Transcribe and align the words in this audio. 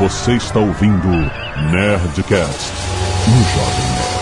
Você 0.00 0.32
está 0.32 0.58
ouvindo 0.58 1.08
Nerdcast 1.70 2.72
no 3.28 3.42
Jovem 3.44 3.84
Nerd. 3.92 4.20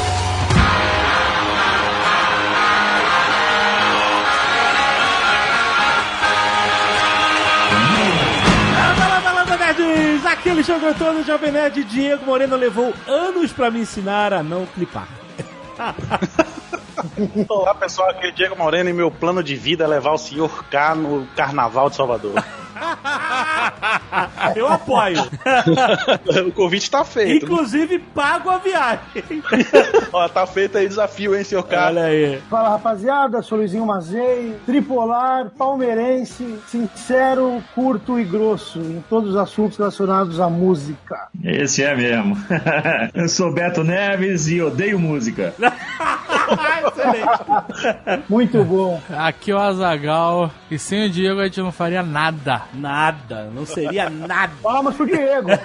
Nerds! 9.56 10.27
Aqui 10.27 10.48
é 10.48 10.52
Alexandre 10.52 10.88
Antônio, 10.88 11.25
Jovem 11.25 11.52
Nerd. 11.52 11.84
Diego 11.84 12.26
Moreno 12.26 12.56
levou 12.56 12.92
anos 13.06 13.52
pra 13.52 13.70
me 13.70 13.79
ensinar 13.79 14.32
a 14.32 14.42
não 14.42 14.66
clipar. 14.66 15.06
Olá 17.48 17.76
pessoal, 17.76 18.10
aqui 18.10 18.26
é 18.26 18.30
Diego 18.32 18.56
Moreno 18.58 18.90
e 18.90 18.92
meu 18.92 19.12
plano 19.12 19.45
de 19.45 19.54
vida 19.54 19.84
é 19.84 19.86
levar 19.86 20.10
o 20.10 20.18
senhor 20.18 20.64
K 20.64 20.96
no 20.96 21.24
Carnaval 21.36 21.88
de 21.88 21.95
Salvador. 21.95 22.42
Eu 24.56 24.68
apoio. 24.68 25.23
o 26.46 26.52
convite 26.52 26.91
tá 26.91 27.05
feito. 27.05 27.45
Inclusive, 27.45 27.98
pago 27.98 28.50
a 28.50 28.59
viagem. 28.59 29.00
Ó, 30.12 30.28
tá 30.28 30.46
feito 30.46 30.78
aí 30.78 30.88
desafio, 30.88 31.36
hein, 31.36 31.45
senhor 31.45 31.62
K? 31.64 31.86
Olha 31.86 32.05
aí. 32.05 32.41
Fala 32.48 32.70
rapaziada, 32.70 33.42
sou 33.42 33.59
Luizinho 33.59 33.86
Mazei, 33.86 34.55
tripolar, 34.66 35.50
palmeirense, 35.56 36.59
sincero, 36.66 37.62
curto 37.74 38.19
e 38.19 38.24
grosso 38.24 38.78
em 38.78 39.05
todos 39.08 39.30
os 39.30 39.36
assuntos 39.36 39.78
relacionados 39.78 40.41
à 40.41 40.48
música. 40.48 41.28
Esse 41.45 41.83
é 41.83 41.95
mesmo. 41.95 42.36
Eu 43.14 43.28
sou 43.28 43.52
Beto 43.52 43.84
Neves 43.84 44.48
e 44.48 44.60
odeio 44.60 44.98
música. 44.98 45.55
Excelente. 47.09 48.25
Muito 48.29 48.65
bom. 48.65 49.01
Aqui 49.17 49.51
é 49.51 49.55
o 49.55 49.59
Azagal 49.59 50.51
e 50.71 50.79
sem 50.79 51.07
o 51.07 51.11
Diego 51.11 51.41
a 51.41 51.45
gente 51.45 51.61
não 51.61 51.73
faria 51.73 52.03
nada. 52.03 52.62
Nada, 52.75 53.51
não 53.55 53.65
seria 53.65 54.11
nada. 54.11 54.53
Palmas 54.62 54.95
pro 54.97 55.07
Diego. 55.07 55.48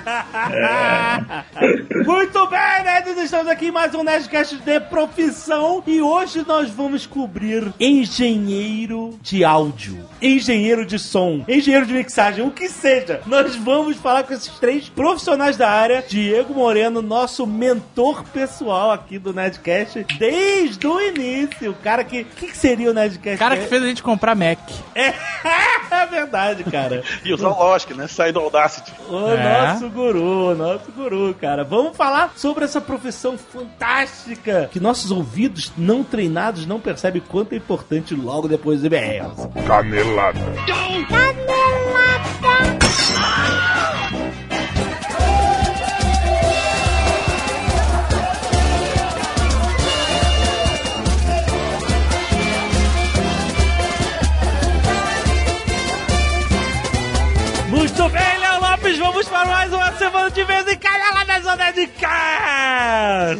Muito 2.05 2.47
bem, 2.47 2.83
nerds, 2.83 3.17
estamos 3.17 3.47
aqui 3.47 3.67
em 3.67 3.71
mais 3.71 3.93
um 3.93 4.03
Nerdcast 4.03 4.57
de 4.57 4.79
profissão 4.79 5.83
e 5.85 6.01
hoje 6.01 6.43
nós 6.47 6.69
vamos 6.69 7.05
cobrir 7.05 7.73
engenheiro 7.79 9.17
de 9.21 9.43
áudio, 9.43 9.99
engenheiro 10.21 10.85
de 10.85 10.97
som, 10.99 11.43
engenheiro 11.47 11.85
de 11.85 11.93
mixagem, 11.93 12.45
o 12.45 12.51
que 12.51 12.69
seja. 12.69 13.21
Nós 13.25 13.55
vamos 13.55 13.97
falar 13.97 14.23
com 14.23 14.33
esses 14.33 14.59
três 14.59 14.89
profissionais 14.89 15.57
da 15.57 15.69
área. 15.69 16.03
Diego 16.07 16.53
Moreno, 16.53 17.01
nosso 17.01 17.45
mentor 17.45 18.23
pessoal 18.25 18.91
aqui 18.91 19.17
do 19.17 19.33
Nerdcast 19.33 20.05
desde 20.17 20.85
o 20.87 20.99
início. 20.99 21.32
O 21.69 21.73
cara 21.83 22.03
que... 22.03 22.21
O 22.21 22.25
que, 22.25 22.47
que 22.47 22.57
seria 22.57 22.89
o 22.89 22.93
Nerdcast? 22.93 23.35
O 23.35 23.39
cara 23.39 23.57
que 23.57 23.65
fez 23.67 23.83
a 23.83 23.87
gente 23.87 24.03
comprar 24.03 24.35
Mac. 24.35 24.59
É, 24.95 25.13
é 25.91 26.05
verdade, 26.09 26.63
cara. 26.65 27.03
E 27.23 27.33
o 27.33 27.37
Zoológico, 27.37 27.93
né? 27.95 28.07
Sair 28.07 28.31
do 28.31 28.39
Audacity. 28.39 28.91
O 29.09 29.29
É. 29.29 29.67
nosso 29.67 29.89
guru, 29.89 30.55
nosso 30.55 30.91
guru, 30.91 31.33
cara. 31.39 31.63
Vamos 31.63 31.95
falar 31.97 32.33
sobre 32.35 32.65
essa 32.65 32.79
profissão 32.81 33.37
fantástica 33.37 34.69
que 34.71 34.79
nossos 34.79 35.11
ouvidos 35.11 35.71
não 35.77 36.03
treinados 36.03 36.65
não 36.65 36.79
percebem 36.79 37.21
quanto 37.27 37.53
é 37.53 37.57
importante 37.57 38.13
logo 38.15 38.47
depois 38.47 38.81
do 38.81 38.87
IBS. 38.87 39.47
Canelada. 39.67 40.39
Muito 40.39 41.13
para 59.25 59.45
mais 59.45 59.71
uma 59.71 59.91
semana 59.93 60.31
de 60.31 60.43
vez 60.43 60.67
em 60.67 60.77
cada 60.77 61.23
da 61.23 61.39
Zona 61.39 61.71
de 61.71 61.87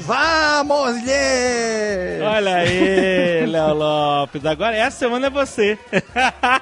Vamos, 0.05 1.03
lê! 1.03 2.21
Olha 2.21 2.55
aí, 2.55 3.45
Léo 3.45 3.73
Lopes. 3.73 4.45
Agora 4.45 4.75
essa 4.75 4.97
semana 4.97 5.27
é 5.27 5.29
você. 5.29 5.77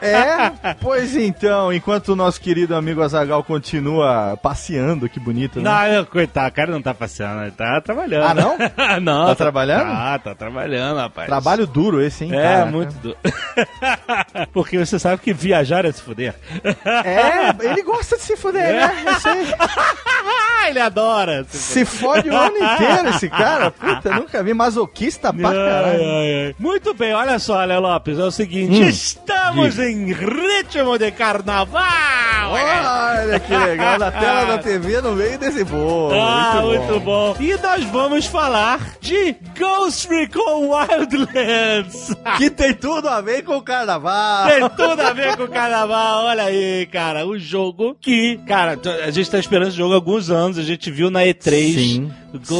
É? 0.02 0.74
Pois 0.80 1.16
então, 1.16 1.72
enquanto 1.72 2.09
o 2.09 2.16
nosso 2.16 2.41
querido 2.41 2.75
amigo 2.75 3.02
Azagal 3.02 3.44
continua 3.44 4.38
passeando, 4.41 5.08
que 5.09 5.20
bonito, 5.20 5.62
né? 5.62 5.97
Não, 5.97 6.06
coitado, 6.06 6.50
o 6.50 6.53
cara 6.53 6.72
não 6.72 6.81
tá 6.81 6.94
passeando, 6.94 7.44
ele 7.44 7.52
tá 7.52 7.80
trabalhando. 7.81 8.24
Ah, 8.24 8.34
não? 8.34 8.58
não. 9.02 9.25
Tá 9.28 9.36
trabalhando? 9.36 9.91
Ah, 9.91 10.20
tá 10.22 10.36
trabalhando, 10.36 10.97
rapaz. 10.97 11.28
Trabalho 11.28 11.68
duro 11.68 12.02
esse, 12.02 12.25
hein? 12.25 12.31
É, 12.34 12.44
caraca. 12.44 12.72
muito 12.72 12.94
duro. 12.96 13.18
Porque 14.52 14.78
você 14.78 14.97
sabe 15.00 15.22
que 15.22 15.34
viajar 15.34 15.86
é 15.86 15.91
se 15.91 16.02
fuder. 16.02 16.36
É, 17.03 17.66
ele 17.66 17.84
gosta 17.84 18.18
de 18.18 18.24
se 18.24 18.36
fuder, 18.36 18.74
né? 18.74 19.03
Eu 19.06 19.20
sei. 19.20 19.31
Ele 20.68 20.80
adora. 20.80 21.44
Se 21.50 21.84
fode 21.86 22.30
o 22.30 22.38
ano 22.38 22.58
inteiro 22.76 23.09
esse 23.09 23.30
cara. 23.30 23.72
Puta, 23.72 24.16
nunca 24.16 24.44
vi. 24.44 24.54
Masoquista 24.54 25.32
pra 25.34 25.50
caralho. 25.52 26.04
ai, 26.04 26.46
ai. 26.48 26.56
Muito 26.59 26.94
bem, 26.94 27.14
olha 27.14 27.40
só, 27.40 27.64
Léo 27.64 27.82
Lopes, 27.82 28.20
é 28.20 28.24
o 28.24 28.32
seguinte, 28.32 28.82
Hum. 28.82 28.88
estamos 28.88 29.80
em 29.80 30.12
ritmo 30.14 30.98
de 30.98 31.12
carnaval! 31.12 32.52
Olha 32.54 33.40
que 33.40 33.56
legal, 33.56 33.98
na 34.00 34.12
tela 34.12 34.46
da 34.46 34.58
TV 34.64 35.02
no 35.02 35.14
meio 35.14 35.38
desse 35.40 35.64
bolo. 35.64 36.14
Ah, 36.20 36.62
muito, 36.64 36.82
muito 36.84 37.00
bom. 37.00 37.36
E 37.40 37.56
nós 37.62 37.84
vamos 37.86 38.26
falar 38.26 38.96
de 39.00 39.36
Ghost 39.58 40.08
Recon 40.09 40.70
Wildlands. 40.70 42.16
Que 42.38 42.50
tem 42.50 42.74
tudo 42.74 43.08
a 43.09 43.22
ver 43.22 43.44
com 43.44 43.58
o 43.58 43.62
carnaval. 43.62 44.48
Tem 44.48 44.70
tudo 44.70 45.02
a 45.02 45.14
ver 45.14 45.36
com 45.38 45.44
o 45.44 45.48
carnaval. 45.48 46.26
Olha 46.26 46.44
aí, 46.44 46.88
cara. 46.92 47.26
O 47.26 47.38
jogo 47.38 47.96
que, 48.00 48.38
cara, 48.48 48.78
a 49.06 49.12
gente 49.12 49.30
tá 49.30 49.38
esperando 49.38 49.68
esse 49.68 49.78
jogo 49.78 49.94
há 49.94 49.96
alguns 49.98 50.30
anos. 50.30 50.58
A 50.58 50.64
gente 50.64 50.90
viu 50.90 51.09
na 51.12 51.22
E3 51.22 51.74
Sim, 51.74 52.12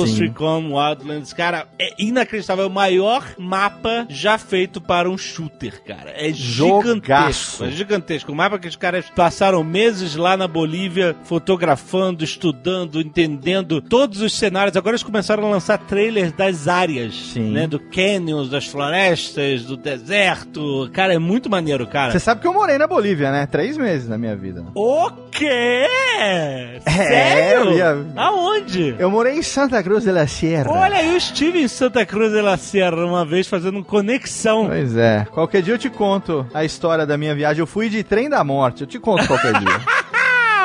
Ghost. 0.06 0.22
Recon 0.22 0.72
Wildlands. 0.74 1.34
Cara, 1.34 1.68
é 1.80 1.94
inacreditável. 1.98 2.66
É 2.66 2.68
o 2.68 2.72
maior 2.72 3.24
mapa 3.38 4.06
já 4.10 4.38
feito 4.38 4.80
para 4.82 5.10
um 5.10 5.18
shooter, 5.18 5.82
cara. 5.84 6.12
É 6.16 6.32
gigantesco. 6.32 7.66
É 7.66 7.72
gigantesco. 7.72 8.32
O 8.32 8.36
mapa 8.36 8.60
que 8.60 8.68
os 8.68 8.76
caras 8.76 9.06
passaram 9.16 9.64
meses 9.64 10.16
lá 10.16 10.36
na 10.38 10.48
Bolívia 10.48 11.16
fotografando, 11.24 12.24
estudando, 12.24 13.00
entendendo 13.02 13.82
todos 13.82 14.22
os 14.22 14.34
cenários. 14.38 14.76
Agora 14.78 14.94
eles 14.96 15.04
começaram 15.04 15.46
a 15.46 15.50
lançar 15.50 15.78
trailers 15.78 16.32
das 16.34 16.68
áreas, 16.68 17.14
Sim. 17.34 17.52
né? 17.52 17.68
Do 17.68 17.80
canyons, 17.80 18.50
das 18.50 18.66
florestas, 18.68 19.64
do 19.66 19.76
deserto. 19.78 20.90
Cara, 20.94 21.14
é 21.14 21.20
muito 21.20 21.50
maneiro, 21.50 21.86
cara. 21.88 22.12
Você 22.12 22.20
sabe 22.20 22.42
que 22.42 22.48
eu 22.48 22.54
morei 22.54 22.78
na 22.78 22.88
Bolívia, 22.88 23.32
né? 23.32 23.46
Três 23.46 23.78
meses 23.78 24.08
na 24.08 24.18
minha 24.18 24.36
vida. 24.36 24.64
O 24.76 25.10
quê? 25.32 25.86
É, 26.20 26.80
Sério? 26.88 27.72
eu 27.72 27.78
ia- 27.78 28.06
Aonde? 28.16 28.96
Eu 29.00 29.10
morei 29.10 29.34
em 29.38 29.42
Santa 29.42 29.82
Cruz 29.82 29.91
de 30.00 30.12
la 30.12 30.28
Sierra. 30.28 30.72
Olha, 30.72 31.04
eu 31.04 31.18
estive 31.18 31.62
em 31.62 31.68
Santa 31.68 32.06
Cruz 32.06 32.32
de 32.32 32.42
la 32.42 32.58
Sierra 32.58 33.06
uma 33.06 33.26
vez 33.26 33.48
fazendo 33.48 33.84
conexão. 33.84 34.68
Pois 34.68 34.96
é. 34.96 35.26
Qualquer 35.32 35.62
dia 35.62 35.74
eu 35.74 35.78
te 35.78 35.90
conto 35.90 36.46
a 36.54 36.64
história 36.64 37.06
da 37.06 37.18
minha 37.18 37.36
viagem. 37.36 37.60
Eu 37.60 37.68
fui 37.68 37.90
de 37.90 38.04
trem 38.04 38.30
da 38.30 38.44
morte. 38.44 38.82
Eu 38.82 38.88
te 38.88 39.00
conto 39.00 39.28
qualquer 39.28 39.54
dia. 39.60 39.82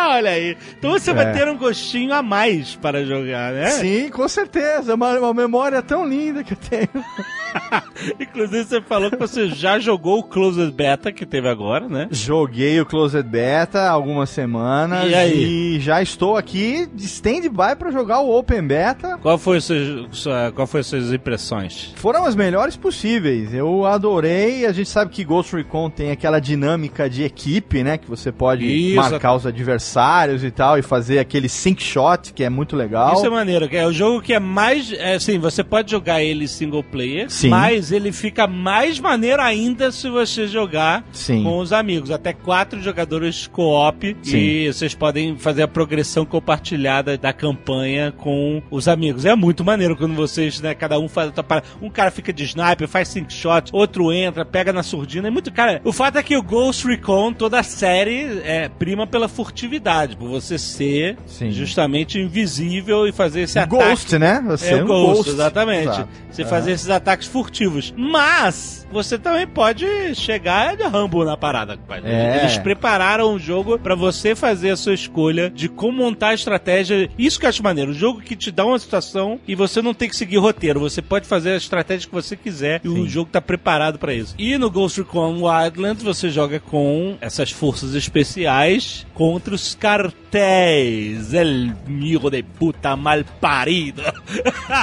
Olha 0.09 0.31
aí. 0.31 0.56
Então 0.78 0.93
você 0.93 1.12
vai 1.12 1.27
É. 1.27 1.33
ter 1.33 1.49
um 1.49 1.56
gostinho 1.56 2.12
a 2.15 2.22
mais 2.22 2.75
para 2.77 3.05
jogar, 3.05 3.53
né? 3.53 3.71
Sim, 3.71 4.09
com 4.11 4.27
certeza. 4.28 4.93
É 4.93 4.94
Uma, 4.94 5.19
uma 5.19 5.34
memória 5.34 5.83
tão 5.83 6.06
linda 6.06 6.43
que 6.44 6.53
eu 6.55 6.56
tenho. 6.59 6.89
Inclusive 8.21 8.65
você 8.65 8.81
falou 8.83 9.11
que 9.11 9.16
você 9.16 9.49
já 9.49 9.78
jogou 9.78 10.19
o 10.19 10.22
Closed 10.22 10.71
Beta 10.72 11.11
que 11.12 11.25
teve 11.25 11.49
agora, 11.49 11.89
né? 11.89 12.09
Joguei 12.11 12.81
o 12.81 12.87
Closed 12.87 13.22
Beta 13.27 13.89
algumas 13.89 14.31
semanas 14.31 15.11
E 15.11 15.15
aí? 15.15 15.77
e 15.77 15.81
já 15.81 16.03
estou 16.03 16.37
aqui 16.37 16.87
de 16.95 17.05
stand-by 17.06 17.77
para 17.78 17.91
jogar 17.91 18.21
o 18.21 18.37
Open 18.37 18.62
Beta. 18.62 19.19
Qual 19.22 19.39
foi, 19.39 19.61
sua, 19.61 20.53
qual 20.55 20.66
foi 20.66 20.81
as 20.81 20.87
suas 20.87 21.12
impressões? 21.12 21.93
Foram 21.97 22.25
as 22.25 22.34
melhores 22.37 22.77
possíveis. 22.77 23.53
Eu 23.55 23.84
adorei. 23.87 24.66
A 24.66 24.72
gente 24.72 24.89
sabe 24.89 25.11
que 25.11 25.25
Ghost 25.25 25.55
Recon 25.56 25.89
tem 25.91 26.11
aquela 26.11 26.39
dinâmica 26.41 27.09
de 27.09 27.22
equipe, 27.25 27.83
né? 27.83 27.97
Que 27.99 28.09
você 28.09 28.31
pode 28.31 28.65
Isso. 28.66 28.97
marcar 28.97 29.34
os 29.34 29.47
adversários 29.47 29.96
e 30.43 30.51
tal 30.51 30.78
e 30.78 30.83
fazer 30.83 31.19
aquele 31.19 31.48
sync 31.48 31.83
shot, 31.83 32.33
que 32.33 32.45
é 32.45 32.51
muito 32.51 32.77
legal. 32.77 33.15
Isso 33.15 33.27
é 33.27 33.31
maneiro, 33.31 33.69
é 33.71 33.87
o 33.87 33.93
jogo 33.93 34.21
que 34.21 34.34
é 34.34 34.41
mais. 34.41 34.93
Assim, 35.15 35.39
você 35.39 35.65
pode 35.65 35.91
jogar 35.91 36.22
ele 36.22 36.47
single 36.47 36.83
player, 36.83 37.31
Sim. 37.31 37.48
mas 37.48 37.93
ele 37.93 38.13
fica 38.13 38.47
mais 38.47 39.01
maneiro 39.01 39.41
ainda 39.41 39.91
se 39.91 40.09
você 40.10 40.47
jogar 40.47 41.04
Sim. 41.13 41.43
com 41.43 41.59
os 41.59 41.72
amigos. 41.72 42.10
Até 42.10 42.33
quatro 42.33 42.81
jogadores 42.83 43.47
co-op 43.47 44.16
e 44.25 44.66
vocês 44.72 44.95
podem 44.95 45.37
fazer 45.37 45.63
a 45.63 45.69
progressão 45.69 46.27
compartilhada 46.27 47.16
da 47.16 47.33
campanha 47.33 48.13
com 48.13 48.63
os 48.71 48.89
amigos. 48.89 49.25
É 49.25 49.34
muito 49.34 49.65
maneiro 49.65 49.97
quando 49.97 50.15
vocês, 50.15 50.60
né, 50.60 50.75
cada 50.75 50.98
um 50.98 51.09
faz. 51.09 51.33
Um 51.81 51.89
cara 51.89 52.10
fica 52.10 52.33
de 52.33 52.45
sniper, 52.45 52.87
faz 52.87 53.09
sync 53.09 53.33
shot, 53.33 53.71
outro 53.72 54.13
entra, 54.13 54.45
pega 54.45 54.72
na 54.72 54.83
surdina. 54.83 55.28
É 55.28 55.31
muito. 55.31 55.51
Cara, 55.53 55.81
o 55.84 55.93
fato 55.93 56.19
é 56.19 56.22
que 56.22 56.37
o 56.37 56.43
Ghost 56.43 56.87
Recon, 56.87 57.33
toda 57.33 57.59
a 57.59 57.63
série, 57.63 58.41
é 58.45 58.69
prima 58.69 59.07
pela 59.07 59.28
furtividade. 59.28 59.85
Habilidade, 59.86 60.16
por 60.16 60.28
você 60.28 60.59
ser 60.59 61.16
Sim. 61.27 61.50
justamente 61.50 62.18
invisível 62.18 63.06
e 63.06 63.12
fazer 63.12 63.42
esse 63.42 63.59
ataque. 63.59 63.84
Ghost, 63.84 64.18
né? 64.18 64.42
Você 64.47 64.74
É 64.74 64.78
é 64.78 64.83
um 64.84 64.86
Ghost, 64.86 65.16
Ghost. 65.16 65.30
exatamente. 65.30 65.88
Exato. 65.88 66.09
Você 66.30 66.42
É. 66.42 66.47
fazer 66.47 66.72
esses 66.72 66.91
ataques 66.91 67.27
furtivos. 67.27 67.94
Mas 67.97 68.86
você 68.92 69.18
também 69.18 69.47
pode 69.47 69.86
chegar 70.15 70.77
de 70.77 70.83
Rambo 70.84 71.24
na 71.24 71.36
parada, 71.36 71.77
compadre. 71.77 72.10
É. 72.10 72.41
Eles 72.41 72.59
prepararam 72.59 73.34
o 73.34 73.38
jogo 73.38 73.78
pra 73.78 73.94
você 73.94 74.34
fazer 74.34 74.71
a 74.71 74.77
sua 74.77 74.92
escolha 74.94 75.48
de 75.50 75.68
como 75.68 75.97
montar 75.98 76.28
a 76.28 76.34
estratégia. 76.34 77.09
Isso 77.18 77.38
que 77.41 77.47
eu 77.47 77.50
acho 77.50 77.62
maneiro. 77.62 77.91
O 77.92 77.94
jogo 77.94 78.21
que 78.21 78.36
te 78.36 78.50
dá 78.50 78.65
uma 78.66 78.78
situação 78.78 79.41
e 79.47 79.54
você 79.54 79.80
não 79.80 79.94
tem 79.94 80.09
que 80.09 80.16
seguir 80.16 80.36
roteiro. 80.38 80.80
Você 80.80 81.00
pode 81.00 81.27
fazer 81.27 81.53
a 81.53 81.56
estratégia 81.56 82.09
que 82.09 82.15
você 82.15 82.36
quiser 82.36 82.80
e 82.84 82.88
o 82.88 82.94
Sim. 83.04 83.09
jogo 83.09 83.30
tá 83.30 83.41
preparado 83.41 83.98
pra 83.98 84.12
isso. 84.12 84.34
E 84.38 84.59
no 84.59 84.71
Ghost 84.71 85.00
Recon 85.00 85.42
Wildlands 85.42 86.03
você 86.03 86.28
joga 86.28 86.60
com 86.60 87.16
essas 87.21 87.50
forças 87.50 87.94
especiais 87.94 89.06
contra 89.15 89.54
os 89.54 89.66
cartéis. 89.78 91.33
El 91.34 91.75
miro 91.87 92.31
de 92.31 92.43
puta 92.43 92.97
mal 92.97 93.23
parido. 93.41 94.03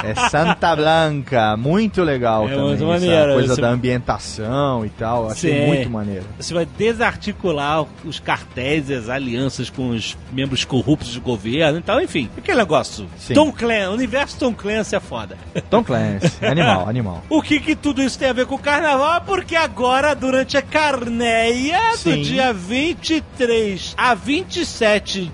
É 0.02 0.14
Santa 0.28 0.74
Blanca, 0.74 1.56
muito 1.56 2.02
legal 2.02 2.46
É 2.46 2.50
também. 2.52 2.64
muito 2.66 2.76
essa 2.82 2.92
maneiro, 3.06 3.32
coisa 3.34 3.54
você- 3.54 3.60
da 3.60 3.68
ambientação 3.70 4.84
e 4.86 4.90
tal, 4.90 5.30
achei 5.30 5.52
Sim. 5.60 5.66
muito 5.66 5.90
maneiro. 5.90 6.24
Você 6.38 6.54
vai 6.54 6.66
desarticular 6.66 7.84
os 8.04 8.18
cartéis 8.18 8.90
as 8.90 9.08
alianças 9.08 9.70
com 9.70 9.90
os 9.90 10.16
membros 10.32 10.64
corruptos 10.64 11.14
do 11.14 11.20
governo 11.20 11.78
e 11.78 11.82
tal, 11.82 12.00
enfim. 12.00 12.28
Aquele 12.36 12.58
negócio. 12.58 13.06
Sim. 13.18 13.34
Tom 13.34 13.52
Clancy, 13.52 13.88
o 13.88 13.92
universo 13.92 14.38
Tom 14.38 14.54
Clancy 14.54 14.96
é 14.96 15.00
foda. 15.00 15.36
Tom 15.70 15.82
Clancy, 15.84 16.44
animal, 16.44 16.86
animal. 16.88 17.22
O 17.28 17.42
que 17.42 17.60
que 17.60 17.74
tudo 17.76 18.02
isso 18.02 18.18
tem 18.18 18.28
a 18.28 18.32
ver 18.32 18.46
com 18.46 18.54
o 18.54 18.58
carnaval? 18.58 19.16
É 19.16 19.20
porque 19.20 19.56
agora, 19.56 20.14
durante 20.14 20.56
a 20.56 20.62
Carneia, 20.62 21.80
do 21.92 21.96
Sim. 21.98 22.22
dia 22.22 22.52
23 22.52 23.94
a 23.96 24.14
27 24.14 24.64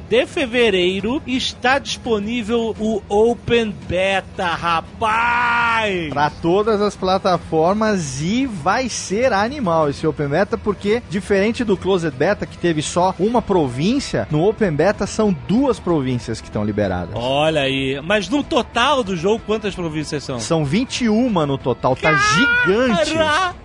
de 0.09 0.27
fevereiro, 0.27 1.21
está 1.27 1.81
disponível 1.81 2.75
o 2.79 3.03
Open 3.09 3.75
Beta, 3.89 4.47
rapaz! 4.47 6.09
Pra 6.11 6.31
todas 6.31 6.81
as 6.81 6.95
plataformas 6.95 8.21
e 8.23 8.47
vai 8.47 8.89
ser 8.89 9.33
animal 9.33 9.91
esse 9.91 10.07
Open 10.07 10.29
Beta, 10.29 10.57
porque 10.57 11.03
diferente 11.11 11.65
do 11.65 11.77
Closed 11.77 12.13
Beta, 12.13 12.47
que 12.47 12.57
teve 12.57 12.81
só 12.81 13.13
uma 13.19 13.43
província, 13.43 14.29
no 14.31 14.49
Open 14.49 14.71
Beta 14.71 15.05
são 15.05 15.37
duas 15.49 15.81
províncias 15.81 16.41
que 16.41 16.47
estão 16.47 16.65
liberadas. 16.65 17.15
Olha 17.17 17.63
aí, 17.63 18.01
mas 18.05 18.29
no 18.29 18.45
total 18.45 19.03
do 19.03 19.17
jogo, 19.17 19.43
quantas 19.45 19.75
províncias 19.75 20.23
são? 20.23 20.39
São 20.39 20.65
21 20.65 21.29
no 21.45 21.59
total, 21.59 21.97
tá 21.97 22.15
gigante. 22.15 23.15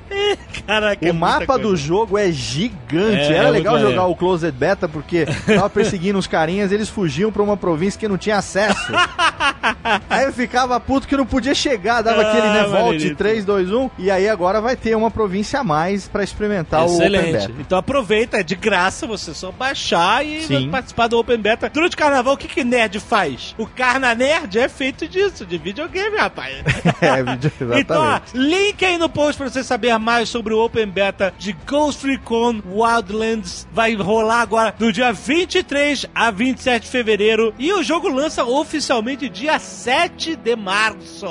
Cara- 0.65 0.65
Caraca, 0.65 1.07
é 1.07 1.11
O 1.11 1.13
muita 1.13 1.39
mapa 1.39 1.59
do 1.59 1.75
jogo 1.75 2.17
é 2.17 2.31
gigante. 2.31 3.31
É, 3.31 3.37
Era 3.37 3.47
é 3.49 3.51
legal 3.51 3.79
jogar 3.79 4.05
o 4.05 4.15
Closed 4.15 4.51
Beta 4.51 4.87
porque 4.87 5.25
tava 5.45 5.69
perseguindo 5.69 6.17
os 6.17 6.25
carinhas, 6.27 6.71
eles 6.71 6.89
fugiam 6.89 7.31
pra 7.31 7.43
uma 7.43 7.55
província 7.55 7.99
que 7.99 8.07
não 8.07 8.17
tinha 8.17 8.37
acesso. 8.37 8.79
aí 10.09 10.25
eu 10.25 10.33
ficava 10.33 10.79
puto 10.79 11.07
que 11.07 11.15
não 11.15 11.25
podia 11.25 11.53
chegar, 11.53 12.01
dava 12.01 12.21
Ah, 12.21 12.29
aquele, 12.31 12.47
né, 12.47 12.63
volte 12.63 12.73
maneiríssimo. 12.83 13.15
3, 13.15 13.45
2, 13.45 13.71
1, 13.71 13.89
e 13.99 14.11
aí 14.11 14.27
agora 14.27 14.59
vai 14.61 14.75
ter 14.75 14.95
uma 14.95 15.11
província 15.11 15.59
a 15.59 15.63
mais 15.63 16.07
pra 16.07 16.23
experimentar 16.23 16.81
o 16.81 16.85
Open 16.95 16.97
Excelente. 17.07 17.31
Beta. 17.47 17.51
Então 17.59 17.77
aproveita, 17.77 18.37
é 18.37 18.43
de 18.43 18.55
graça 18.55 19.05
você 19.05 19.33
só 19.33 19.51
baixar 19.51 20.25
e 20.25 20.41
Sim. 20.41 20.69
participar 20.69 21.07
do 21.07 21.19
Open 21.19 21.37
Beta. 21.37 21.69
Durante 21.69 21.93
o 21.93 21.97
carnaval, 21.97 22.33
o 22.33 22.37
que 22.37 22.47
que 22.47 22.63
nerd 22.63 22.99
faz? 22.99 23.53
O 23.57 23.67
Carna 23.67 24.15
Nerd 24.15 24.57
é 24.57 24.67
feito 24.69 25.07
disso, 25.07 25.45
de 25.45 25.57
videogame, 25.57 26.17
rapaz. 26.17 26.55
É, 27.01 27.19
exatamente. 27.19 27.51
Então, 27.81 28.01
ó, 28.01 28.19
link 28.33 28.83
aí 28.83 28.97
no 28.97 29.09
post 29.09 29.37
pra 29.37 29.49
você 29.49 29.63
saber 29.63 29.91
mais 29.99 30.29
sobre 30.29 30.53
o 30.53 30.63
Open 30.63 30.87
Beta 30.87 31.33
de 31.37 31.53
Ghost 31.65 32.05
Recon 32.05 32.61
Wildlands. 32.65 33.67
Vai 33.71 33.93
rolar 33.95 34.41
agora 34.41 34.73
do 34.77 34.91
dia 34.91 35.11
23 35.11 36.05
a 36.13 36.31
27 36.31 36.83
de 36.83 36.89
fevereiro. 36.89 37.53
E 37.59 37.71
o 37.73 37.83
jogo 37.83 38.07
lança 38.07 38.45
oficialmente 38.45 39.29
dia 39.29 39.59
7 39.59 40.35
de 40.35 40.55
março. 40.55 41.27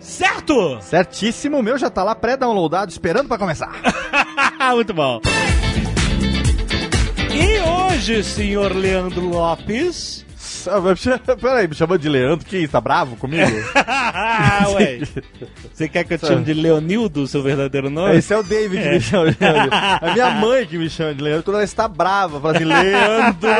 Certo? 0.00 0.78
Certíssimo, 0.80 1.58
o 1.58 1.62
meu 1.62 1.78
já 1.78 1.88
tá 1.88 2.02
lá 2.02 2.14
pré-downloadado, 2.14 2.90
esperando 2.90 3.28
pra 3.28 3.38
começar. 3.38 3.72
Muito 4.74 4.92
bom. 4.92 5.20
E 7.32 7.60
hoje, 7.60 8.22
senhor 8.24 8.74
Leandro 8.74 9.28
Lopes. 9.28 10.25
Peraí, 11.40 11.68
me 11.68 11.74
chamando 11.74 12.00
de 12.00 12.08
Leandro, 12.08 12.46
que 12.46 12.58
isso? 12.58 12.72
Tá 12.72 12.80
bravo 12.80 13.16
comigo? 13.16 13.44
Ué. 14.74 15.00
Você 15.72 15.88
quer 15.88 16.04
que 16.04 16.14
eu 16.14 16.18
te 16.18 16.26
chame 16.26 16.44
de 16.44 16.54
Leonildo, 16.54 17.26
seu 17.26 17.42
verdadeiro 17.42 17.90
nome? 17.90 18.16
Esse 18.16 18.32
é 18.32 18.38
o 18.38 18.42
David 18.42 18.82
que 18.82 18.88
me 18.88 19.00
chama 19.00 19.30
de 19.30 19.38
Leandro. 19.40 19.70
A 19.76 20.12
minha 20.12 20.30
mãe 20.30 20.66
que 20.66 20.78
me 20.78 20.88
chama 20.88 21.14
de 21.14 21.22
Leandro, 21.22 21.42
toda 21.42 21.58
ela 21.58 21.64
está 21.64 21.86
brava, 21.86 22.40
fala 22.40 22.56
assim, 22.56 22.64
Leandro. 22.64 23.50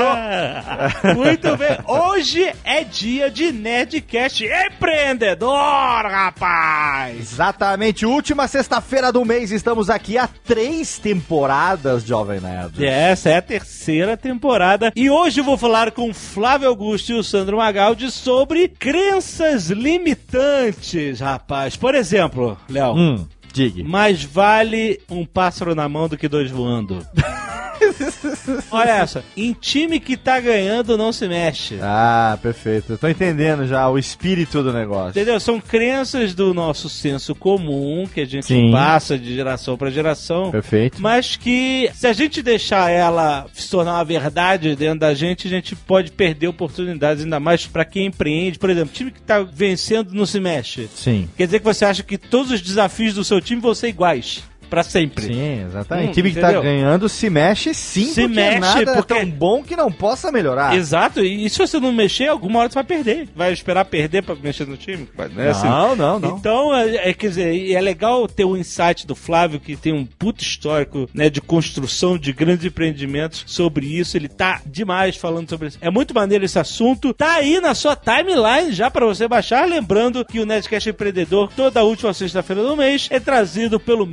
Muito 1.17 1.57
bem. 1.57 1.79
Hoje 1.87 2.53
é 2.65 2.85
dia 2.85 3.31
de 3.31 3.53
Nerdcast 3.53 4.45
empreendedor, 4.45 5.53
rapaz. 5.53 7.19
Exatamente, 7.19 8.07
última 8.07 8.49
sexta-feira 8.49 9.13
do 9.13 9.25
mês, 9.25 9.51
estamos 9.51 9.91
aqui 9.91 10.19
há 10.19 10.29
três 10.45 10.99
temporadas, 10.99 12.05
Jovem 12.05 12.41
Nerd. 12.41 12.85
Essa 12.85 13.31
é 13.31 13.37
a 13.37 13.43
terceira 13.43 14.17
temporada 14.17 14.93
e 14.97 15.11
hoje 15.11 15.41
eu 15.41 15.45
vou 15.45 15.57
falar 15.57 15.91
com 15.91 16.13
Flávio 16.13 16.69
Augusto 16.69 16.96
o 17.13 17.23
Sandro 17.23 17.57
Magaldi 17.59 18.11
sobre 18.11 18.69
crenças 18.69 19.71
limitantes, 19.71 21.21
rapaz. 21.21 21.77
Por 21.77 21.95
exemplo, 21.95 22.57
Léo, 22.69 22.95
Hum, 22.95 23.27
diga. 23.57 23.85
mais 23.85 24.23
vale 24.23 25.01
um 25.11 25.25
pássaro 25.25 25.75
na 25.75 25.89
mão 25.89 26.09
do 26.09 26.17
que 26.17 26.29
dois 26.29 26.51
voando. 26.51 27.05
Olha 28.71 28.91
essa, 28.91 29.25
em 29.37 29.53
time 29.53 30.01
que 30.01 30.17
tá 30.17 30.41
ganhando 30.41 30.97
não 30.97 31.13
se 31.13 31.27
mexe. 31.29 31.79
Ah, 31.81 32.39
perfeito. 32.41 32.93
Eu 32.93 32.99
tô 32.99 33.09
entendendo 33.09 33.67
já 33.67 33.89
o 33.89 33.99
espírito 33.99 34.63
do 34.63 34.73
negócio. 34.73 35.11
Entendeu? 35.11 35.39
São 35.41 35.61
crenças 35.61 36.35
do 36.35 36.53
nosso 36.53 36.89
senso 36.89 37.35
comum 37.35 38.07
que 38.13 38.21
a 38.21 38.25
gente 38.27 38.47
Sim. 38.47 38.71
passa 38.71 39.19
de 39.19 39.35
geração 39.35 39.77
pra 39.77 39.91
geração. 39.91 40.51
Perfeito. 40.51 41.01
Mas 41.01 41.37
que 41.37 41.91
se 41.95 42.07
a 42.07 42.13
gente 42.13 42.43
deixar 42.43 42.91
ela 42.91 43.47
se 43.53 43.69
tornar 43.71 43.95
uma 43.95 44.05
verdade 44.05 44.75
dentro 44.77 45.01
da 45.01 45.15
gente, 45.15 45.47
a 45.47 45.51
gente 45.51 45.75
pode 45.75 46.11
perder 46.11 46.49
oportunidades, 46.49 47.25
ainda 47.25 47.41
mais 47.41 47.67
pra 47.67 47.85
quem 47.85 48.07
empreende. 48.07 48.59
Por 48.59 48.71
exemplo, 48.71 48.95
time 48.95 49.11
que 49.11 49.21
tá 49.21 49.43
vencendo 49.43 50.13
não 50.13 50.27
se 50.27 50.41
mexe. 50.41 50.89
Sim. 50.95 51.29
Quer 51.37 51.47
dizer 51.47 51.59
que 51.59 51.65
você 51.65 51.85
acha 51.85 52.03
que 52.03 52.19
todos 52.19 52.51
os 52.51 52.61
desafios 52.61 53.15
do 53.15 53.25
seu 53.25 53.41
time 53.47 53.61
vão 53.61 53.75
ser 53.75 53.89
iguais. 53.89 54.43
Pra 54.69 54.83
sempre. 54.83 55.27
Sim, 55.27 55.65
exatamente. 55.67 56.11
Hum, 56.11 56.13
time 56.13 56.33
que 56.33 56.39
entendeu? 56.39 56.61
tá 56.61 56.67
ganhando 56.67 57.09
se 57.09 57.31
mexe 57.31 57.73
sim, 57.75 58.07
Se 58.07 58.23
porque 58.23 58.35
mexe, 58.35 58.59
nada 58.61 58.95
porque- 58.95 59.15
é 59.15 59.17
tão 59.21 59.31
bom 59.31 59.63
que 59.63 59.77
não 59.77 59.91
possa 59.91 60.33
melhorar. 60.33 60.75
Exato, 60.77 61.25
e, 61.25 61.49
se 61.49 61.59
você 61.59 61.79
não 61.79 61.93
mexer, 61.93 62.29
alguma 62.29 62.61
hora 62.61 62.69
você 62.69 62.75
vai 62.75 62.85
perder. 62.85 63.29
Vai 63.35 63.53
esperar 63.53 63.85
perder 63.85 64.23
pra 64.23 64.35
mexer 64.35 64.67
no 64.67 64.77
time? 64.77 65.09
Não 65.35 65.43
é 65.43 65.49
assim. 65.51 65.67
Não, 65.69 65.95
não, 65.97 66.19
não. 66.19 66.37
Então, 66.37 66.75
é, 66.75 67.11
é, 67.11 67.15
quer 67.15 67.29
dizer, 67.29 67.71
é 67.73 67.81
legal 67.81 68.27
ter 68.29 68.45
o 68.45 68.57
insight 68.57 69.07
do 69.07 69.15
Flávio, 69.15 69.61
que 69.61 69.77
tem 69.77 69.93
um 69.93 70.05
puto 70.05 70.43
histórico 70.43 71.09
né, 71.15 71.31
de 71.31 71.41
construção 71.41 72.19
de 72.19 72.33
grandes 72.33 72.65
empreendimentos 72.65 73.45
sobre 73.47 73.87
isso. 73.87 74.17
Ele 74.17 74.29
tá 74.29 74.61
demais 74.67 75.17
falando 75.17 75.49
sobre 75.49 75.69
isso. 75.69 75.79
É 75.81 75.91
muito 75.91 76.15
maneiro 76.15 76.45
esse 76.45 76.59
assunto. 76.59 77.13
Tá 77.15 77.35
aí 77.35 77.61
na 77.61 77.75
sua 77.75 77.95
timeline 77.97 78.73
já 78.73 78.91
pra 78.91 79.07
você 79.07 79.29
baixar. 79.29 79.67
Lembrando 79.69 80.25
que 80.25 80.41
o 80.41 80.47
Nerdcast 80.47 80.91
Empreendedor, 80.91 81.51
toda 81.55 81.83
última 81.85 82.13
sexta-feira 82.13 82.63
do 82.63 82.77
mês, 82.77 83.09
é 83.11 83.21
trazido 83.21 83.79
pelo 83.79 84.07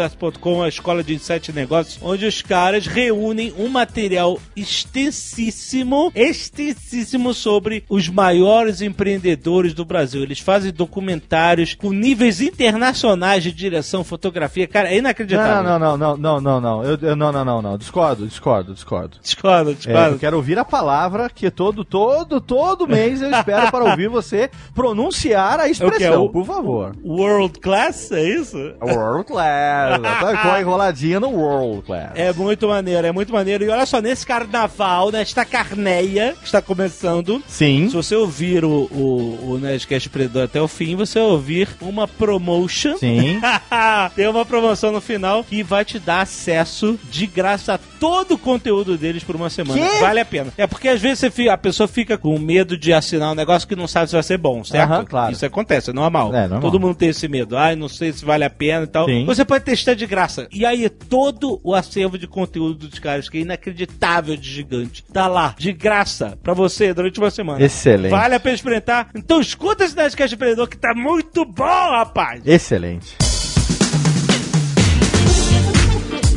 meusucesso.com, 0.00 0.62
a 0.62 0.68
escola 0.68 1.02
de 1.02 1.14
insight 1.14 1.50
e 1.50 1.54
negócios, 1.54 1.98
onde 2.02 2.24
os 2.26 2.40
caras 2.42 2.86
reúnem 2.86 3.52
um 3.58 3.68
material 3.68 4.38
extensíssimo, 4.56 6.10
extensíssimo 6.14 7.34
sobre 7.34 7.84
os 7.88 8.08
maiores 8.08 8.80
empreendedores 8.80 9.74
do 9.74 9.84
Brasil. 9.84 10.22
Eles 10.22 10.38
fazem 10.38 10.72
documentários 10.72 11.74
com 11.74 11.90
níveis 11.92 12.40
internacionais 12.40 13.42
de 13.42 13.52
direção, 13.52 14.02
fotografia. 14.02 14.66
Cara, 14.66 14.88
é 14.90 14.98
inacreditável. 14.98 15.62
Não, 15.62 15.78
não, 15.78 15.96
não, 15.96 16.16
não, 16.16 16.16
não, 16.16 16.40
não, 16.40 16.60
não. 16.60 16.84
Eu, 16.84 16.98
eu- 17.02 17.16
não, 17.16 17.32
não, 17.32 17.44
não, 17.44 17.62
não. 17.62 17.78
Discordo, 17.78 18.26
discordo, 18.26 18.72
discordo. 18.72 19.18
Discordo, 19.22 19.70
É, 19.70 19.74
discordo. 19.74 20.14
eu 20.14 20.18
quero 20.18 20.36
ouvir 20.36 20.58
a 20.58 20.64
palavra 20.64 21.28
que 21.28 21.50
todo, 21.50 21.84
todo, 21.84 22.40
todo 22.40 22.86
mês 22.88 23.20
eu 23.20 23.30
espero 23.30 23.70
para 23.70 23.84
ouvir 23.84 24.08
você 24.08 24.50
pronunciar 24.74 25.60
a 25.60 25.68
expressão, 25.68 26.24
O- 26.24 26.30
por 26.30 26.44
favor. 26.46 26.94
World 27.04 27.58
Class, 27.60 28.10
é 28.12 28.22
isso? 28.28 28.56
World 28.80 29.24
Class. 29.26 29.89
Tá 29.98 30.36
com 30.42 30.48
a 30.48 30.60
enroladinha 30.60 31.18
no 31.20 31.28
World 31.30 31.82
Class. 31.82 32.10
É 32.14 32.32
muito 32.32 32.68
maneiro, 32.68 33.06
é 33.06 33.12
muito 33.12 33.32
maneiro. 33.32 33.64
E 33.64 33.68
olha 33.68 33.86
só, 33.86 34.00
nesse 34.00 34.26
carnaval, 34.26 35.10
nesta 35.10 35.44
carneia 35.44 36.34
que 36.38 36.46
está 36.46 36.60
começando, 36.62 37.42
Sim. 37.46 37.88
se 37.88 37.94
você 37.96 38.14
ouvir 38.14 38.64
o, 38.64 38.88
o, 38.90 39.52
o 39.52 39.58
Nerdcast 39.58 40.08
Predador 40.08 40.44
até 40.44 40.60
o 40.60 40.68
fim, 40.68 40.96
você 40.96 41.18
vai 41.18 41.28
ouvir 41.28 41.68
uma 41.80 42.06
promotion. 42.06 42.96
Sim. 42.98 43.40
Tem 44.14 44.28
uma 44.28 44.44
promoção 44.44 44.92
no 44.92 45.00
final 45.00 45.44
que 45.44 45.62
vai 45.62 45.84
te 45.84 45.98
dar 45.98 46.20
acesso 46.22 46.98
de 47.10 47.26
graça 47.26 47.74
a 47.74 47.78
todo 47.98 48.34
o 48.34 48.38
conteúdo 48.38 48.96
deles 48.96 49.22
por 49.24 49.36
uma 49.36 49.50
semana. 49.50 49.80
Quê? 49.80 49.98
Vale 50.00 50.20
a 50.20 50.24
pena. 50.24 50.52
É 50.56 50.66
porque 50.66 50.88
às 50.88 51.00
vezes 51.00 51.32
fica- 51.32 51.52
a 51.52 51.58
pessoa 51.58 51.86
fica 51.86 52.16
com 52.16 52.38
medo 52.38 52.76
de 52.76 52.92
assinar 52.92 53.32
um 53.32 53.34
negócio 53.34 53.68
que 53.68 53.76
não 53.76 53.86
sabe 53.86 54.06
se 54.08 54.14
vai 54.14 54.22
ser 54.22 54.38
bom, 54.38 54.64
certo? 54.64 54.90
Aham, 54.92 55.04
claro. 55.04 55.32
Isso 55.32 55.44
acontece, 55.44 55.90
é 55.90 55.92
normal. 55.92 56.34
É, 56.34 56.40
normal. 56.42 56.60
Todo 56.60 56.80
mundo 56.80 56.94
tem 56.94 57.08
esse 57.10 57.28
medo. 57.28 57.56
Ai, 57.56 57.76
não 57.76 57.88
sei 57.88 58.12
se 58.12 58.24
vale 58.24 58.44
a 58.44 58.50
pena 58.50 58.84
e 58.84 58.86
tal. 58.86 59.06
Sim. 59.06 59.24
Você 59.26 59.44
pode 59.44 59.64
ter 59.64 59.72
sexta 59.80 59.96
de 59.96 60.06
graça. 60.06 60.46
E 60.52 60.64
aí, 60.64 60.88
todo 60.88 61.60
o 61.64 61.74
acervo 61.74 62.18
de 62.18 62.26
conteúdo 62.26 62.88
dos 62.88 62.98
caras, 62.98 63.28
que 63.28 63.38
é 63.38 63.40
inacreditável 63.40 64.36
de 64.36 64.48
gigante, 64.48 65.04
tá 65.04 65.26
lá, 65.26 65.54
de 65.58 65.72
graça, 65.72 66.38
pra 66.42 66.54
você 66.54 66.92
durante 66.92 67.18
uma 67.18 67.30
semana. 67.30 67.64
Excelente. 67.64 68.10
Vale 68.10 68.34
a 68.34 68.40
pena 68.40 68.54
experimentar. 68.54 69.10
Então 69.14 69.40
escuta 69.40 69.84
esse 69.84 69.96
Nerdcast 69.96 70.34
Empreendedor 70.34 70.68
que 70.68 70.76
tá 70.76 70.94
muito 70.94 71.44
bom, 71.44 71.64
rapaz! 71.64 72.42
Excelente. 72.46 73.29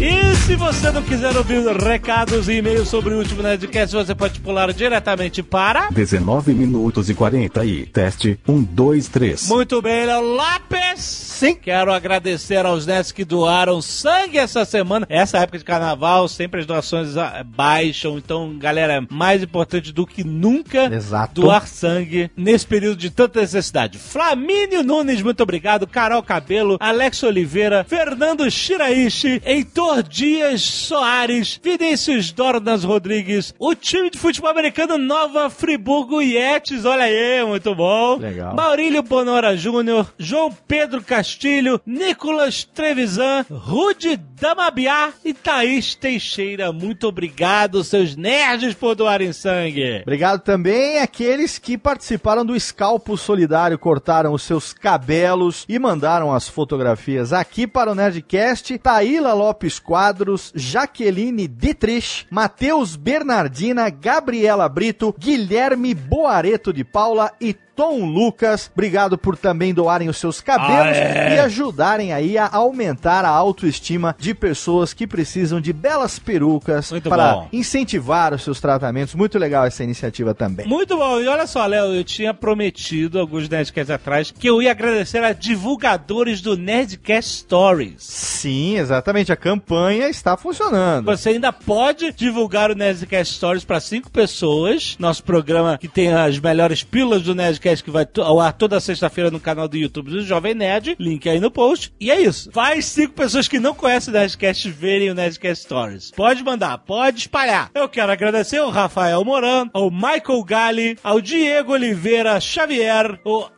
E 0.05 0.35
se 0.35 0.53
você 0.57 0.91
não 0.91 1.01
quiser 1.01 1.33
ouvir 1.37 1.65
recados 1.77 2.49
e 2.49 2.55
e-mails 2.55 2.89
sobre 2.89 3.13
o 3.13 3.19
último 3.19 3.41
Nerdcast, 3.41 3.95
você 3.95 4.13
pode 4.13 4.37
pular 4.41 4.73
diretamente 4.73 5.41
para... 5.41 5.89
19 5.91 6.53
minutos 6.53 7.09
e 7.09 7.13
40 7.13 7.63
e 7.63 7.85
teste 7.85 8.37
1, 8.45 8.63
2, 8.63 9.07
3. 9.07 9.47
Muito 9.47 9.81
bem, 9.81 10.05
Léo 10.05 10.21
Lopes. 10.21 10.99
Sim. 10.99 11.55
Quero 11.55 11.93
agradecer 11.93 12.65
aos 12.65 12.85
nerds 12.85 13.13
que 13.13 13.23
doaram 13.23 13.81
sangue 13.81 14.37
essa 14.37 14.65
semana. 14.65 15.05
Essa 15.09 15.37
época 15.37 15.57
de 15.57 15.63
carnaval, 15.63 16.27
sempre 16.27 16.59
as 16.59 16.65
doações 16.65 17.15
ah, 17.15 17.41
baixam. 17.45 18.17
Então, 18.17 18.57
galera, 18.57 18.95
é 18.95 19.07
mais 19.09 19.41
importante 19.41 19.93
do 19.93 20.05
que 20.05 20.23
nunca 20.23 20.93
Exato. 20.93 21.41
doar 21.41 21.65
sangue 21.65 22.29
nesse 22.35 22.67
período 22.67 22.97
de 22.97 23.09
tanta 23.09 23.39
necessidade. 23.39 23.97
Flamínio 23.97 24.83
Nunes, 24.83 25.21
muito 25.21 25.41
obrigado. 25.41 25.87
Carol 25.87 26.21
Cabelo, 26.21 26.77
Alex 26.79 27.23
Oliveira, 27.23 27.85
Fernando 27.87 28.49
Shiraishi, 28.51 29.41
Heitor 29.45 29.92
Dias 30.01 30.61
Soares, 30.61 31.59
Vinícius 31.61 32.31
Dornas 32.31 32.83
Rodrigues, 32.83 33.53
o 33.59 33.75
time 33.75 34.09
de 34.09 34.17
futebol 34.17 34.49
americano 34.49 34.97
Nova 34.97 35.49
Friburgo 35.49 36.21
Yetis, 36.21 36.85
olha 36.85 37.03
aí, 37.03 37.45
muito 37.45 37.75
bom. 37.75 38.17
Legal. 38.17 38.55
Maurílio 38.55 39.03
Bonora 39.03 39.55
Júnior, 39.55 40.11
João 40.17 40.51
Pedro 40.67 41.03
Castilho, 41.03 41.79
Nicolas 41.85 42.63
Trevisan, 42.63 43.45
Rude 43.51 44.17
Damabiá 44.39 45.11
e 45.23 45.33
Thaís 45.33 45.95
Teixeira. 45.95 46.71
Muito 46.71 47.07
obrigado, 47.07 47.83
seus 47.83 48.15
nerds, 48.15 48.73
por 48.73 48.95
doarem 48.95 49.33
sangue. 49.33 50.01
Obrigado 50.01 50.41
também 50.41 50.99
àqueles 50.99 51.57
que 51.57 51.77
participaram 51.77 52.45
do 52.45 52.59
Scalpo 52.59 53.17
Solidário, 53.17 53.77
cortaram 53.77 54.33
os 54.33 54.43
seus 54.43 54.73
cabelos 54.73 55.65
e 55.67 55.77
mandaram 55.77 56.33
as 56.33 56.47
fotografias 56.47 57.33
aqui 57.33 57.67
para 57.67 57.91
o 57.91 57.95
Nerdcast. 57.95 58.77
Taíla 58.77 59.33
Lopes 59.33 59.72
Quadros, 59.79 60.51
Jaqueline 60.55 61.47
Dietrich, 61.47 62.25
Matheus 62.29 62.95
Bernardina, 62.95 63.89
Gabriela 63.89 64.67
Brito, 64.69 65.13
Guilherme 65.17 65.93
Boareto 65.93 66.71
de 66.71 66.83
Paula 66.83 67.33
e 67.39 67.53
Tom 67.75 68.05
Lucas, 68.05 68.69
obrigado 68.71 69.17
por 69.17 69.35
também 69.35 69.73
doarem 69.73 70.07
os 70.07 70.17
seus 70.17 70.39
cabelos 70.39 70.95
Ah, 70.97 71.01
é? 71.01 71.35
e 71.35 71.39
ajudarem 71.39 72.13
aí 72.13 72.37
a 72.37 72.47
aumentar 72.51 73.25
a 73.25 73.29
autoestima 73.29 74.15
de 74.19 74.33
pessoas 74.35 74.93
que 74.93 75.07
precisam 75.07 75.59
de 75.59 75.73
belas 75.73 76.19
perucas 76.19 76.91
Muito 76.91 77.09
para 77.09 77.33
bom. 77.33 77.47
incentivar 77.51 78.31
os 78.33 78.43
seus 78.43 78.61
tratamentos. 78.61 79.15
Muito 79.15 79.39
legal 79.39 79.65
essa 79.65 79.83
iniciativa 79.83 80.35
também. 80.35 80.67
Muito 80.67 80.95
bom. 80.95 81.19
E 81.19 81.27
olha 81.27 81.47
só, 81.47 81.65
Léo, 81.65 81.95
eu 81.95 82.03
tinha 82.03 82.31
prometido 82.31 83.19
alguns 83.19 83.49
Nerdcasts 83.49 83.89
atrás 83.89 84.29
que 84.31 84.47
eu 84.47 84.61
ia 84.61 84.69
agradecer 84.71 85.23
a 85.23 85.33
divulgadores 85.33 86.41
do 86.41 86.55
Nerdcast 86.55 87.39
Stories. 87.39 87.95
Sim, 88.03 88.77
exatamente. 88.77 89.31
A 89.31 89.35
campanha 89.35 90.07
está 90.09 90.37
funcionando. 90.37 91.05
Você 91.05 91.29
ainda 91.29 91.51
pode 91.51 92.11
divulgar 92.11 92.69
o 92.69 92.75
Nerdcast 92.75 93.33
Stories 93.33 93.65
para 93.65 93.79
cinco 93.79 94.11
pessoas. 94.11 94.95
Nosso 94.99 95.23
programa 95.23 95.77
que 95.79 95.87
tem 95.87 96.13
as 96.13 96.37
melhores 96.37 96.83
pílulas 96.83 97.23
do 97.23 97.33
Nerdcast 97.33 97.62
que 97.81 97.91
vai 97.91 98.07
ao 98.17 98.39
ar 98.39 98.53
toda 98.53 98.79
sexta-feira 98.79 99.31
no 99.31 99.39
canal 99.39 99.67
do 99.67 99.77
YouTube 99.77 100.11
do 100.11 100.23
Jovem 100.23 100.53
Nerd. 100.53 100.95
Link 100.99 101.27
aí 101.29 101.39
no 101.39 101.49
post. 101.49 101.93
E 101.99 102.11
é 102.11 102.19
isso. 102.19 102.51
Faz 102.51 102.85
cinco 102.85 103.13
pessoas 103.13 103.47
que 103.47 103.59
não 103.59 103.73
conhecem 103.73 104.13
o 104.13 104.17
Nerdcast 104.17 104.69
verem 104.69 105.09
o 105.09 105.15
Nerdcast 105.15 105.63
Stories. 105.63 106.11
Pode 106.11 106.43
mandar, 106.43 106.77
pode 106.79 107.19
espalhar. 107.19 107.71
Eu 107.73 107.87
quero 107.87 108.11
agradecer 108.11 108.57
ao 108.57 108.69
Rafael 108.69 109.23
Moran, 109.23 109.69
ao 109.73 109.89
Michael 109.89 110.43
Gali, 110.45 110.97
ao 111.03 111.21
Diego 111.21 111.71
Oliveira 111.73 112.39
Xavier, 112.39 113.19
ao 113.25 113.51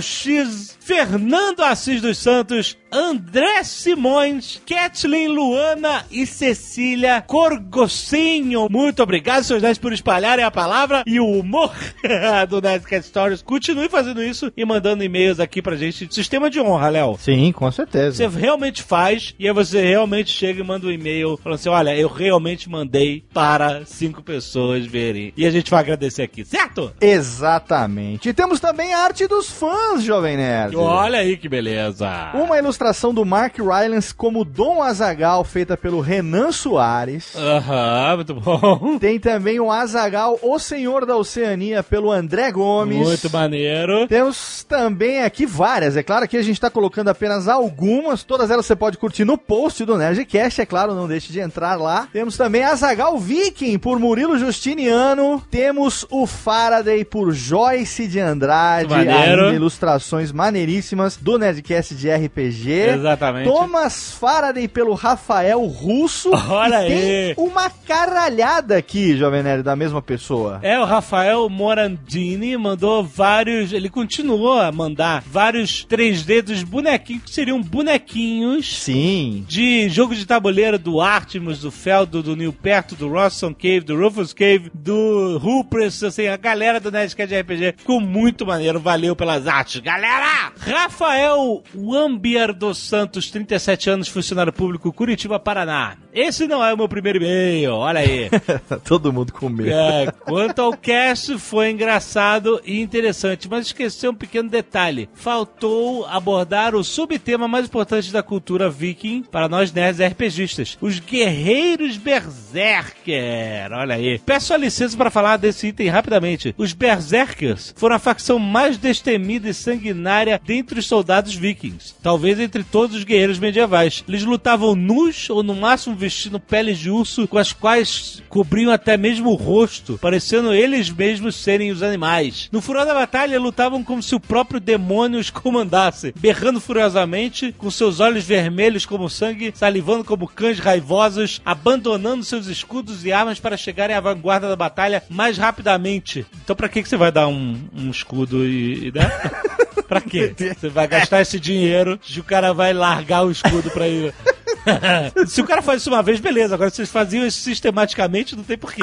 X, 0.00 0.76
Fernando 0.80 1.62
Assis 1.62 2.00
dos 2.00 2.18
Santos, 2.18 2.78
André 2.90 3.64
Simões, 3.64 4.62
Kathleen 4.64 5.28
Luana 5.28 6.06
e 6.10 6.24
Cecília 6.24 7.20
Corgocinho. 7.20 8.68
Muito 8.70 9.02
obrigado, 9.02 9.42
seus 9.42 9.60
nerds, 9.60 9.78
por 9.78 9.92
espalharem 9.92 10.44
a 10.44 10.50
palavra 10.50 11.02
e 11.06 11.18
o 11.20 11.26
humor 11.26 11.74
do 12.48 12.60
Nerdcast 12.60 13.08
Stories. 13.08 13.42
Continue 13.42 13.88
fazendo 13.88 14.22
isso 14.22 14.52
e 14.56 14.64
mandando 14.64 15.04
e-mails 15.04 15.40
aqui 15.40 15.60
pra 15.60 15.76
gente. 15.76 16.08
Sistema 16.14 16.48
de 16.48 16.60
honra, 16.60 16.88
Léo. 16.88 17.18
Sim, 17.18 17.52
com 17.52 17.70
certeza. 17.70 18.16
Você 18.16 18.38
realmente 18.38 18.82
faz 18.82 19.34
e 19.38 19.46
aí 19.46 19.52
você 19.52 19.82
realmente 19.82 20.30
chega 20.30 20.60
e 20.60 20.64
manda 20.64 20.86
um 20.86 20.92
e-mail 20.92 21.36
falando 21.36 21.58
assim: 21.58 21.68
olha, 21.68 21.96
eu 21.96 22.08
realmente 22.08 22.70
mandei 22.70 23.24
para 23.34 23.84
cinco 23.84 24.22
pessoas 24.22 24.86
verem. 24.86 25.32
E 25.36 25.44
a 25.44 25.50
gente 25.50 25.70
vai 25.70 25.80
agradecer 25.80 26.22
aqui, 26.22 26.44
certo? 26.44 26.92
Exatamente. 27.00 28.28
E 28.28 28.32
temos 28.32 28.60
também 28.60 28.94
a 28.94 29.00
arte 29.00 29.26
dos 29.26 29.47
fãs, 29.48 30.02
Jovem 30.02 30.36
Nerd. 30.36 30.76
Olha 30.76 31.18
aí 31.18 31.36
que 31.36 31.48
beleza. 31.48 32.30
Uma 32.34 32.58
ilustração 32.58 33.12
do 33.12 33.24
Mark 33.24 33.56
Rylance 33.58 34.14
como 34.14 34.44
Dom 34.44 34.82
Azagal, 34.82 35.44
feita 35.44 35.76
pelo 35.76 36.00
Renan 36.00 36.52
Soares. 36.52 37.34
Aham, 37.36 38.16
muito 38.16 38.34
bom. 38.34 38.98
Tem 39.00 39.18
também 39.18 39.58
o 39.60 39.70
Azagal, 39.70 40.38
o 40.42 40.58
Senhor 40.58 41.04
da 41.04 41.16
Oceania, 41.16 41.82
pelo 41.82 42.10
André 42.10 42.50
Gomes. 42.52 43.06
Muito 43.06 43.30
maneiro. 43.30 44.06
Temos 44.06 44.64
também 44.64 45.22
aqui 45.22 45.46
várias. 45.46 45.96
É 45.96 46.02
claro 46.02 46.28
que 46.28 46.36
a 46.36 46.42
gente 46.42 46.54
está 46.54 46.70
colocando 46.70 47.08
apenas 47.08 47.48
algumas. 47.48 48.22
Todas 48.22 48.50
elas 48.50 48.66
você 48.66 48.76
pode 48.76 48.98
curtir 48.98 49.24
no 49.24 49.38
post 49.38 49.84
do 49.84 49.96
Nerdcast. 49.96 50.60
É 50.60 50.66
claro, 50.66 50.94
não 50.94 51.08
deixe 51.08 51.32
de 51.32 51.40
entrar 51.40 51.76
lá. 51.76 52.08
Temos 52.12 52.36
também 52.36 52.62
Azagal 52.62 53.18
Viking 53.18 53.78
por 53.78 53.98
Murilo 53.98 54.38
Justiniano. 54.38 55.42
Temos 55.50 56.06
o 56.10 56.26
Faraday 56.26 57.04
por 57.04 57.32
Joyce 57.32 58.06
de 58.06 58.20
Andrade. 58.20 58.90
Maneiro. 58.90 59.37
Ainda 59.44 59.56
ilustrações 59.56 60.32
maneiríssimas 60.32 61.16
do 61.16 61.38
Nerdcast 61.38 61.94
de 61.94 62.10
RPG. 62.10 62.70
Exatamente. 62.70 63.48
Thomas 63.48 64.12
Faraday 64.12 64.68
pelo 64.68 64.94
Rafael 64.94 65.64
Russo. 65.66 66.30
Olha 66.48 66.78
aí. 66.78 66.88
tem 66.88 67.34
uma 67.36 67.70
caralhada 67.70 68.76
aqui, 68.76 69.16
Jovem 69.16 69.42
Nerd, 69.42 69.62
da 69.62 69.76
mesma 69.76 70.02
pessoa. 70.02 70.58
É, 70.62 70.78
o 70.78 70.84
Rafael 70.84 71.48
Morandini 71.48 72.56
mandou 72.56 73.04
vários. 73.04 73.72
Ele 73.72 73.88
continuou 73.88 74.60
a 74.60 74.70
mandar 74.72 75.22
vários 75.26 75.86
3D 75.86 76.42
dos 76.42 76.62
bonequinhos, 76.62 77.24
que 77.24 77.30
seriam 77.30 77.60
bonequinhos 77.62 78.82
Sim. 78.82 79.44
de 79.48 79.88
jogo 79.88 80.14
de 80.14 80.26
tabuleiro 80.26 80.78
do 80.78 81.00
Artemis, 81.00 81.60
do 81.60 81.70
Feldo, 81.70 82.22
do 82.22 82.36
Neil 82.36 82.52
Perto, 82.52 82.94
do 82.94 83.08
Rosson 83.08 83.54
Cave, 83.54 83.80
do 83.80 83.98
Rufus 83.98 84.32
Cave, 84.32 84.70
do 84.74 85.38
Rupress, 85.38 86.02
assim, 86.02 86.26
a 86.26 86.36
galera 86.36 86.80
do 86.80 86.90
Nerdcast 86.90 87.28
de 87.28 87.40
RPG. 87.40 87.74
Ficou 87.78 88.00
muito 88.00 88.46
maneiro, 88.46 88.80
valeu 88.80 89.14
pelas 89.28 89.46
artes, 89.46 89.82
galera! 89.82 90.54
Rafael 90.58 91.62
Wambier 91.74 92.54
dos 92.54 92.78
Santos, 92.78 93.30
37 93.30 93.90
anos, 93.90 94.08
funcionário 94.08 94.54
público, 94.54 94.90
Curitiba, 94.90 95.38
Paraná. 95.38 95.98
Esse 96.18 96.48
não 96.48 96.64
é 96.64 96.74
o 96.74 96.76
meu 96.76 96.88
primeiro 96.88 97.18
e-mail, 97.18 97.74
olha 97.74 98.00
aí. 98.00 98.28
Tá 98.68 98.76
todo 98.84 99.12
mundo 99.12 99.32
com 99.32 99.48
medo. 99.48 99.70
É, 99.70 100.10
quanto 100.10 100.60
ao 100.60 100.72
cast, 100.72 101.38
foi 101.38 101.70
engraçado 101.70 102.60
e 102.64 102.80
interessante, 102.80 103.48
mas 103.48 103.66
esqueceu 103.66 104.10
um 104.10 104.14
pequeno 104.16 104.48
detalhe. 104.48 105.08
Faltou 105.14 106.04
abordar 106.06 106.74
o 106.74 106.82
subtema 106.82 107.46
mais 107.46 107.66
importante 107.66 108.10
da 108.10 108.20
cultura 108.20 108.68
viking 108.68 109.22
para 109.30 109.48
nós 109.48 109.72
nerds 109.72 110.04
RPGistas: 110.04 110.76
os 110.80 110.98
guerreiros 110.98 111.96
berserker. 111.96 113.70
Olha 113.70 113.94
aí. 113.94 114.18
Peço 114.18 114.52
a 114.52 114.56
licença 114.56 114.96
para 114.96 115.12
falar 115.12 115.36
desse 115.36 115.68
item 115.68 115.86
rapidamente. 115.86 116.52
Os 116.58 116.72
berserkers 116.72 117.72
foram 117.76 117.94
a 117.94 118.00
facção 118.00 118.40
mais 118.40 118.76
destemida 118.76 119.48
e 119.48 119.54
sanguinária 119.54 120.40
dentre 120.44 120.80
os 120.80 120.86
soldados 120.86 121.36
vikings, 121.36 121.94
talvez 122.02 122.40
entre 122.40 122.64
todos 122.64 122.96
os 122.96 123.04
guerreiros 123.04 123.38
medievais. 123.38 124.02
Eles 124.08 124.24
lutavam 124.24 124.74
nus 124.74 125.30
ou 125.30 125.44
no 125.44 125.54
máximo 125.54 125.94
vestindo 126.08 126.40
peles 126.40 126.78
de 126.78 126.90
urso 126.90 127.28
com 127.28 127.36
as 127.36 127.52
quais 127.52 128.22
cobriam 128.30 128.72
até 128.72 128.96
mesmo 128.96 129.30
o 129.30 129.34
rosto, 129.34 129.98
parecendo 129.98 130.54
eles 130.54 130.88
mesmos 130.88 131.36
serem 131.36 131.70
os 131.70 131.82
animais. 131.82 132.48
No 132.50 132.62
furor 132.62 132.86
da 132.86 132.94
batalha, 132.94 133.38
lutavam 133.38 133.84
como 133.84 134.02
se 134.02 134.14
o 134.14 134.20
próprio 134.20 134.58
demônio 134.58 135.20
os 135.20 135.28
comandasse, 135.28 136.14
berrando 136.18 136.60
furiosamente, 136.60 137.54
com 137.58 137.70
seus 137.70 138.00
olhos 138.00 138.24
vermelhos 138.24 138.86
como 138.86 139.10
sangue, 139.10 139.52
salivando 139.54 140.02
como 140.02 140.26
cães 140.26 140.58
raivosos, 140.58 141.42
abandonando 141.44 142.24
seus 142.24 142.46
escudos 142.46 143.04
e 143.04 143.12
armas 143.12 143.38
para 143.38 143.56
chegarem 143.58 143.94
à 143.94 144.00
vanguarda 144.00 144.48
da 144.48 144.56
batalha 144.56 145.02
mais 145.10 145.36
rapidamente. 145.36 146.24
Então, 146.42 146.56
pra 146.56 146.70
que, 146.70 146.82
que 146.82 146.88
você 146.88 146.96
vai 146.96 147.12
dar 147.12 147.28
um, 147.28 147.58
um 147.76 147.90
escudo 147.90 148.46
e. 148.46 148.88
e 148.88 148.92
né? 148.92 149.10
pra 149.86 150.00
quê? 150.00 150.34
Você 150.36 150.68
vai 150.70 150.86
gastar 150.88 151.20
esse 151.20 151.38
dinheiro 151.38 152.00
e 152.08 152.18
o 152.18 152.24
cara 152.24 152.54
vai 152.54 152.72
largar 152.72 153.26
o 153.26 153.30
escudo 153.30 153.70
pra 153.70 153.86
ir. 153.86 154.14
Se 155.26 155.40
o 155.40 155.46
cara 155.46 155.62
faz 155.62 155.80
isso 155.80 155.90
uma 155.90 156.02
vez, 156.02 156.20
beleza. 156.20 156.54
Agora, 156.54 156.70
se 156.70 156.80
eles 156.80 156.90
faziam 156.90 157.26
isso 157.26 157.40
sistematicamente, 157.40 158.36
não 158.36 158.42
tem 158.42 158.58
porquê. 158.58 158.82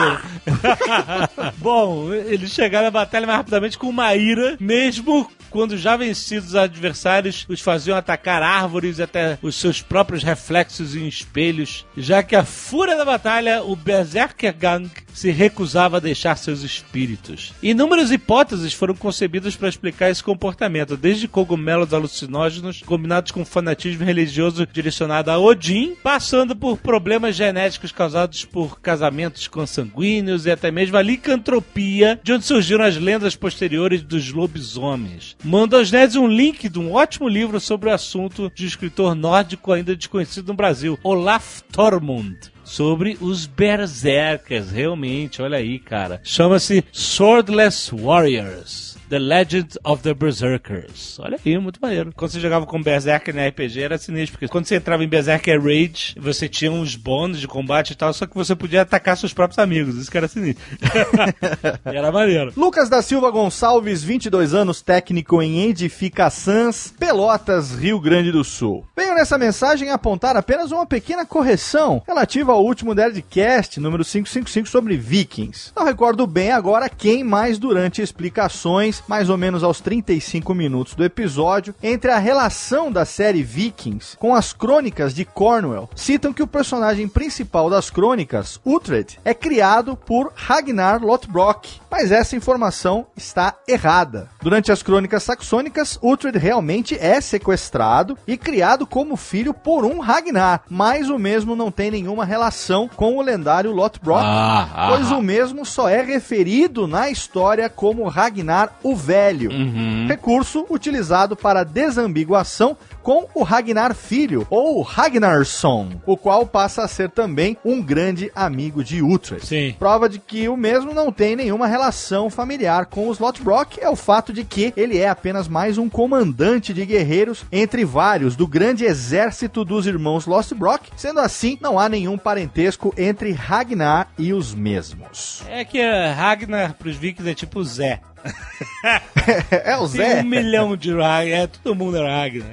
Bom, 1.57 2.13
eles 2.13 2.51
chegaram 2.51 2.87
à 2.87 2.91
batalha 2.91 3.25
mais 3.25 3.37
rapidamente 3.37 3.77
com 3.77 3.87
uma 3.87 4.15
ira, 4.15 4.57
mesmo 4.59 5.29
quando 5.49 5.77
já 5.77 5.95
vencidos 5.95 6.49
os 6.49 6.55
adversários 6.55 7.45
os 7.47 7.61
faziam 7.61 7.97
atacar 7.97 8.43
árvores 8.43 8.99
e 8.99 9.03
até 9.03 9.37
os 9.41 9.55
seus 9.55 9.81
próprios 9.81 10.21
reflexos 10.21 10.95
em 10.95 11.07
espelhos, 11.07 11.85
já 11.95 12.21
que 12.21 12.35
a 12.35 12.43
fúria 12.43 12.97
da 12.97 13.05
batalha, 13.05 13.63
o 13.63 13.75
Berserker 13.75 14.53
Gang 14.53 14.89
se 15.15 15.31
recusava 15.31 15.97
a 15.97 16.01
deixar 16.01 16.35
seus 16.35 16.61
espíritos. 16.61 17.53
Inúmeras 17.63 18.11
hipóteses 18.11 18.73
foram 18.73 18.93
concebidas 18.93 19.55
para 19.55 19.69
explicar 19.69 20.11
esse 20.11 20.21
comportamento, 20.23 20.97
desde 20.97 21.27
cogumelos 21.27 21.93
alucinógenos 21.93 22.83
combinados 22.85 23.31
com 23.31 23.45
fanatismo 23.45 24.03
religioso 24.03 24.67
direcionado 24.67 25.31
a 25.31 25.39
Odin, 25.39 25.95
passando 26.03 26.55
por 26.55 26.77
problemas 26.77 27.35
genéticos 27.35 27.93
causados 27.93 28.43
por 28.43 28.79
casamentos 28.81 29.47
consanguíneos 29.47 30.45
e 30.45 30.51
até 30.51 30.69
mesmo 30.69 30.97
a 30.97 31.01
licantropia, 31.01 32.19
de 32.21 32.33
onde 32.33 32.45
surgiram 32.45 32.83
as 32.83 32.97
lendas 32.97 33.35
posteriores 33.35 34.01
dos 34.01 34.31
lobisomens. 34.31 35.37
Mando 35.43 35.77
aos 35.77 35.91
nerds 35.91 36.17
um 36.17 36.27
link 36.27 36.67
de 36.67 36.77
um 36.77 36.91
ótimo 36.91 37.29
livro 37.29 37.59
sobre 37.59 37.89
o 37.89 37.93
assunto 37.93 38.51
de 38.53 38.65
um 38.65 38.67
escritor 38.67 39.15
nórdico 39.15 39.71
ainda 39.71 39.95
desconhecido 39.95 40.49
no 40.49 40.53
Brasil, 40.53 40.99
Olaf 41.03 41.61
Tormund 41.71 42.54
sobre 42.65 43.17
os 43.21 43.45
Berserkers, 43.45 44.71
realmente, 44.71 45.41
olha 45.41 45.57
aí, 45.57 45.79
cara. 45.79 46.19
Chama-se 46.23 46.83
Swordless 46.91 47.91
Warriors. 47.95 48.94
The 49.09 49.19
Legend 49.19 49.79
of 49.83 50.01
the 50.01 50.13
Berserkers. 50.13 51.19
Olha 51.19 51.39
aí, 51.43 51.57
muito 51.57 51.79
maneiro. 51.81 52.11
Quando 52.15 52.31
você 52.31 52.39
jogava 52.39 52.65
com 52.65 52.81
Berserker 52.81 53.33
na 53.33 53.47
RPG 53.47 53.81
era 53.81 53.97
sinistro, 53.97 54.33
porque 54.33 54.47
quando 54.47 54.65
você 54.65 54.75
entrava 54.75 55.03
em 55.03 55.07
Berserker 55.07 55.61
Rage, 55.61 56.15
você 56.17 56.49
tinha 56.49 56.71
uns 56.71 56.95
bônus 56.95 57.39
de 57.39 57.47
combate 57.47 57.91
e 57.91 57.95
tal, 57.95 58.13
só 58.13 58.25
que 58.25 58.35
você 58.35 58.55
podia 58.55 58.81
atacar 58.81 59.17
seus 59.17 59.33
próprios 59.33 59.59
amigos. 59.59 59.95
Isso 59.95 60.09
que 60.09 60.17
era 60.17 60.27
sinistro. 60.27 60.63
e 61.91 61.95
era 61.95 62.11
maneiro. 62.11 62.51
Lucas 62.57 62.89
da 62.89 63.01
Silva 63.01 63.29
Gonçalves, 63.29 64.03
22 64.03 64.53
anos, 64.53 64.81
técnico 64.81 65.41
em 65.41 65.69
edificações, 65.69 66.93
Pelotas, 66.97 67.71
Rio 67.71 67.99
Grande 67.99 68.31
do 68.31 68.43
Sul. 68.43 68.85
Venho 68.95 69.15
nessa 69.15 69.37
mensagem 69.37 69.89
apontar 69.89 70.35
apenas 70.35 70.71
uma 70.71 70.85
pequena 70.85 71.25
correção 71.25 72.01
relativa 72.07 72.53
ao 72.53 72.63
último 72.63 72.93
Nerdcast, 72.93 73.79
número 73.79 74.03
555, 74.03 74.67
sobre 74.67 74.97
Vikings. 74.97 75.71
Não 75.75 75.85
recordo 75.85 76.25
bem 76.25 76.51
agora 76.51 76.89
quem 76.89 77.23
mais 77.23 77.57
durante 77.57 78.01
explicações, 78.01 78.94
mais 79.07 79.29
ou 79.29 79.37
menos 79.37 79.63
aos 79.63 79.79
35 79.79 80.53
minutos 80.53 80.93
do 80.93 81.03
episódio, 81.03 81.73
entre 81.81 82.11
a 82.11 82.17
relação 82.17 82.91
da 82.91 83.05
série 83.05 83.43
Vikings 83.43 84.17
com 84.17 84.33
as 84.35 84.53
crônicas 84.53 85.13
de 85.13 85.25
Cornwell, 85.25 85.89
citam 85.95 86.33
que 86.33 86.43
o 86.43 86.47
personagem 86.47 87.07
principal 87.07 87.69
das 87.69 87.89
crônicas, 87.89 88.59
Uhtred, 88.65 89.19
é 89.23 89.33
criado 89.33 89.95
por 89.95 90.31
Ragnar 90.35 91.03
Lothbrok, 91.03 91.79
mas 91.89 92.11
essa 92.11 92.35
informação 92.35 93.05
está 93.15 93.55
errada. 93.67 94.29
Durante 94.41 94.71
as 94.71 94.83
crônicas 94.83 95.23
saxônicas, 95.23 95.97
Uhtred 96.01 96.37
realmente 96.37 96.97
é 96.99 97.19
sequestrado 97.21 98.17
e 98.27 98.37
criado 98.37 98.85
como 98.85 99.15
filho 99.15 99.53
por 99.53 99.85
um 99.85 99.99
Ragnar, 99.99 100.61
mas 100.69 101.09
o 101.09 101.17
mesmo 101.17 101.55
não 101.55 101.71
tem 101.71 101.89
nenhuma 101.91 102.25
relação 102.25 102.89
com 102.95 103.17
o 103.17 103.21
lendário 103.21 103.71
Lothbrok, 103.71 104.21
Ah, 104.23 104.67
ah, 104.73 104.87
pois 104.89 105.11
o 105.11 105.21
mesmo 105.21 105.65
só 105.65 105.87
é 105.87 106.01
referido 106.01 106.87
na 106.87 107.09
história 107.09 107.69
como 107.69 108.07
Ragnar 108.07 108.73
o 108.85 108.95
Velho, 108.95 109.49
Uhum. 109.51 110.05
recurso 110.07 110.65
utilizado 110.69 111.35
para 111.35 111.63
desambiguação 111.63 112.77
com 113.01 113.27
o 113.33 113.43
Ragnar 113.43 113.93
Filho, 113.93 114.45
ou 114.49 114.81
Ragnarsson, 114.81 115.91
o 116.05 116.17
qual 116.17 116.45
passa 116.45 116.83
a 116.83 116.87
ser 116.87 117.09
também 117.09 117.57
um 117.63 117.81
grande 117.81 118.31
amigo 118.35 118.83
de 118.83 119.01
Uhtred. 119.01 119.45
Sim. 119.45 119.75
Prova 119.77 120.07
de 120.09 120.19
que 120.19 120.47
o 120.49 120.57
mesmo 120.57 120.93
não 120.93 121.11
tem 121.11 121.35
nenhuma 121.35 121.67
relação 121.67 122.29
familiar 122.29 122.85
com 122.87 123.07
os 123.09 123.19
Lothbrok 123.19 123.79
é 123.81 123.89
o 123.89 123.95
fato 123.95 124.31
de 124.33 124.43
que 124.43 124.73
ele 124.75 124.97
é 124.97 125.09
apenas 125.09 125.47
mais 125.47 125.77
um 125.77 125.89
comandante 125.89 126.73
de 126.73 126.85
guerreiros 126.85 127.45
entre 127.51 127.85
vários 127.85 128.35
do 128.35 128.47
grande 128.47 128.85
exército 128.85 129.63
dos 129.65 129.85
irmãos 129.87 130.25
Lothbrok. 130.25 130.89
Sendo 130.95 131.19
assim, 131.19 131.57
não 131.61 131.77
há 131.79 131.87
nenhum 131.89 132.17
parentesco 132.17 132.93
entre 132.97 133.31
Ragnar 133.31 134.07
e 134.17 134.33
os 134.33 134.53
mesmos. 134.53 135.43
É 135.47 135.63
que 135.63 135.79
eh, 135.79 136.11
Ragnar 136.11 136.73
pros 136.75 136.95
vikings 136.95 137.29
é 137.31 137.33
tipo 137.35 137.63
Zé. 137.63 137.99
é 139.51 139.75
o 139.77 139.87
Tem 139.87 139.87
Zé. 139.87 140.21
um 140.21 140.23
milhão 140.25 140.75
de 140.75 140.91
Ragnar. 140.91 141.27
É, 141.27 141.47
todo 141.47 141.75
mundo 141.75 141.97
é 141.97 142.01
Ragnar. 142.07 142.49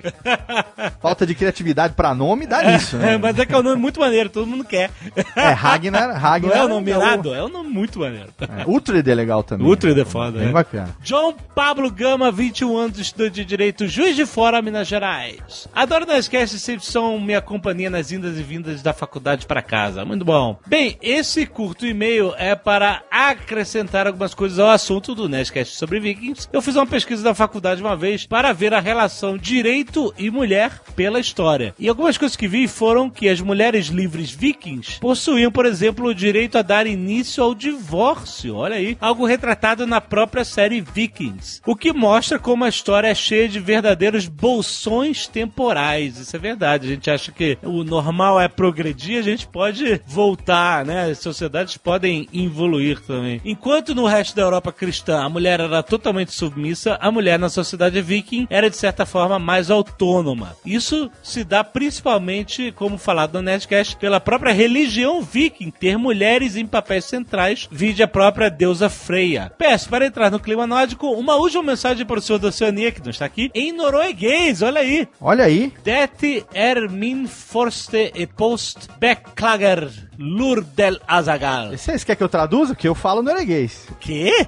Falta 1.01 1.27
de 1.27 1.35
criatividade 1.35 1.95
pra 1.95 2.15
nome 2.15 2.47
dá 2.47 2.63
nisso, 2.63 2.97
né? 2.97 3.15
É, 3.15 3.19
mas 3.19 3.39
é 3.39 3.47
que 3.47 3.55
é 3.55 3.59
um 3.59 3.63
nome 3.63 3.81
muito 3.81 4.01
maneiro, 4.01 4.29
todo 4.31 4.47
mundo 4.47 4.65
quer. 4.65 4.91
É, 5.37 5.49
Ragnar, 5.51 6.09
Não 6.09 6.15
Ragnar. 6.17 6.57
é 6.57 6.65
o 6.65 6.69
nome 6.69 6.93
o- 6.93 6.97
irado? 6.97 7.35
É 7.35 7.43
um 7.45 7.49
nome 7.49 7.69
muito 7.71 7.99
maneiro. 8.01 8.29
É, 8.41 8.65
Uhtred 8.67 9.09
é 9.11 9.15
legal 9.15 9.43
também. 9.43 9.67
Uhtred 9.67 10.01
é 10.01 10.05
foda, 10.05 10.39
Bem 10.39 10.49
é. 10.49 10.53
bacana. 10.53 10.89
João 11.03 11.35
Pablo 11.55 11.91
Gama, 11.91 12.31
21 12.31 12.77
anos, 12.77 12.99
estudante 12.99 13.35
de 13.37 13.45
Direito, 13.45 13.87
Juiz 13.87 14.17
de 14.17 14.27
Fora, 14.27 14.63
Minas 14.63 14.89
Gerais. 14.89 15.69
Adoro 15.75 16.07
Nerdcast, 16.07 16.59
sempre 16.59 16.85
são 16.87 17.19
minha 17.21 17.41
companhia 17.41 17.91
nas 17.91 18.13
indas 18.13 18.39
e 18.39 18.43
vindas 18.43 18.83
da 18.83 18.93
faculdade 18.93 19.47
para 19.47 19.63
casa. 19.63 20.05
Muito 20.05 20.25
bom. 20.25 20.59
Bem, 20.67 20.97
esse 21.03 21.47
curto 21.47 21.87
e-mail 21.87 22.33
é 22.37 22.55
para 22.55 23.03
acrescentar 23.11 24.07
algumas 24.07 24.35
coisas 24.35 24.59
ao 24.59 24.69
assunto 24.71 25.15
do 25.15 25.29
Nerdcast 25.29 25.62
sobre 25.69 26.01
Vikings. 26.01 26.49
Eu 26.53 26.63
fiz 26.63 26.77
uma 26.77 26.87
pesquisa 26.87 27.23
da 27.23 27.35
faculdade 27.35 27.83
uma 27.83 27.97
vez 27.97 28.27
para 28.27 28.53
ver 28.53 28.75
a 28.75 28.81
relação 28.81 29.37
direito 29.37 30.13
e 30.19 30.31
mulher 30.31 30.81
pela 30.95 31.21
história. 31.21 31.75
E 31.79 31.89
algumas 31.89 32.19
coisas 32.19 32.37
que 32.37 32.49
vi 32.49 32.67
foram 32.69 33.11
que 33.11 33.29
as 33.29 33.41
mulheres 33.41 33.87
livres 33.87 34.31
vikings 34.31 35.01
possuíam, 35.01 35.51
por 35.51 35.67
exemplo, 35.67 36.07
o 36.07 36.15
direito 36.15 36.59
a 36.59 36.63
dar 36.63 36.87
início 36.87 37.43
ao 37.43 37.55
divórcio. 37.55 38.57
Olha 38.57 38.77
aí, 38.77 38.97
algo 39.01 39.27
retratado 39.27 39.87
na 39.87 40.01
própria 40.01 40.45
série 40.45 40.81
Vikings. 40.81 41.61
O 41.67 41.77
que 41.77 41.93
mostra 41.93 42.39
como 42.39 42.65
a 42.65 42.69
história 42.69 43.09
é 43.09 43.15
cheia 43.15 43.49
de 43.49 43.61
verdadeiros 43.61 44.27
bolsões 44.27 45.27
temporais. 45.27 46.19
Isso 46.19 46.35
é 46.37 46.39
verdade. 46.39 46.87
A 46.87 46.91
gente 46.91 47.11
acha 47.11 47.33
que 47.33 47.59
o 47.63 47.85
normal 47.85 48.41
é 48.41 48.49
progredir, 48.49 49.19
a 49.19 49.23
gente 49.23 49.47
pode 49.47 50.01
voltar, 50.07 50.85
né? 50.85 51.11
As 51.11 51.19
sociedades 51.19 51.77
podem 51.77 52.29
evoluir 52.33 53.01
também. 53.01 53.41
Enquanto 53.45 53.95
no 53.95 54.07
resto 54.07 54.37
da 54.37 54.43
Europa 54.43 54.73
cristã 54.73 55.21
a 55.23 55.29
mulher 55.29 55.42
era 55.49 55.83
totalmente 55.83 56.33
submissa, 56.33 56.99
a 57.01 57.11
mulher 57.11 57.39
na 57.39 57.49
sociedade 57.49 58.01
viking 58.01 58.47
era 58.51 58.71
de 58.71 58.77
certa 58.77 59.07
forma 59.07 59.39
mais 59.39 59.71
autônoma. 59.71 60.57
Isso 60.65 61.11
se 61.23 61.45
dá 61.45 61.63
principalmente, 61.65 62.73
como 62.73 62.99
falado 62.99 63.35
no 63.35 63.43
Nerdcast, 63.43 63.97
pela 63.97 64.21
própria 64.21 64.53
religião 64.53 65.23
viking 65.23 65.71
ter 65.71 65.97
mulheres 65.97 66.57
em 66.57 66.67
papéis 66.67 67.05
centrais, 67.05 67.69
vide 67.71 68.03
a 68.03 68.09
própria 68.09 68.51
deusa 68.51 68.89
Freya. 68.89 69.53
Peço 69.57 69.89
para 69.89 70.07
entrar 70.07 70.31
no 70.31 70.41
clima 70.41 70.67
nórdico 70.67 71.09
uma 71.13 71.37
última 71.37 71.63
mensagem 71.63 72.07
para 72.07 72.19
o 72.19 72.23
senhor 72.23 72.39
da 72.39 72.49
Oceania, 72.49 72.93
que 72.93 73.03
não 73.03 73.11
está 73.11 73.25
aqui, 73.25 73.51
em 73.55 73.73
norueguês, 73.73 74.63
olha 74.63 74.81
aí. 74.81 75.09
Olha 75.21 75.45
aí. 75.45 75.73
Det 75.85 76.13
er 76.55 76.89
min 76.89 77.27
første 77.27 78.13
e-post 78.15 78.89
beklager 78.99 79.89
Lurdel 80.19 80.99
Azagal. 81.07 81.71
Vocês 81.71 82.05
querem 82.05 82.19
que 82.19 82.23
eu 82.23 82.29
traduza? 82.29 82.75
Porque 82.75 82.89
eu 82.89 82.95
falo 82.95 83.23
norueguês. 83.23 83.87
Quê? 84.01 84.47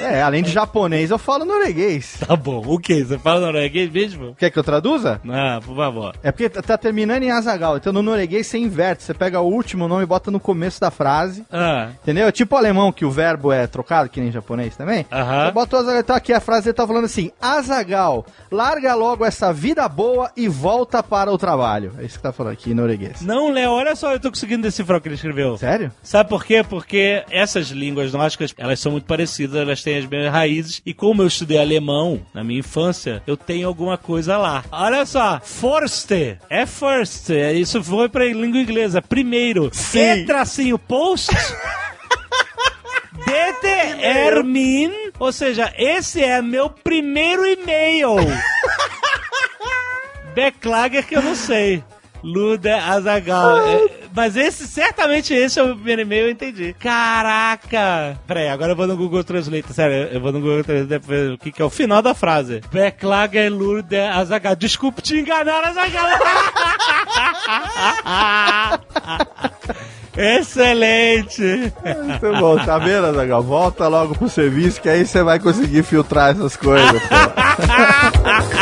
É, 0.00 0.22
além 0.22 0.42
de 0.42 0.50
japonês, 0.50 1.10
eu 1.10 1.18
falo 1.18 1.44
norueguês. 1.44 2.18
Tá 2.26 2.36
bom, 2.36 2.62
o 2.66 2.78
que? 2.78 3.02
Você 3.04 3.18
fala 3.18 3.40
norueguês 3.40 3.90
mesmo? 3.90 4.34
Quer 4.34 4.50
que 4.50 4.58
eu 4.58 4.64
traduza? 4.64 5.20
Ah, 5.28 5.60
por 5.64 5.74
favor. 5.76 6.14
É 6.22 6.30
porque 6.30 6.48
tá 6.48 6.76
terminando 6.78 7.22
em 7.22 7.30
Azagal. 7.30 7.76
Então 7.76 7.92
no 7.92 8.02
norueguês 8.02 8.46
você 8.46 8.58
inverte. 8.58 9.02
Você 9.02 9.14
pega 9.14 9.40
o 9.40 9.46
último 9.50 9.88
nome 9.88 10.02
e 10.02 10.06
bota 10.06 10.30
no 10.30 10.38
começo 10.40 10.80
da 10.80 10.90
frase. 10.90 11.44
Ah, 11.50 11.88
Entendeu? 12.02 12.26
É 12.28 12.32
tipo 12.32 12.54
o 12.54 12.58
alemão 12.58 12.92
que 12.92 13.04
o 13.04 13.10
verbo 13.10 13.52
é 13.52 13.66
trocado, 13.66 14.08
que 14.08 14.20
nem 14.20 14.28
em 14.28 14.32
japonês 14.32 14.76
também. 14.76 15.06
Aham. 15.12 15.46
Você 15.46 15.52
bota 15.52 15.76
o 15.76 15.78
Azagal. 15.80 16.00
Então 16.00 16.16
aqui 16.16 16.32
a 16.32 16.40
frase 16.40 16.68
ele 16.68 16.74
tá 16.74 16.86
falando 16.86 17.04
assim: 17.04 17.30
Azagal, 17.40 18.24
larga 18.50 18.94
logo 18.94 19.24
essa 19.24 19.52
vida 19.52 19.88
boa 19.88 20.30
e 20.36 20.48
volta 20.48 21.02
para 21.02 21.30
o 21.32 21.38
trabalho. 21.38 21.92
É 21.98 22.04
isso 22.04 22.16
que 22.16 22.22
tá 22.22 22.32
falando 22.32 22.52
aqui 22.52 22.70
em 22.70 22.74
norueguês. 22.74 23.20
não, 23.22 23.50
Léo, 23.50 23.70
olha 23.72 23.94
só, 23.96 24.12
eu 24.12 24.20
tô 24.20 24.30
conseguindo 24.30 24.62
decifrar 24.62 24.98
o 24.98 25.00
que 25.00 25.08
ele 25.08 25.14
escreveu. 25.14 25.56
Sério? 25.56 25.90
Sabe 26.02 26.28
por 26.28 26.44
quê? 26.44 26.64
Porque 26.68 27.24
essas 27.30 27.68
línguas 27.68 28.12
nórdicas, 28.12 28.54
elas 28.56 28.78
são 28.80 28.92
muito 28.92 29.04
parecidas, 29.04 29.56
elas 29.60 29.82
têm 29.82 29.87
as 29.96 30.06
mesmas 30.06 30.32
raízes. 30.32 30.82
E 30.84 30.92
como 30.92 31.22
eu 31.22 31.26
estudei 31.26 31.58
alemão 31.58 32.20
na 32.34 32.44
minha 32.44 32.60
infância, 32.60 33.22
eu 33.26 33.36
tenho 33.36 33.66
alguma 33.68 33.96
coisa 33.96 34.36
lá. 34.36 34.64
Olha 34.70 35.06
só, 35.06 35.40
Forste 35.42 36.36
é 36.50 36.66
first. 36.66 37.30
é, 37.30 37.52
Isso 37.52 37.82
foi 37.82 38.08
pra 38.08 38.24
língua 38.26 38.60
inglesa. 38.60 39.00
Primeiro. 39.00 39.70
Sim. 39.72 40.22
E 40.22 40.26
tracinho 40.26 40.78
post. 40.78 41.30
Dete 43.26 44.00
Ermin, 44.02 44.92
ou 45.18 45.32
seja, 45.32 45.72
esse 45.76 46.22
é 46.22 46.40
meu 46.40 46.70
primeiro 46.70 47.44
e-mail. 47.46 48.14
Backlager 50.34 51.06
que 51.06 51.16
eu 51.16 51.22
não 51.22 51.34
sei. 51.34 51.82
Luda 52.22 52.76
Azagal. 52.84 53.66
É, 53.68 53.88
mas 54.14 54.36
esse, 54.36 54.66
certamente 54.66 55.34
esse 55.34 55.58
é 55.58 55.62
o 55.62 55.74
primeiro 55.74 56.02
e-mail, 56.02 56.26
eu 56.26 56.30
entendi. 56.30 56.74
Caraca! 56.78 58.18
Peraí, 58.26 58.48
agora 58.48 58.72
eu 58.72 58.76
vou 58.76 58.86
no 58.86 58.96
Google 58.96 59.24
Translate, 59.24 59.72
sério, 59.72 60.08
eu 60.12 60.20
vou 60.20 60.32
no 60.32 60.40
Google 60.40 60.64
Translate 60.64 61.06
pra 61.06 61.16
ver 61.16 61.32
o 61.32 61.38
que, 61.38 61.52
que 61.52 61.62
é 61.62 61.64
o 61.64 61.70
final 61.70 62.02
da 62.02 62.14
frase. 62.14 62.60
Backlager 62.72 63.52
Luda 63.52 64.10
Azagal. 64.12 64.56
Desculpe 64.56 65.02
te 65.02 65.18
enganar, 65.18 65.64
Azagal! 65.64 66.08
Excelente! 70.18 71.72
Muito 72.04 72.40
bom, 72.40 72.58
tá 72.58 72.76
vendo, 72.78 73.06
Azaghal? 73.06 73.40
Volta 73.40 73.86
logo 73.86 74.16
pro 74.16 74.28
serviço 74.28 74.80
que 74.80 74.88
aí 74.88 75.06
você 75.06 75.22
vai 75.22 75.38
conseguir 75.38 75.84
filtrar 75.84 76.32
essas 76.32 76.56
coisas, 76.56 77.00
pô. 77.02 77.14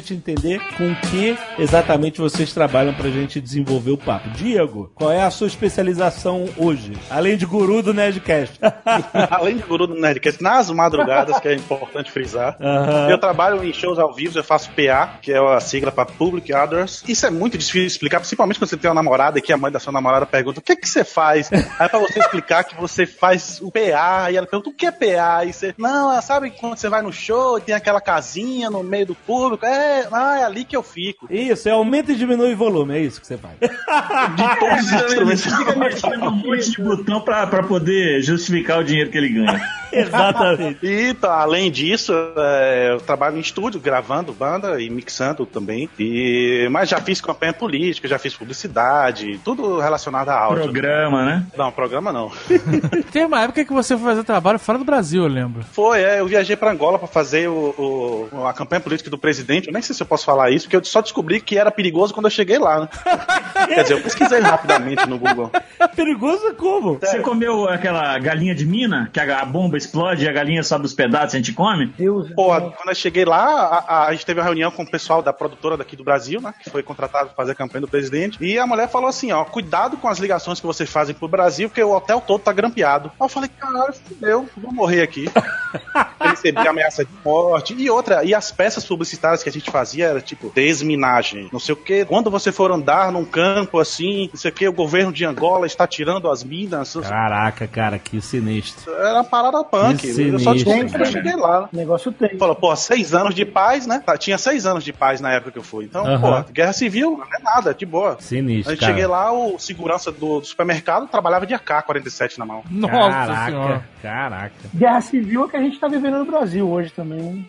gente 0.00 0.14
entender 0.14 0.60
com 0.76 0.94
que 0.94 1.38
exatamente 1.58 2.20
vocês 2.20 2.52
trabalham 2.52 2.92
pra 2.94 3.08
gente 3.10 3.40
desenvolver 3.40 3.92
o 3.92 3.98
papo. 3.98 4.30
Diego, 4.30 4.90
qual 4.94 5.10
é 5.10 5.22
a 5.22 5.30
sua 5.30 5.46
especialização 5.46 6.48
hoje? 6.56 6.92
Além 7.08 7.36
de 7.36 7.46
guru 7.46 7.82
do 7.82 7.94
Nerdcast. 7.94 8.58
Além 9.30 9.56
de 9.56 9.62
guru 9.62 9.86
do 9.86 9.94
Nerdcast, 9.94 10.42
nas 10.42 10.70
madrugadas, 10.70 11.38
que 11.38 11.48
é 11.48 11.54
importante 11.54 12.10
frisar. 12.10 12.56
Aham. 12.60 13.08
Eu 13.10 13.18
trabalho 13.18 13.62
em 13.64 13.72
shows 13.72 13.98
ao 13.98 14.12
vivo, 14.12 14.38
eu 14.38 14.44
faço 14.44 14.70
PA, 14.70 15.18
que 15.20 15.32
é 15.32 15.38
a 15.38 15.60
sigla 15.60 15.92
para 15.92 16.06
Public 16.06 16.52
Others. 16.52 17.04
Isso 17.06 17.26
é 17.26 17.30
muito 17.30 17.56
difícil 17.56 17.82
de 17.82 17.86
explicar, 17.86 18.20
principalmente 18.20 18.58
quando 18.58 18.70
você 18.70 18.76
tem 18.76 18.90
uma 18.90 18.94
namorada 18.94 19.38
e 19.38 19.42
que 19.42 19.52
a 19.52 19.56
mãe 19.56 19.70
da 19.70 19.78
sua 19.78 19.92
namorada 19.92 20.26
pergunta: 20.26 20.60
o 20.60 20.62
que 20.62 20.76
que 20.76 20.88
você 20.88 21.04
faz? 21.04 21.50
Aí 21.78 21.88
pra 21.88 21.98
você 21.98 22.18
explicar 22.18 22.64
que 22.64 22.74
você 22.80 23.06
faz 23.06 23.60
o 23.60 23.70
PA, 23.70 24.30
e 24.30 24.36
ela 24.36 24.46
pergunta: 24.46 24.70
o 24.70 24.74
que 24.74 24.86
é 24.86 24.90
PA? 24.90 25.44
E 25.44 25.52
você, 25.52 25.74
não, 25.76 26.20
sabe 26.22 26.50
quando 26.50 26.76
você 26.76 26.88
vai 26.88 27.02
no 27.02 27.12
show 27.12 27.58
e 27.58 27.60
tem 27.60 27.74
aquela 27.74 28.00
casinha 28.00 28.70
no 28.70 28.82
meio 28.82 29.06
do 29.06 29.14
público? 29.14 29.66
É, 29.66 29.89
ah, 30.12 30.38
é 30.40 30.44
ali 30.44 30.64
que 30.64 30.76
eu 30.76 30.82
fico. 30.82 31.26
Isso, 31.30 31.68
é 31.68 31.72
aumenta 31.72 32.12
e 32.12 32.16
diminui 32.16 32.52
o 32.54 32.56
volume, 32.56 32.94
é 32.96 33.00
isso 33.00 33.20
que 33.20 33.26
você 33.26 33.36
faz. 33.36 33.54
De 33.60 34.58
todos 34.58 34.84
os 34.86 34.92
instrumentos. 34.92 35.44
Fica 35.44 35.76
mexendo 35.76 36.24
um 36.26 36.30
monte 36.30 36.70
de 36.70 36.82
botão 36.82 37.20
pra, 37.20 37.46
pra 37.46 37.62
poder 37.62 38.22
justificar 38.22 38.78
o 38.80 38.84
dinheiro 38.84 39.10
que 39.10 39.18
ele 39.18 39.28
ganha. 39.30 39.60
Exatamente. 39.92 40.78
E 40.86 41.12
tá, 41.14 41.40
além 41.40 41.68
disso, 41.70 42.12
é, 42.36 42.92
eu 42.92 43.00
trabalho 43.00 43.36
em 43.36 43.40
estúdio, 43.40 43.80
gravando 43.80 44.32
banda 44.32 44.80
e 44.80 44.88
mixando 44.88 45.44
também. 45.44 45.88
E, 45.98 46.68
mas 46.70 46.88
já 46.88 47.00
fiz 47.00 47.20
campanha 47.20 47.52
política, 47.52 48.06
já 48.06 48.18
fiz 48.18 48.34
publicidade, 48.34 49.40
tudo 49.44 49.78
relacionado 49.80 50.28
a 50.28 50.38
áudio. 50.38 50.64
Programa, 50.64 51.24
né? 51.24 51.46
Não, 51.56 51.72
programa 51.72 52.12
não. 52.12 52.30
Tem 53.12 53.24
uma 53.24 53.42
época 53.42 53.64
que 53.64 53.72
você 53.72 53.96
foi 53.96 54.04
fazer 54.10 54.22
trabalho 54.24 54.58
fora 54.60 54.78
do 54.78 54.84
Brasil, 54.84 55.22
eu 55.24 55.28
lembro. 55.28 55.64
Foi, 55.72 56.00
é, 56.00 56.20
eu 56.20 56.26
viajei 56.26 56.54
pra 56.56 56.70
Angola 56.70 56.98
pra 56.98 57.08
fazer 57.08 57.48
o, 57.48 58.28
o- 58.32 58.46
a 58.46 58.52
campanha 58.52 58.80
política 58.80 59.10
do 59.10 59.18
presidente. 59.18 59.69
Eu 59.70 59.74
nem 59.74 59.82
sei 59.82 59.94
se 59.94 60.02
eu 60.02 60.06
posso 60.06 60.24
falar 60.24 60.50
isso, 60.50 60.66
porque 60.66 60.76
eu 60.76 60.84
só 60.84 61.00
descobri 61.00 61.40
que 61.40 61.56
era 61.56 61.70
perigoso 61.70 62.12
quando 62.12 62.26
eu 62.26 62.30
cheguei 62.30 62.58
lá, 62.58 62.80
né? 62.80 62.88
Quer 63.68 63.82
dizer, 63.82 63.94
eu 63.94 64.02
pesquisei 64.02 64.40
rapidamente 64.40 65.06
no 65.08 65.16
Google. 65.18 65.50
É 65.78 65.86
perigoso 65.86 66.54
como? 66.54 66.98
Você 66.98 67.20
comeu 67.20 67.68
aquela 67.68 68.18
galinha 68.18 68.54
de 68.54 68.66
mina, 68.66 69.08
que 69.12 69.20
a, 69.20 69.40
a 69.40 69.44
bomba 69.44 69.76
explode 69.76 70.24
e 70.24 70.28
a 70.28 70.32
galinha 70.32 70.62
sobe 70.64 70.86
os 70.86 70.92
pedaços 70.94 71.34
e 71.34 71.36
a 71.36 71.40
gente 71.40 71.52
come? 71.52 71.86
Deus. 71.96 72.28
Pô, 72.34 72.46
quando 72.48 72.88
eu 72.88 72.94
cheguei 72.94 73.24
lá, 73.24 73.44
a, 73.46 73.78
a- 73.78 74.06
a 74.08 74.12
gente 74.12 74.26
teve 74.26 74.40
uma 74.40 74.44
reunião 74.44 74.70
com 74.72 74.82
o 74.82 74.90
pessoal 74.90 75.22
da 75.22 75.32
produtora 75.32 75.76
daqui 75.76 75.94
do 75.94 76.02
Brasil, 76.02 76.40
né? 76.40 76.52
Que 76.62 76.68
foi 76.68 76.82
contratado 76.82 77.26
pra 77.26 77.36
fazer 77.36 77.52
a 77.52 77.54
campanha 77.54 77.82
do 77.82 77.88
presidente. 77.88 78.38
E 78.44 78.58
a 78.58 78.66
mulher 78.66 78.88
falou 78.88 79.08
assim: 79.08 79.30
ó, 79.30 79.44
cuidado 79.44 79.96
com 79.96 80.08
as 80.08 80.18
ligações 80.18 80.58
que 80.58 80.66
vocês 80.66 80.90
fazem 80.90 81.14
pro 81.14 81.28
Brasil, 81.28 81.68
porque 81.68 81.82
o 81.82 81.92
hotel 81.94 82.20
todo 82.20 82.40
tá 82.40 82.52
grampeado. 82.52 83.08
Aí 83.20 83.24
eu 83.24 83.28
falei, 83.28 83.48
caralho, 83.56 83.92
fudeu, 83.92 84.48
vou 84.56 84.72
morrer 84.72 85.02
aqui. 85.02 85.26
Recebi 86.20 86.66
ameaça 86.66 87.04
de 87.04 87.10
morte. 87.24 87.74
E 87.74 87.88
outra, 87.90 88.24
e 88.24 88.34
as 88.34 88.50
peças 88.50 88.84
publicitárias 88.84 89.42
que 89.42 89.48
a 89.48 89.52
gente 89.52 89.59
fazia 89.68 90.06
era 90.06 90.20
tipo 90.20 90.50
desminagem, 90.54 91.48
não 91.52 91.58
sei 91.58 91.72
o 91.72 91.76
que. 91.76 92.04
Quando 92.04 92.30
você 92.30 92.52
for 92.52 92.70
andar 92.70 93.10
num 93.10 93.24
campo 93.24 93.78
assim, 93.80 94.28
não 94.32 94.38
sei 94.38 94.50
o 94.50 94.54
que, 94.54 94.68
o 94.68 94.72
governo 94.72 95.12
de 95.12 95.24
Angola 95.24 95.66
está 95.66 95.86
tirando 95.86 96.30
as 96.30 96.44
minas. 96.44 96.94
Caraca, 96.96 97.66
cara, 97.66 97.98
que 97.98 98.20
sinistro. 98.20 98.92
Era 98.94 99.14
uma 99.14 99.24
parada 99.24 99.62
punk. 99.64 99.98
Que 100.00 100.08
Eu 100.20 100.38
só 100.38 100.52
descobri 100.52 100.78
sinistro, 100.80 100.98
quando 101.00 101.06
eu 101.06 101.12
cheguei 101.12 101.34
lá. 101.36 101.68
O 101.72 101.76
negócio 101.76 102.12
tem. 102.12 102.38
Falou, 102.38 102.54
pô, 102.54 102.74
seis 102.76 103.12
anos 103.14 103.34
de 103.34 103.44
paz, 103.44 103.86
né? 103.86 104.02
Tá, 104.04 104.16
Tinha 104.16 104.38
seis 104.38 104.66
anos 104.66 104.84
de 104.84 104.92
paz 104.92 105.20
na 105.20 105.32
época 105.32 105.50
que 105.52 105.58
eu 105.58 105.62
fui. 105.62 105.84
Então, 105.86 106.04
pô, 106.20 106.52
guerra 106.52 106.72
civil 106.72 107.16
não 107.18 107.24
é 107.24 107.42
nada, 107.42 107.74
de 107.74 107.84
boa. 107.84 108.16
Sinistro, 108.20 108.70
Aí 108.72 108.78
cara. 108.78 108.92
cheguei 108.92 109.06
lá, 109.06 109.32
o 109.32 109.58
segurança 109.58 110.12
do, 110.12 110.40
do 110.40 110.46
supermercado 110.46 111.08
trabalhava 111.08 111.46
de 111.46 111.54
AK-47 111.54 112.38
na 112.38 112.46
mão. 112.46 112.62
Nossa 112.70 112.92
Caraca, 112.94 113.46
senhora. 113.50 113.84
caraca. 114.02 114.52
Guerra 114.74 115.00
civil 115.00 115.44
é 115.44 115.48
que 115.48 115.56
a 115.56 115.60
gente 115.60 115.78
tá 115.78 115.88
vivendo 115.88 116.18
no 116.18 116.24
Brasil 116.24 116.68
hoje 116.68 116.90
também. 116.92 117.46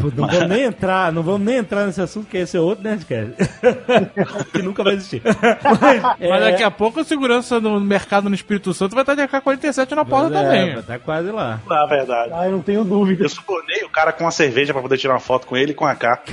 Pô, 0.00 0.10
Não 0.16 0.26
vamos 0.28 0.48
nem 0.48 0.62
entrar, 0.64 1.12
não 1.12 1.22
vamos 1.22 1.40
nem 1.48 1.56
entrar 1.56 1.86
nesse 1.86 2.00
assunto, 2.00 2.28
que 2.28 2.36
esse 2.36 2.56
é 2.56 2.60
outro 2.60 2.84
Nerdcast. 2.84 3.34
que 4.52 4.62
nunca 4.62 4.84
vai 4.84 4.94
existir. 4.94 5.22
Mas, 5.24 6.02
Mas 6.20 6.40
daqui 6.40 6.62
a 6.62 6.70
pouco 6.70 7.00
a 7.00 7.04
segurança 7.04 7.58
no 7.58 7.80
mercado 7.80 8.28
no 8.28 8.34
Espírito 8.34 8.74
Santo 8.74 8.94
vai 8.94 9.02
estar 9.02 9.14
de 9.14 9.22
AK-47 9.22 9.92
na 9.92 10.04
porta 10.04 10.30
também. 10.30 10.70
É, 10.70 10.82
tá 10.82 10.98
quase 10.98 11.30
lá. 11.30 11.60
Na 11.66 11.86
verdade. 11.86 12.32
Ah, 12.34 12.46
eu 12.46 12.52
não 12.52 12.62
tenho 12.62 12.84
dúvida. 12.84 13.24
Eu 13.24 13.28
subornei 13.28 13.82
o 13.82 13.88
cara 13.88 14.12
com 14.12 14.24
uma 14.24 14.30
cerveja 14.30 14.72
pra 14.72 14.82
poder 14.82 14.98
tirar 14.98 15.14
uma 15.14 15.20
foto 15.20 15.46
com 15.46 15.56
ele 15.56 15.72
e 15.72 15.74
com 15.74 15.86
a 15.86 15.92
AK. 15.92 16.30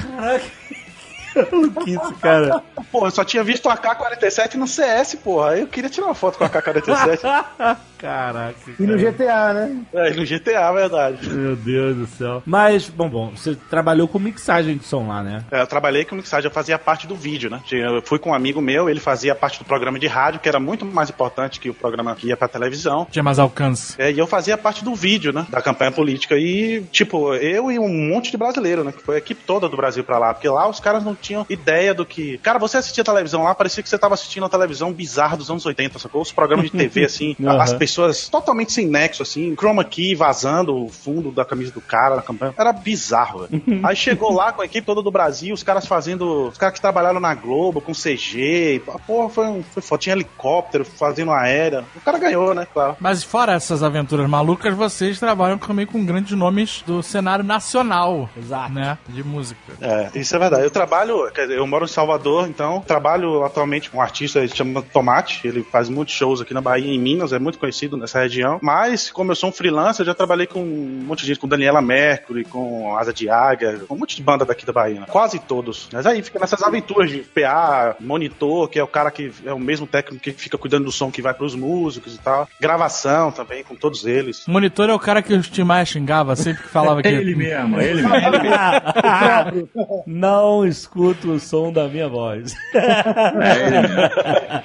Maluquice, 1.51 2.13
cara. 2.21 2.61
Pô, 2.91 3.05
eu 3.05 3.11
só 3.11 3.23
tinha 3.23 3.43
visto 3.43 3.67
o 3.67 3.69
AK-47 3.69 4.55
no 4.55 4.67
CS, 4.67 5.15
porra. 5.15 5.51
Aí 5.51 5.61
eu 5.61 5.67
queria 5.67 5.89
tirar 5.89 6.07
uma 6.07 6.15
foto 6.15 6.37
com 6.37 6.43
a 6.43 6.47
AK-47. 6.47 7.77
Caraca. 7.97 8.55
E 8.79 8.83
no 8.83 8.97
GTA, 8.97 9.53
né? 9.53 9.81
é, 9.93 10.09
no 10.11 10.25
GTA, 10.25 10.71
verdade. 10.71 11.29
Meu 11.29 11.55
Deus 11.55 11.97
do 11.97 12.07
céu. 12.07 12.43
Mas, 12.45 12.89
bom, 12.89 13.09
bom, 13.09 13.31
você 13.35 13.55
trabalhou 13.69 14.07
com 14.07 14.19
mixagem 14.19 14.77
de 14.77 14.85
som 14.85 15.07
lá, 15.07 15.23
né? 15.23 15.43
É, 15.51 15.61
eu 15.61 15.67
trabalhei 15.67 16.05
com 16.05 16.15
mixagem, 16.15 16.47
eu 16.47 16.53
fazia 16.53 16.77
parte 16.77 17.07
do 17.07 17.15
vídeo, 17.15 17.49
né? 17.49 17.61
Eu 17.71 18.01
fui 18.01 18.19
com 18.19 18.31
um 18.31 18.33
amigo 18.33 18.61
meu, 18.61 18.89
ele 18.89 18.99
fazia 18.99 19.33
parte 19.35 19.59
do 19.59 19.65
programa 19.65 19.99
de 19.99 20.07
rádio, 20.07 20.39
que 20.39 20.49
era 20.49 20.59
muito 20.59 20.85
mais 20.85 21.09
importante 21.09 21.59
que 21.59 21.69
o 21.69 21.73
programa 21.73 22.15
que 22.15 22.27
ia 22.27 22.37
pra 22.37 22.47
televisão. 22.47 23.07
Tinha 23.09 23.23
mais 23.23 23.39
alcance. 23.39 23.95
É, 23.97 24.11
e 24.11 24.19
eu 24.19 24.27
fazia 24.27 24.57
parte 24.57 24.83
do 24.83 24.93
vídeo, 24.93 25.31
né? 25.33 25.45
Da 25.49 25.61
campanha 25.61 25.91
política. 25.91 26.37
E, 26.37 26.83
tipo, 26.91 27.33
eu 27.35 27.71
e 27.71 27.79
um 27.79 28.09
monte 28.09 28.31
de 28.31 28.37
brasileiro, 28.37 28.83
né? 28.83 28.91
Que 28.91 29.03
foi 29.03 29.15
a 29.15 29.17
equipe 29.19 29.41
toda 29.45 29.67
do 29.69 29.77
Brasil 29.77 30.03
pra 30.03 30.17
lá. 30.17 30.33
Porque 30.33 30.49
lá 30.49 30.67
os 30.67 30.79
caras 30.79 31.03
não 31.03 31.15
tinham 31.15 31.45
ideia 31.49 31.93
do 31.93 32.05
que. 32.05 32.37
Cara, 32.39 32.59
você 32.59 32.77
assistia 32.77 33.03
televisão 33.03 33.43
lá, 33.43 33.55
parecia 33.55 33.81
que 33.81 33.89
você 33.89 33.97
tava 33.97 34.13
assistindo 34.13 34.45
a 34.45 34.49
televisão 34.49 34.91
bizarra 34.91 35.37
dos 35.37 35.49
anos 35.49 35.65
80, 35.65 35.99
sacou? 35.99 36.21
Os 36.21 36.31
programas 36.31 36.65
de 36.65 36.71
TV, 36.71 37.05
assim, 37.05 37.35
Aham. 37.41 37.61
as 37.61 37.73
pessoas 37.73 37.94
totalmente 38.29 38.71
sem 38.71 38.87
nexo, 38.87 39.23
assim, 39.23 39.55
chroma 39.55 39.83
key 39.83 40.15
vazando 40.15 40.85
o 40.85 40.89
fundo 40.89 41.31
da 41.31 41.45
camisa 41.45 41.71
do 41.71 41.81
cara 41.81 42.15
na 42.15 42.21
campanha. 42.21 42.53
Era 42.57 42.73
bizarro, 42.73 43.47
velho. 43.47 43.81
Aí 43.83 43.95
chegou 43.95 44.33
lá 44.33 44.51
com 44.51 44.61
a 44.61 44.65
equipe 44.65 44.85
toda 44.85 45.01
do 45.01 45.11
Brasil, 45.11 45.53
os 45.53 45.63
caras 45.63 45.85
fazendo. 45.85 46.47
Os 46.49 46.57
caras 46.57 46.75
que 46.75 46.81
trabalharam 46.81 47.19
na 47.19 47.33
Globo 47.33 47.81
com 47.81 47.93
CG. 47.93 48.81
A 48.87 48.99
porra, 48.99 49.29
foi, 49.29 49.47
um, 49.47 49.63
foi. 49.63 49.97
Tinha 49.97 50.15
helicóptero 50.15 50.83
fazendo 50.83 51.31
aérea. 51.31 51.83
O 51.95 52.01
cara 52.01 52.17
ganhou, 52.17 52.53
né? 52.53 52.67
Claro. 52.71 52.97
Mas 52.99 53.23
fora 53.23 53.53
essas 53.53 53.81
aventuras 53.81 54.29
malucas, 54.29 54.75
vocês 54.75 55.19
trabalham 55.19 55.57
também 55.57 55.85
com 55.85 56.05
grandes 56.05 56.37
nomes 56.37 56.83
do 56.85 57.01
cenário 57.01 57.45
nacional. 57.45 58.29
Exato. 58.37 58.73
Né? 58.73 58.97
De 59.07 59.23
música. 59.23 59.59
É, 59.79 60.09
isso 60.15 60.35
é 60.35 60.39
verdade. 60.39 60.63
Eu 60.63 60.71
trabalho, 60.71 61.31
quer 61.33 61.43
dizer, 61.43 61.57
eu 61.57 61.67
moro 61.67 61.85
em 61.85 61.87
Salvador, 61.87 62.47
então 62.47 62.81
trabalho 62.81 63.43
atualmente 63.43 63.89
com 63.89 63.97
um 63.97 64.01
artista, 64.01 64.39
ele 64.39 64.49
se 64.49 64.57
chama 64.57 64.81
Tomate, 64.81 65.47
ele 65.47 65.63
faz 65.63 65.89
muitos 65.89 66.13
shows 66.13 66.41
aqui 66.41 66.53
na 66.53 66.61
Bahia 66.61 66.91
e 66.91 66.95
em 66.95 66.99
Minas, 66.99 67.33
é 67.33 67.39
muito 67.39 67.57
conhecido 67.57 67.74
nessa 67.97 68.21
região. 68.21 68.59
Mas, 68.61 69.11
como 69.11 69.31
eu 69.31 69.35
sou 69.35 69.49
um 69.49 69.53
freelancer, 69.53 70.03
eu 70.03 70.07
já 70.07 70.13
trabalhei 70.13 70.47
com 70.47 70.61
um 70.61 71.03
monte 71.05 71.21
de 71.21 71.27
gente, 71.27 71.39
com 71.39 71.47
Daniela 71.47 71.81
Mercury, 71.81 72.43
com 72.43 72.95
Asa 72.97 73.13
de 73.13 73.29
Águia, 73.29 73.81
com 73.87 73.95
um 73.95 73.99
monte 73.99 74.15
de 74.15 74.23
banda 74.23 74.45
daqui 74.45 74.65
da 74.65 74.73
Bahia, 74.73 75.01
né? 75.01 75.05
quase 75.09 75.39
todos. 75.39 75.89
Mas 75.91 76.05
aí 76.05 76.21
fica 76.21 76.39
nessas 76.39 76.61
aventuras 76.61 77.09
de 77.09 77.19
PA, 77.19 77.95
monitor, 77.99 78.69
que 78.69 78.79
é 78.79 78.83
o 78.83 78.87
cara 78.87 79.11
que 79.11 79.31
é 79.45 79.53
o 79.53 79.59
mesmo 79.59 79.87
técnico 79.87 80.23
que 80.23 80.31
fica 80.31 80.57
cuidando 80.57 80.85
do 80.85 80.91
som 80.91 81.11
que 81.11 81.21
vai 81.21 81.33
pros 81.33 81.55
músicos 81.55 82.15
e 82.15 82.19
tal. 82.19 82.47
Gravação 82.59 83.31
também, 83.31 83.63
com 83.63 83.75
todos 83.75 84.05
eles. 84.05 84.47
O 84.47 84.51
monitor 84.51 84.89
é 84.89 84.93
o 84.93 84.99
cara 84.99 85.21
que 85.21 85.33
o 85.33 85.41
Tim 85.41 85.63
Maia 85.63 85.85
xingava 85.85 86.35
sempre 86.35 86.63
que 86.63 86.69
falava 86.69 87.01
que. 87.01 87.07
Ele 87.07 87.35
mesmo, 87.35 87.81
ele 87.81 88.01
mesmo. 88.01 88.09
Não 90.05 90.65
escuto 90.65 91.31
o 91.31 91.39
som 91.39 91.71
da 91.71 91.87
minha 91.87 92.07
voz. 92.07 92.53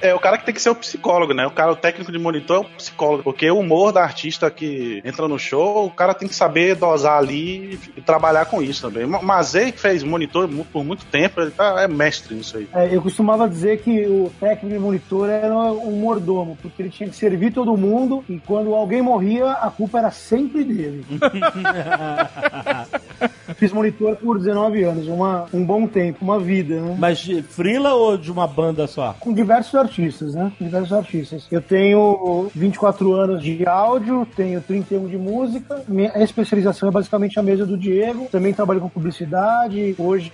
É 0.00 0.14
o 0.14 0.18
cara 0.18 0.38
que 0.38 0.44
tem 0.44 0.54
que 0.54 0.62
ser 0.62 0.70
o 0.70 0.74
psicólogo, 0.74 1.32
né? 1.34 1.46
O 1.46 1.50
cara, 1.50 1.72
o 1.72 1.76
técnico 1.76 2.12
de 2.12 2.18
monitor 2.18 2.56
é 2.56 2.60
o 2.60 2.64
psicólogo, 2.64 2.99
porque 3.22 3.50
o 3.50 3.58
humor 3.58 3.92
da 3.92 4.02
artista 4.02 4.50
que 4.50 5.00
entra 5.04 5.28
no 5.28 5.38
show, 5.38 5.86
o 5.86 5.90
cara 5.90 6.14
tem 6.14 6.28
que 6.28 6.34
saber 6.34 6.74
dosar 6.76 7.18
ali 7.18 7.78
e 7.96 8.00
trabalhar 8.00 8.46
com 8.46 8.62
isso 8.62 8.82
também. 8.82 9.06
Ma- 9.06 9.22
Mazei, 9.22 9.72
que 9.72 9.80
fez 9.80 10.02
monitor 10.02 10.48
por 10.72 10.84
muito 10.84 11.04
tempo, 11.06 11.40
ele 11.40 11.50
tá, 11.50 11.82
é 11.82 11.88
mestre 11.88 12.34
nisso 12.34 12.56
aí. 12.56 12.68
É, 12.74 12.94
eu 12.94 13.02
costumava 13.02 13.48
dizer 13.48 13.82
que 13.82 14.06
o 14.06 14.30
técnico 14.38 14.74
de 14.74 14.78
monitor 14.78 15.28
era 15.28 15.54
um 15.54 15.92
mordomo, 15.92 16.58
porque 16.60 16.82
ele 16.82 16.90
tinha 16.90 17.08
que 17.08 17.16
servir 17.16 17.52
todo 17.52 17.76
mundo 17.76 18.24
e 18.28 18.38
quando 18.40 18.74
alguém 18.74 19.02
morria, 19.02 19.52
a 19.52 19.70
culpa 19.70 19.98
era 19.98 20.10
sempre 20.10 20.64
dele. 20.64 21.04
Fiz 23.60 23.74
monitor 23.74 24.16
por 24.16 24.38
19 24.38 24.82
anos, 24.84 25.06
uma, 25.06 25.44
um 25.52 25.62
bom 25.62 25.86
tempo, 25.86 26.24
uma 26.24 26.40
vida, 26.40 26.80
né? 26.80 26.96
Mas 26.98 27.18
de 27.18 27.42
frila 27.42 27.92
ou 27.92 28.16
de 28.16 28.32
uma 28.32 28.46
banda 28.46 28.86
só? 28.86 29.14
Com 29.20 29.34
diversos 29.34 29.74
artistas, 29.74 30.34
né? 30.34 30.50
Com 30.58 30.64
diversos 30.64 30.94
artistas. 30.94 31.46
Eu 31.52 31.60
tenho 31.60 32.50
24 32.54 33.12
anos 33.12 33.42
de 33.42 33.68
áudio, 33.68 34.26
tenho 34.34 34.62
31 34.62 35.06
de 35.08 35.18
música. 35.18 35.82
Minha 35.86 36.10
especialização 36.24 36.88
é 36.88 36.92
basicamente 36.92 37.38
a 37.38 37.42
mesa 37.42 37.66
do 37.66 37.76
Diego. 37.76 38.28
Também 38.32 38.54
trabalho 38.54 38.80
com 38.80 38.88
publicidade. 38.88 39.94
Hoje 39.98 40.32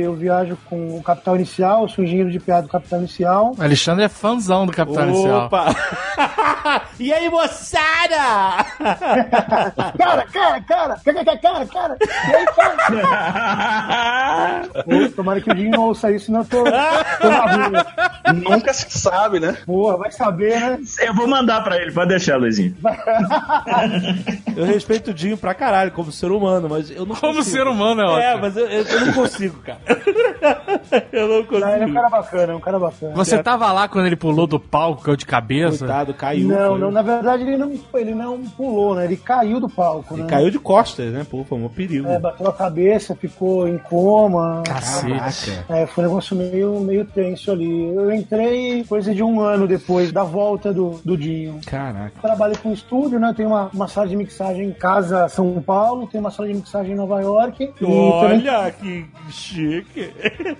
eu 0.00 0.14
viajo 0.14 0.56
com 0.70 0.98
o 0.98 1.02
Capital 1.02 1.34
Inicial, 1.34 1.88
sou 1.88 2.04
engenheiro 2.04 2.30
de 2.30 2.38
PA 2.38 2.60
do 2.60 2.68
Capital 2.68 3.00
Inicial. 3.00 3.56
Alexandre 3.58 4.04
é 4.04 4.08
fãzão 4.08 4.66
do 4.66 4.72
Capital 4.72 5.08
Inicial. 5.08 5.46
Opa! 5.46 5.74
e 7.00 7.12
aí, 7.12 7.28
moçada? 7.28 8.64
Cara, 9.98 10.24
cara, 10.26 10.60
cara, 10.60 10.60
cara, 10.62 11.00
cara, 11.04 11.36
cara, 11.36 11.66
cara. 11.66 11.96
E 12.00 12.34
aí, 12.34 12.46
cara? 12.46 12.67
Pô, 14.84 15.08
tomara 15.14 15.40
que 15.40 15.50
o 15.50 15.54
Dinho 15.54 15.70
não 15.70 15.84
ouça 15.84 16.10
isso, 16.10 16.26
senão 16.26 16.40
eu 16.40 16.44
tô, 16.46 16.64
tô 16.64 17.28
na 17.30 17.68
rua. 17.68 17.86
Nunca 18.34 18.72
se 18.72 18.98
sabe, 18.98 19.40
né? 19.40 19.56
Porra, 19.66 19.96
vai 19.96 20.10
saber, 20.10 20.58
né? 20.60 20.78
Eu 21.00 21.14
vou 21.14 21.26
mandar 21.26 21.62
pra 21.62 21.76
ele, 21.76 21.92
pode 21.92 22.08
deixar, 22.10 22.36
Luizinho. 22.38 22.74
Eu 24.56 24.64
respeito 24.64 25.10
o 25.10 25.14
Dinho 25.14 25.36
pra 25.36 25.54
caralho, 25.54 25.90
como 25.92 26.10
ser 26.12 26.30
humano, 26.30 26.68
mas 26.68 26.90
eu 26.90 27.04
não 27.06 27.14
Como 27.16 27.34
consigo. 27.36 27.56
ser 27.56 27.66
humano 27.66 28.02
é 28.02 28.04
É, 28.04 28.28
ótimo. 28.30 28.40
mas 28.42 28.56
eu, 28.56 28.66
eu- 28.66 28.84
eu 28.84 29.06
não 29.06 29.12
consigo, 29.12 29.56
cara. 29.60 29.78
eu 31.12 31.28
não 31.28 31.44
consigo. 31.44 31.66
Não, 31.66 31.74
ele 31.74 31.84
é 31.84 31.86
um 31.86 31.94
cara 31.94 32.08
bacana, 32.08 32.52
é 32.52 32.56
um 32.56 32.60
cara 32.60 32.78
bacana. 32.78 33.14
Você 33.14 33.42
tava 33.42 33.72
lá 33.72 33.88
quando 33.88 34.06
ele 34.06 34.16
pulou 34.16 34.46
do 34.46 34.58
palco, 34.60 35.02
caiu 35.02 35.16
de 35.16 35.26
cabeça? 35.26 35.78
Coitado, 35.86 36.14
caiu. 36.14 36.48
Não, 36.48 36.70
foi. 36.70 36.78
não, 36.80 36.90
na 36.90 37.02
verdade 37.02 37.42
ele 37.42 37.56
não, 37.56 37.72
ele 37.94 38.14
não 38.14 38.38
pulou, 38.42 38.94
né? 38.94 39.04
Ele 39.04 39.16
caiu 39.16 39.60
do 39.60 39.68
palco, 39.68 40.14
Ele 40.14 40.22
né? 40.22 40.28
caiu 40.28 40.50
de 40.50 40.58
costas, 40.58 41.12
né? 41.12 41.26
Pô, 41.28 41.44
foi 41.44 41.58
um 41.58 41.68
perigo. 41.68 42.08
É, 42.08 42.18
bateu 42.18 42.46
a 42.48 42.52
cabeça, 42.58 43.14
ficou 43.14 43.68
em 43.68 43.78
coma. 43.78 44.64
Cacete. 44.66 45.64
É, 45.68 45.86
foi 45.86 46.04
um 46.04 46.08
negócio 46.08 46.36
meio, 46.36 46.80
meio 46.80 47.04
tenso 47.04 47.52
ali. 47.52 47.94
Eu 47.94 48.12
entrei 48.12 48.84
coisa 48.84 49.14
de 49.14 49.22
um 49.22 49.40
ano 49.40 49.68
depois 49.68 50.10
da 50.10 50.24
volta 50.24 50.72
do, 50.72 51.00
do 51.04 51.16
Dinho. 51.16 51.60
Caraca. 51.64 52.20
Trabalho 52.20 52.58
com 52.58 52.72
estúdio, 52.72 53.20
né? 53.20 53.32
Tem 53.36 53.46
uma, 53.46 53.70
uma 53.72 53.86
sala 53.86 54.08
de 54.08 54.16
mixagem 54.16 54.66
em 54.68 54.72
casa, 54.72 55.28
São 55.28 55.62
Paulo, 55.62 56.08
tem 56.08 56.20
uma 56.20 56.32
sala 56.32 56.48
de 56.48 56.54
mixagem 56.54 56.92
em 56.92 56.96
Nova 56.96 57.20
York. 57.20 57.62
E 57.62 57.72
também, 57.74 58.48
Olha 58.48 58.70
que 58.72 59.06
chique. 59.30 60.12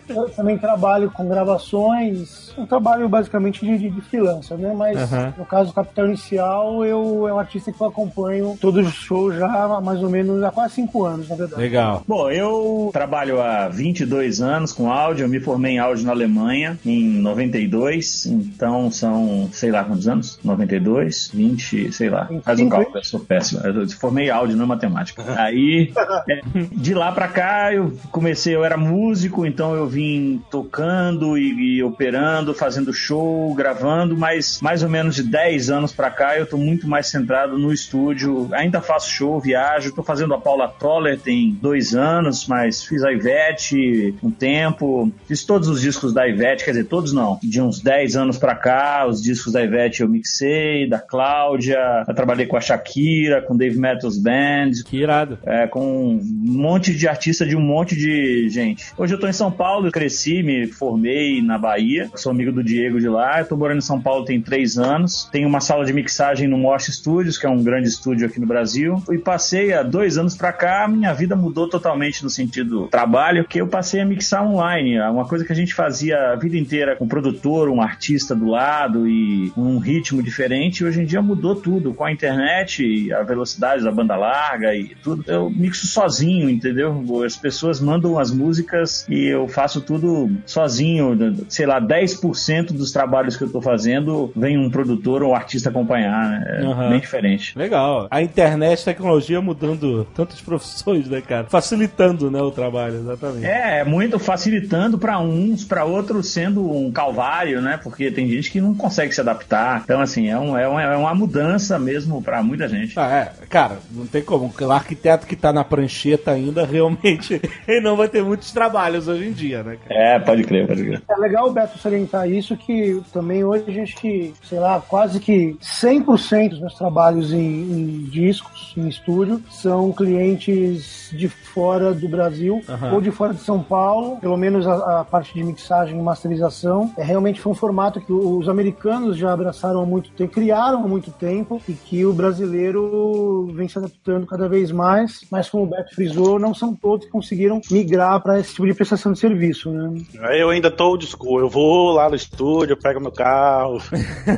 eu 0.08 0.28
também 0.30 0.56
trabalho 0.56 1.10
com 1.10 1.28
gravações. 1.28 2.47
Um 2.58 2.66
trabalho 2.66 3.08
basicamente 3.08 3.64
de, 3.64 3.78
de, 3.78 3.90
de 3.90 4.00
freelancer, 4.00 4.56
né? 4.56 4.74
Mas 4.76 4.96
Aham. 4.98 5.34
no 5.38 5.46
caso 5.46 5.70
do 5.70 5.74
Capital 5.74 6.06
Inicial, 6.06 6.84
eu 6.84 7.28
é 7.28 7.32
um 7.32 7.38
artista 7.38 7.72
que 7.72 7.80
eu 7.80 7.86
acompanho 7.86 8.56
todos 8.60 8.86
os 8.86 8.94
shows 8.94 9.36
já 9.36 9.46
há 9.46 9.80
mais 9.80 10.02
ou 10.02 10.10
menos 10.10 10.42
há 10.42 10.50
quase 10.50 10.74
cinco 10.74 11.04
anos, 11.04 11.28
na 11.28 11.36
verdade. 11.36 11.60
Legal. 11.60 12.02
Bom, 12.06 12.30
eu 12.30 12.90
trabalho 12.92 13.40
há 13.40 13.68
22 13.68 14.40
anos 14.40 14.72
com 14.72 14.90
áudio. 14.90 15.24
Eu 15.24 15.28
me 15.28 15.40
formei 15.40 15.72
em 15.72 15.78
áudio 15.78 16.04
na 16.04 16.12
Alemanha 16.12 16.78
em 16.84 17.04
92. 17.20 18.26
Então 18.26 18.90
são, 18.90 19.48
sei 19.52 19.70
lá 19.70 19.84
quantos 19.84 20.08
anos? 20.08 20.38
92, 20.42 21.30
20, 21.32 21.92
sei 21.92 22.10
lá. 22.10 22.26
Faz 22.42 22.58
um 22.60 22.64
25, 22.64 22.70
cálculo, 22.70 22.98
eu 22.98 23.04
sou 23.04 23.20
péssimo. 23.20 23.60
Eu 23.60 23.88
formei 23.90 24.26
em 24.26 24.30
áudio, 24.30 24.56
não 24.56 24.64
em 24.64 24.68
matemática. 24.68 25.24
Aí, 25.38 25.92
é, 26.28 26.40
de 26.72 26.94
lá 26.94 27.12
pra 27.12 27.28
cá, 27.28 27.72
eu 27.72 27.96
comecei, 28.10 28.54
eu 28.54 28.64
era 28.64 28.76
músico, 28.76 29.46
então 29.46 29.74
eu 29.74 29.86
vim 29.86 30.42
tocando 30.50 31.36
e, 31.36 31.76
e 31.78 31.82
operando, 31.82 32.47
fazendo 32.54 32.92
show, 32.92 33.52
gravando, 33.54 34.16
mas 34.16 34.60
mais 34.60 34.82
ou 34.82 34.88
menos 34.88 35.14
de 35.16 35.22
10 35.22 35.70
anos 35.70 35.92
pra 35.92 36.10
cá 36.10 36.36
eu 36.38 36.46
tô 36.46 36.56
muito 36.56 36.88
mais 36.88 37.08
centrado 37.08 37.58
no 37.58 37.72
estúdio. 37.72 38.48
Ainda 38.52 38.80
faço 38.80 39.10
show, 39.10 39.40
viajo, 39.40 39.94
tô 39.94 40.02
fazendo 40.02 40.34
a 40.34 40.40
Paula 40.40 40.68
Toller 40.68 41.18
tem 41.18 41.56
dois 41.60 41.94
anos, 41.94 42.46
mas 42.46 42.82
fiz 42.84 43.02
a 43.04 43.12
Ivete 43.12 44.14
um 44.22 44.30
tempo, 44.30 45.10
fiz 45.26 45.44
todos 45.44 45.68
os 45.68 45.80
discos 45.80 46.12
da 46.12 46.26
Ivete, 46.28 46.64
quer 46.64 46.72
dizer, 46.72 46.84
todos 46.84 47.12
não. 47.12 47.38
De 47.42 47.60
uns 47.60 47.80
10 47.80 48.16
anos 48.16 48.38
pra 48.38 48.54
cá, 48.54 49.06
os 49.06 49.22
discos 49.22 49.52
da 49.52 49.62
Ivete 49.62 50.02
eu 50.02 50.08
mixei, 50.08 50.88
da 50.88 50.98
Cláudia, 50.98 51.78
eu 52.06 52.14
trabalhei 52.14 52.46
com 52.46 52.56
a 52.56 52.60
Shakira, 52.60 53.42
com 53.42 53.56
Dave 53.56 53.78
Matthews 53.78 54.18
Band, 54.18 54.70
Que 54.86 54.98
irado. 54.98 55.38
é, 55.46 55.66
com 55.66 55.80
um 56.14 56.20
monte 56.22 56.94
de 56.94 57.08
artista 57.08 57.46
de 57.46 57.56
um 57.56 57.60
monte 57.60 57.94
de 57.96 58.48
gente. 58.48 58.92
Hoje 58.96 59.14
eu 59.14 59.20
tô 59.20 59.26
em 59.26 59.32
São 59.32 59.50
Paulo, 59.50 59.90
cresci, 59.90 60.42
me 60.42 60.66
formei 60.66 61.42
na 61.42 61.58
Bahia, 61.58 62.10
sou 62.14 62.32
amigo 62.38 62.52
do 62.52 62.62
Diego 62.62 63.00
de 63.00 63.08
lá, 63.08 63.40
eu 63.40 63.46
tô 63.46 63.56
morando 63.56 63.78
em 63.78 63.80
São 63.80 64.00
Paulo 64.00 64.24
tem 64.24 64.40
três 64.40 64.78
anos, 64.78 65.28
tenho 65.32 65.48
uma 65.48 65.60
sala 65.60 65.84
de 65.84 65.92
mixagem 65.92 66.46
no 66.46 66.56
Mosh 66.56 66.86
Studios, 66.86 67.36
que 67.36 67.44
é 67.44 67.50
um 67.50 67.64
grande 67.64 67.88
estúdio 67.88 68.28
aqui 68.28 68.38
no 68.38 68.46
Brasil, 68.46 69.02
e 69.10 69.18
passei 69.18 69.72
há 69.72 69.82
dois 69.82 70.16
anos 70.16 70.36
pra 70.36 70.52
cá, 70.52 70.86
minha 70.86 71.12
vida 71.12 71.34
mudou 71.34 71.68
totalmente 71.68 72.22
no 72.22 72.30
sentido 72.30 72.86
trabalho, 72.86 73.44
que 73.44 73.60
eu 73.60 73.66
passei 73.66 74.00
a 74.00 74.04
mixar 74.04 74.46
online, 74.46 75.00
uma 75.00 75.26
coisa 75.26 75.44
que 75.44 75.52
a 75.52 75.56
gente 75.56 75.74
fazia 75.74 76.32
a 76.32 76.36
vida 76.36 76.56
inteira 76.56 76.94
com 76.94 77.06
um 77.06 77.08
produtor, 77.08 77.68
um 77.68 77.82
artista 77.82 78.36
do 78.36 78.46
lado 78.46 79.08
e 79.08 79.52
um 79.56 79.78
ritmo 79.78 80.22
diferente, 80.22 80.84
hoje 80.84 81.02
em 81.02 81.04
dia 81.04 81.20
mudou 81.20 81.56
tudo, 81.56 81.92
com 81.92 82.04
a 82.04 82.12
internet, 82.12 82.86
e 82.86 83.12
a 83.12 83.24
velocidade 83.24 83.82
da 83.82 83.90
banda 83.90 84.14
larga 84.14 84.76
e 84.76 84.94
tudo, 85.02 85.24
eu 85.26 85.50
mixo 85.50 85.88
sozinho, 85.88 86.48
entendeu? 86.48 87.04
As 87.24 87.36
pessoas 87.36 87.80
mandam 87.80 88.16
as 88.16 88.30
músicas 88.30 89.04
e 89.08 89.26
eu 89.26 89.48
faço 89.48 89.80
tudo 89.80 90.30
sozinho, 90.46 91.18
sei 91.48 91.66
lá, 91.66 91.80
10% 91.80 92.27
dos 92.72 92.92
trabalhos 92.92 93.36
que 93.36 93.44
eu 93.44 93.50
tô 93.50 93.60
fazendo 93.60 94.32
vem 94.34 94.58
um 94.58 94.70
produtor 94.70 95.22
ou 95.22 95.30
um 95.30 95.34
artista 95.34 95.70
acompanhar, 95.70 96.28
né? 96.28 96.60
É 96.60 96.66
Aham. 96.66 96.90
bem 96.90 97.00
diferente. 97.00 97.58
Legal. 97.58 98.08
A 98.10 98.22
internet, 98.22 98.80
a 98.82 98.84
tecnologia 98.84 99.40
mudando 99.40 100.04
tantas 100.14 100.40
profissões, 100.40 101.08
né, 101.08 101.20
cara? 101.20 101.46
Facilitando, 101.48 102.30
né, 102.30 102.40
o 102.40 102.50
trabalho, 102.50 102.96
exatamente. 102.96 103.46
É, 103.46 103.80
é 103.80 103.84
muito 103.84 104.18
facilitando 104.18 104.98
para 104.98 105.18
uns, 105.18 105.64
para 105.64 105.84
outros 105.84 106.28
sendo 106.28 106.70
um 106.70 106.90
calvário, 106.90 107.60
né? 107.60 107.78
Porque 107.82 108.10
tem 108.10 108.28
gente 108.28 108.50
que 108.50 108.60
não 108.60 108.74
consegue 108.74 109.14
se 109.14 109.20
adaptar. 109.20 109.82
Então, 109.84 110.00
assim, 110.00 110.28
é, 110.28 110.38
um, 110.38 110.56
é, 110.56 110.66
uma, 110.68 110.82
é 110.82 110.96
uma 110.96 111.14
mudança 111.14 111.78
mesmo 111.78 112.22
para 112.22 112.42
muita 112.42 112.68
gente. 112.68 112.98
Ah, 112.98 113.32
é, 113.40 113.46
cara, 113.46 113.78
não 113.90 114.06
tem 114.06 114.22
como. 114.22 114.52
O 114.60 114.72
arquiteto 114.72 115.26
que 115.26 115.36
tá 115.36 115.52
na 115.52 115.64
prancheta 115.64 116.32
ainda, 116.32 116.64
realmente, 116.66 117.40
ele 117.66 117.80
não 117.80 117.96
vai 117.96 118.08
ter 118.08 118.22
muitos 118.22 118.52
trabalhos 118.52 119.08
hoje 119.08 119.28
em 119.28 119.32
dia, 119.32 119.62
né, 119.62 119.76
cara? 119.76 120.00
É, 120.00 120.18
pode 120.18 120.44
crer, 120.44 120.66
pode 120.66 120.84
crer. 120.84 121.02
É 121.08 121.16
legal 121.16 121.48
o 121.48 121.52
Beto 121.52 121.78
salientar 121.78 122.07
isso, 122.26 122.56
que 122.56 123.00
também 123.12 123.44
hoje 123.44 123.64
a 123.68 123.72
gente, 123.72 124.34
sei 124.42 124.58
lá, 124.58 124.80
quase 124.80 125.20
que 125.20 125.56
100% 125.62 126.50
dos 126.50 126.60
meus 126.60 126.74
trabalhos 126.74 127.32
em, 127.32 127.38
em 127.38 128.04
discos, 128.10 128.74
em 128.76 128.88
estúdio, 128.88 129.42
são 129.50 129.92
clientes 129.92 131.10
de 131.12 131.28
fora 131.28 131.94
do 131.94 132.08
Brasil 132.08 132.62
Aham. 132.68 132.94
ou 132.94 133.00
de 133.00 133.10
fora 133.10 133.34
de 133.34 133.40
São 133.40 133.62
Paulo, 133.62 134.16
pelo 134.20 134.36
menos 134.36 134.66
a, 134.66 135.00
a 135.00 135.04
parte 135.04 135.34
de 135.34 135.42
mixagem 135.42 135.98
e 135.98 136.02
masterização. 136.02 136.92
É, 136.96 137.02
realmente 137.02 137.40
foi 137.40 137.52
um 137.52 137.54
formato 137.54 138.00
que 138.00 138.12
os 138.12 138.48
americanos 138.48 139.16
já 139.16 139.32
abraçaram 139.32 139.82
há 139.82 139.86
muito 139.86 140.10
tempo, 140.10 140.32
criaram 140.32 140.84
há 140.84 140.88
muito 140.88 141.10
tempo 141.10 141.60
e 141.68 141.72
que 141.72 142.04
o 142.04 142.12
brasileiro 142.12 143.50
vem 143.54 143.68
se 143.68 143.78
adaptando 143.78 144.26
cada 144.26 144.48
vez 144.48 144.70
mais, 144.70 145.20
mas 145.30 145.48
como 145.48 145.64
o 145.64 145.66
Beto 145.66 145.94
frisou, 145.94 146.38
não 146.38 146.54
são 146.54 146.74
todos 146.74 147.06
que 147.06 147.12
conseguiram 147.12 147.60
migrar 147.70 148.20
para 148.20 148.38
esse 148.38 148.54
tipo 148.54 148.66
de 148.66 148.74
prestação 148.74 149.12
de 149.12 149.18
serviço, 149.18 149.70
né? 149.70 149.92
Eu 150.38 150.50
ainda 150.50 150.70
tô 150.70 150.88
old 150.88 151.06
school. 151.06 151.40
Eu 151.40 151.48
vou 151.48 151.97
lá 151.98 152.08
no 152.08 152.16
estúdio, 152.16 152.76
pego 152.76 153.00
meu 153.00 153.12
carro. 153.12 153.80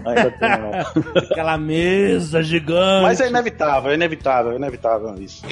ainda 0.05 0.31
tenho. 0.31 1.25
Aquela 1.31 1.59
mesa 1.59 2.43
gigante. 2.43 3.03
Mas 3.03 3.21
é 3.21 3.29
inevitável, 3.29 3.91
é 3.91 3.95
inevitável, 3.95 4.53
é 4.53 4.57
inevitável 4.57 5.15
isso. 5.21 5.43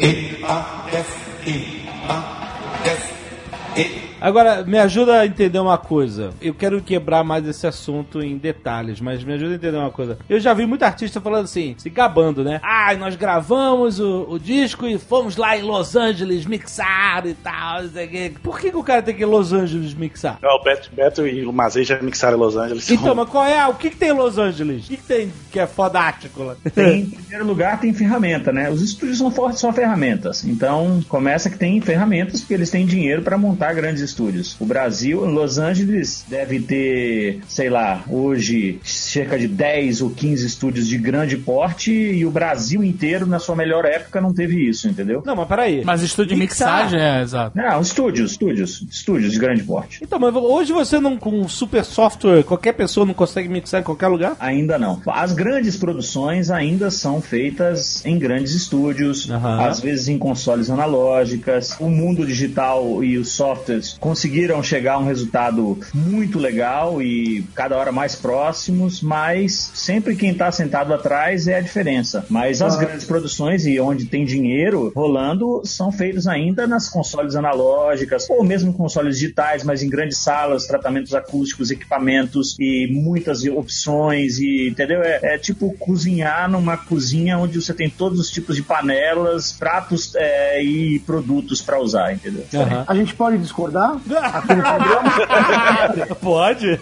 Agora, 4.21 4.65
me 4.65 4.79
ajuda 4.79 5.21
a 5.21 5.27
entender 5.27 5.59
uma 5.59 5.79
coisa. 5.79 6.31
Eu 6.41 6.55
quero 6.55 6.81
quebrar 6.83 7.23
mais 7.25 7.47
esse 7.47 7.67
assunto 7.67 8.21
em 8.23 8.37
detalhes, 8.37 9.01
mas 9.01 9.23
me 9.25 9.33
ajuda 9.35 9.53
a 9.53 9.55
entender 9.57 9.77
uma 9.77 9.91
coisa. 9.91 10.19
Eu 10.29 10.41
já 10.41 10.53
vi 10.55 10.67
muito 10.67 10.83
artista 10.83 11.21
falando 11.21 11.45
assim, 11.45 11.75
se 11.79 11.89
gabando, 11.91 12.43
né? 12.45 12.61
Ah, 12.63 12.95
nós 12.97 13.17
gravamos 13.17 14.01
o, 14.01 14.27
o 14.29 14.39
disco 14.39 14.87
e 14.87 14.99
fomos 14.99 15.37
lá 15.37 15.57
em 15.57 15.63
Los 15.63 15.95
Angeles 15.97 16.47
mixar 16.47 17.27
e 17.27 17.35
tal, 17.35 17.83
não 17.83 17.91
sei 17.91 18.07
o 18.07 18.09
quê. 18.11 18.33
Por 18.43 18.59
que, 18.61 18.71
que 18.71 18.77
o 18.77 18.83
cara 18.83 19.03
tem 19.03 19.15
que 19.15 19.23
ir 19.23 19.27
em 19.27 19.31
Los 19.31 19.53
Angeles 19.53 19.95
mixar? 19.95 20.39
É, 20.43 20.49
o 20.49 20.63
Beto, 20.63 20.91
Beto 20.93 21.27
e 21.27 21.45
o 21.47 21.53
Mazei 21.53 21.85
já 21.85 22.01
mixaram 22.01 22.37
em 22.37 22.41
Los 22.41 22.57
Angeles. 22.57 22.91
Então, 22.91 23.15
mas 23.17 23.29
qual 23.29 23.45
é? 23.45 23.67
O 23.67 23.75
que, 23.75 23.91
que 23.91 23.97
tem 23.97 24.11
em 24.11 24.13
Los 24.13 24.39
Angeles? 24.39 24.85
O 24.85 24.89
que, 24.89 24.97
que 24.97 25.03
tem 25.05 25.33
que 25.51 25.61
é 25.61 25.67
fodástico 25.67 26.43
lá? 26.43 26.57
Tem, 26.75 27.01
em 27.01 27.11
primeiro 27.11 27.47
lugar, 27.47 27.81
tem 27.81 27.93
ferramenta, 27.93 28.53
né? 28.53 28.71
Os 28.71 28.83
estúdios 28.83 29.19
são 29.19 29.31
for- 29.31 29.53
só 29.55 29.73
ferramentas. 29.73 30.45
Então, 30.45 31.01
começa 31.09 31.49
que 31.51 31.57
tem 31.59 31.81
ferramentas 31.81 32.41
porque 32.41 32.55
eles 32.55 32.71
têm 32.71 32.85
dinheiro 32.87 33.23
para 33.23 33.39
montar 33.39 33.73
grandes 33.75 34.08
estúdios. 34.09 34.57
O 34.61 34.65
Brasil, 34.65 35.25
Los 35.25 35.59
Angeles, 35.59 36.25
deve 36.29 36.61
ter, 36.61 37.41
sei 37.49 37.71
lá, 37.71 38.03
hoje 38.09 38.79
cerca 38.85 39.39
de 39.39 39.49
10 39.49 40.03
ou 40.03 40.11
15 40.11 40.47
estúdios 40.47 40.87
de 40.87 40.99
grande 40.99 41.37
porte 41.37 41.93
e 41.93 42.25
o 42.25 42.31
Brasil 42.31 42.83
inteiro, 42.83 43.27
na 43.27 43.39
sua 43.39 43.57
melhor 43.57 43.85
época, 43.85 44.21
não 44.21 44.33
teve 44.33 44.69
isso, 44.69 44.89
entendeu? 44.89 45.23
Não, 45.25 45.37
mas 45.37 45.49
peraí. 45.49 45.85
Mas 45.85 46.03
estúdio 46.03 46.35
de 46.35 46.41
mixagem, 46.41 47.01
é, 47.01 47.23
exato. 47.23 47.57
Não, 47.57 47.81
estúdios, 47.81 48.33
estúdios, 48.33 48.85
estúdios 48.91 49.33
de 49.33 49.39
grande 49.39 49.63
porte. 49.63 50.01
Então, 50.03 50.19
mas 50.19 50.35
hoje 50.35 50.73
você 50.73 50.99
não, 51.01 51.17
com 51.17 51.47
super 51.49 51.85
software, 51.85 52.43
qualquer 52.43 52.73
pessoa 52.73 53.07
não 53.07 53.15
consegue 53.15 53.49
mixar 53.49 53.81
em 53.81 53.85
qualquer 53.85 54.09
lugar? 54.09 54.37
Ainda 54.39 54.79
não. 54.79 55.01
As 55.07 55.33
grandes 55.33 55.77
produções 55.77 56.51
ainda 56.51 56.91
são 56.91 57.21
feitas 57.21 58.05
em 58.05 58.19
grandes 58.19 58.53
estúdios, 58.53 59.31
Aham. 59.31 59.67
às 59.67 59.81
vezes 59.81 60.09
em 60.09 60.19
consoles 60.19 60.71
analógicas. 60.71 61.77
O 61.81 61.89
mundo 61.89 62.27
digital 62.27 63.03
e 63.03 63.19
os 63.19 63.33
softwares 63.33 63.98
conseguiram 64.01 64.63
chegar 64.63 64.95
a 64.95 64.99
um 64.99 65.05
resultado 65.05 65.79
muito 65.95 66.39
legal 66.39 67.03
e 67.03 67.45
cada 67.55 67.77
hora 67.77 67.93
mais 67.93 68.15
próximos, 68.15 69.01
mas 69.01 69.71
sempre 69.75 70.17
quem 70.17 70.31
está 70.31 70.51
sentado 70.51 70.93
atrás 70.95 71.49
é 71.49 71.57
a 71.57 71.61
diferença. 71.61 72.25
Mas 72.29 72.63
as 72.63 72.77
grandes 72.77 73.05
produções 73.05 73.67
e 73.67 73.79
onde 73.81 74.07
tem 74.07 74.25
dinheiro 74.25 74.93
rolando 74.95 75.63
são 75.65 75.91
feitos 75.91 76.27
ainda 76.27 76.67
nas 76.67 76.89
consoles 76.89 77.35
analógicas 77.35 78.29
ou 78.31 78.45
mesmo 78.45 78.73
consoles 78.73 79.19
digitais, 79.19 79.65
mas 79.65 79.83
em 79.83 79.89
grandes 79.89 80.19
salas, 80.19 80.67
tratamentos 80.67 81.15
acústicos, 81.15 81.71
equipamentos 81.71 82.57
e 82.59 82.89
muitas 82.91 83.45
opções 83.45 84.39
e 84.39 84.69
entendeu? 84.69 85.03
É, 85.03 85.35
é 85.35 85.39
tipo 85.39 85.75
cozinhar 85.79 86.51
numa 86.51 86.77
cozinha 86.77 87.39
onde 87.39 87.61
você 87.61 87.75
tem 87.75 87.89
todos 87.89 88.19
os 88.19 88.31
tipos 88.31 88.57
de 88.57 88.63
panelas, 88.63 89.53
pratos 89.53 90.15
é, 90.15 90.63
e 90.63 90.99
produtos 91.01 91.61
para 91.61 91.81
usar, 91.81 92.13
entendeu? 92.13 92.45
Aham. 92.55 92.85
A 92.87 92.95
gente 92.95 93.15
pode 93.15 93.39
discordar 93.39 93.88
aqui 93.95 94.55
no 94.55 94.63
programa? 94.63 96.17
Pode? 96.21 96.81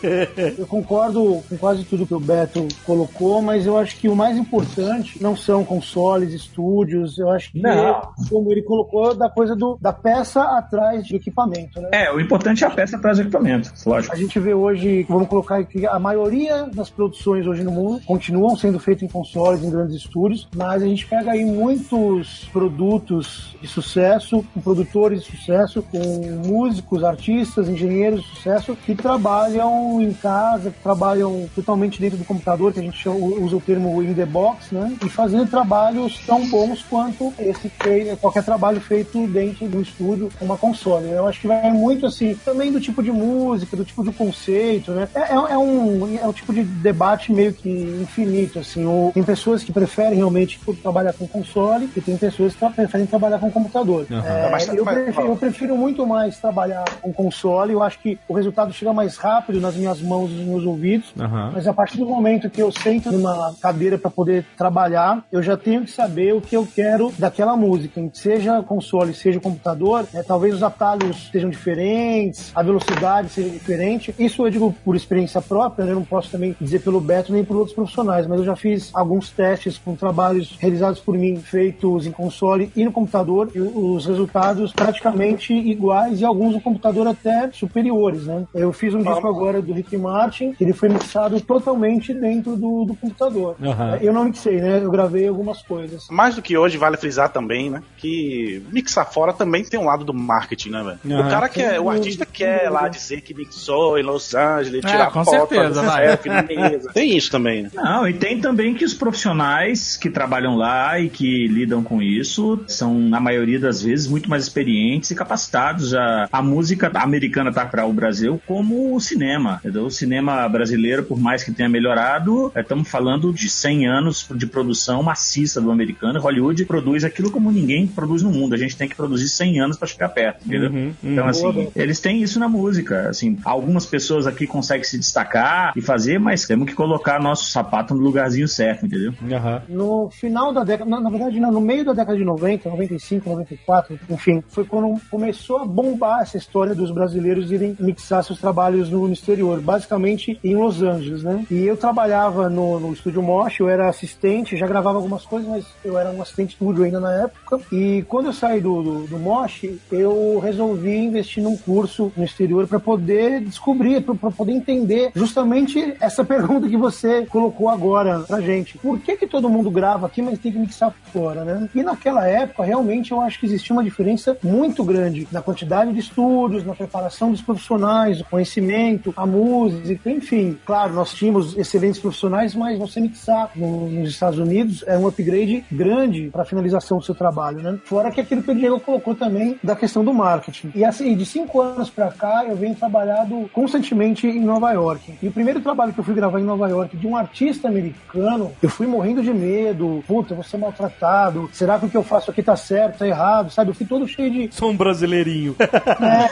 Eu 0.59 0.66
concordo 0.66 1.42
com 1.49 1.57
quase 1.57 1.85
tudo 1.85 2.07
que 2.07 2.14
o 2.14 2.21
Beto 2.21 2.66
colocou, 2.85 3.40
mas 3.42 3.66
eu 3.66 3.77
acho 3.77 3.97
que 3.97 4.09
o 4.09 4.16
mais 4.16 4.37
importante 4.37 5.23
não 5.23 5.37
são 5.37 5.64
consoles, 5.64 6.33
estúdios, 6.33 7.19
eu 7.19 7.31
acho 7.31 7.53
que, 7.53 7.61
Não. 7.61 8.01
como 8.29 8.51
ele 8.53 8.62
colocou, 8.62 9.14
da 9.14 9.29
coisa 9.29 9.55
do, 9.55 9.79
da 9.81 9.92
peça 9.92 10.42
atrás 10.42 11.09
do 11.09 11.16
equipamento, 11.16 11.81
né? 11.81 11.88
É, 11.92 12.12
o 12.12 12.21
importante 12.21 12.64
é 12.64 12.66
a 12.66 12.71
peça 12.71 12.97
atrás 12.97 13.19
do 13.19 13.23
equipamento, 13.23 13.73
lógico. 13.87 14.14
A 14.14 14.19
gente 14.19 14.38
vê 14.38 14.55
hoje, 14.55 15.05
vamos 15.09 15.29
colocar 15.29 15.59
aqui, 15.59 15.87
a 15.87 15.99
maioria 15.99 16.69
das 16.73 16.90
produções 16.90 17.47
hoje 17.47 17.62
no 17.62 17.71
mundo 17.71 18.01
continuam 18.07 18.57
sendo 18.57 18.79
feitas 18.79 19.03
em 19.03 19.09
consoles, 19.09 19.62
em 19.62 19.71
grandes 19.71 19.97
estúdios, 19.97 20.49
mas 20.55 20.83
a 20.83 20.87
gente 20.87 21.07
pega 21.07 21.33
aí 21.33 21.45
muitos 21.45 22.49
produtos 22.53 23.57
de 23.61 23.69
sucesso, 23.69 24.45
com 24.53 24.61
produtores 24.61 25.25
de 25.25 25.37
sucesso, 25.37 25.83
com 25.83 25.99
músicos, 26.47 26.95
artistas, 27.02 27.68
engenheiros 27.68 28.22
de 28.22 28.28
sucesso 28.28 28.76
que 28.85 28.94
trabalham 28.94 30.00
em 30.00 30.12
casa, 30.12 30.70
que 30.70 30.80
trabalham 30.82 31.48
totalmente 31.54 32.00
dentro 32.00 32.18
do 32.18 32.24
computador, 32.24 32.72
que 32.72 32.80
a 32.80 32.82
gente 32.82 33.09
usa 33.09 33.56
o 33.56 33.61
termo 33.61 34.02
in 34.02 34.14
the 34.14 34.26
box, 34.26 34.72
né? 34.74 34.92
E 35.04 35.09
fazendo 35.09 35.46
trabalhos 35.48 36.18
tão 36.26 36.46
bons 36.48 36.82
quanto 36.88 37.32
esse 37.38 37.68
fei- 37.68 38.14
qualquer 38.16 38.44
trabalho 38.44 38.80
feito 38.80 39.26
dentro 39.26 39.66
do 39.68 39.80
estúdio 39.80 40.30
com 40.38 40.44
uma 40.44 40.56
console. 40.56 41.11
Eu 41.11 41.26
acho 41.26 41.40
que 41.40 41.46
vai 41.48 41.70
muito 41.72 42.06
assim, 42.06 42.35
também 42.44 42.70
do 42.72 42.80
tipo 42.80 43.02
de 43.02 43.11
música, 43.12 43.76
do 43.76 43.85
tipo 43.85 44.02
de 44.04 44.12
conceito, 44.12 44.92
né? 44.92 45.09
É, 45.14 45.20
é- 45.20 45.35
é 45.35 45.59
um, 45.59 46.18
é 46.18 46.26
um 46.26 46.32
tipo 46.32 46.52
de 46.52 46.62
debate 46.62 47.32
meio 47.32 47.52
que 47.52 47.68
infinito, 48.02 48.59
assim. 48.59 48.85
O- 48.87 49.11
tem 49.12 49.22
pessoas 49.22 49.62
que 49.62 49.72
preferem 49.72 50.14
realmente 50.16 50.59
trabalhar 50.82 51.12
com 51.12 51.26
console 51.26 51.88
e 51.96 52.00
tem 52.00 52.16
pessoas 52.16 52.54
que 52.54 52.66
preferem 52.70 53.06
trabalhar 53.06 53.38
com 53.38 53.50
computador. 53.50 54.06
É, 54.11 54.50
Mas- 54.50 54.68
eu, 54.68 54.85
prefiro, 54.85 55.26
eu 55.26 55.37
prefiro 55.37 55.76
muito 55.76 56.06
mais 56.06 56.38
trabalhar 56.38 56.85
com 57.01 57.12
console. 57.12 57.72
Eu 57.72 57.83
acho 57.83 57.99
que 57.99 58.18
o 58.29 58.35
resultado 58.35 58.72
chega 58.72 58.92
mais 58.92 59.16
rápido 59.16 59.61
nas 59.61 59.77
minhas 59.77 60.01
mãos 60.01 60.31
e 60.31 60.35
nos 60.35 60.46
meus 60.46 60.64
ouvidos. 60.64 61.12
Aham. 61.18 61.53
Mas 61.55 61.66
a 61.66 61.72
partir 61.72 61.99
do 61.99 62.07
momento 62.07 62.51
que 62.51 62.62
eu 62.62 62.72
sento 62.72 63.12
numa 63.12 63.55
cadeira 63.61 63.99
para 63.99 64.11
poder 64.11 64.44
trabalhar, 64.57 65.25
eu 65.31 65.42
já 65.42 65.57
tenho 65.57 65.83
que 65.83 65.90
saber 65.90 66.35
o 66.35 66.40
que 66.40 66.57
eu 66.57 66.66
quero 66.66 67.12
daquela 67.18 67.57
música. 67.57 68.03
Seja 68.12 68.62
console, 68.62 69.14
seja 69.14 69.40
computador, 69.40 70.07
né, 70.12 70.22
talvez 70.22 70.55
os 70.55 70.62
atalhos 70.62 71.29
sejam 71.31 71.51
diferentes, 71.51 72.53
a 72.55 72.62
velocidade 72.62 73.29
seja 73.29 73.49
diferente. 73.51 74.14
Isso 74.18 74.46
eu 74.46 74.51
digo 74.51 74.75
por 74.85 74.96
experiência 74.96 75.40
própria, 75.40 75.85
né, 75.85 75.92
eu 75.92 75.96
não 75.96 76.05
posso 76.05 76.31
também 76.31 76.57
dizer 76.61 76.81
pelo 76.81 77.01
Beto 77.01 77.33
nem 77.33 77.44
por 77.44 77.57
outros 77.57 77.75
profissionais, 77.75 78.27
mas 78.27 78.38
eu 78.38 78.44
já 78.44 78.57
fiz 78.57 78.90
alguns 78.94 79.31
testes 79.31 79.79
com 79.79 79.94
trabalhos 79.94 80.57
realizados 80.59 81.01
por 81.01 81.16
mim, 81.16 81.37
feitos 81.37 82.07
em 82.07 82.12
console 82.12 82.70
e 82.75 82.85
no 82.85 82.92
computador, 82.92 83.51
e 83.55 83.61
os 83.61 84.07
resultados 84.07 84.72
praticamente 84.72 85.53
iguais 85.53 86.20
e 86.20 86.25
alguns 86.25 86.55
no 86.55 86.61
computador 86.61 86.76
até 87.09 87.51
superiores, 87.53 88.27
né? 88.27 88.45
Eu 88.55 88.73
fiz 88.73 88.95
um 88.95 89.03
disco 89.03 89.27
agora 89.27 89.61
do 89.62 89.73
Rick 89.73 89.97
Martin, 89.97 90.55
ele 90.61 90.73
foi 90.73 90.89
mixado 90.89 91.41
totalmente 91.41 92.12
dentro 92.15 92.57
do, 92.57 92.85
do 92.85 92.95
computador. 92.95 93.57
Eu 94.01 94.12
não 94.12 94.25
mixei, 94.25 94.61
né? 94.61 94.81
Eu 94.83 94.91
gravei 94.91 95.29
algumas 95.29 95.62
coisas. 95.62 96.07
Mais 96.11 96.35
do 96.35 96.43
que 96.43 96.57
hoje, 96.57 96.77
vale 96.79 96.97
frisar 96.97 97.29
também, 97.31 97.71
né? 97.71 97.83
Que 97.97 98.62
mixar 98.73 99.11
fora 99.11 99.33
também 99.33 99.65
tem 99.65 99.79
um 99.79 99.85
lado 99.85 100.05
do 100.05 100.15
marketing, 100.15 100.71
né, 100.71 100.97
velho? 101.05 101.21
O 101.21 101.29
cara 101.29 101.49
quer, 101.49 101.81
o 101.81 101.89
artista 101.91 102.25
quer 102.27 102.71
lá 102.71 102.89
dizer 102.89 103.21
que 103.21 103.35
mixou 103.35 103.99
em 103.99 104.03
Los 104.03 104.35
Angeles, 104.35 104.85
É, 104.85 104.89
tirar 104.89 105.11
com 105.11 105.25
foto, 105.25 105.55
certeza, 105.55 105.83
vai. 105.83 106.07
selfie 106.09 106.29
na 106.29 106.43
mesa. 106.43 106.91
Tem 106.93 107.17
isso 107.17 107.31
também, 107.31 107.62
né? 107.65 107.71
Não, 107.75 108.09
e 108.09 108.12
tem 108.15 108.41
também 108.41 108.75
que 108.75 108.85
os 108.85 108.95
profissionais 108.95 109.97
que 109.97 110.09
trabalham 110.11 110.57
lá 110.57 110.99
e 111.01 111.09
que 111.09 111.47
lidam 111.49 111.83
com 111.83 112.01
isso 112.03 112.61
são, 112.67 112.95
na 112.95 113.21
maioria 113.21 113.59
das 113.59 113.83
vezes, 113.83 114.07
muito 114.07 114.29
mais 114.31 114.45
experientes 114.45 115.11
e 115.11 115.15
capacitados. 115.15 115.91
Já, 115.91 116.29
a 116.31 116.43
música 116.57 116.90
americana 116.95 117.53
tá 117.53 117.66
para 117.66 117.85
o 117.87 117.92
Brasil 117.92 118.40
como 118.47 118.95
o 118.95 119.01
cinema. 119.01 119.59
Entendeu? 119.62 119.85
O 119.85 119.90
cinema 119.90 120.49
brasileiro, 120.49 121.03
por 121.05 121.19
mais 121.21 121.45
que 121.45 121.53
tenha 121.53 121.69
melhorado, 121.69 122.51
estamos 122.57 122.88
falando 122.88 123.33
de 123.33 123.49
100 123.49 123.87
anos 123.87 124.27
de 124.35 124.47
produção 124.47 125.03
maciça 125.03 125.61
do 125.61 125.71
americano. 125.71 126.19
Hollywood 126.19 126.64
produz 126.64 127.05
aquilo 127.05 127.31
como 127.31 127.53
ninguém 127.53 127.87
produz 127.87 128.23
no 128.23 128.31
mundo. 128.31 128.55
A 128.55 128.59
gente 128.59 128.77
tem 128.77 128.88
que 128.88 128.97
produzir 128.97 129.29
100 129.29 129.61
anos 129.61 129.77
para 129.77 129.87
chegar 129.87 130.09
perto, 130.09 130.47
entendeu? 130.47 130.71
Uhum, 130.71 130.95
Então, 131.05 131.27
assim, 131.29 131.69
eles 131.77 132.01
têm 132.01 132.23
isso 132.23 132.38
na 132.40 132.49
música. 132.49 133.11
Assim, 133.11 133.38
algumas 133.45 133.85
pessoas 133.85 134.27
aqui 134.27 134.47
conseguem 134.47 134.85
se 134.85 134.99
destacar 134.99 135.73
e 135.77 135.83
fazer, 135.83 136.19
mas 136.19 136.47
temos 136.47 136.66
que 136.66 136.75
colocar 136.75 137.21
nosso 137.21 137.51
sapato 137.51 137.95
no 137.95 138.01
lugarzinho 138.01 138.49
certo, 138.49 138.87
entendeu? 138.87 139.12
Aham. 139.31 139.62
No 139.69 140.11
final 140.11 140.53
da 140.55 140.64
década, 140.64 140.88
na, 140.88 141.01
na 141.01 141.11
verdade, 141.11 141.38
não, 141.38 141.53
no 141.53 141.61
meio 141.61 141.85
da 141.85 141.92
década 141.92 142.16
de 142.16 142.25
90, 142.25 142.71
95, 142.71 143.29
94, 143.29 143.99
enfim, 144.09 144.42
foi 144.49 144.64
quando 144.64 144.99
começou 145.11 145.59
a 145.59 145.64
bombar 145.66 146.23
essa 146.23 146.38
história 146.46 146.74
dos 146.74 146.90
brasileiros 146.90 147.50
irem 147.50 147.76
mixar 147.78 148.22
seus 148.22 148.38
trabalhos 148.38 148.88
no, 148.88 149.12
exterior, 149.12 149.61
basicamente 149.61 150.38
em 150.42 150.54
Los 150.54 150.82
Angeles, 150.82 151.22
né? 151.22 151.44
E 151.50 151.64
eu 151.64 151.76
trabalhava 151.76 152.48
no, 152.48 152.78
no 152.78 152.92
estúdio 152.92 153.22
Mosh, 153.22 153.61
eu 153.61 153.68
era 153.68 153.88
assistente, 153.88 154.56
já 154.56 154.66
gravava 154.66 154.98
algumas 154.98 155.24
coisas, 155.24 155.48
mas 155.48 155.66
eu 155.85 155.98
era 155.98 156.11
um 156.11 156.22
assistente 156.22 156.48
de 156.48 156.54
estúdio 156.54 156.85
ainda 156.85 157.00
na 157.00 157.12
época. 157.12 157.61
E 157.72 158.04
quando 158.09 158.26
eu 158.26 158.32
saí 158.32 158.61
do, 158.61 158.82
do, 158.82 159.06
do 159.06 159.18
Mosh, 159.18 159.66
eu 159.90 160.38
resolvi 160.38 160.96
investir 160.96 161.42
num 161.42 161.56
curso 161.56 162.12
no 162.16 162.24
exterior 162.24 162.66
para 162.66 162.78
poder 162.78 163.40
descobrir, 163.40 164.02
para 164.02 164.30
poder 164.30 164.52
entender 164.52 165.11
justamente 165.14 165.96
essa 166.00 166.22
pergunta 166.24 166.68
que 166.68 166.76
você 166.76 167.26
colocou 167.26 167.68
agora 167.68 168.20
pra 168.20 168.40
gente. 168.40 168.78
Por 168.78 169.00
que 169.00 169.16
que 169.16 169.26
todo 169.26 169.48
mundo 169.48 169.70
grava 169.70 170.06
aqui, 170.06 170.22
mas 170.22 170.38
tem 170.38 170.52
que 170.52 170.59
mixar 170.59 170.94
fora, 171.12 171.44
né? 171.44 171.68
E 171.74 171.82
naquela 171.82 172.26
época, 172.26 172.64
realmente, 172.64 173.12
eu 173.12 173.20
acho 173.20 173.40
que 173.40 173.46
existia 173.46 173.74
uma 173.74 173.85
diferença 173.85 174.37
muito 174.42 174.85
grande 174.85 175.26
na 175.32 175.42
quantidade 175.42 175.92
de 175.92 176.00
estudos, 176.37 176.64
na 176.66 176.75
preparação 176.75 177.31
dos 177.31 177.40
profissionais, 177.40 178.20
o 178.20 178.25
conhecimento, 178.25 179.12
a 179.16 179.25
música, 179.27 180.11
enfim. 180.11 180.59
Claro, 180.66 180.92
nós 180.92 181.12
tínhamos 181.14 181.57
excelentes 181.57 181.99
profissionais, 182.01 182.55
mas 182.55 182.79
você 182.79 183.01
mixar 183.01 183.51
no- 183.57 183.88
nos 183.88 184.11
Estados 184.11 184.38
Unidos 184.38 184.85
é 184.87 184.99
um 184.99 185.07
upgrade 185.07 185.64
grande 185.72 186.29
para 186.31 186.42
a 186.42 186.44
finalização 186.44 186.99
do 186.99 187.05
seu 187.05 187.14
trabalho, 187.14 187.59
né? 187.62 187.79
Fora 187.85 188.11
que 188.11 188.20
aquilo 188.20 188.42
que 188.42 188.51
o 188.51 188.55
Diego 188.55 188.79
colocou 188.81 189.14
também 189.14 189.59
da 189.62 189.75
questão 189.75 190.05
do 190.05 190.12
marketing. 190.12 190.70
E 190.75 190.85
assim, 190.85 191.16
de 191.16 191.25
cinco 191.25 191.61
anos 191.61 191.88
para 191.88 192.09
cá, 192.11 192.44
eu 192.46 192.55
venho 192.57 192.75
trabalhado 192.75 193.49
constantemente 193.53 194.27
em 194.27 194.40
Nova 194.40 194.70
York. 194.72 195.14
E 195.22 195.29
o 195.29 195.33
primeiro 195.33 195.61
trabalho 195.61 195.92
que 195.92 196.01
eu 196.01 196.05
fui 196.05 196.14
gravar 196.14 196.38
em 196.40 196.44
Nova 196.44 196.68
York 196.68 196.96
de 196.96 197.07
um 197.07 197.16
artista 197.16 197.68
americano, 197.68 198.53
eu 198.62 198.68
fui 198.68 198.87
morrendo 198.87 199.22
de 199.22 199.33
medo. 199.33 200.05
Puta, 200.07 200.33
eu 200.33 200.37
vou 200.37 200.44
ser 200.44 200.59
maltratado. 200.59 201.49
Será 201.53 201.79
que 201.79 201.87
o 201.87 201.88
que 201.88 201.96
eu 201.96 202.03
faço 202.03 202.31
aqui 202.31 202.42
tá 202.42 202.57
certo, 202.57 202.99
tá 202.99 203.07
errado? 203.07 203.51
Sabe? 203.51 203.70
Eu 203.70 203.75
fui 203.75 203.87
todo 203.87 204.07
cheio 204.07 204.31
de 204.31 204.49
Sou 204.55 204.70
um 204.70 204.77
brasileirinho. 204.77 205.57
é? 205.61 206.26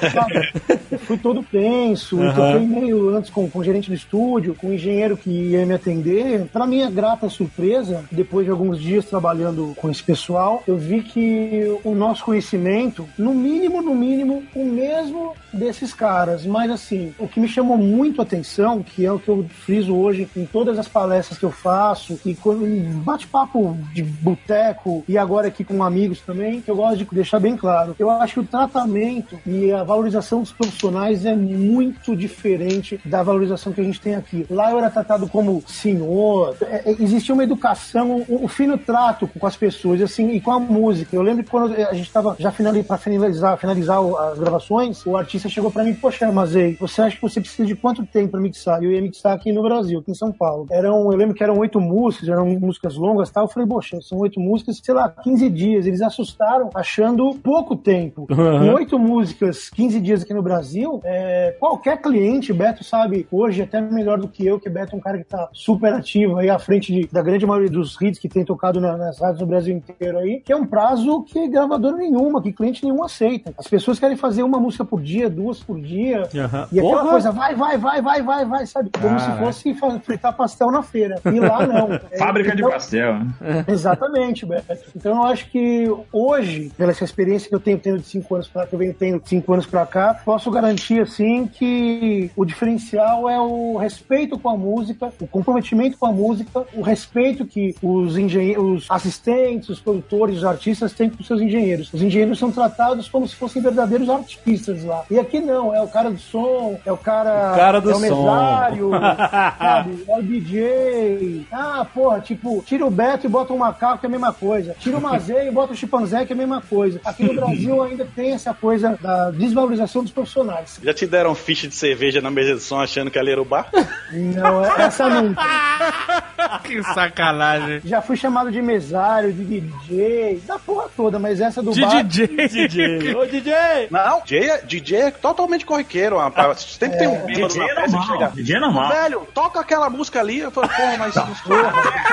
Eu 0.90 0.98
fui 0.98 1.18
todo 1.18 1.42
tenso, 1.42 2.20
Aham. 2.20 2.34
troquei 2.34 2.62
e-mail 2.62 3.16
antes 3.16 3.30
com, 3.30 3.48
com 3.48 3.58
o 3.58 3.64
gerente 3.64 3.88
do 3.88 3.94
estúdio, 3.94 4.54
com 4.54 4.68
o 4.68 4.72
engenheiro 4.72 5.16
que 5.16 5.30
ia 5.30 5.64
me 5.66 5.74
atender. 5.74 6.46
Para 6.52 6.66
minha 6.66 6.90
grata 6.90 7.28
surpresa, 7.28 8.04
depois 8.10 8.44
de 8.44 8.50
alguns 8.50 8.80
dias 8.80 9.04
trabalhando 9.04 9.74
com 9.76 9.90
esse 9.90 10.02
pessoal, 10.02 10.62
eu 10.66 10.76
vi 10.76 11.02
que 11.02 11.78
o 11.84 11.94
nosso 11.94 12.24
conhecimento, 12.24 13.08
no 13.18 13.34
mínimo, 13.34 13.82
no 13.82 13.94
mínimo, 13.94 14.42
o 14.54 14.64
mesmo 14.64 15.34
desses 15.52 15.92
caras. 15.92 16.44
Mas 16.44 16.70
assim, 16.70 17.14
o 17.18 17.28
que 17.28 17.40
me 17.40 17.48
chamou 17.48 17.76
muito 17.76 18.20
a 18.20 18.24
atenção, 18.24 18.82
que 18.82 19.04
é 19.04 19.12
o 19.12 19.18
que 19.18 19.28
eu 19.28 19.46
friso 19.64 19.94
hoje 19.94 20.28
em 20.36 20.46
todas 20.46 20.78
as 20.78 20.88
palestras 20.88 21.38
que 21.38 21.44
eu 21.44 21.50
faço, 21.50 22.18
e 22.24 22.34
quando 22.34 22.64
bate-papo 23.04 23.76
de 23.92 24.02
boteco, 24.02 25.04
e 25.08 25.16
agora 25.16 25.48
aqui 25.48 25.64
com 25.64 25.82
amigos 25.82 26.20
também, 26.20 26.60
que 26.60 26.70
eu 26.70 26.76
gosto 26.76 26.98
de 26.98 27.06
deixar 27.12 27.38
bem 27.38 27.56
claro. 27.56 27.94
Eu 27.98 28.10
acho 28.10 28.34
que 28.34 28.40
o 28.40 28.44
tratamento 28.44 29.38
e 29.46 29.70
a 29.72 29.83
valorização 29.84 30.40
dos 30.40 30.52
profissionais 30.52 31.24
é 31.24 31.34
muito 31.34 32.16
diferente 32.16 33.00
da 33.04 33.22
valorização 33.22 33.72
que 33.72 33.80
a 33.80 33.84
gente 33.84 34.00
tem 34.00 34.14
aqui. 34.14 34.46
Lá 34.50 34.70
eu 34.70 34.78
era 34.78 34.90
tratado 34.90 35.28
como 35.28 35.62
senhor, 35.66 36.56
é, 36.62 36.90
é, 36.90 36.96
existia 37.02 37.34
uma 37.34 37.44
educação, 37.44 38.24
um, 38.28 38.44
um 38.44 38.48
fino 38.48 38.76
trato 38.78 39.28
com 39.28 39.46
as 39.46 39.56
pessoas, 39.56 40.00
assim, 40.00 40.30
e 40.30 40.40
com 40.40 40.50
a 40.50 40.58
música. 40.58 41.14
Eu 41.14 41.22
lembro 41.22 41.44
que 41.44 41.50
quando 41.50 41.74
a 41.74 41.94
gente 41.94 42.06
estava 42.06 42.36
já 42.38 42.52
para 42.86 42.98
finalizar, 42.98 43.58
finalizar 43.58 44.00
as 44.00 44.38
gravações, 44.38 45.04
o 45.06 45.16
artista 45.16 45.48
chegou 45.48 45.70
para 45.70 45.84
mim, 45.84 45.94
poxa, 45.94 46.26
Armazei, 46.26 46.76
você 46.80 47.02
acha 47.02 47.16
que 47.16 47.22
você 47.22 47.40
precisa 47.40 47.66
de 47.66 47.74
quanto 47.74 48.04
tempo 48.06 48.32
para 48.32 48.40
mixar? 48.40 48.82
Eu 48.82 48.90
ia 48.90 49.00
mixar 49.00 49.34
aqui 49.34 49.52
no 49.52 49.62
Brasil, 49.62 49.98
aqui 49.98 50.10
em 50.10 50.14
São 50.14 50.32
Paulo. 50.32 50.66
Eram, 50.70 51.10
eu 51.12 51.16
lembro 51.16 51.34
que 51.34 51.42
eram 51.42 51.58
oito 51.58 51.80
músicas, 51.80 52.28
eram 52.28 52.46
músicas 52.46 52.96
longas 52.96 53.28
e 53.28 53.32
tal. 53.32 53.44
Eu 53.44 53.48
falei, 53.48 53.68
poxa, 53.68 54.00
são 54.00 54.18
oito 54.18 54.40
músicas, 54.40 54.80
sei 54.82 54.94
lá, 54.94 55.08
15 55.08 55.50
dias. 55.50 55.86
Eles 55.86 56.00
assustaram 56.00 56.70
achando 56.74 57.34
pouco 57.42 57.76
tempo. 57.76 58.26
Uhum. 58.30 58.58
Com 58.58 58.74
oito 58.74 58.98
músicas 58.98 59.70
15 59.74 60.00
dias 60.00 60.22
aqui 60.22 60.32
no 60.32 60.42
Brasil, 60.42 61.00
é, 61.04 61.56
qualquer 61.58 62.00
cliente, 62.00 62.52
Beto 62.52 62.82
sabe 62.84 63.26
hoje 63.30 63.62
até 63.62 63.80
melhor 63.80 64.18
do 64.18 64.28
que 64.28 64.46
eu, 64.46 64.58
que 64.58 64.68
Beto 64.70 64.94
é 64.94 64.98
um 64.98 65.00
cara 65.00 65.18
que 65.18 65.24
tá 65.24 65.48
super 65.52 65.92
ativo 65.92 66.38
aí 66.38 66.48
à 66.48 66.58
frente 66.58 66.92
de, 66.92 67.06
da 67.12 67.22
grande 67.22 67.44
maioria 67.46 67.70
dos 67.70 68.00
hits 68.00 68.18
que 68.18 68.28
tem 68.28 68.44
tocado 68.44 68.80
na, 68.80 68.96
nas 68.96 69.18
rádios 69.20 69.40
no 69.40 69.46
Brasil 69.46 69.74
inteiro 69.76 70.18
aí, 70.18 70.40
que 70.40 70.52
é 70.52 70.56
um 70.56 70.64
prazo 70.66 71.22
que 71.24 71.48
gravadora 71.48 71.96
nenhuma, 71.96 72.40
que 72.42 72.52
cliente 72.52 72.84
nenhum 72.84 73.02
aceita. 73.02 73.52
As 73.58 73.66
pessoas 73.66 73.98
querem 73.98 74.16
fazer 74.16 74.42
uma 74.42 74.58
música 74.60 74.84
por 74.84 75.00
dia, 75.02 75.28
duas 75.28 75.60
por 75.62 75.80
dia, 75.80 76.28
Aham. 76.34 76.68
e 76.72 76.78
aquela 76.78 76.98
Porra! 77.00 77.10
coisa 77.10 77.32
vai, 77.32 77.54
vai, 77.54 77.76
vai, 77.76 78.00
vai, 78.00 78.22
vai, 78.22 78.44
vai, 78.44 78.66
sabe? 78.66 78.90
Como 79.00 79.18
se 79.18 79.26
Caralho. 79.26 79.46
fosse 79.46 79.74
fa- 79.74 79.98
fritar 80.00 80.36
pastel 80.36 80.70
na 80.70 80.82
feira. 80.82 81.16
E 81.26 81.40
lá 81.40 81.66
não. 81.66 81.84
É, 82.10 82.18
Fábrica 82.18 82.50
de 82.54 82.62
então- 82.62 82.70
pastel. 82.70 83.14
né? 83.40 83.64
Exatamente, 83.66 84.46
Beto. 84.46 84.66
Então 84.96 85.16
eu 85.16 85.22
acho 85.24 85.50
que 85.50 85.90
hoje, 86.12 86.70
pela 86.76 86.90
essa 86.92 87.04
experiência 87.04 87.48
que 87.48 87.54
eu 87.54 87.60
tenho 87.60 87.78
tendo 87.78 87.98
de 87.98 88.06
cinco 88.06 88.34
anos 88.34 88.46
pra 88.48 88.62
cá, 88.62 88.68
que 88.68 88.74
eu 88.74 88.78
venho 88.78 88.94
tendo 88.94 89.20
de 89.20 89.28
cinco 89.28 89.52
anos 89.52 89.63
pra 89.66 89.86
cá, 89.86 90.20
posso 90.24 90.50
garantir 90.50 91.00
assim 91.00 91.46
que 91.46 92.30
o 92.36 92.44
diferencial 92.44 93.28
é 93.28 93.40
o 93.40 93.76
respeito 93.76 94.38
com 94.38 94.48
a 94.50 94.56
música, 94.56 95.12
o 95.20 95.26
comprometimento 95.26 95.98
com 95.98 96.06
a 96.06 96.12
música, 96.12 96.64
o 96.74 96.82
respeito 96.82 97.44
que 97.44 97.74
os 97.82 98.16
engenheiros, 98.16 98.84
os 98.84 98.90
assistentes, 98.90 99.68
os 99.68 99.80
produtores, 99.80 100.38
os 100.38 100.44
artistas 100.44 100.92
têm 100.92 101.10
com 101.10 101.20
os 101.20 101.26
seus 101.26 101.40
engenheiros. 101.40 101.92
Os 101.92 102.02
engenheiros 102.02 102.38
são 102.38 102.50
tratados 102.50 103.08
como 103.08 103.26
se 103.28 103.36
fossem 103.36 103.62
verdadeiros 103.62 104.08
artistas 104.08 104.84
lá. 104.84 105.04
E 105.10 105.18
aqui 105.18 105.40
não, 105.40 105.74
é 105.74 105.80
o 105.80 105.88
cara 105.88 106.10
do 106.10 106.18
som, 106.18 106.78
é 106.84 106.92
o 106.92 106.96
cara, 106.96 107.52
O 107.52 107.56
cara 107.56 107.80
do 107.80 107.90
é 107.90 107.96
o 107.96 108.00
mesário, 108.00 108.90
sabe? 109.58 110.04
É 110.08 110.18
o 110.18 110.22
DJ. 110.22 111.46
Ah, 111.52 111.86
porra, 111.92 112.20
tipo, 112.20 112.62
tira 112.66 112.86
o 112.86 112.90
Beto 112.90 113.26
e 113.26 113.30
bota 113.30 113.52
um 113.52 113.58
macaco, 113.58 113.98
que 113.98 114.06
é 114.06 114.08
a 114.08 114.10
mesma 114.10 114.32
coisa. 114.32 114.74
Tira 114.78 114.98
o 114.98 115.00
Mazei 115.00 115.48
e 115.48 115.50
bota 115.50 115.72
o 115.72 115.76
chimpanzé, 115.76 116.24
que 116.24 116.32
é 116.32 116.36
a 116.36 116.38
mesma 116.38 116.60
coisa. 116.60 117.00
Aqui 117.04 117.24
no 117.24 117.34
Brasil 117.34 117.82
ainda 117.82 118.06
tem 118.14 118.32
essa 118.32 118.52
coisa 118.54 118.98
da 119.00 119.30
desvalorização 119.54 120.02
dos 120.02 120.12
profissionais. 120.12 120.80
Já 120.82 120.92
te 120.92 121.06
deram 121.06 121.34
ficha 121.34 121.68
de 121.68 121.74
cerveja 121.74 122.20
na 122.20 122.30
mesa 122.30 122.54
de 122.54 122.60
som 122.60 122.80
achando 122.80 123.10
que 123.10 123.18
ali 123.18 123.30
era 123.30 123.40
o 123.40 123.44
bar? 123.44 123.70
Não, 124.12 124.64
é- 124.64 124.82
essa 124.82 125.08
nunca. 125.08 125.42
Que 126.62 126.82
sacanagem. 126.82 127.80
Já 127.84 128.00
fui 128.00 128.16
chamado 128.16 128.50
de 128.50 128.60
mesário, 128.62 129.32
de 129.32 129.60
DJ, 129.60 130.42
da 130.46 130.58
porra 130.58 130.86
toda, 130.96 131.18
mas 131.18 131.40
essa 131.40 131.62
do 131.62 131.72
De 131.72 131.80
bar... 131.80 132.02
DJ. 132.04 132.26
DJ. 132.48 133.14
Ô, 133.14 133.26
DJ! 133.26 133.54
Não, 133.90 134.20
DJ 134.24 134.50
é, 134.50 134.62
DJ 134.62 134.98
é 134.98 135.10
totalmente 135.10 135.66
corriqueiro, 135.66 136.18
rapaz. 136.18 136.60
Sempre 136.78 136.98
tem 136.98 137.08
um 137.08 137.26
bêbado 137.26 137.48
DJ 137.48 137.58
na 137.58 137.64
é 137.64 137.74
festa 137.74 137.84
que 137.84 137.92
normal. 137.92 138.18
chega. 138.18 138.32
DJ 138.34 138.56
é 138.56 138.60
normal. 138.60 138.88
Velho, 138.88 139.28
toca 139.34 139.60
aquela 139.60 139.90
música 139.90 140.20
ali. 140.20 140.40
Eu 140.40 140.50
falo, 140.50 140.68
porra, 140.68 140.96
mas. 140.98 141.14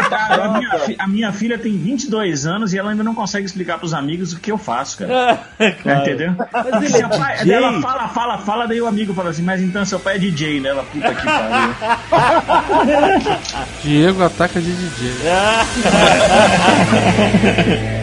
Cara, 0.09 0.45
a, 0.45 0.57
minha, 0.57 0.95
a 0.99 1.07
minha 1.07 1.31
filha 1.33 1.57
tem 1.57 1.77
22 1.77 2.45
anos 2.45 2.73
e 2.73 2.77
ela 2.77 2.91
ainda 2.91 3.03
não 3.03 3.15
consegue 3.15 3.45
explicar 3.45 3.77
pros 3.77 3.93
amigos 3.93 4.33
o 4.33 4.39
que 4.39 4.51
eu 4.51 4.57
faço, 4.57 4.97
cara. 4.99 5.39
Claro. 5.81 6.01
Entendeu? 6.01 6.33
Mas 6.51 6.93
ele 6.93 7.03
é 7.03 7.07
pai, 7.07 7.37
DJ? 7.37 7.53
ela 7.53 7.81
fala, 7.81 8.07
fala, 8.09 8.37
fala, 8.39 8.67
daí 8.67 8.81
o 8.81 8.87
amigo 8.87 9.13
fala 9.13 9.29
assim, 9.29 9.41
mas 9.41 9.61
então 9.61 9.85
seu 9.85 9.99
pai 9.99 10.15
é 10.15 10.19
DJ, 10.19 10.59
né? 10.59 10.69
Ela, 10.69 10.83
puta 10.83 11.13
que 11.13 11.25
pariu. 11.25 11.75
Diego 13.83 14.23
ataca 14.23 14.59
de 14.59 14.71
DJ. 14.71 15.11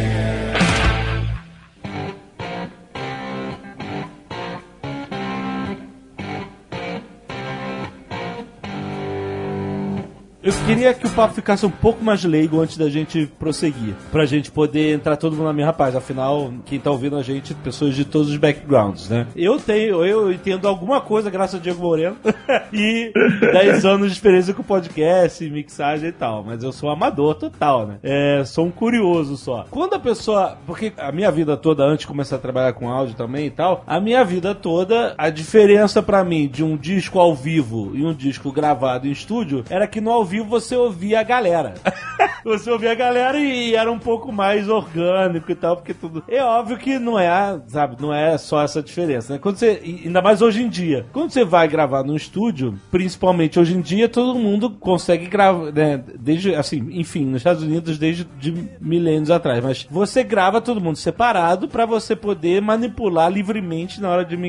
Eu 10.49 10.55
queria 10.65 10.95
que 10.95 11.07
o 11.07 11.11
papo 11.11 11.35
ficasse 11.35 11.67
um 11.67 11.71
pouco 11.71 12.03
mais 12.03 12.25
leigo 12.25 12.59
antes 12.59 12.79
da 12.79 12.89
gente 12.89 13.27
prosseguir. 13.39 13.95
Pra 14.11 14.25
gente 14.25 14.51
poder 14.51 14.95
entrar 14.95 15.15
todo 15.19 15.37
mundo 15.37 15.45
na 15.45 15.53
minha 15.53 15.67
rapaz. 15.67 15.95
Afinal, 15.95 16.51
quem 16.65 16.81
tá 16.81 16.91
ouvindo 16.91 17.19
a 17.19 17.23
gente, 17.23 17.53
pessoas 17.53 17.95
de 17.95 18.03
todos 18.03 18.31
os 18.31 18.37
backgrounds, 18.39 19.11
né? 19.11 19.27
Eu 19.37 19.61
tenho, 19.61 20.03
eu 20.07 20.33
entendo 20.33 20.67
alguma 20.67 21.03
coisa 21.03 21.29
graças 21.29 21.61
a 21.61 21.63
Diego 21.63 21.83
Moreno. 21.83 22.17
e 22.73 23.13
10 23.53 23.85
anos 23.85 24.07
de 24.07 24.15
experiência 24.15 24.55
com 24.55 24.63
podcast, 24.63 25.45
mixagem 25.51 26.09
e 26.09 26.13
tal. 26.13 26.43
Mas 26.43 26.63
eu 26.63 26.73
sou 26.73 26.89
amador 26.89 27.35
total, 27.35 27.87
né? 27.87 27.99
É, 28.03 28.43
sou 28.47 28.65
um 28.65 28.71
curioso 28.71 29.37
só. 29.37 29.67
Quando 29.71 29.97
a 29.97 29.99
pessoa. 29.99 30.57
Porque 30.67 30.95
a 30.97 31.13
minha 31.13 31.31
vida 31.31 31.59
toda, 31.59 31.85
antes 31.85 32.01
de 32.01 32.07
começar 32.07 32.37
a 32.37 32.39
trabalhar 32.39 32.73
com 32.73 32.89
áudio 32.89 33.15
também 33.15 33.45
e 33.45 33.51
tal, 33.51 33.85
a 33.87 34.01
minha 34.01 34.25
vida 34.25 34.55
toda, 34.55 35.15
a 35.19 35.29
diferença 35.29 36.03
pra 36.03 36.25
mim 36.25 36.49
de 36.49 36.65
um 36.65 36.75
disco 36.75 37.21
ao 37.21 37.35
vivo 37.35 37.91
e 37.93 38.03
um 38.03 38.15
disco 38.15 38.51
gravado 38.51 39.07
em 39.07 39.11
estúdio 39.11 39.63
era 39.69 39.87
que 39.87 40.01
no 40.01 40.11
ao 40.11 40.25
vivo 40.25 40.38
você 40.41 40.77
ouvia 40.77 41.21
a 41.21 41.23
galera. 41.23 41.75
você 42.45 42.71
ouvia 42.71 42.93
a 42.93 42.95
galera 42.95 43.39
e 43.39 43.75
era 43.75 43.91
um 43.91 43.99
pouco 43.99 44.31
mais 44.33 44.69
orgânico 44.69 45.51
e 45.51 45.55
tal, 45.55 45.77
porque 45.77 45.95
tudo. 45.95 46.23
É 46.29 46.43
óbvio 46.43 46.77
que 46.77 46.99
não 46.99 47.19
é, 47.19 47.61
sabe, 47.67 47.97
não 48.01 48.13
é 48.13 48.37
só 48.37 48.63
essa 48.63 48.83
diferença, 48.83 49.33
né? 49.33 49.39
Quando 49.39 49.57
você. 49.57 49.81
Ainda 50.05 50.21
mais 50.21 50.43
hoje 50.43 50.63
em 50.63 50.69
dia. 50.69 51.07
Quando 51.13 51.31
você 51.31 51.45
vai 51.45 51.69
gravar 51.69 52.03
num 52.03 52.17
estúdio, 52.17 52.79
principalmente 52.91 53.59
hoje 53.59 53.75
em 53.75 53.81
dia, 53.81 54.09
todo 54.09 54.39
mundo 54.39 54.71
consegue 54.71 55.27
gravar, 55.27 55.73
né? 55.73 56.03
Desde, 56.19 56.55
assim, 56.55 56.89
enfim, 56.93 57.25
nos 57.25 57.41
Estados 57.41 57.63
Unidos 57.63 57.99
desde 57.99 58.25
de 58.39 58.53
milênios 58.81 59.31
atrás. 59.31 59.63
Mas 59.63 59.87
você 59.91 60.23
grava 60.23 60.61
todo 60.61 60.81
mundo 60.81 60.97
separado 60.97 61.69
pra 61.69 61.87
você 61.87 62.15
poder 62.15 62.61
manipular 62.61 63.31
livremente 63.31 64.01
na 64.01 64.11
hora 64.11 64.25
de 64.25 64.37
mixar 64.37 64.49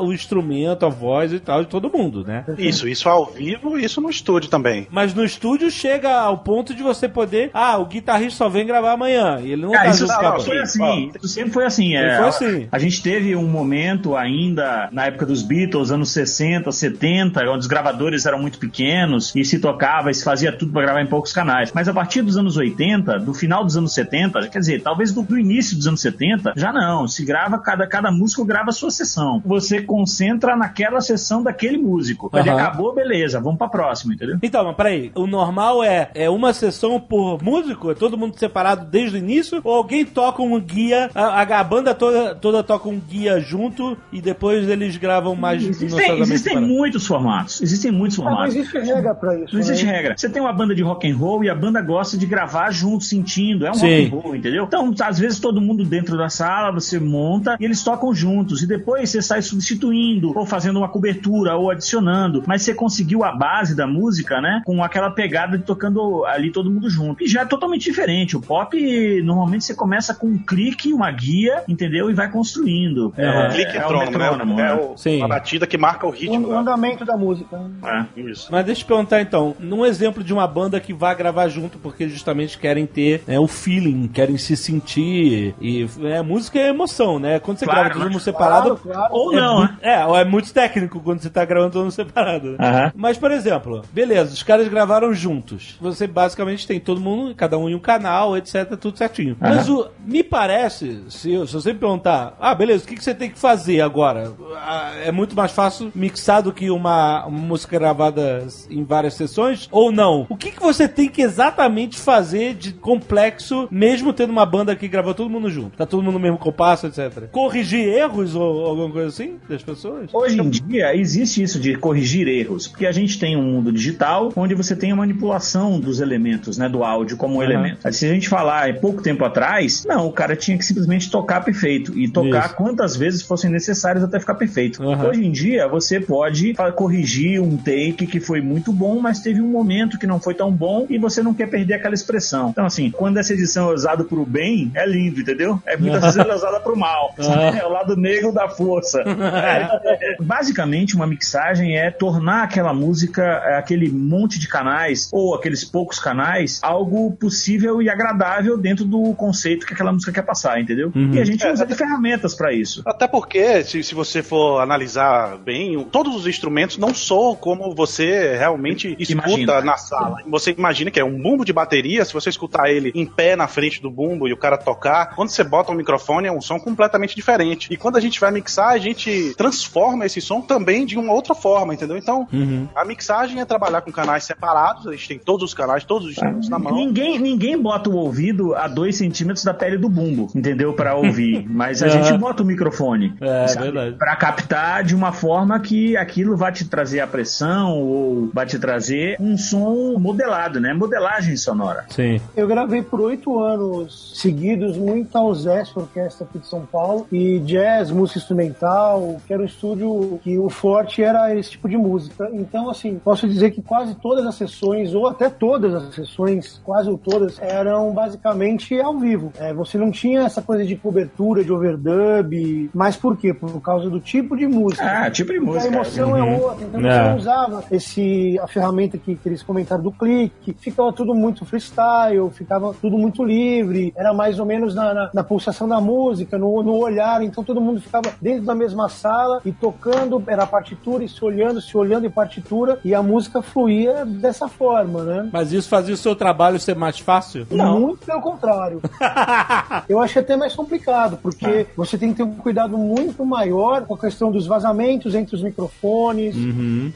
o 0.00 0.12
instrumento, 0.12 0.84
a 0.84 0.88
voz 0.88 1.32
e 1.32 1.40
tal 1.40 1.62
de 1.62 1.68
todo 1.68 1.90
mundo, 1.90 2.24
né? 2.24 2.44
Isso, 2.58 2.88
isso 2.88 3.08
ao 3.08 3.26
vivo 3.26 3.78
isso 3.78 4.00
no 4.00 4.10
estúdio 4.10 4.50
também. 4.50 4.86
Mas 4.90 5.14
no 5.14 5.24
estúdio 5.24 5.70
chega 5.70 6.20
ao 6.20 6.38
ponto 6.38 6.74
de 6.74 6.82
você 6.82 7.08
poder. 7.18 7.50
Ah, 7.52 7.78
o 7.78 7.86
guitarrista 7.86 8.38
só 8.38 8.48
vem 8.48 8.64
gravar 8.64 8.92
amanhã. 8.92 9.40
E 9.42 9.52
ele 9.52 9.62
não 9.62 9.72
Cara, 9.72 9.86
tá 9.86 9.90
isso 9.90 10.06
sempre 10.06 10.22
banda. 10.28 10.40
foi 10.40 10.58
assim. 10.58 11.12
Isso 11.16 11.28
sempre 11.28 11.52
foi 11.52 11.64
assim. 11.64 11.96
é, 11.96 12.16
foi 12.16 12.28
assim. 12.28 12.68
A, 12.70 12.76
a 12.76 12.78
gente 12.78 13.02
teve 13.02 13.34
um 13.34 13.48
momento 13.48 14.14
ainda 14.16 14.88
na 14.92 15.06
época 15.06 15.26
dos 15.26 15.42
Beatles, 15.42 15.90
anos 15.90 16.10
60, 16.10 16.70
70, 16.70 17.40
onde 17.50 17.58
os 17.58 17.66
gravadores 17.66 18.24
eram 18.24 18.38
muito 18.38 18.58
pequenos 18.58 19.34
e 19.34 19.44
se 19.44 19.58
tocava 19.58 20.10
e 20.10 20.14
se 20.14 20.22
fazia 20.22 20.52
tudo 20.52 20.72
para 20.72 20.82
gravar 20.82 21.02
em 21.02 21.06
poucos 21.06 21.32
canais. 21.32 21.72
Mas 21.74 21.88
a 21.88 21.92
partir 21.92 22.22
dos 22.22 22.36
anos 22.36 22.56
80, 22.56 23.18
do 23.18 23.34
final 23.34 23.64
dos 23.64 23.76
anos 23.76 23.92
70, 23.92 24.48
quer 24.48 24.58
dizer, 24.60 24.82
talvez 24.82 25.12
do, 25.12 25.22
do 25.22 25.38
início 25.38 25.76
dos 25.76 25.88
anos 25.88 26.00
70, 26.00 26.52
já 26.56 26.72
não. 26.72 27.08
Se 27.08 27.24
grava, 27.24 27.58
cada, 27.58 27.86
cada 27.86 28.10
músico 28.12 28.44
grava 28.44 28.70
a 28.70 28.72
sua 28.72 28.90
sessão. 28.90 29.42
Você 29.44 29.82
concentra 29.82 30.56
naquela 30.56 31.00
sessão 31.00 31.42
daquele 31.42 31.78
músico. 31.78 32.30
Ele 32.32 32.50
acabou, 32.50 32.94
beleza, 32.94 33.40
vamos 33.40 33.58
pra 33.58 33.68
próxima, 33.68 34.14
entendeu? 34.14 34.38
Então, 34.42 34.64
mas 34.64 34.76
peraí, 34.76 35.10
o 35.14 35.26
normal 35.26 35.82
é, 35.82 36.10
é 36.14 36.30
uma 36.30 36.52
sessão 36.52 37.00
por 37.08 37.42
músico? 37.42 37.90
É 37.90 37.94
todo 37.94 38.16
mundo 38.18 38.38
separado 38.38 38.84
desde 38.86 39.16
o 39.16 39.18
início? 39.18 39.60
Ou 39.64 39.74
alguém 39.74 40.04
toca 40.04 40.42
um 40.42 40.58
guia, 40.60 41.10
a, 41.14 41.42
a- 41.42 41.64
banda 41.64 41.94
toda, 41.94 42.34
toda 42.34 42.62
toca 42.62 42.88
um 42.88 42.98
guia 42.98 43.40
junto 43.40 43.96
e 44.12 44.20
depois 44.20 44.68
eles 44.68 44.96
gravam 44.96 45.34
mais 45.34 45.62
Existem, 45.64 46.20
existem 46.20 46.60
muitos 46.60 47.06
formatos. 47.06 47.60
Existem 47.60 47.90
muitos 47.90 48.18
Ah, 48.18 48.22
não 48.24 48.30
formatos. 48.30 48.54
existe 48.56 48.78
regra 48.78 49.14
pra 49.14 49.38
isso. 49.38 49.52
Não 49.54 49.60
existe 49.60 49.84
né? 49.86 49.92
regra. 49.92 50.14
Você 50.16 50.28
tem 50.28 50.40
uma 50.42 50.52
banda 50.52 50.74
de 50.74 50.82
rock 50.82 51.10
and 51.10 51.16
roll 51.16 51.44
e 51.44 51.50
a 51.50 51.54
banda 51.54 51.80
gosta 51.80 52.16
de 52.16 52.26
gravar 52.26 52.70
junto, 52.70 53.04
sentindo. 53.04 53.66
É 53.66 53.70
um 53.70 53.74
Sim. 53.74 54.04
rock 54.08 54.16
and 54.16 54.20
roll, 54.20 54.36
entendeu? 54.36 54.64
Então, 54.64 54.94
às 55.02 55.18
vezes, 55.18 55.38
todo 55.40 55.60
mundo 55.60 55.84
dentro 55.84 56.16
da 56.16 56.28
sala, 56.28 56.70
você 56.72 56.98
monta 56.98 57.56
e 57.60 57.64
eles 57.64 57.82
tocam 57.82 58.14
juntos. 58.14 58.62
E 58.62 58.66
depois 58.66 59.10
você 59.10 59.20
sai 59.22 59.42
substituindo, 59.42 60.32
ou 60.36 60.46
fazendo 60.46 60.78
uma 60.78 60.88
cobertura, 60.88 61.56
ou 61.56 61.70
adicionando. 61.70 62.42
Mas 62.46 62.62
você 62.62 62.74
conseguiu 62.74 63.24
a 63.24 63.32
base 63.32 63.74
da 63.74 63.86
música, 63.86 64.40
né? 64.40 64.62
Com 64.64 64.82
aquela 64.82 65.10
pegada 65.10 65.56
de 65.58 65.64
tocando 65.64 66.24
ali 66.26 66.50
todo 66.50 66.70
mundo 66.70 66.88
junto. 66.88 66.97
E 67.20 67.26
já 67.28 67.42
é 67.42 67.44
totalmente 67.44 67.84
diferente. 67.84 68.36
O 68.36 68.40
pop, 68.40 69.22
normalmente, 69.22 69.64
você 69.64 69.74
começa 69.74 70.14
com 70.14 70.26
um 70.26 70.38
clique, 70.38 70.92
uma 70.92 71.10
guia, 71.10 71.62
entendeu? 71.68 72.10
E 72.10 72.14
vai 72.14 72.30
construindo. 72.30 73.12
É, 73.16 73.48
Clique 73.48 73.76
é 73.76 73.80
o 73.86 73.90
metrônomo, 73.98 74.18
metrônomo, 74.18 74.54
né? 74.56 74.62
É 74.62 74.74
né? 74.74 74.74
o, 74.74 74.96
Sim. 74.96 75.22
a 75.22 75.28
batida 75.28 75.66
que 75.66 75.76
marca 75.78 76.06
o 76.06 76.10
O, 76.10 76.12
ritmo. 76.12 76.46
o 76.48 76.50
né? 76.52 76.56
andamento 76.58 77.04
da 77.04 77.16
música. 77.16 77.56
né? 77.58 78.06
É. 78.16 78.20
Isso. 78.20 78.48
Mas 78.50 78.64
deixa 78.64 78.82
eu 78.82 78.86
perguntar 78.86 79.20
então, 79.20 79.54
num 79.58 79.84
exemplo 79.84 80.22
de 80.24 80.32
uma 80.32 80.46
banda 80.46 80.80
que 80.80 80.92
vai 80.92 81.14
gravar 81.14 81.48
junto 81.48 81.78
porque 81.78 82.08
justamente 82.08 82.58
querem 82.58 82.86
ter 82.86 83.22
né, 83.26 83.38
o 83.38 83.46
feeling, 83.46 84.08
querem 84.08 84.36
se 84.38 84.56
sentir. 84.56 85.54
E 85.60 85.86
é, 86.04 86.22
música 86.22 86.58
é 86.58 86.68
emoção, 86.68 87.18
né? 87.18 87.38
Quando 87.38 87.58
você 87.58 87.64
Claro, 87.64 87.80
grava 87.80 87.94
todo 87.94 88.04
mas- 88.04 88.12
mundo 88.12 88.22
separado. 88.22 88.76
Claro, 88.76 88.80
claro. 88.98 89.14
Ou 89.14 89.32
é 89.32 89.40
não, 89.40 89.58
muito- 89.58 89.72
né? 89.72 89.78
É, 89.82 90.04
ou 90.06 90.16
é 90.16 90.24
muito 90.24 90.52
técnico 90.52 91.00
quando 91.00 91.20
você 91.20 91.30
tá 91.30 91.44
gravando 91.44 91.72
todo 91.72 91.82
mundo 91.82 91.92
separado. 91.92 92.56
né? 92.58 92.92
Mas, 92.94 93.18
por 93.18 93.30
exemplo, 93.30 93.82
beleza, 93.92 94.32
os 94.32 94.42
caras 94.42 94.68
gravaram 94.68 95.12
juntos. 95.12 95.76
Você 95.80 96.06
basicamente 96.06 96.66
tem 96.66 96.80
todo 96.88 97.00
mundo, 97.00 97.34
cada 97.34 97.58
um 97.58 97.68
em 97.68 97.74
um 97.74 97.78
canal, 97.78 98.36
etc, 98.36 98.76
tudo 98.80 98.96
certinho. 98.98 99.36
Mas 99.40 99.68
o, 99.68 99.88
me 100.06 100.22
parece, 100.22 101.02
se, 101.08 101.32
eu- 101.32 101.46
se 101.46 101.52
você 101.52 101.72
me 101.72 101.78
perguntar, 101.78 102.36
ah, 102.40 102.54
beleza, 102.54 102.84
o 102.84 102.86
que, 102.86 102.94
que 102.96 103.04
você 103.04 103.14
tem 103.14 103.30
que 103.30 103.38
fazer 103.38 103.80
agora? 103.80 104.32
Ah, 104.56 104.92
é 105.04 105.12
muito 105.12 105.36
mais 105.36 105.52
fácil 105.52 105.92
mixar 105.94 106.42
do 106.42 106.52
que 106.52 106.70
uma, 106.70 107.26
uma 107.26 107.38
música 107.38 107.78
gravada 107.78 108.46
em 108.70 108.84
várias 108.84 109.14
sessões? 109.14 109.68
Ou 109.70 109.92
não? 109.92 110.26
O 110.28 110.36
que, 110.36 110.50
que 110.50 110.60
você 110.60 110.88
tem 110.88 111.08
que 111.08 111.20
exatamente 111.22 111.98
fazer 111.98 112.54
de 112.54 112.72
complexo, 112.72 113.68
mesmo 113.70 114.12
tendo 114.12 114.30
uma 114.30 114.46
banda 114.46 114.74
que 114.76 114.88
gravou 114.88 115.14
todo 115.14 115.28
mundo 115.30 115.50
junto? 115.50 115.76
Tá 115.76 115.84
todo 115.86 116.02
mundo 116.02 116.14
no 116.14 116.20
mesmo 116.20 116.38
compasso, 116.38 116.86
etc. 116.86 117.28
Corrigir 117.30 117.86
erros 117.88 118.34
ou 118.34 118.66
alguma 118.66 118.90
coisa 118.90 119.08
assim 119.08 119.36
das 119.48 119.62
pessoas? 119.62 120.08
Hoje 120.12 120.40
em 120.40 120.50
dia 120.50 120.94
existe 120.96 121.42
isso 121.42 121.58
de 121.60 121.74
corrigir 121.76 122.26
erros, 122.28 122.66
porque 122.68 122.86
a 122.86 122.92
gente 122.92 123.18
tem 123.18 123.36
um 123.36 123.42
mundo 123.42 123.72
digital 123.72 124.32
onde 124.36 124.54
você 124.54 124.74
tem 124.76 124.92
a 124.92 124.96
manipulação 124.96 125.80
dos 125.80 126.00
elementos, 126.00 126.56
né, 126.58 126.67
do 126.68 126.84
áudio 126.84 127.16
como 127.16 127.38
um 127.38 127.42
elemento. 127.42 127.92
Se 127.92 128.06
a 128.06 128.08
gente 128.12 128.28
falar 128.28 128.70
em 128.70 128.74
pouco 128.74 129.02
tempo 129.02 129.24
atrás, 129.24 129.84
não, 129.86 130.06
o 130.06 130.12
cara 130.12 130.36
tinha 130.36 130.56
que 130.56 130.64
simplesmente 130.64 131.10
tocar 131.10 131.42
perfeito 131.42 131.98
e 131.98 132.08
tocar 132.08 132.46
Isso. 132.46 132.54
quantas 132.56 132.96
vezes 132.96 133.22
fossem 133.22 133.50
necessárias 133.50 134.04
até 134.04 134.18
ficar 134.20 134.34
perfeito. 134.34 134.82
Aham. 134.82 135.08
Hoje 135.08 135.24
em 135.24 135.30
dia, 135.30 135.66
você 135.68 136.00
pode 136.00 136.54
corrigir 136.74 137.40
um 137.40 137.56
take 137.56 138.06
que 138.06 138.20
foi 138.20 138.40
muito 138.40 138.72
bom, 138.72 139.00
mas 139.00 139.20
teve 139.20 139.40
um 139.40 139.48
momento 139.48 139.98
que 139.98 140.06
não 140.06 140.20
foi 140.20 140.34
tão 140.34 140.50
bom 140.50 140.86
e 140.88 140.98
você 140.98 141.22
não 141.22 141.34
quer 141.34 141.48
perder 141.48 141.74
aquela 141.74 141.94
expressão. 141.94 142.50
Então, 142.50 142.64
assim, 142.64 142.90
quando 142.90 143.18
essa 143.18 143.32
edição 143.32 143.70
é 143.70 143.74
usada 143.74 144.04
pro 144.04 144.24
bem, 144.24 144.70
é 144.74 144.86
lindo, 144.86 145.20
entendeu? 145.20 145.60
É 145.66 145.76
muitas 145.76 146.02
vezes 146.02 146.18
ela 146.18 146.32
é 146.32 146.36
usada 146.36 146.60
pro 146.60 146.76
mal. 146.76 147.14
É 147.58 147.64
o 147.64 147.70
lado 147.70 147.96
negro 147.96 148.32
da 148.32 148.48
força. 148.48 149.02
É, 149.38 150.16
basicamente, 150.20 150.94
uma 150.94 151.06
mixagem 151.06 151.76
é 151.76 151.90
tornar 151.90 152.42
aquela 152.42 152.72
música, 152.72 153.22
é, 153.22 153.56
aquele 153.56 153.90
monte 153.90 154.38
de 154.38 154.48
canais, 154.48 155.08
ou 155.12 155.34
aqueles 155.34 155.64
poucos 155.64 155.98
canais, 155.98 156.57
algo 156.62 157.10
possível 157.12 157.80
e 157.82 157.88
agradável 157.90 158.56
dentro 158.58 158.84
do 158.84 159.14
conceito 159.14 159.66
que 159.66 159.74
aquela 159.74 159.92
música 159.92 160.12
quer 160.12 160.22
passar, 160.22 160.60
entendeu? 160.60 160.92
E 161.12 161.18
a 161.20 161.24
gente 161.24 161.46
usa 161.46 161.64
de 161.66 161.74
ferramentas 161.74 162.34
pra 162.34 162.52
isso. 162.52 162.82
Até 162.86 163.06
porque, 163.06 163.62
se, 163.64 163.82
se 163.82 163.94
você 163.94 164.22
for 164.22 164.60
analisar 164.60 165.38
bem, 165.38 165.76
o- 165.76 165.84
todos 165.84 166.14
os 166.14 166.26
instrumentos 166.26 166.76
não 166.78 166.94
soam 166.94 167.34
como 167.34 167.74
você 167.74 168.36
realmente 168.36 168.96
escuta 168.98 169.28
Imagina. 169.28 169.60
na 169.62 169.76
sala. 169.76 170.16
Você 170.26 170.50
imagina 170.56 170.90
que 170.90 171.00
é 171.00 171.04
um 171.04 171.20
bumbo 171.20 171.44
de 171.44 171.52
bateria, 171.52 172.04
se 172.04 172.12
você 172.12 172.28
escutar 172.30 172.70
ele 172.70 172.92
em 172.94 173.06
pé 173.06 173.36
na 173.36 173.46
frente 173.48 173.80
do 173.80 173.90
bumbo 173.90 174.28
e 174.28 174.32
o 174.32 174.36
cara 174.36 174.56
tocar, 174.56 175.14
quando 175.14 175.30
você 175.30 175.44
bota 175.44 175.72
um 175.72 175.74
microfone 175.74 176.28
é 176.28 176.32
um 176.32 176.40
som 176.40 176.58
completamente 176.58 177.14
diferente. 177.14 177.68
E 177.72 177.76
quando 177.76 177.96
a 177.96 178.00
gente 178.00 178.18
vai 178.20 178.30
mixar, 178.30 178.68
a 178.70 178.78
gente 178.78 179.34
transforma 179.36 180.06
esse 180.06 180.20
som 180.20 180.40
também 180.40 180.84
de 180.86 180.98
uma 180.98 181.12
outra 181.12 181.34
forma, 181.34 181.74
entendeu? 181.74 181.96
Então, 181.96 182.26
a 182.74 182.84
mixagem 182.84 183.40
é 183.40 183.44
trabalhar 183.44 183.80
com 183.82 183.90
canais 183.92 184.24
separados, 184.24 184.86
a 184.86 184.92
gente 184.92 185.08
tem 185.08 185.18
todos 185.18 185.42
os 185.44 185.54
canais, 185.54 185.84
todos 185.84 186.06
os 186.06 186.12
instrumentos 186.12 186.47
na 186.48 186.58
mão. 186.58 186.74
Ninguém, 186.74 187.18
ninguém 187.18 187.60
bota 187.60 187.90
o 187.90 187.96
ouvido 187.96 188.54
a 188.54 188.66
dois 188.66 188.96
centímetros 188.96 189.44
da 189.44 189.54
pele 189.54 189.78
do 189.78 189.88
bumbo, 189.88 190.28
entendeu? 190.34 190.72
Pra 190.72 190.94
ouvir. 190.94 191.46
Mas 191.48 191.82
a 191.82 191.88
gente 191.88 192.16
bota 192.18 192.42
o 192.42 192.46
microfone. 192.46 193.14
É, 193.20 193.46
sabe? 193.48 193.70
verdade. 193.70 193.96
Pra 193.96 194.16
captar 194.16 194.84
de 194.84 194.94
uma 194.94 195.12
forma 195.12 195.58
que 195.60 195.96
aquilo 195.96 196.36
vai 196.36 196.52
te 196.52 196.64
trazer 196.64 197.00
a 197.00 197.06
pressão 197.06 197.72
ou 197.78 198.30
vai 198.32 198.46
te 198.46 198.58
trazer 198.58 199.16
um 199.20 199.36
som 199.36 199.98
modelado, 199.98 200.60
né? 200.60 200.72
Modelagem 200.72 201.36
sonora. 201.36 201.84
Sim. 201.88 202.20
Eu 202.36 202.46
gravei 202.46 202.82
por 202.82 203.00
oito 203.00 203.38
anos 203.38 204.12
seguidos 204.14 204.76
muita 204.76 205.18
Zest 205.34 205.76
Orquestra 205.76 206.26
aqui 206.26 206.38
de 206.38 206.46
São 206.46 206.64
Paulo 206.64 207.06
e 207.10 207.38
jazz, 207.40 207.90
música 207.90 208.18
instrumental, 208.18 209.16
que 209.26 209.32
era 209.32 209.42
um 209.42 209.46
estúdio 209.46 210.20
que 210.22 210.38
o 210.38 210.48
forte 210.48 211.02
era 211.02 211.34
esse 211.34 211.52
tipo 211.52 211.68
de 211.68 211.76
música. 211.76 212.28
Então, 212.32 212.70
assim, 212.70 212.98
posso 213.02 213.28
dizer 213.28 213.50
que 213.50 213.62
quase 213.62 213.94
todas 213.96 214.26
as 214.26 214.34
sessões, 214.34 214.94
ou 214.94 215.06
até 215.06 215.28
todas 215.28 215.74
as 215.74 215.94
sessões, 215.94 216.37
quase 216.64 216.96
todas, 216.98 217.38
eram 217.40 217.92
basicamente 217.92 218.78
ao 218.80 218.98
vivo. 218.98 219.32
É, 219.38 219.52
você 219.52 219.76
não 219.78 219.90
tinha 219.90 220.22
essa 220.22 220.40
coisa 220.42 220.64
de 220.64 220.76
cobertura, 220.76 221.42
de 221.44 221.52
overdub, 221.52 222.70
mas 222.74 222.96
por 222.96 223.16
quê? 223.16 223.32
Por 223.34 223.60
causa 223.60 223.88
do 223.88 224.00
tipo 224.00 224.36
de 224.36 224.46
música. 224.46 224.84
Ah, 225.06 225.10
tipo 225.10 225.32
de 225.32 225.38
Porque 225.38 225.52
música. 225.52 225.72
A 225.72 225.74
emoção 225.74 226.16
é 226.16 226.22
outra, 226.38 226.64
então 226.66 226.80
É. 226.80 226.82
você 227.02 227.08
não 227.08 227.16
usava 227.16 227.64
esse, 227.70 228.38
a 228.40 228.46
ferramenta 228.46 228.96
que, 228.98 229.14
que 229.16 229.28
eles 229.28 229.42
comentaram 229.42 229.82
do 229.82 229.92
clique, 229.92 230.54
ficava 230.58 230.92
tudo 230.92 231.14
muito 231.14 231.44
freestyle, 231.44 232.30
ficava 232.32 232.74
tudo 232.80 232.96
muito 232.98 233.24
livre, 233.24 233.92
era 233.96 234.12
mais 234.12 234.38
ou 234.38 234.46
menos 234.46 234.74
na, 234.74 234.94
na, 234.94 235.10
na 235.12 235.24
pulsação 235.24 235.68
da 235.68 235.80
música, 235.80 236.38
no, 236.38 236.62
no 236.62 236.76
olhar, 236.76 237.22
então 237.22 237.42
todo 237.44 237.60
mundo 237.60 237.80
ficava 237.80 238.10
dentro 238.20 238.44
da 238.44 238.54
mesma 238.54 238.88
sala 238.88 239.40
e 239.44 239.52
tocando, 239.52 240.22
era 240.26 240.44
a 240.44 240.46
partitura 240.46 241.04
e 241.04 241.08
se 241.08 241.24
olhando, 241.24 241.60
se 241.60 241.76
olhando 241.76 242.06
em 242.06 242.10
partitura, 242.10 242.78
e 242.84 242.94
a 242.94 243.02
música 243.02 243.42
fluía 243.42 244.04
dessa 244.04 244.48
forma, 244.48 245.02
né? 245.02 245.28
Mas 245.32 245.52
isso 245.52 245.68
fazia 245.68 245.94
o 245.94 245.96
seu 245.96 246.14
trabalho 246.14 246.27
ser 246.58 246.74
mais 246.74 246.98
fácil? 246.98 247.46
Muito 247.50 248.04
pelo 248.04 248.20
contrário. 248.20 248.80
Eu 249.88 250.00
acho 250.00 250.18
até 250.18 250.36
mais 250.36 250.54
complicado, 250.54 251.18
porque 251.22 251.66
você 251.76 251.96
tem 251.96 252.10
que 252.10 252.16
ter 252.16 252.22
um 252.22 252.34
cuidado 252.34 252.76
muito 252.76 253.24
maior 253.24 253.86
com 253.86 253.94
a 253.94 253.98
questão 253.98 254.30
dos 254.30 254.46
vazamentos 254.46 255.14
entre 255.14 255.34
os 255.34 255.42
microfones, 255.42 256.34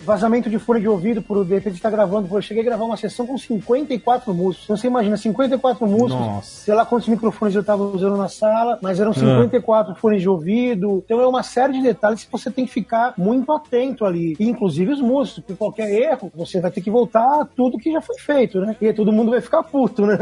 vazamento 0.04 0.48
de 0.50 0.58
fone 0.58 0.80
de 0.80 0.88
ouvido, 0.88 1.22
por 1.22 1.44
de 1.44 1.54
repente 1.54 1.76
estar 1.76 1.90
gravando. 1.90 2.28
Pô, 2.28 2.38
Eu 2.38 2.42
cheguei 2.42 2.62
a 2.62 2.66
gravar 2.66 2.84
uma 2.84 2.96
sessão 2.96 3.26
com 3.26 3.36
54 3.36 4.32
músicos. 4.34 4.64
Então 4.64 4.76
você 4.76 4.86
imagina, 4.86 5.16
54 5.16 5.86
músicos, 5.86 6.26
Nossa. 6.26 6.64
sei 6.64 6.74
lá 6.74 6.84
quantos 6.84 7.08
microfones 7.08 7.54
eu 7.54 7.60
estava 7.60 7.82
usando 7.82 8.16
na 8.16 8.28
sala, 8.28 8.78
mas 8.82 9.00
eram 9.00 9.12
54 9.12 9.94
fones 9.96 10.22
de 10.22 10.28
ouvido. 10.28 11.02
Então 11.04 11.20
é 11.20 11.26
uma 11.26 11.42
série 11.42 11.74
de 11.74 11.82
detalhes 11.82 12.24
que 12.24 12.32
você 12.32 12.50
tem 12.50 12.66
que 12.66 12.72
ficar 12.72 13.14
muito 13.16 13.50
atento 13.52 14.04
ali. 14.04 14.36
E, 14.38 14.48
inclusive 14.48 14.92
os 14.92 15.00
músicos, 15.00 15.40
porque 15.40 15.54
qualquer 15.54 15.90
erro, 15.90 16.30
você 16.34 16.60
vai 16.60 16.70
ter 16.70 16.80
que 16.80 16.90
voltar 16.90 17.40
a 17.40 17.44
tudo 17.44 17.78
que 17.78 17.92
já 17.92 18.00
foi 18.00 18.18
feito, 18.18 18.60
né? 18.60 18.76
E 18.80 18.86
aí 18.86 18.92
todo 18.92 19.12
mundo 19.22 19.32
vai 19.32 19.40
ficar 19.40 19.62
puto, 19.62 20.06
né? 20.06 20.18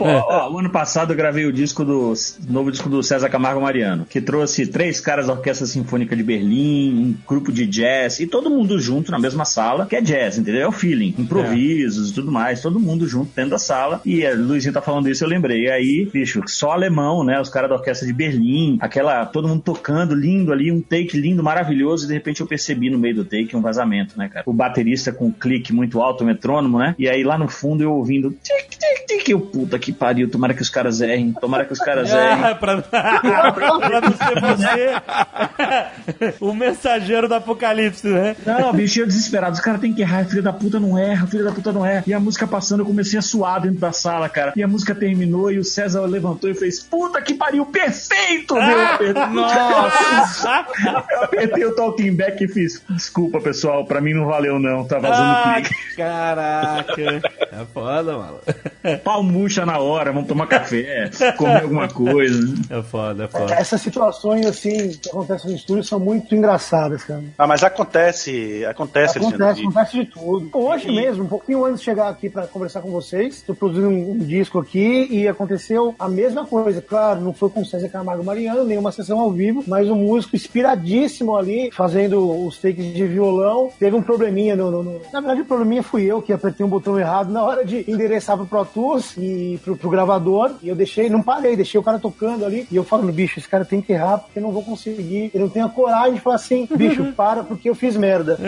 Ó, 0.00 0.46
ó, 0.46 0.52
o 0.52 0.58
ano 0.58 0.70
passado 0.70 1.12
eu 1.12 1.16
gravei 1.16 1.46
o 1.46 1.52
disco 1.52 1.84
do 1.84 2.12
novo 2.48 2.70
disco 2.70 2.88
do 2.88 3.02
César 3.02 3.28
Camargo 3.28 3.60
Mariano, 3.60 4.06
que 4.08 4.20
trouxe 4.20 4.66
três 4.66 5.00
caras 5.00 5.26
da 5.26 5.32
Orquestra 5.32 5.66
Sinfônica 5.66 6.16
de 6.16 6.22
Berlim, 6.22 6.90
um 6.94 7.16
grupo 7.26 7.52
de 7.52 7.66
jazz 7.66 8.20
e 8.20 8.26
todo 8.26 8.50
mundo 8.50 8.78
junto 8.78 9.10
na 9.10 9.18
mesma 9.18 9.44
sala, 9.44 9.86
que 9.86 9.96
é 9.96 10.00
jazz, 10.00 10.38
entendeu? 10.38 10.62
É 10.62 10.68
o 10.68 10.72
feeling, 10.72 11.14
improvisos 11.18 12.10
e 12.10 12.14
tudo 12.14 12.30
mais, 12.30 12.62
todo 12.62 12.80
mundo 12.80 13.06
junto 13.06 13.30
dentro 13.34 13.52
da 13.52 13.58
sala. 13.58 14.00
E 14.04 14.26
a 14.26 14.34
Luizinho 14.34 14.72
tá 14.72 14.80
falando 14.80 15.08
isso, 15.08 15.24
eu 15.24 15.28
lembrei. 15.28 15.64
E 15.64 15.70
aí, 15.70 16.10
bicho, 16.12 16.42
só 16.46 16.72
alemão, 16.72 17.24
né? 17.24 17.40
Os 17.40 17.48
caras 17.48 17.68
da 17.68 17.76
Orquestra 17.76 18.06
de 18.06 18.12
Berlim, 18.12 18.78
aquela 18.80 19.26
todo 19.26 19.48
mundo 19.48 19.62
tocando 19.62 20.14
lindo 20.14 20.52
ali, 20.52 20.70
um 20.70 20.80
take 20.80 21.18
lindo, 21.18 21.42
maravilhoso, 21.42 22.04
e 22.04 22.08
de 22.08 22.14
repente 22.14 22.40
eu 22.40 22.46
percebi 22.46 22.90
no 22.90 22.98
meio 22.98 23.16
do 23.16 23.24
take 23.24 23.56
um 23.56 23.60
vazamento, 23.60 24.18
né, 24.18 24.28
cara? 24.28 24.44
O 24.46 24.52
baterista 24.52 25.12
com 25.12 25.26
um 25.26 25.32
clique 25.32 25.72
muito 25.72 26.00
alto, 26.00 26.22
o 26.22 26.26
metrônomo, 26.26 26.78
né? 26.78 26.94
E 26.98 27.08
aí 27.08 27.22
lá 27.22 27.38
no 27.38 27.48
fundo 27.48 27.82
eu 27.82 27.92
ouvindo 27.92 28.27
tic, 28.30 28.68
tic, 28.70 29.06
tic, 29.06 29.28
eu 29.28 29.40
puta 29.40 29.78
que 29.78 29.92
pariu, 29.92 30.30
tomara 30.30 30.54
que 30.54 30.62
os 30.62 30.70
caras 30.70 31.00
errem, 31.00 31.32
tomara 31.32 31.64
que 31.64 31.72
os 31.72 31.78
caras 31.78 32.08
errem. 32.12 32.44
Ah, 32.44 32.54
pra... 32.54 32.82
pra 32.82 34.00
não 34.00 34.12
ser 34.12 34.40
você 34.40 36.34
o 36.40 36.52
mensageiro 36.54 37.28
do 37.28 37.34
apocalipse, 37.34 38.06
né? 38.08 38.36
Não, 38.46 38.72
bicho, 38.72 39.00
eu 39.00 39.06
desesperado. 39.06 39.54
Os 39.54 39.60
caras 39.60 39.80
têm 39.80 39.92
que 39.92 40.02
errar, 40.02 40.24
filho 40.24 40.42
da 40.42 40.52
puta 40.52 40.78
não 40.80 40.96
erra, 40.98 41.26
filho 41.26 41.44
da 41.44 41.52
puta 41.52 41.72
não 41.72 41.84
erra. 41.84 42.04
E 42.06 42.12
a 42.14 42.20
música 42.20 42.46
passando, 42.46 42.80
eu 42.80 42.86
comecei 42.86 43.18
a 43.18 43.22
suar 43.22 43.60
dentro 43.60 43.78
da 43.78 43.92
sala, 43.92 44.28
cara. 44.28 44.52
E 44.56 44.62
a 44.62 44.68
música 44.68 44.94
terminou 44.94 45.50
e 45.50 45.58
o 45.58 45.64
César 45.64 46.02
levantou 46.02 46.48
e 46.50 46.54
fez: 46.54 46.80
Puta 46.80 47.20
que 47.20 47.34
pariu, 47.34 47.66
perfeito! 47.66 48.54
meu! 48.54 49.28
Nossa! 49.30 50.66
Eu 51.10 51.22
apertei 51.24 51.64
o 51.64 51.74
talking 51.74 52.14
back 52.14 52.42
e 52.44 52.48
fiz: 52.48 52.82
Desculpa, 52.90 53.40
pessoal, 53.40 53.84
pra 53.84 54.00
mim 54.00 54.14
não 54.14 54.26
valeu 54.26 54.58
não, 54.58 54.84
tá 54.84 54.98
vazando 54.98 55.22
Ah, 55.22 55.54
clique. 55.62 55.96
caraca. 55.96 57.02
É 57.02 57.64
foda, 57.72 58.16
Pau 59.04 59.22
murcha 59.22 59.64
na 59.66 59.78
hora, 59.78 60.12
vamos 60.12 60.28
tomar 60.28 60.46
café, 60.46 61.10
comer 61.36 61.62
alguma 61.62 61.88
coisa. 61.88 62.54
É 62.70 62.82
foda, 62.82 63.24
é 63.24 63.28
foda. 63.28 63.54
Essas 63.54 63.80
situações, 63.80 64.46
assim, 64.46 64.90
que 64.90 65.08
acontecem 65.08 65.50
no 65.50 65.56
estúdio 65.56 65.84
são 65.84 65.98
muito 66.00 66.34
engraçadas, 66.34 67.04
cara. 67.04 67.22
Ah, 67.36 67.46
mas 67.46 67.62
acontece, 67.62 68.64
acontece, 68.64 69.18
Acontece, 69.18 69.18
Alexandre. 69.42 69.62
acontece 69.62 69.96
de 69.98 70.04
tudo. 70.06 70.48
Hoje 70.52 70.88
E- 70.88 70.94
mesmo, 70.94 71.24
um 71.24 71.28
pouquinho 71.28 71.64
antes 71.64 71.80
de 71.80 71.84
chegar 71.84 72.08
aqui 72.08 72.28
pra 72.30 72.46
conversar 72.46 72.80
com 72.80 72.90
vocês, 72.90 73.42
tô 73.42 73.54
produzindo 73.54 73.88
um, 73.88 74.12
um 74.12 74.18
disco 74.18 74.58
aqui 74.58 75.06
e 75.10 75.26
aconteceu 75.28 75.94
a 75.98 76.08
mesma 76.08 76.46
coisa. 76.46 76.80
Claro, 76.80 77.20
não 77.20 77.32
foi 77.32 77.50
com 77.50 77.60
o 77.60 77.66
César 77.66 77.88
Camargo 77.88 78.24
Mariano, 78.24 78.64
nenhuma 78.64 78.92
sessão 78.92 79.18
ao 79.20 79.30
vivo, 79.30 79.62
mas 79.66 79.88
um 79.90 79.96
músico 79.96 80.36
inspiradíssimo 80.36 81.36
ali, 81.36 81.70
fazendo 81.72 82.46
os 82.46 82.58
takes 82.58 82.92
de 82.94 83.06
violão. 83.06 83.70
Teve 83.78 83.96
um 83.96 84.02
probleminha 84.02 84.54
no, 84.56 84.70
no- 84.70 84.82
no- 84.82 85.00
Na 85.12 85.20
verdade, 85.20 85.42
o 85.42 85.44
probleminha 85.44 85.82
fui 85.82 86.04
eu 86.04 86.22
que 86.22 86.32
apertei 86.32 86.64
um 86.64 86.68
botão 86.68 86.98
errado 86.98 87.30
na 87.32 87.42
hora 87.42 87.64
de 87.64 87.84
endereçar 88.04 88.36
pro 88.36 88.46
Pro 88.46 88.64
Tools 88.64 89.14
e 89.16 89.60
pro, 89.64 89.76
pro 89.76 89.90
gravador. 89.90 90.52
E 90.62 90.68
eu 90.68 90.76
deixei, 90.76 91.08
não 91.10 91.22
parei, 91.22 91.56
deixei 91.56 91.78
o 91.80 91.82
cara 91.82 91.98
tocando 91.98 92.44
ali. 92.44 92.66
E 92.70 92.76
eu 92.76 92.84
falando, 92.84 93.12
bicho, 93.12 93.38
esse 93.38 93.48
cara 93.48 93.64
tem 93.64 93.80
que 93.80 93.92
errar 93.92 94.18
porque 94.18 94.38
eu 94.38 94.42
não 94.42 94.50
vou 94.52 94.62
conseguir. 94.62 95.30
Eu 95.34 95.40
não 95.40 95.48
tenho 95.48 95.66
a 95.66 95.70
coragem 95.70 96.14
de 96.14 96.20
falar 96.20 96.36
assim, 96.36 96.68
bicho, 96.76 97.12
para 97.12 97.42
porque 97.42 97.68
eu 97.68 97.74
fiz 97.74 97.96
merda. 97.96 98.38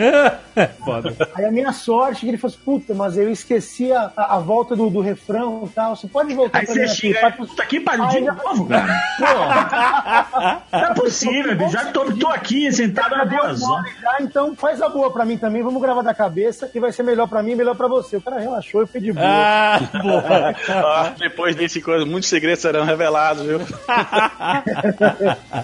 É 0.55 0.67
foda. 0.67 1.15
Aí 1.35 1.45
a 1.45 1.51
minha 1.51 1.71
sorte 1.71 2.17
é 2.17 2.19
que 2.21 2.27
ele 2.29 2.37
falou 2.37 2.53
assim, 2.55 2.63
puta, 2.65 2.93
mas 2.93 3.17
eu 3.17 3.29
esqueci 3.31 3.91
a, 3.91 4.11
a, 4.15 4.35
a 4.35 4.39
volta 4.39 4.75
do, 4.75 4.89
do 4.89 5.01
refrão 5.01 5.63
e 5.65 5.69
tal. 5.69 5.95
Você 5.95 6.07
pode 6.07 6.33
voltar 6.33 6.59
Aí 6.59 6.65
pra 6.65 6.73
você 6.73 7.07
mim 7.07 7.13
aqui? 7.13 7.37
puta 7.37 7.65
que 7.65 7.79
pariu 7.79 8.07
de 8.07 8.21
novo, 8.21 8.65
cara. 8.67 9.01
Pô, 10.71 10.77
não 10.77 10.85
é 10.85 10.93
possível, 10.93 11.55
bicho. 11.57 11.71
Já 11.71 11.85
tô, 11.91 12.05
tô 12.15 12.27
aqui 12.27 12.71
sentado 12.71 13.15
duas 13.29 13.63
horas. 13.63 13.91
Já, 14.01 14.17
então 14.21 14.55
faz 14.55 14.81
a 14.81 14.89
boa 14.89 15.11
pra 15.11 15.25
mim 15.25 15.37
também, 15.37 15.61
vamos 15.61 15.81
gravar 15.81 16.01
da 16.01 16.13
cabeça, 16.13 16.67
que 16.67 16.79
vai 16.79 16.91
ser 16.91 17.03
melhor 17.03 17.27
pra 17.27 17.41
mim, 17.43 17.55
melhor 17.55 17.75
pra 17.75 17.87
você. 17.87 18.17
O 18.17 18.21
cara 18.21 18.39
relaxou 18.39 18.83
e 18.83 18.87
foi 18.87 19.01
de 19.01 19.11
boa. 19.11 19.25
Ah, 19.41 19.79
boa. 20.01 20.55
Ah, 20.91 21.13
depois 21.17 21.55
desse 21.55 21.81
coisa, 21.81 22.05
muitos 22.05 22.29
segredos 22.29 22.61
serão 22.61 22.83
revelados, 22.83 23.45
viu? 23.45 23.59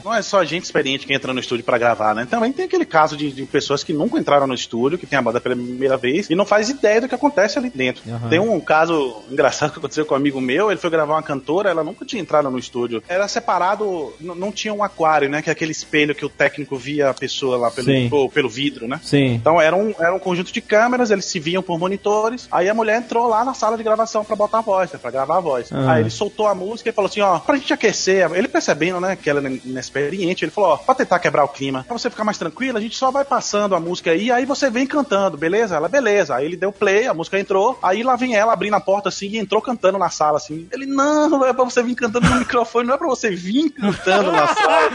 Não 0.04 0.14
é 0.14 0.22
só 0.22 0.44
gente 0.44 0.66
experiente 0.66 1.06
que 1.06 1.14
entra 1.14 1.34
no 1.34 1.40
estúdio 1.40 1.64
pra 1.64 1.78
gravar, 1.78 2.14
né? 2.14 2.28
Também 2.30 2.52
tem 2.52 2.66
aquele 2.66 2.86
caso 2.86 3.18
de, 3.18 3.32
de 3.32 3.46
pessoas 3.46 3.84
que 3.84 3.94
nunca 3.94 4.18
entraram 4.18 4.48
no 4.48 4.54
estúdio, 4.54 4.98
que 4.98 5.06
tem 5.06 5.18
a 5.18 5.22
banda 5.22 5.40
pela 5.40 5.56
primeira 5.56 5.98
vez 5.98 6.30
e 6.30 6.36
não 6.36 6.46
faz 6.46 6.70
ideia 6.70 7.02
do 7.02 7.08
que 7.08 7.16
acontece 7.16 7.58
ali 7.58 7.70
dentro. 7.70 8.04
Tem 8.30 8.40
um 8.40 8.60
caso 8.60 9.24
engraçado 9.30 9.72
que 9.72 9.80
aconteceu 9.80 10.06
com 10.06 10.14
um 10.14 10.18
amigo 10.18 10.40
meu, 10.40 10.72
ele 10.72 10.80
foi 10.80 10.90
gravar 10.90 11.16
uma 11.16 11.24
cantora, 11.24 11.70
ela 11.70 11.84
nunca 11.84 12.06
tinha 12.06 12.22
entrado 12.22 12.50
no 12.50 12.60
estúdio. 12.60 13.04
Era 13.08 13.28
separado, 13.28 14.14
não 14.20 14.52
tinha 14.52 14.74
um 14.74 14.84
aquário, 14.84 15.30
né? 15.30 15.42
Que 15.42 15.50
é 15.50 15.54
aquele 15.54 15.72
espelho 15.72 16.16
que 16.16 16.26
o 16.26 16.30
técnico 16.30 16.78
via 16.78 17.10
a 17.10 17.14
pessoa 17.14 17.58
lá 17.58 17.72
pelo, 17.72 17.92
ou 18.12 18.30
pelo 18.30 18.50
vidro, 18.50 18.88
né? 18.88 19.00
Sim. 19.04 19.34
Então 19.34 19.60
era 19.60 19.76
um, 19.76 19.94
era 20.00 20.14
um 20.14 20.20
conjunto 20.20 20.52
de 20.52 20.62
câmeras, 20.62 21.12
eles 21.12 21.26
se 21.26 21.40
viam 21.40 21.62
por 21.62 21.80
monitores. 21.80 22.48
Aí 22.52 22.70
a 22.70 22.74
mulher 22.74 22.98
entrou 22.98 23.28
lá 23.28 23.44
na 23.44 23.54
sala 23.54 23.67
de 23.76 23.84
gravação 23.84 24.24
pra 24.24 24.36
botar 24.36 24.60
a 24.60 24.62
voz, 24.62 24.92
né? 24.92 25.00
Pra 25.02 25.12
gravar 25.12 25.38
a 25.38 25.42
voz. 25.42 25.70
Ah. 25.72 25.94
Aí 25.94 26.04
ele 26.04 26.10
soltou 26.10 26.48
a 26.48 26.56
música 26.56 26.90
e 26.90 26.94
falou 26.94 27.10
assim, 27.10 27.22
ó, 27.22 27.40
pra 27.40 27.58
gente 27.58 27.74
aquecer, 27.74 28.32
ele 28.34 28.48
percebendo, 28.48 29.02
né, 29.02 29.16
que 29.16 29.30
ela 29.30 29.46
é 29.46 29.60
inexperiente, 29.66 30.46
ele 30.46 30.52
falou, 30.52 30.72
ó, 30.72 30.78
pra 30.78 30.96
tentar 30.96 31.20
quebrar 31.20 31.44
o 31.44 31.50
clima, 31.50 31.84
pra 31.84 31.98
você 31.98 32.10
ficar 32.10 32.24
mais 32.24 32.38
tranquilo, 32.38 32.78
a 32.78 32.82
gente 32.82 32.96
só 32.96 33.12
vai 33.12 33.26
passando 33.26 33.76
a 33.76 33.80
música 33.80 34.12
aí, 34.12 34.32
aí 34.32 34.46
você 34.46 34.70
vem 34.70 34.86
cantando, 34.86 35.38
beleza? 35.38 35.76
Ela, 35.76 35.90
beleza. 35.90 36.36
Aí 36.36 36.46
ele 36.46 36.56
deu 36.56 36.72
play, 36.72 37.08
a 37.08 37.14
música 37.14 37.40
entrou, 37.40 37.78
aí 37.82 38.04
lá 38.04 38.16
vem 38.16 38.36
ela 38.36 38.54
abrindo 38.54 38.76
a 38.76 38.80
porta 38.80 39.10
assim 39.10 39.28
e 39.28 39.38
entrou 39.38 39.62
cantando 39.62 39.98
na 39.98 40.10
sala, 40.10 40.38
assim. 40.38 40.68
Ele, 40.72 40.86
não, 40.86 41.44
é 41.46 41.54
pra 41.54 41.64
você 41.64 41.82
vir 41.82 41.96
cantando 41.96 42.30
no 42.30 42.40
microfone, 42.40 42.88
não 42.88 42.96
é 42.96 42.98
pra 42.98 43.08
você 43.08 43.30
vir 43.32 43.72
cantando 43.72 44.32
na 44.32 44.48
sala. 44.48 44.88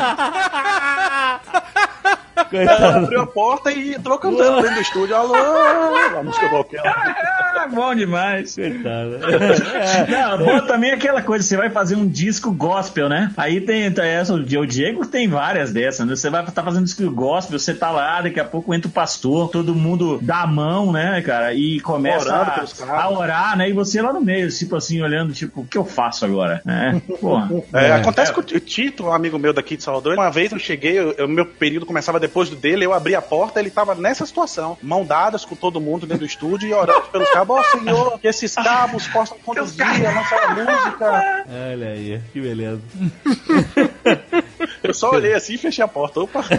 Ela 2.52 2.96
abriu 2.98 3.20
a 3.22 3.26
porta 3.26 3.70
e 3.72 3.94
entrou 3.94 4.18
cantando 4.18 4.60
dentro 4.62 4.74
do 4.76 4.80
estúdio. 4.80 5.16
Alô, 5.16 5.34
a 5.34 6.22
música 6.22 6.48
qualquer. 6.48 6.80
Ah, 6.84 7.68
bom 7.72 7.94
demais. 7.94 8.54
Coitado. 8.54 9.18
Não, 10.08 10.38
bom 10.38 10.66
também 10.66 10.90
é 10.90 10.94
aquela 10.94 11.22
coisa, 11.22 11.44
você 11.44 11.56
vai 11.56 11.70
fazer 11.70 11.96
um 11.96 12.06
disco 12.06 12.50
gospel, 12.52 13.08
né? 13.08 13.30
Aí 13.36 13.60
tem, 13.60 13.92
essa, 13.98 14.34
o 14.34 14.42
Diego 14.66 15.06
tem 15.06 15.28
várias 15.28 15.72
dessas, 15.72 16.06
né? 16.06 16.16
Você 16.16 16.30
vai 16.30 16.42
estar 16.44 16.62
fazendo 16.62 16.84
disco 16.84 17.08
gospel, 17.10 17.58
você 17.58 17.74
tá 17.74 17.90
lá, 17.90 18.20
daqui 18.20 18.40
a 18.40 18.44
pouco 18.44 18.72
entra 18.74 18.88
o 18.88 18.92
pastor, 18.92 19.48
todo 19.50 19.74
mundo 19.74 20.18
dá 20.22 20.42
a 20.42 20.46
mão, 20.46 20.92
né, 20.92 21.20
cara? 21.22 21.52
E 21.54 21.80
começa 21.80 22.34
a, 22.34 23.00
a 23.02 23.10
orar, 23.10 23.56
né? 23.56 23.68
E 23.68 23.72
você 23.72 24.00
lá 24.02 24.12
no 24.12 24.20
meio, 24.20 24.48
tipo 24.50 24.76
assim, 24.76 25.00
olhando, 25.02 25.32
tipo, 25.32 25.60
o 25.62 25.66
que 25.66 25.78
eu 25.78 25.84
faço 25.84 26.24
agora? 26.24 26.60
É, 26.66 27.00
porra. 27.16 27.50
É, 27.74 27.92
acontece 27.92 28.32
com 28.32 28.40
o 28.40 28.44
Tito, 28.44 29.04
um 29.06 29.12
amigo 29.12 29.38
meu 29.38 29.52
daqui 29.52 29.76
de 29.76 29.82
Salvador. 29.82 30.14
Uma 30.14 30.30
vez 30.30 30.52
eu 30.52 30.58
cheguei, 30.58 30.98
eu- 30.98 31.28
meu 31.28 31.46
período 31.46 31.86
começava 31.86 32.18
depois 32.22 32.48
do 32.48 32.54
dele, 32.54 32.86
eu 32.86 32.94
abri 32.94 33.16
a 33.16 33.20
porta, 33.20 33.58
ele 33.58 33.68
tava 33.68 33.96
nessa 33.96 34.24
situação, 34.24 34.78
mão 34.80 35.04
dadas 35.04 35.44
com 35.44 35.56
todo 35.56 35.80
mundo 35.80 36.06
dentro 36.06 36.20
do 36.20 36.26
estúdio 36.26 36.68
e 36.68 36.72
orando 36.72 37.08
pelos 37.08 37.28
cabos. 37.30 37.58
Ó 37.58 37.78
Senhor, 37.78 38.16
que 38.20 38.28
esses 38.28 38.54
cabos 38.54 39.08
possam 39.08 39.36
conduzir 39.44 39.84
a 39.84 40.12
nossa 40.12 40.36
música. 40.54 41.44
Olha 41.72 41.88
aí, 41.88 42.22
que 42.32 42.40
beleza. 42.40 42.80
Eu 44.84 44.94
só 44.94 45.10
olhei 45.10 45.34
assim 45.34 45.54
e 45.54 45.58
fechei 45.58 45.84
a 45.84 45.88
porta. 45.88 46.20
Opa! 46.20 46.44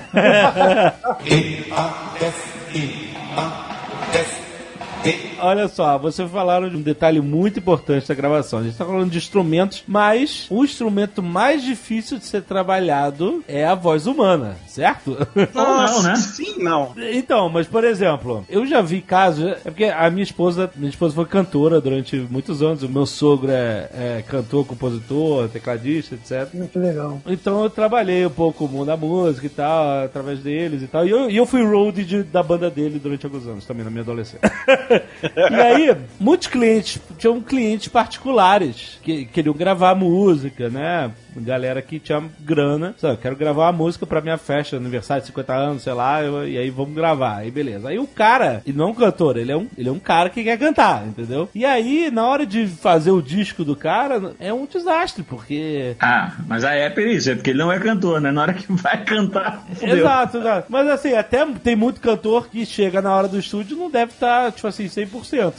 Olha 5.46 5.68
só, 5.68 5.98
vocês 5.98 6.30
falaram 6.32 6.70
de 6.70 6.78
um 6.78 6.82
detalhe 6.82 7.20
muito 7.20 7.60
importante 7.60 8.08
da 8.08 8.14
gravação. 8.16 8.60
A 8.60 8.64
gente 8.64 8.78
tá 8.78 8.86
falando 8.86 9.10
de 9.12 9.18
instrumentos, 9.18 9.84
mas 9.86 10.48
o 10.50 10.64
instrumento 10.64 11.22
mais 11.22 11.62
difícil 11.62 12.18
de 12.18 12.26
ser 12.26 12.44
trabalhado 12.44 13.44
é 13.48 13.66
a 13.66 13.76
voz 13.76 14.08
humana, 14.08 14.56
certo? 14.68 15.18
Ou 15.36 15.66
não, 15.66 16.02
né? 16.04 16.16
Sim, 16.16 16.64
não. 16.64 16.94
Então, 17.12 17.50
mas 17.50 17.68
por 17.68 17.84
exemplo, 17.84 18.46
eu 18.48 18.66
já 18.66 18.82
vi 18.82 19.02
casos. 19.02 19.46
É 19.66 19.70
porque 19.70 19.86
a 19.86 20.10
minha 20.10 20.24
esposa, 20.24 20.72
minha 20.76 20.90
esposa 20.90 21.14
foi 21.14 21.26
cantora 21.26 21.82
durante 21.82 22.16
muitos 22.30 22.62
anos. 22.64 22.82
O 22.84 22.88
meu 22.90 23.06
sogro 23.06 23.52
é, 23.52 23.90
é 23.94 24.24
cantor, 24.28 24.66
compositor, 24.66 25.50
tecladista, 25.50 26.16
etc. 26.16 26.54
Muito 26.54 26.80
legal. 26.80 27.22
Então 27.28 27.64
eu 27.64 27.70
trabalhei 27.70 28.26
um 28.26 28.30
pouco 28.30 28.64
o 28.66 28.68
mundo 28.70 28.86
da 28.86 28.96
música 28.98 29.46
e 29.46 29.50
tal, 29.50 30.06
através 30.06 30.40
deles 30.40 30.82
e 30.84 30.88
tal. 30.88 31.06
E 31.06 31.10
eu, 31.10 31.30
e 31.30 31.36
eu 31.36 31.46
fui 31.46 31.64
roadie 31.64 32.06
de- 32.06 32.24
da 32.24 32.42
banda 32.42 32.70
dele 32.70 32.98
durante 32.98 33.26
alguns 33.26 33.46
anos, 33.46 33.66
também 33.66 33.84
na 33.84 33.92
minha 33.92 34.04
adolescência. 34.04 34.40
e 35.36 35.56
aí, 35.62 35.96
muitos 36.20 36.48
clientes, 36.48 37.00
tinham 37.18 37.40
clientes 37.42 37.88
particulares 37.88 39.00
que 39.04 39.26
queriam 39.26 39.54
gravar 39.56 39.96
música, 39.96 40.70
né? 40.70 41.12
Galera 41.36 41.82
que 41.82 42.00
tinha 42.00 42.22
grana, 42.42 42.94
sabe, 43.00 43.18
quero 43.18 43.36
gravar 43.36 43.66
uma 43.66 43.72
música 43.72 44.06
pra 44.06 44.22
minha 44.22 44.38
festa, 44.38 44.78
aniversário 44.78 45.22
de 45.22 45.28
50 45.28 45.54
anos, 45.54 45.82
sei 45.82 45.94
lá, 45.94 46.22
eu- 46.22 46.48
e 46.48 46.58
aí 46.60 46.70
vamos 46.70 46.94
gravar. 46.94 47.38
Aí 47.38 47.50
beleza. 47.50 47.90
Aí 47.90 47.98
o 47.98 48.06
cara, 48.06 48.62
e 48.68 48.72
não 48.72 48.86
é 48.86 48.88
um 48.90 48.94
cantor, 48.94 49.38
ele 49.38 49.52
é 49.52 49.58
um, 49.58 49.68
ele 49.76 49.90
é 49.90 49.92
um 49.92 49.98
cara 50.00 50.30
que 50.30 50.44
quer 50.44 50.60
cantar, 50.60 51.08
entendeu? 51.08 51.50
E 51.56 51.66
aí, 51.66 52.12
na 52.12 52.28
hora 52.28 52.46
de 52.46 52.68
fazer 52.68 53.10
o 53.10 53.20
disco 53.22 53.64
do 53.66 53.76
cara, 53.76 54.34
é 54.40 54.54
um 54.54 54.68
desastre, 54.68 55.24
porque 55.24 55.96
Ah, 56.00 56.34
mas 56.48 56.64
aí 56.64 56.82
é 56.82 56.90
por 56.92 57.02
isso, 57.04 57.32
é 57.32 57.36
porque 57.36 57.50
ele 57.50 57.60
não 57.60 57.72
é 57.72 57.80
cantor, 57.80 58.22
né? 58.22 58.32
Na 58.32 58.42
hora 58.44 58.54
que 58.54 58.72
vai 58.72 59.04
cantar, 59.04 59.66
fudeu. 59.74 59.98
Exato, 59.98 60.38
exato. 60.38 60.68
Mas 60.70 60.88
assim, 60.88 61.14
até 61.14 61.44
tem 61.64 61.76
muito 61.76 62.00
cantor 62.00 62.48
que 62.48 62.64
chega 62.64 63.02
na 63.02 63.12
hora 63.16 63.28
do 63.28 63.40
estúdio 63.40 63.76
e 63.76 63.80
não 63.80 63.90
deve 63.90 64.12
estar, 64.12 64.52
tipo 64.52 64.68
assim, 64.68 64.86
100%, 64.88 65.13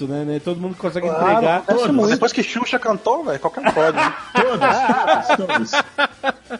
né? 0.09 0.25
Nem 0.27 0.41
Todo 0.41 0.61
mundo 0.61 0.75
consegue 0.77 1.07
Claro, 1.09 1.31
entregar. 1.31 1.63
muito. 1.93 2.11
Depois 2.11 2.33
que 2.33 2.43
Xuxa 2.43 2.79
cantou, 2.79 3.25
velho, 3.25 3.39
qualquer 3.39 3.61
um 3.61 3.71
pode. 3.73 3.97
né? 3.97 4.13
Todas, 4.35 5.37
todas, 5.37 5.73
todas. 5.73 5.73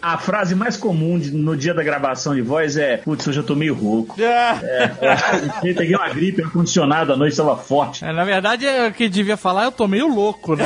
A 0.03 0.19
frase 0.19 0.55
mais 0.55 0.77
comum 0.77 1.19
de- 1.19 1.31
no 1.33 1.57
dia 1.57 1.73
da 1.75 1.83
gravação 1.83 2.35
de 2.35 2.43
voz 2.43 2.77
é: 2.77 2.97
Putz, 2.99 3.27
hoje 3.27 3.39
eu 3.41 3.45
tô 3.45 3.55
meio 3.55 3.75
rouco. 3.75 4.17
Ah, 4.25 5.61
Eu 5.67 5.75
peguei 5.75 5.95
uma 5.95 6.09
gripe, 6.09 6.41
o 6.43 6.47
ar-condicionado 6.47 7.13
à 7.13 7.17
noite 7.17 7.33
estava 7.33 7.57
forte. 7.57 8.05
É, 8.05 8.13
na 8.13 8.25
verdade, 8.25 8.67
é, 8.67 8.89
o 8.89 8.93
que 8.93 9.09
devia 9.09 9.37
falar, 9.37 9.65
eu 9.65 9.73
tô 9.73 9.87
meio 9.87 10.09
louco, 10.09 10.57
né? 10.57 10.65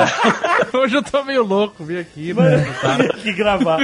Hoje 0.72 0.96
eu 0.96 1.02
tô 1.02 1.22
meio 1.24 1.42
louco, 1.44 1.84
vim 1.84 1.98
aqui, 1.98 2.32
né? 2.34 2.64
tinha 3.20 3.22
que 3.22 3.32
gravar. 3.32 3.78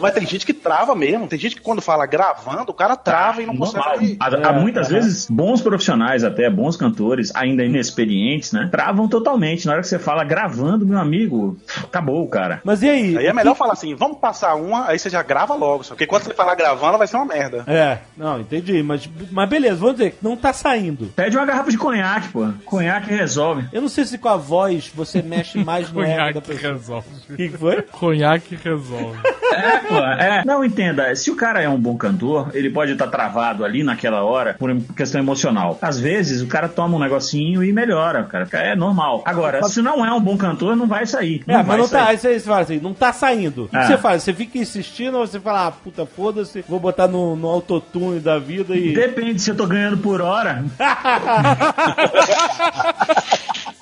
Mas 0.00 0.14
tem 0.14 0.26
gente 0.26 0.44
que 0.46 0.52
trava 0.52 0.94
mesmo. 0.94 1.26
Tem 1.26 1.38
gente 1.38 1.56
que 1.56 1.62
quando 1.62 1.80
fala 1.80 2.06
gravando, 2.06 2.70
o 2.70 2.74
cara 2.74 2.96
trava 2.96 3.42
e 3.42 3.46
não 3.46 3.54
Normal. 3.54 3.84
consegue. 3.84 4.16
Há, 4.20 4.48
há 4.48 4.52
muitas 4.52 4.88
vezes 4.88 5.26
bons 5.30 5.60
profissionais, 5.60 6.24
até 6.24 6.48
bons 6.52 6.76
cantores, 6.76 7.34
ainda 7.34 7.64
inexperientes, 7.64 8.52
né? 8.52 8.68
Travam 8.70 9.08
totalmente. 9.08 9.66
Na 9.66 9.72
hora 9.72 9.82
que 9.82 9.88
você 9.88 9.98
fala 9.98 10.24
gravando, 10.24 10.86
meu 10.86 10.98
amigo, 10.98 11.56
acabou, 11.82 12.26
cara. 12.28 12.60
Mas 12.64 12.82
e 12.82 12.88
aí? 12.88 13.18
Aí 13.18 13.26
é 13.26 13.32
melhor 13.32 13.54
falar 13.56 13.72
assim, 13.72 13.94
vamos 13.94 14.18
passar 14.18 14.54
uma, 14.54 14.88
aí 14.88 14.98
você 14.98 15.10
já 15.10 15.22
grava 15.22 15.54
logo. 15.54 15.82
Só 15.84 15.94
porque 15.94 16.06
quando 16.06 16.24
você 16.24 16.34
falar 16.34 16.54
gravando, 16.54 16.98
vai 16.98 17.06
ser 17.06 17.16
uma 17.16 17.26
merda. 17.26 17.64
É, 17.66 17.98
não, 18.16 18.40
entendi. 18.40 18.82
Mas, 18.82 19.08
mas 19.30 19.48
beleza, 19.48 19.76
vamos 19.76 19.96
dizer 19.96 20.12
que 20.12 20.18
não 20.22 20.36
tá 20.36 20.52
saindo. 20.52 21.06
Pede 21.16 21.36
uma 21.36 21.46
garrafa 21.46 21.70
de 21.70 21.78
conhaque, 21.78 22.28
pô. 22.28 22.48
Conhaque 22.64 23.10
resolve. 23.12 23.66
Eu 23.72 23.80
não 23.82 23.88
sei 23.88 24.04
se 24.04 24.18
com 24.18 24.28
a 24.28 24.36
voz 24.36 24.90
você 24.94 25.22
mexe 25.22 25.58
mais 25.62 25.90
no 25.92 26.02
ego 26.02 26.40
da 26.40 26.40
Conhaque 26.40 26.40
pessoa. 26.40 26.72
resolve. 26.72 27.08
O 27.30 27.36
que 27.36 27.48
que 27.48 27.58
foi? 27.58 27.82
Conhaque 27.82 28.56
resolve. 28.56 29.18
É, 29.52 29.78
pô, 29.80 29.96
é. 29.98 30.42
Não, 30.46 30.64
entenda, 30.64 31.14
se 31.14 31.30
o 31.30 31.36
cara 31.36 31.60
é 31.60 31.68
um 31.68 31.78
bom 31.78 31.94
cantor, 31.94 32.50
ele 32.54 32.70
pode 32.70 32.92
estar 32.92 33.06
travado 33.08 33.66
ali 33.66 33.82
naquela 33.82 34.22
hora 34.22 34.54
por 34.58 34.74
questão 34.96 35.20
emocional. 35.20 35.78
Às 35.82 36.00
vezes, 36.00 36.41
o 36.44 36.48
cara 36.48 36.68
toma 36.68 36.96
um 36.96 37.00
negocinho 37.00 37.62
e 37.64 37.72
melhora, 37.72 38.22
cara. 38.24 38.48
É 38.52 38.74
normal. 38.76 39.22
Agora, 39.24 39.62
se 39.64 39.80
não 39.82 40.04
é 40.04 40.12
um 40.12 40.20
bom 40.20 40.36
cantor, 40.36 40.76
não 40.76 40.86
vai 40.86 41.06
sair. 41.06 41.42
É, 41.46 41.56
mas 41.58 41.66
vai 41.66 41.76
não 41.78 41.88
tá. 41.88 42.04
sair. 42.04 42.08
Aí 42.08 42.18
você 42.18 42.40
fala 42.40 42.60
assim, 42.60 42.80
não 42.80 42.94
tá 42.94 43.12
saindo. 43.12 43.64
O 43.64 43.68
que 43.68 43.76
Ah. 43.76 43.86
você 43.86 43.98
faz? 43.98 44.22
Você 44.22 44.32
fica 44.32 44.58
insistindo 44.58 45.18
ou 45.18 45.26
você 45.26 45.40
fala, 45.40 45.66
ah, 45.68 45.72
puta, 45.72 46.06
foda-se, 46.06 46.64
vou 46.68 46.78
botar 46.80 47.08
no, 47.08 47.34
no 47.36 47.48
autotune 47.48 48.20
da 48.20 48.38
vida 48.38 48.74
e. 48.76 48.92
Depende 48.94 49.40
se 49.40 49.50
eu 49.50 49.56
tô 49.56 49.66
ganhando 49.66 49.98
por 49.98 50.20
hora. 50.20 50.64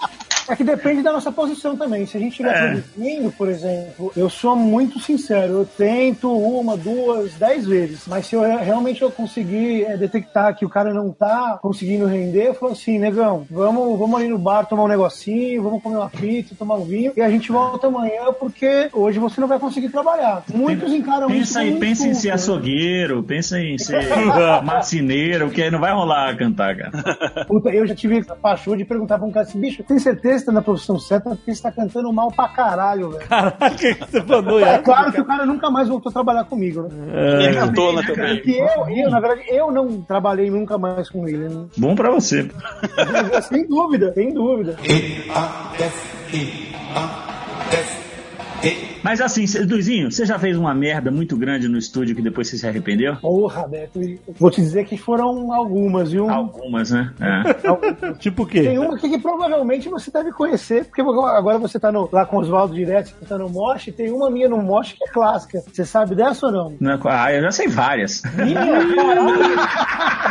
É 0.51 0.57
que 0.57 0.65
depende 0.65 1.03
da 1.03 1.13
nossa 1.13 1.31
posição 1.31 1.77
também. 1.77 2.07
Se 2.07 2.17
a 2.17 2.21
gente 2.21 2.33
estiver 2.33 2.51
É. 2.55 2.69
produzindo, 2.71 3.31
por 3.33 3.49
exemplo, 3.49 4.13
eu 4.17 4.29
sou 4.29 4.57
muito 4.57 4.99
sincero. 4.99 5.53
Eu 5.53 5.65
tento 5.67 6.31
uma, 6.37 6.77
duas, 6.77 7.33
dez 7.35 7.67
vezes. 7.67 8.03
Mas 8.07 8.27
se 8.27 8.35
eu 8.35 8.43
re- 8.43 8.63
realmente 8.65 9.03
eu 9.03 9.11
conseguir 9.11 9.85
é, 9.85 9.97
detectar 9.97 10.55
que 10.57 10.65
o 10.65 10.69
cara 10.69 10.93
não 10.93 11.11
tá 11.13 11.59
conseguindo 11.63 12.07
render, 12.07 12.49
eu 12.49 12.55
falo 12.55 12.73
assim, 12.73 12.99
negão, 12.99 13.47
vamos, 13.51 13.99
vamos 13.99 14.19
ali 14.21 14.29
no 14.29 14.39
bar 14.39 14.65
tomar 14.67 14.85
um 14.85 14.89
negocinho, 14.89 15.63
vamos 15.63 15.83
comer 15.83 15.97
uma 15.97 16.11
pizza, 16.11 16.55
tomar 16.59 16.77
um 16.77 16.85
vinho, 16.85 17.13
e 17.17 17.21
a 17.21 17.31
gente 17.31 17.51
volta 17.53 17.87
amanhã 17.87 18.33
porque 18.39 18.89
hoje 18.93 19.19
você 19.19 19.41
não 19.41 19.49
vai 19.49 19.59
conseguir 19.59 19.89
trabalhar. 19.91 20.43
Muitos 20.53 20.93
encaram 20.93 21.29
isso 21.31 21.39
Pensa, 21.55 21.65
em, 21.65 21.69
como 21.69 21.81
pensa 21.81 22.07
em 22.09 22.15
ser 22.15 22.31
açougueiro, 22.31 23.23
pensa 23.23 23.59
em 23.61 23.79
ser 23.79 24.01
marceneiro, 24.65 25.51
que 25.51 25.63
aí 25.63 25.71
não 25.71 25.81
vai 25.81 25.93
rolar 25.93 26.37
cantar, 26.37 26.77
cara. 26.77 27.45
Puta, 27.47 27.71
eu 27.71 27.87
já 27.87 27.95
tive 27.95 28.25
a 28.29 28.35
paixão 28.35 28.77
de 28.77 28.85
perguntar 28.85 29.19
pra 29.19 29.27
um 29.27 29.31
cara 29.33 29.47
assim, 29.47 29.61
bicho, 29.61 29.83
tem 29.85 29.99
certeza 29.99 30.40
que 30.41 30.47
tá 30.47 30.53
na 30.53 30.63
profissão 30.63 30.99
certa 30.99 31.31
porque 31.31 31.55
você 31.55 31.63
tá 31.63 31.71
cantando 31.73 32.13
mal 32.13 32.31
pra 32.33 32.49
caralho, 32.49 33.11
velho. 33.11 33.29
Caraca, 33.29 33.71
que 33.71 33.95
você 33.95 34.23
mandou 34.23 34.59
É 34.61 34.75
essa? 34.75 34.83
claro 34.83 35.13
que 35.13 35.21
o 35.21 35.25
cara 35.25 35.47
nunca 35.47 35.71
mais 35.71 35.89
voltou 35.89 36.11
a 36.11 36.13
trabalhar 36.13 36.45
comigo, 36.45 36.83
né? 36.83 36.89
Quem 37.41 37.55
cantou, 37.55 37.93
né, 37.95 38.03
também. 38.07 38.37
Porque 38.37 38.53
eu, 38.53 38.89
eu, 38.89 39.11
na 39.11 39.21
verdade, 39.21 39.43
eu 39.49 39.71
não 39.71 40.01
trabalhei 40.03 40.51
nunca 40.51 40.77
mais 40.79 41.09
com 41.09 41.27
ele. 41.29 41.49
Né? 41.49 41.67
Bom 41.77 41.95
pra 41.95 42.11
você. 42.11 42.51
sem 43.49 43.67
dúvida, 43.67 44.13
sem 44.15 44.33
dúvida. 44.35 44.77
Mas 49.03 49.21
assim, 49.21 49.45
Luizinho, 49.69 50.11
você 50.11 50.25
já 50.27 50.39
fez 50.39 50.57
uma 50.57 50.75
merda 50.75 51.11
muito 51.11 51.37
grande 51.37 51.69
no 51.69 51.79
estúdio 51.79 52.15
que 52.15 52.23
depois 52.23 52.49
você 52.49 52.59
se 52.59 52.67
arrependeu? 52.67 53.17
Porra, 53.17 53.67
Beto, 53.67 54.01
vou 54.39 54.51
te 54.51 54.61
dizer 54.61 54.85
que 54.85 54.97
foram 54.97 55.53
algumas, 55.53 56.13
viu? 56.13 56.29
Algumas, 56.31 56.91
né? 56.91 57.13
É. 57.21 58.13
Tipo 58.21 58.43
o 58.43 58.47
quê? 58.47 58.63
Tem 58.63 58.79
uma 58.79 58.95
aqui 58.97 59.09
que 59.09 59.19
provavelmente 59.19 59.89
você 59.89 60.11
deve 60.11 60.33
conhecer, 60.33 60.85
porque 60.85 61.01
agora 61.01 61.59
você 61.59 61.79
tá 61.81 61.91
no- 61.91 62.09
lá 62.13 62.27
com 62.27 62.37
o 62.37 62.41
Oswaldo 62.41 62.75
direto, 62.75 63.15
você 63.19 63.25
tá 63.27 63.39
no 63.39 63.49
Mosh, 63.49 63.87
tem 63.97 64.11
uma 64.13 64.31
minha 64.31 64.49
no 64.49 64.59
Mosh 64.63 64.93
que 64.93 65.05
é 65.09 65.13
clássica. 65.13 65.63
Você 65.73 65.85
sabe 65.85 66.15
dessa 66.15 66.47
ou 66.47 66.53
não? 66.53 66.75
Não 66.81 66.93
é- 66.93 66.99
Ah, 67.05 67.33
eu 67.33 67.43
já 67.43 67.51
sei 67.53 67.69
várias. 67.69 68.23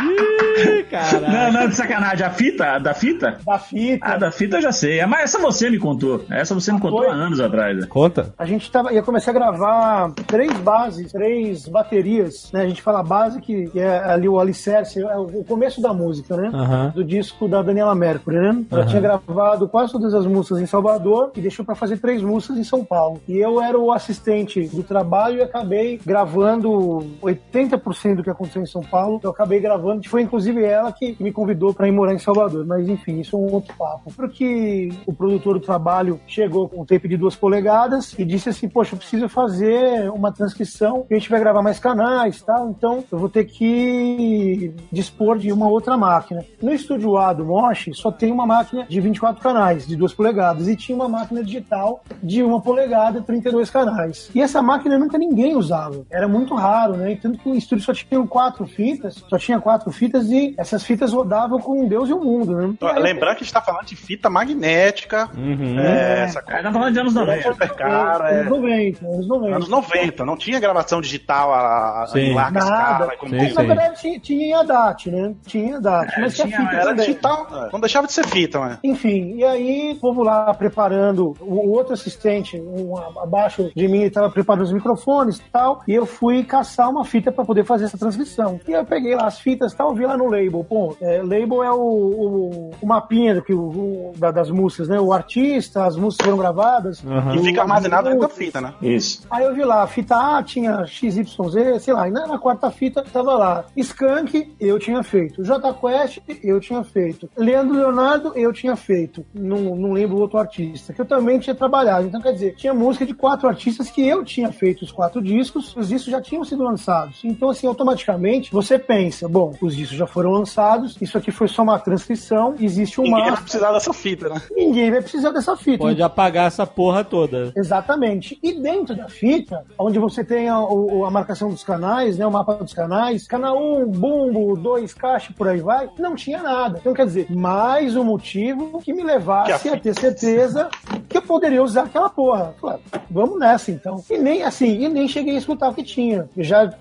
Ih, 0.00 0.82
caralho. 0.90 1.20
Não, 1.28 1.52
não, 1.52 1.68
de 1.68 1.74
sacanagem. 1.76 2.24
A 2.26 2.30
fita? 2.30 2.64
A 2.74 2.78
da 2.78 2.94
fita? 2.94 3.38
Da 3.44 3.58
fita. 3.58 4.06
Ah, 4.06 4.16
da 4.16 4.30
fita 4.30 4.56
eu 4.58 4.62
já 4.62 4.72
sei. 4.72 5.00
Ah, 5.00 5.06
Mas 5.06 5.22
essa 5.24 5.38
você 5.38 5.68
me 5.70 5.78
contou. 5.78 6.24
Essa 6.30 6.54
você 6.54 6.72
me 6.72 6.80
contou 6.80 7.00
foi? 7.02 7.08
há 7.08 7.12
anos 7.12 7.40
atrás. 7.40 7.84
Conta. 7.86 8.32
A 8.38 8.44
gente 8.46 8.59
gente 8.60 8.70
tava, 8.70 8.92
ia 8.92 9.02
começar 9.02 9.30
a 9.30 9.34
gravar 9.34 10.12
três 10.26 10.52
bases, 10.58 11.10
três 11.10 11.66
baterias, 11.66 12.50
né? 12.52 12.62
A 12.62 12.68
gente 12.68 12.82
fala 12.82 13.02
base, 13.02 13.40
que 13.40 13.70
é 13.74 13.98
ali 14.04 14.28
o 14.28 14.38
alicerce, 14.38 15.00
é 15.00 15.16
o 15.16 15.42
começo 15.44 15.80
da 15.80 15.92
música, 15.92 16.36
né? 16.36 16.50
Aham. 16.52 16.92
Do 16.94 17.02
disco 17.02 17.48
da 17.48 17.62
Daniela 17.62 17.94
Mercury, 17.94 18.36
né? 18.36 18.64
Ela 18.70 18.86
tinha 18.86 19.00
gravado 19.00 19.68
quase 19.68 19.92
todas 19.92 20.14
as 20.14 20.26
músicas 20.26 20.60
em 20.60 20.66
Salvador 20.66 21.32
e 21.34 21.40
deixou 21.40 21.64
pra 21.64 21.74
fazer 21.74 21.98
três 21.98 22.22
músicas 22.22 22.58
em 22.58 22.64
São 22.64 22.84
Paulo. 22.84 23.20
E 23.26 23.38
eu 23.38 23.60
era 23.60 23.78
o 23.78 23.90
assistente 23.90 24.68
do 24.68 24.82
trabalho 24.82 25.38
e 25.38 25.42
acabei 25.42 25.98
gravando 26.04 27.06
80% 27.22 28.16
do 28.16 28.22
que 28.22 28.30
aconteceu 28.30 28.62
em 28.62 28.66
São 28.66 28.82
Paulo. 28.82 29.20
Eu 29.22 29.30
acabei 29.30 29.58
gravando, 29.58 30.06
foi 30.08 30.22
inclusive 30.22 30.62
ela 30.62 30.92
que 30.92 31.16
me 31.18 31.32
convidou 31.32 31.72
pra 31.72 31.88
ir 31.88 31.92
morar 31.92 32.12
em 32.12 32.18
Salvador. 32.18 32.66
Mas 32.66 32.88
enfim, 32.88 33.20
isso 33.20 33.36
é 33.36 33.38
um 33.38 33.52
outro 33.52 33.74
papo. 33.76 34.12
Porque 34.14 34.90
o 35.06 35.12
produtor 35.12 35.54
do 35.54 35.64
trabalho 35.64 36.20
chegou 36.26 36.68
com 36.68 36.82
um 36.82 36.84
tape 36.84 37.08
de 37.08 37.16
duas 37.16 37.34
polegadas 37.34 38.14
e 38.18 38.24
disse 38.24 38.49
assim: 38.50 38.68
Poxa, 38.68 38.94
eu 38.94 38.98
preciso 38.98 39.28
fazer 39.28 40.10
uma 40.10 40.32
transcrição 40.32 41.06
e 41.10 41.14
a 41.14 41.18
gente 41.18 41.30
vai 41.30 41.40
gravar 41.40 41.62
mais 41.62 41.78
canais 41.78 42.38
e 42.38 42.44
tal. 42.44 42.70
Então 42.70 43.04
eu 43.10 43.18
vou 43.18 43.28
ter 43.28 43.44
que 43.44 44.72
dispor 44.90 45.38
de 45.38 45.52
uma 45.52 45.68
outra 45.68 45.96
máquina. 45.96 46.44
No 46.62 46.72
estúdio 46.72 47.16
A 47.16 47.32
do 47.32 47.44
Mosh 47.44 47.90
só 47.94 48.10
tem 48.10 48.30
uma 48.32 48.46
máquina 48.46 48.84
de 48.88 49.00
24 49.00 49.42
canais, 49.42 49.86
de 49.86 49.96
duas 49.96 50.12
polegadas, 50.12 50.68
e 50.68 50.76
tinha 50.76 50.96
uma 50.96 51.08
máquina 51.08 51.42
digital 51.42 52.02
de 52.22 52.42
uma 52.42 52.60
polegada, 52.60 53.20
32 53.22 53.70
canais. 53.70 54.30
E 54.34 54.40
essa 54.40 54.60
máquina 54.62 54.98
nunca 54.98 55.16
ninguém 55.18 55.56
usava. 55.56 56.04
Era 56.10 56.28
muito 56.28 56.54
raro, 56.54 56.96
né? 56.96 57.12
E 57.12 57.16
tanto 57.16 57.38
que 57.38 57.48
o 57.48 57.54
estúdio 57.54 57.84
só 57.84 57.92
tinha 57.92 58.20
quatro 58.26 58.66
fitas, 58.66 59.22
só 59.28 59.38
tinha 59.38 59.60
quatro 59.60 59.90
fitas 59.90 60.30
e 60.30 60.54
essas 60.58 60.82
fitas 60.84 61.12
rodavam 61.12 61.58
com 61.60 61.86
Deus 61.86 62.08
e 62.08 62.12
o 62.12 62.20
mundo, 62.20 62.56
né? 62.56 62.74
Aí- 62.82 63.00
Lembrando 63.02 63.36
que 63.36 63.42
a 63.42 63.44
gente 63.44 63.52
tá 63.52 63.60
falando 63.60 63.86
de 63.86 63.96
fita 63.96 64.28
magnética. 64.30 65.28
Uhum. 65.36 65.78
É, 65.80 66.24
essa 66.24 66.42
Aí 66.46 66.62
tá 66.62 66.72
falando 66.72 66.92
de 66.92 66.98
anos 67.00 67.14
90. 67.14 67.42
super 67.52 67.70
cara. 67.74 68.30
É. 68.30 68.39
Anos 68.40 68.50
90, 68.58 69.06
anos 69.06 69.28
90. 69.28 69.56
Anos 69.56 69.68
90, 69.68 70.24
não 70.24 70.36
tinha 70.36 70.60
gravação 70.60 71.00
digital 71.00 71.52
a, 71.52 72.04
a 72.14 72.18
em 72.20 72.34
larga 72.34 72.60
Nada. 72.60 72.74
escala. 73.04 73.12
Como 73.18 73.32
Sim, 73.34 73.48
sim. 73.48 73.54
Na 73.54 73.62
verdade, 73.62 74.00
tinha, 74.00 74.20
tinha 74.20 74.46
em 74.46 74.52
ADAT, 74.54 75.10
né? 75.10 75.34
Tinha 75.46 75.64
em 75.70 75.74
ADAT, 75.74 76.20
mas 76.20 76.34
tinha, 76.34 76.46
fita 76.46 76.72
Era 76.74 76.84
também. 76.90 77.06
digital, 77.06 77.46
é. 77.52 77.68
não 77.72 77.80
deixava 77.80 78.06
de 78.06 78.12
ser 78.12 78.26
fita, 78.26 78.58
né? 78.60 78.78
Enfim, 78.84 79.34
e 79.36 79.44
aí, 79.44 79.92
o 79.96 80.00
povo 80.00 80.22
lá 80.22 80.52
preparando, 80.54 81.34
o 81.40 81.60
o 81.70 81.72
outro 81.72 81.92
assistente, 81.94 82.56
um 82.60 82.96
abaixo 83.20 83.70
de 83.76 83.86
mim, 83.86 84.02
estava 84.02 84.28
preparando 84.30 84.64
os 84.64 84.72
microfones 84.72 85.38
e 85.38 85.42
tal, 85.52 85.82
e 85.86 85.94
eu 85.94 86.04
fui 86.06 86.42
caçar 86.42 86.88
uma 86.90 87.04
fita 87.04 87.30
para 87.30 87.44
poder 87.44 87.64
fazer 87.64 87.84
essa 87.84 87.98
transcrição. 87.98 88.58
E 88.66 88.72
eu 88.72 88.84
peguei 88.84 89.14
lá 89.14 89.26
as 89.26 89.38
fitas 89.38 89.72
e 89.72 89.76
tal, 89.76 89.94
vi 89.94 90.04
lá 90.06 90.16
no 90.16 90.24
label. 90.24 90.64
Pô, 90.68 90.96
é, 91.00 91.18
label 91.22 91.62
é 91.62 91.70
o, 91.70 91.76
o, 91.76 92.70
o 92.80 92.86
mapinha 92.86 93.34
do 93.34 93.42
que 93.42 93.52
o, 93.52 93.60
o- 93.60 94.12
da- 94.16 94.30
das 94.30 94.50
músicas, 94.50 94.88
né? 94.88 94.98
O 95.00 95.12
artista, 95.12 95.84
as 95.84 95.96
músicas 95.96 96.24
foram 96.26 96.38
gravadas. 96.38 97.04
Aham. 97.04 97.36
E 97.36 97.38
fica 97.44 97.60
armazenado 97.62 98.18
da 98.18 98.28
fita, 98.30 98.60
né? 98.60 98.74
Isso. 98.80 99.26
Aí 99.30 99.44
eu 99.44 99.54
vi 99.54 99.64
lá, 99.64 99.82
a 99.82 99.86
fita 99.86 100.16
A 100.16 100.42
tinha 100.42 100.86
XYZ, 100.86 101.36
sei 101.80 101.94
lá, 101.94 102.08
e 102.08 102.10
na, 102.10 102.38
quarta 102.38 102.70
fita 102.70 103.02
tava 103.02 103.34
lá. 103.34 103.64
Skank, 103.76 104.54
eu 104.58 104.78
tinha 104.78 105.02
feito. 105.02 105.42
J 105.42 105.74
Quest, 105.74 106.18
eu 106.42 106.60
tinha 106.60 106.82
feito. 106.82 107.28
Leandro 107.36 107.74
Leonardo, 107.74 108.32
eu 108.34 108.52
tinha 108.52 108.76
feito. 108.76 109.24
Não, 109.34 109.76
não 109.76 109.92
lembro 109.92 110.16
o 110.16 110.20
outro 110.20 110.38
artista, 110.38 110.92
que 110.92 111.00
eu 111.00 111.04
também 111.04 111.38
tinha 111.38 111.54
trabalhado. 111.54 112.06
Então, 112.06 112.20
quer 112.20 112.32
dizer, 112.32 112.54
tinha 112.54 112.72
música 112.72 113.04
de 113.04 113.14
quatro 113.14 113.48
artistas 113.48 113.90
que 113.90 114.06
eu 114.06 114.24
tinha 114.24 114.52
feito 114.52 114.82
os 114.82 114.92
quatro 114.92 115.20
discos, 115.20 115.74
os 115.76 115.88
discos 115.88 116.10
já 116.10 116.20
tinham 116.20 116.44
sido 116.44 116.62
lançados. 116.62 117.20
Então, 117.24 117.50
assim, 117.50 117.66
automaticamente, 117.66 118.52
você 118.52 118.78
pensa, 118.78 119.28
bom, 119.28 119.54
os 119.60 119.76
discos 119.76 119.96
já 119.96 120.06
foram 120.06 120.30
lançados, 120.30 120.96
isso 121.00 121.18
aqui 121.18 121.30
foi 121.30 121.48
só 121.48 121.62
uma 121.62 121.78
transcrição, 121.78 122.54
existe 122.58 123.00
um 123.00 123.04
Ninguém 123.04 123.30
vai 123.30 123.42
precisar 123.42 123.72
dessa 123.72 123.92
fita, 123.92 124.28
né? 124.28 124.42
ninguém 124.52 124.90
vai 124.90 125.00
precisar 125.00 125.30
dessa 125.30 125.56
fita. 125.56 125.78
Pode 125.78 126.02
apagar 126.02 126.46
essa 126.46 126.66
porra 126.66 127.04
toda. 127.04 127.52
Exatamente. 127.56 128.19
E 128.42 128.52
dentro 128.60 128.94
da 128.94 129.08
fita, 129.08 129.64
onde 129.78 129.98
você 129.98 130.24
tem 130.24 130.48
a, 130.48 130.56
a 130.56 131.10
marcação 131.10 131.50
dos 131.50 131.64
canais, 131.64 132.18
né, 132.18 132.26
o 132.26 132.30
mapa 132.30 132.54
dos 132.54 132.72
canais, 132.72 133.26
canal 133.26 133.58
1, 133.82 133.86
bumbo, 133.86 134.56
2, 134.56 134.94
caixa, 134.94 135.32
por 135.36 135.48
aí 135.48 135.60
vai, 135.60 135.88
não 135.98 136.14
tinha 136.14 136.42
nada. 136.42 136.78
Então, 136.80 136.94
quer 136.94 137.06
dizer, 137.06 137.30
mais 137.30 137.96
um 137.96 138.04
motivo 138.04 138.80
que 138.80 138.92
me 138.92 139.02
levasse 139.02 139.62
Que 139.62 139.68
a 139.68 139.74
a 139.74 139.78
ter 139.78 139.94
certeza 139.94 140.68
que 141.08 141.16
eu 141.16 141.22
poderia 141.22 141.62
usar 141.62 141.84
aquela 141.84 142.08
porra. 142.08 142.54
Falei, 142.60 142.80
vamos 143.10 143.38
nessa, 143.38 143.70
então. 143.70 144.02
E 144.10 144.18
nem 144.18 144.42
assim, 144.42 144.84
e 144.84 144.88
nem 144.88 145.08
cheguei 145.08 145.34
a 145.34 145.38
escutar 145.38 145.68
o 145.68 145.74
que 145.74 145.82
tinha. 145.82 146.28
Eu 146.36 146.44
já 146.44 146.72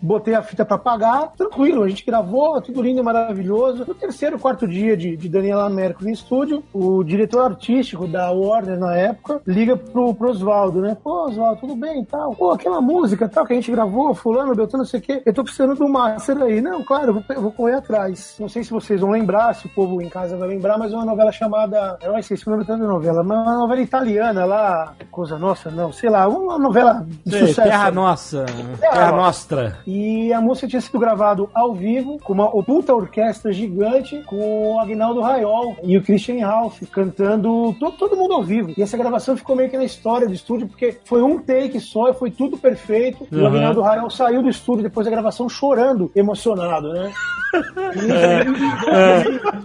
botei 0.00 0.34
a 0.34 0.42
fita 0.42 0.64
pra 0.64 0.78
pagar, 0.78 1.32
tranquilo, 1.36 1.82
a 1.82 1.88
gente 1.88 2.04
gravou, 2.04 2.60
tudo 2.60 2.82
lindo 2.82 3.00
e 3.00 3.02
maravilhoso. 3.02 3.84
No 3.86 3.94
terceiro, 3.94 4.38
quarto 4.38 4.66
dia 4.66 4.96
de, 4.96 5.16
de 5.16 5.28
Daniela 5.28 5.68
Mercury 5.68 6.12
estúdio, 6.12 6.62
o 6.72 7.02
diretor 7.02 7.42
artístico 7.42 8.06
da 8.06 8.30
Warner 8.30 8.78
na 8.78 8.94
época 8.96 9.40
liga 9.46 9.76
pro, 9.76 10.14
pro 10.14 10.30
Oswaldo, 10.30 10.67
né? 10.76 10.96
Pô, 11.02 11.26
Oswaldo, 11.26 11.60
tudo 11.60 11.74
bem 11.74 12.02
e 12.02 12.04
tal? 12.06 12.34
Pô, 12.34 12.50
aquela 12.52 12.80
música 12.80 13.28
tal 13.28 13.46
que 13.46 13.52
a 13.52 13.56
gente 13.56 13.70
gravou, 13.70 14.14
fulano, 14.14 14.54
Beltrano, 14.54 14.82
não 14.84 14.88
sei 14.88 15.00
o 15.00 15.02
quê. 15.02 15.22
Eu 15.24 15.32
tô 15.32 15.42
precisando 15.42 15.74
do 15.74 15.88
master 15.88 16.36
aí. 16.42 16.60
Não, 16.60 16.82
claro, 16.84 17.08
eu 17.08 17.14
vou, 17.14 17.42
vou 17.42 17.52
correr 17.52 17.74
atrás. 17.74 18.36
Não 18.38 18.48
sei 18.48 18.62
se 18.62 18.70
vocês 18.70 19.00
vão 19.00 19.10
lembrar, 19.10 19.54
se 19.54 19.66
o 19.66 19.70
povo 19.70 20.00
em 20.02 20.08
casa 20.08 20.36
vai 20.36 20.48
lembrar, 20.48 20.78
mas 20.78 20.92
é 20.92 20.96
uma 20.96 21.04
novela 21.04 21.32
chamada. 21.32 21.98
Eu 22.02 22.12
não 22.12 22.22
sei 22.22 22.36
se 22.36 22.46
o 22.46 22.50
nome 22.50 22.64
da 22.64 22.76
novela, 22.76 23.22
mas 23.22 23.38
é 23.38 23.40
uma 23.42 23.58
novela 23.58 23.80
italiana 23.80 24.44
lá. 24.44 24.94
Coisa 25.10 25.38
Nossa, 25.38 25.70
não, 25.70 25.92
sei 25.92 26.10
lá, 26.10 26.28
uma 26.28 26.58
novela 26.58 27.06
de 27.24 27.30
Sei, 27.30 27.46
sucesso. 27.48 27.68
Terra 27.68 27.90
Nossa. 27.90 28.46
Terra 28.80 29.12
Nostra. 29.12 29.78
E 29.86 30.32
a 30.32 30.40
música 30.40 30.66
tinha 30.68 30.80
sido 30.80 30.98
gravado 30.98 31.48
ao 31.54 31.72
vivo, 31.74 32.18
com 32.22 32.32
uma 32.32 32.50
puta 32.62 32.94
orquestra 32.94 33.52
gigante, 33.52 34.22
com 34.26 34.74
o 34.74 34.80
Agnaldo 34.80 35.20
Raiol 35.20 35.76
e 35.82 35.96
o 35.96 36.02
Christian 36.02 36.46
Ralph 36.46 36.82
cantando 36.92 37.72
to- 37.78 37.92
todo 37.92 38.16
mundo 38.16 38.34
ao 38.34 38.42
vivo. 38.42 38.72
E 38.76 38.82
essa 38.82 38.96
gravação 38.96 39.36
ficou 39.36 39.54
meio 39.56 39.70
que 39.70 39.76
na 39.76 39.84
história 39.84 40.26
do 40.26 40.32
estúdio, 40.34 40.57
porque 40.66 40.96
foi 41.04 41.22
um 41.22 41.38
take 41.38 41.78
só, 41.80 42.12
foi 42.14 42.30
tudo 42.30 42.56
perfeito. 42.58 43.26
E 43.30 43.36
o 43.36 43.40
Uhum. 43.40 43.46
Agnaldo 43.46 43.80
Raiol 43.82 44.10
saiu 44.10 44.42
do 44.42 44.48
estúdio 44.48 44.82
depois 44.82 45.04
da 45.04 45.10
gravação 45.10 45.48
chorando, 45.48 46.10
emocionado, 46.16 46.92
né? 46.92 47.12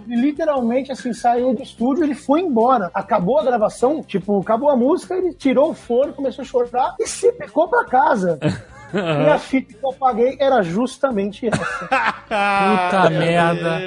E, 0.08 0.16
literalmente, 0.16 0.92
assim, 0.92 1.14
saiu 1.14 1.54
do 1.54 1.62
estúdio, 1.64 2.04
ele 2.04 2.16
foi 2.16 2.42
embora. 2.42 2.90
Acabou 2.94 3.40
a 3.40 3.44
gravação, 3.44 4.02
tipo, 4.04 4.40
acabou 4.40 4.70
a 4.70 4.76
música, 4.76 5.16
ele 5.16 5.34
tirou 5.34 5.72
o 5.72 5.74
fone, 5.74 6.14
começou 6.14 6.44
a 6.44 6.46
chorar 6.46 6.96
e 7.00 7.08
se 7.08 7.32
picou 7.34 7.68
pra 7.68 7.86
casa. 7.86 8.40
E 8.94 9.30
a 9.30 9.40
fita 9.40 9.74
que 9.74 9.86
eu 9.86 9.94
paguei 9.94 10.38
era 10.40 10.62
justamente 10.62 11.48
essa. 11.48 11.66
Puta 12.24 13.10
merda. 13.10 13.80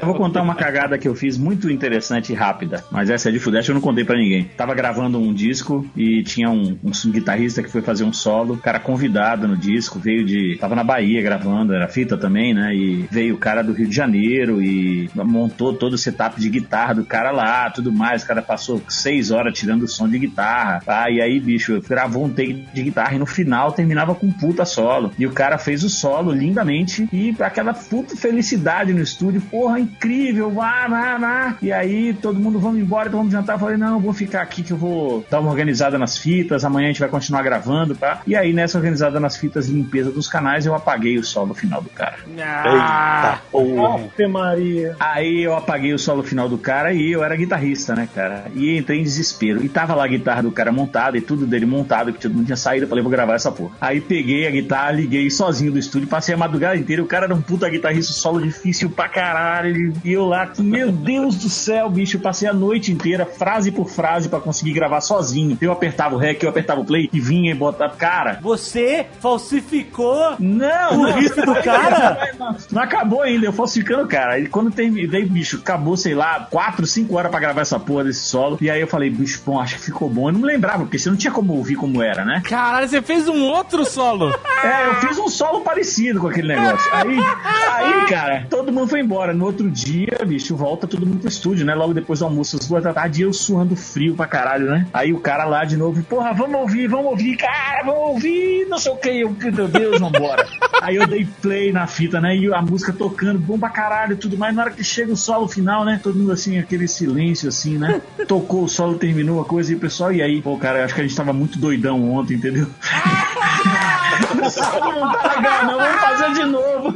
Eu 0.00 0.06
vou 0.06 0.14
contar 0.14 0.42
uma 0.42 0.54
cagada 0.54 0.98
que 0.98 1.08
eu 1.08 1.14
fiz 1.14 1.36
muito 1.38 1.70
interessante 1.70 2.32
e 2.32 2.34
rápida, 2.34 2.84
mas 2.90 3.10
essa 3.10 3.28
é 3.28 3.32
de 3.32 3.38
Fudeste, 3.38 3.70
eu 3.70 3.74
não 3.74 3.80
contei 3.80 4.04
pra 4.04 4.16
ninguém. 4.16 4.44
Tava 4.56 4.74
gravando 4.74 5.18
um 5.18 5.32
disco 5.32 5.86
e 5.96 6.22
tinha 6.22 6.50
um, 6.50 6.78
um 6.84 7.10
guitarrista 7.10 7.62
que 7.62 7.70
foi 7.70 7.82
fazer 7.82 8.04
um 8.04 8.12
solo, 8.12 8.56
cara 8.56 8.78
convidado 8.78 9.48
no 9.48 9.56
disco, 9.56 9.98
veio 9.98 10.24
de. 10.24 10.56
Tava 10.60 10.74
na 10.74 10.84
Bahia 10.84 11.22
gravando, 11.22 11.74
era 11.74 11.88
fita 11.88 12.16
também, 12.16 12.54
né? 12.54 12.74
E 12.74 13.08
veio 13.10 13.34
o 13.34 13.38
cara 13.38 13.62
do 13.62 13.72
Rio 13.72 13.88
de 13.88 13.94
Janeiro 13.94 14.62
e 14.62 15.10
montou 15.14 15.72
todo 15.72 15.94
o 15.94 15.98
setup 15.98 16.40
de 16.40 16.48
guitarra 16.48 16.94
do 16.94 17.04
cara 17.04 17.30
lá, 17.30 17.70
tudo 17.70 17.92
mais. 17.92 18.22
O 18.22 18.26
cara 18.26 18.42
passou 18.42 18.80
seis 18.88 19.30
horas 19.30 19.58
tirando 19.58 19.82
o 19.82 19.88
som 19.88 20.08
de 20.08 20.18
guitarra. 20.18 20.82
Ah, 20.86 21.10
e 21.10 21.20
aí, 21.20 21.40
bicho, 21.40 21.80
gravou 21.88 22.24
um 22.24 22.30
take 22.30 22.66
de 22.72 22.82
guitarra 22.82 23.14
e 23.14 23.18
no 23.18 23.26
final 23.26 23.72
terminava 23.72 24.14
com 24.14 24.26
um 24.26 24.32
puta 24.48 24.64
solo. 24.64 25.12
E 25.18 25.26
o 25.26 25.32
cara 25.32 25.58
fez 25.58 25.84
o 25.84 25.90
solo 25.90 26.32
lindamente 26.32 27.06
e 27.12 27.36
aquela 27.38 27.74
puta 27.74 28.16
felicidade 28.16 28.94
no 28.94 29.02
estúdio, 29.02 29.42
porra, 29.42 29.78
incrível, 29.78 30.50
vá, 30.50 30.88
vá, 30.88 31.18
vá. 31.18 31.56
E 31.60 31.70
aí 31.70 32.14
todo 32.14 32.40
mundo, 32.40 32.58
vamos 32.58 32.80
embora, 32.80 33.08
então 33.08 33.20
vamos 33.20 33.32
jantar. 33.32 33.56
Eu 33.56 33.60
falei, 33.60 33.76
não, 33.76 33.96
eu 33.96 34.00
vou 34.00 34.14
ficar 34.14 34.40
aqui 34.40 34.62
que 34.62 34.72
eu 34.72 34.76
vou 34.78 35.26
dar 35.30 35.40
uma 35.40 35.50
organizada 35.50 35.98
nas 35.98 36.16
fitas, 36.16 36.64
amanhã 36.64 36.86
a 36.86 36.92
gente 36.92 37.00
vai 37.00 37.10
continuar 37.10 37.42
gravando, 37.42 37.94
tá? 37.94 38.22
E 38.26 38.34
aí 38.34 38.54
nessa 38.54 38.78
organizada 38.78 39.20
nas 39.20 39.36
fitas 39.36 39.68
e 39.68 39.72
limpeza 39.72 40.10
dos 40.10 40.28
canais, 40.28 40.64
eu 40.64 40.74
apaguei 40.74 41.18
o 41.18 41.24
solo 41.24 41.52
final 41.52 41.82
do 41.82 41.90
cara. 41.90 42.16
Eita 42.26 43.42
porra. 43.52 44.04
Ave 44.14 44.26
Maria. 44.26 44.96
Aí 44.98 45.42
eu 45.42 45.54
apaguei 45.54 45.92
o 45.92 45.98
solo 45.98 46.22
final 46.22 46.48
do 46.48 46.56
cara 46.56 46.94
e 46.94 47.12
eu 47.12 47.22
era 47.22 47.36
guitarrista, 47.36 47.94
né, 47.94 48.08
cara? 48.14 48.44
E 48.54 48.78
entrei 48.78 49.00
em 49.00 49.02
desespero. 49.02 49.62
E 49.62 49.68
tava 49.68 49.94
lá 49.94 50.04
a 50.04 50.08
guitarra 50.08 50.42
do 50.42 50.50
cara 50.50 50.72
montada 50.72 51.18
e 51.18 51.20
tudo 51.20 51.46
dele 51.46 51.66
montado, 51.66 52.14
que 52.14 52.20
todo 52.20 52.32
mundo 52.32 52.46
tinha 52.46 52.56
saído. 52.56 52.84
Eu 52.84 52.88
falei, 52.88 53.02
vou 53.02 53.10
gravar 53.10 53.34
essa 53.34 53.52
porra. 53.52 53.76
Aí 53.80 54.00
peguei 54.00 54.37
a 54.46 54.50
guitarra, 54.50 54.92
liguei 54.92 55.30
sozinho 55.30 55.72
do 55.72 55.78
estúdio, 55.78 56.08
passei 56.08 56.34
a 56.34 56.38
madrugada 56.38 56.76
inteira. 56.76 57.02
O 57.02 57.06
cara 57.06 57.26
era 57.26 57.34
um 57.34 57.40
puta 57.42 57.68
guitarrista, 57.68 58.12
solo 58.12 58.40
difícil 58.40 58.90
pra 58.90 59.08
caralho. 59.08 59.92
E 60.04 60.12
eu 60.12 60.24
lá, 60.26 60.50
meu 60.58 60.90
Deus 60.92 61.36
do 61.36 61.48
céu, 61.48 61.88
bicho, 61.90 62.18
passei 62.18 62.48
a 62.48 62.52
noite 62.52 62.92
inteira, 62.92 63.24
frase 63.26 63.70
por 63.70 63.88
frase, 63.88 64.28
pra 64.28 64.40
conseguir 64.40 64.72
gravar 64.72 65.00
sozinho. 65.00 65.56
Eu 65.60 65.72
apertava 65.72 66.14
o 66.14 66.18
rec, 66.18 66.42
eu 66.42 66.48
apertava 66.50 66.80
o 66.80 66.84
play 66.84 67.08
e 67.12 67.20
vinha 67.20 67.50
e 67.50 67.54
botava. 67.54 67.94
Cara, 67.96 68.38
Você 68.42 69.06
falsificou 69.20 70.36
não! 70.38 70.92
o 71.00 71.02
não, 71.08 71.12
riff 71.14 71.40
do 71.40 71.54
cara? 71.62 72.32
não, 72.38 72.56
não 72.70 72.82
acabou 72.82 73.22
ainda, 73.22 73.46
eu 73.46 73.52
falsificando, 73.52 74.06
cara. 74.06 74.38
E 74.38 74.46
quando 74.46 74.70
terminei, 74.70 75.24
bicho, 75.24 75.58
acabou, 75.58 75.96
sei 75.96 76.14
lá, 76.14 76.46
4, 76.50 76.86
5 76.86 77.14
horas 77.16 77.30
pra 77.30 77.40
gravar 77.40 77.60
essa 77.62 77.78
porra 77.78 78.04
desse 78.04 78.20
solo. 78.20 78.58
E 78.60 78.70
aí 78.70 78.80
eu 78.80 78.86
falei, 78.86 79.10
bicho, 79.10 79.42
bom, 79.44 79.60
acho 79.60 79.76
que 79.76 79.82
ficou 79.82 80.08
bom. 80.08 80.28
Eu 80.28 80.32
não 80.32 80.40
me 80.40 80.46
lembrava, 80.46 80.78
porque 80.84 80.98
você 80.98 81.08
não 81.08 81.16
tinha 81.16 81.32
como 81.32 81.54
ouvir 81.54 81.76
como 81.76 82.02
era, 82.02 82.24
né? 82.24 82.42
Caralho, 82.44 82.88
você 82.88 83.00
fez 83.02 83.28
um 83.28 83.42
outro 83.42 83.84
solo. 83.84 84.17
Solo. 84.18 84.34
É, 84.64 84.88
eu 84.88 84.94
fiz 84.96 85.18
um 85.18 85.28
solo 85.28 85.60
parecido 85.60 86.20
com 86.20 86.26
aquele 86.26 86.48
negócio. 86.48 86.92
Aí, 86.92 87.16
aí, 87.16 88.06
cara, 88.06 88.46
todo 88.50 88.72
mundo 88.72 88.88
foi 88.88 89.00
embora. 89.00 89.32
No 89.32 89.44
outro 89.44 89.70
dia, 89.70 90.18
bicho, 90.26 90.56
volta 90.56 90.86
todo 90.86 91.06
mundo 91.06 91.20
pro 91.20 91.28
estúdio, 91.28 91.64
né? 91.64 91.74
Logo 91.74 91.94
depois 91.94 92.18
do 92.18 92.24
almoço, 92.24 92.56
às 92.56 92.66
duas 92.66 92.82
da 92.82 92.92
tarde, 92.92 93.22
eu 93.22 93.32
suando 93.32 93.76
frio 93.76 94.14
pra 94.14 94.26
caralho, 94.26 94.66
né? 94.66 94.86
Aí 94.92 95.12
o 95.12 95.20
cara 95.20 95.44
lá 95.44 95.64
de 95.64 95.76
novo, 95.76 96.02
porra, 96.02 96.32
vamos 96.32 96.60
ouvir, 96.60 96.88
vamos 96.88 97.06
ouvir, 97.06 97.36
cara, 97.36 97.84
vamos 97.84 98.00
ouvir, 98.00 98.66
não 98.68 98.78
sei 98.78 98.92
o 98.92 98.96
que. 98.96 99.20
Eu, 99.20 99.30
meu 99.30 99.68
Deus, 99.68 100.00
vambora. 100.00 100.46
Aí 100.82 100.96
eu 100.96 101.06
dei 101.06 101.26
play 101.40 101.72
na 101.72 101.86
fita, 101.86 102.20
né? 102.20 102.36
E 102.36 102.52
a 102.52 102.60
música 102.60 102.92
tocando, 102.92 103.38
bom 103.38 103.58
pra 103.58 103.70
caralho 103.70 104.14
e 104.14 104.16
tudo 104.16 104.36
mais. 104.36 104.54
Na 104.54 104.62
hora 104.62 104.70
que 104.72 104.82
chega 104.82 105.12
o 105.12 105.16
solo 105.16 105.46
final, 105.46 105.84
né? 105.84 106.00
Todo 106.02 106.18
mundo 106.18 106.32
assim, 106.32 106.58
aquele 106.58 106.88
silêncio 106.88 107.48
assim, 107.48 107.78
né? 107.78 108.00
Tocou 108.26 108.64
o 108.64 108.68
solo, 108.68 108.98
terminou 108.98 109.40
a 109.40 109.44
coisa 109.44 109.72
e 109.72 109.76
o 109.76 109.78
pessoal, 109.78 110.12
e 110.12 110.20
aí? 110.20 110.42
Pô, 110.42 110.56
cara, 110.56 110.84
acho 110.84 110.94
que 110.94 111.00
a 111.00 111.04
gente 111.04 111.16
tava 111.16 111.32
muito 111.32 111.58
doidão 111.58 112.10
ontem, 112.12 112.34
entendeu? 112.34 112.66
não 114.20 115.12
tá 115.12 115.62
não, 115.64 115.78
vamos 115.78 116.00
fazer 116.00 116.32
de 116.34 116.44
novo. 116.44 116.94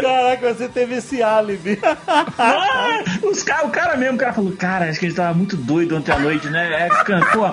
Caraca, 0.00 0.54
você 0.54 0.68
teve 0.68 0.96
esse 0.96 1.22
álibi. 1.22 1.78
Ah, 2.38 3.02
os 3.22 3.42
cara, 3.42 3.66
o 3.66 3.70
cara 3.70 3.96
mesmo, 3.96 4.16
o 4.16 4.18
cara 4.18 4.32
falou, 4.32 4.52
cara, 4.52 4.88
acho 4.88 4.98
que 4.98 5.06
a 5.06 5.08
gente 5.08 5.16
tava 5.16 5.34
muito 5.34 5.56
doido 5.56 5.96
ontem 5.96 6.12
à 6.12 6.18
noite, 6.18 6.48
né? 6.48 6.86
É, 6.86 6.88
cantou, 7.04 7.52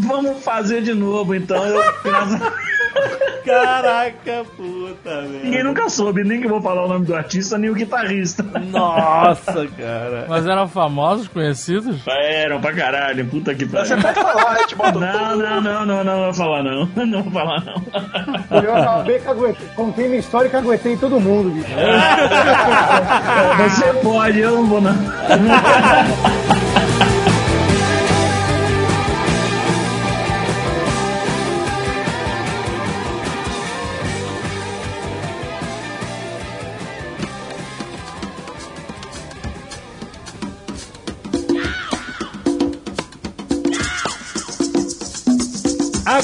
vamos 0.00 0.42
fazer 0.42 0.82
de 0.82 0.94
novo, 0.94 1.34
então 1.34 1.64
eu. 1.64 1.82
Caraca, 3.46 4.44
puta, 4.56 5.22
velho. 5.22 5.44
Ninguém 5.44 5.62
nunca 5.62 5.88
soube, 5.88 6.24
nem 6.24 6.40
que 6.40 6.46
eu 6.46 6.50
vou 6.50 6.60
falar 6.60 6.84
o 6.84 6.88
nome 6.88 7.06
do 7.06 7.14
artista, 7.14 7.56
nem 7.56 7.70
o 7.70 7.74
guitarrista. 7.74 8.42
Nossa, 8.42 9.68
cara. 9.68 10.26
Mas 10.28 10.46
eram 10.46 10.66
famosos, 10.66 11.28
conhecidos? 11.28 12.00
Eram 12.08 12.60
pra 12.60 12.72
caralho, 12.74 13.24
puta 13.26 13.54
que 13.54 13.64
pariu. 13.64 13.86
Você 13.86 13.96
pode 13.96 14.20
falar, 14.20 14.50
a 14.50 14.58
gente 14.58 14.74
botou 14.74 15.00
Não, 15.00 15.36
não, 15.36 15.60
não, 15.60 15.86
não, 15.86 16.04
não, 16.04 16.24
vou 16.24 16.34
falar 16.34 16.62
não. 16.64 16.86
Não 17.06 17.22
vou 17.22 17.32
falar 17.32 17.62
não. 17.64 18.60
Eu 18.60 18.76
acabei 18.76 19.18
que 19.20 19.28
aguentei. 19.28 19.68
Contei 19.76 20.08
minha 20.08 20.18
história 20.18 20.50
que 20.50 20.56
aguentei 20.56 20.96
todo 20.96 21.20
mundo, 21.20 21.50
bicho. 21.50 21.68
Você 23.62 23.92
pode, 24.02 24.40
eu 24.40 24.50
não 24.56 24.66
vou 24.66 24.80
não. 24.80 24.92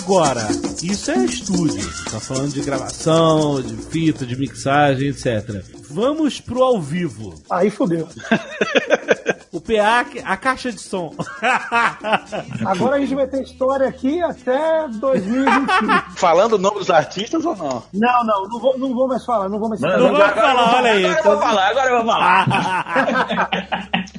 Agora, 0.03 0.48
isso 0.82 1.12
é 1.12 1.24
estúdio. 1.24 1.88
Tá 2.11 2.18
falando 2.18 2.53
de 2.53 2.61
gravação, 2.61 3.62
de 3.62 3.76
fita, 3.76 4.26
de 4.26 4.36
mixagem, 4.36 5.11
etc. 5.11 5.64
Vamos 5.88 6.40
pro 6.40 6.61
ao 6.62 6.80
vivo. 6.80 7.34
Aí 7.48 7.70
fodeu. 7.70 8.09
O 9.53 9.61
PA, 9.61 10.07
a 10.24 10.36
caixa 10.38 10.72
de 10.72 10.80
som. 10.80 11.14
Agora 12.64 12.96
a 12.96 12.98
gente 13.00 13.14
vai 13.14 13.26
ter 13.26 13.42
história 13.42 13.86
aqui 13.86 14.18
até 14.22 14.88
2025. 14.88 16.16
Falando 16.16 16.55
o 16.55 16.59
nome 16.59 16.78
dos 16.78 16.88
artistas 16.88 17.44
ou 17.44 17.55
não? 17.55 17.82
Não, 17.92 18.24
não, 18.24 18.48
não 18.48 18.59
vou, 18.59 18.78
não 18.78 18.94
vou 18.94 19.07
mais 19.07 19.22
falar, 19.26 19.50
não 19.50 19.59
vou 19.59 19.68
mais 19.68 19.78
falar. 19.78 19.98
Não 19.98 20.14
vai 20.14 20.34
falar, 20.34 20.76
olha 20.76 20.92
aí. 20.92 21.05
Agora 21.05 21.18
eu 21.18 21.30
vou 21.32 21.42
falar, 21.42 21.68
agora 21.68 21.90
eu 21.90 21.96
vou 21.96 22.07
falar. 22.07 22.46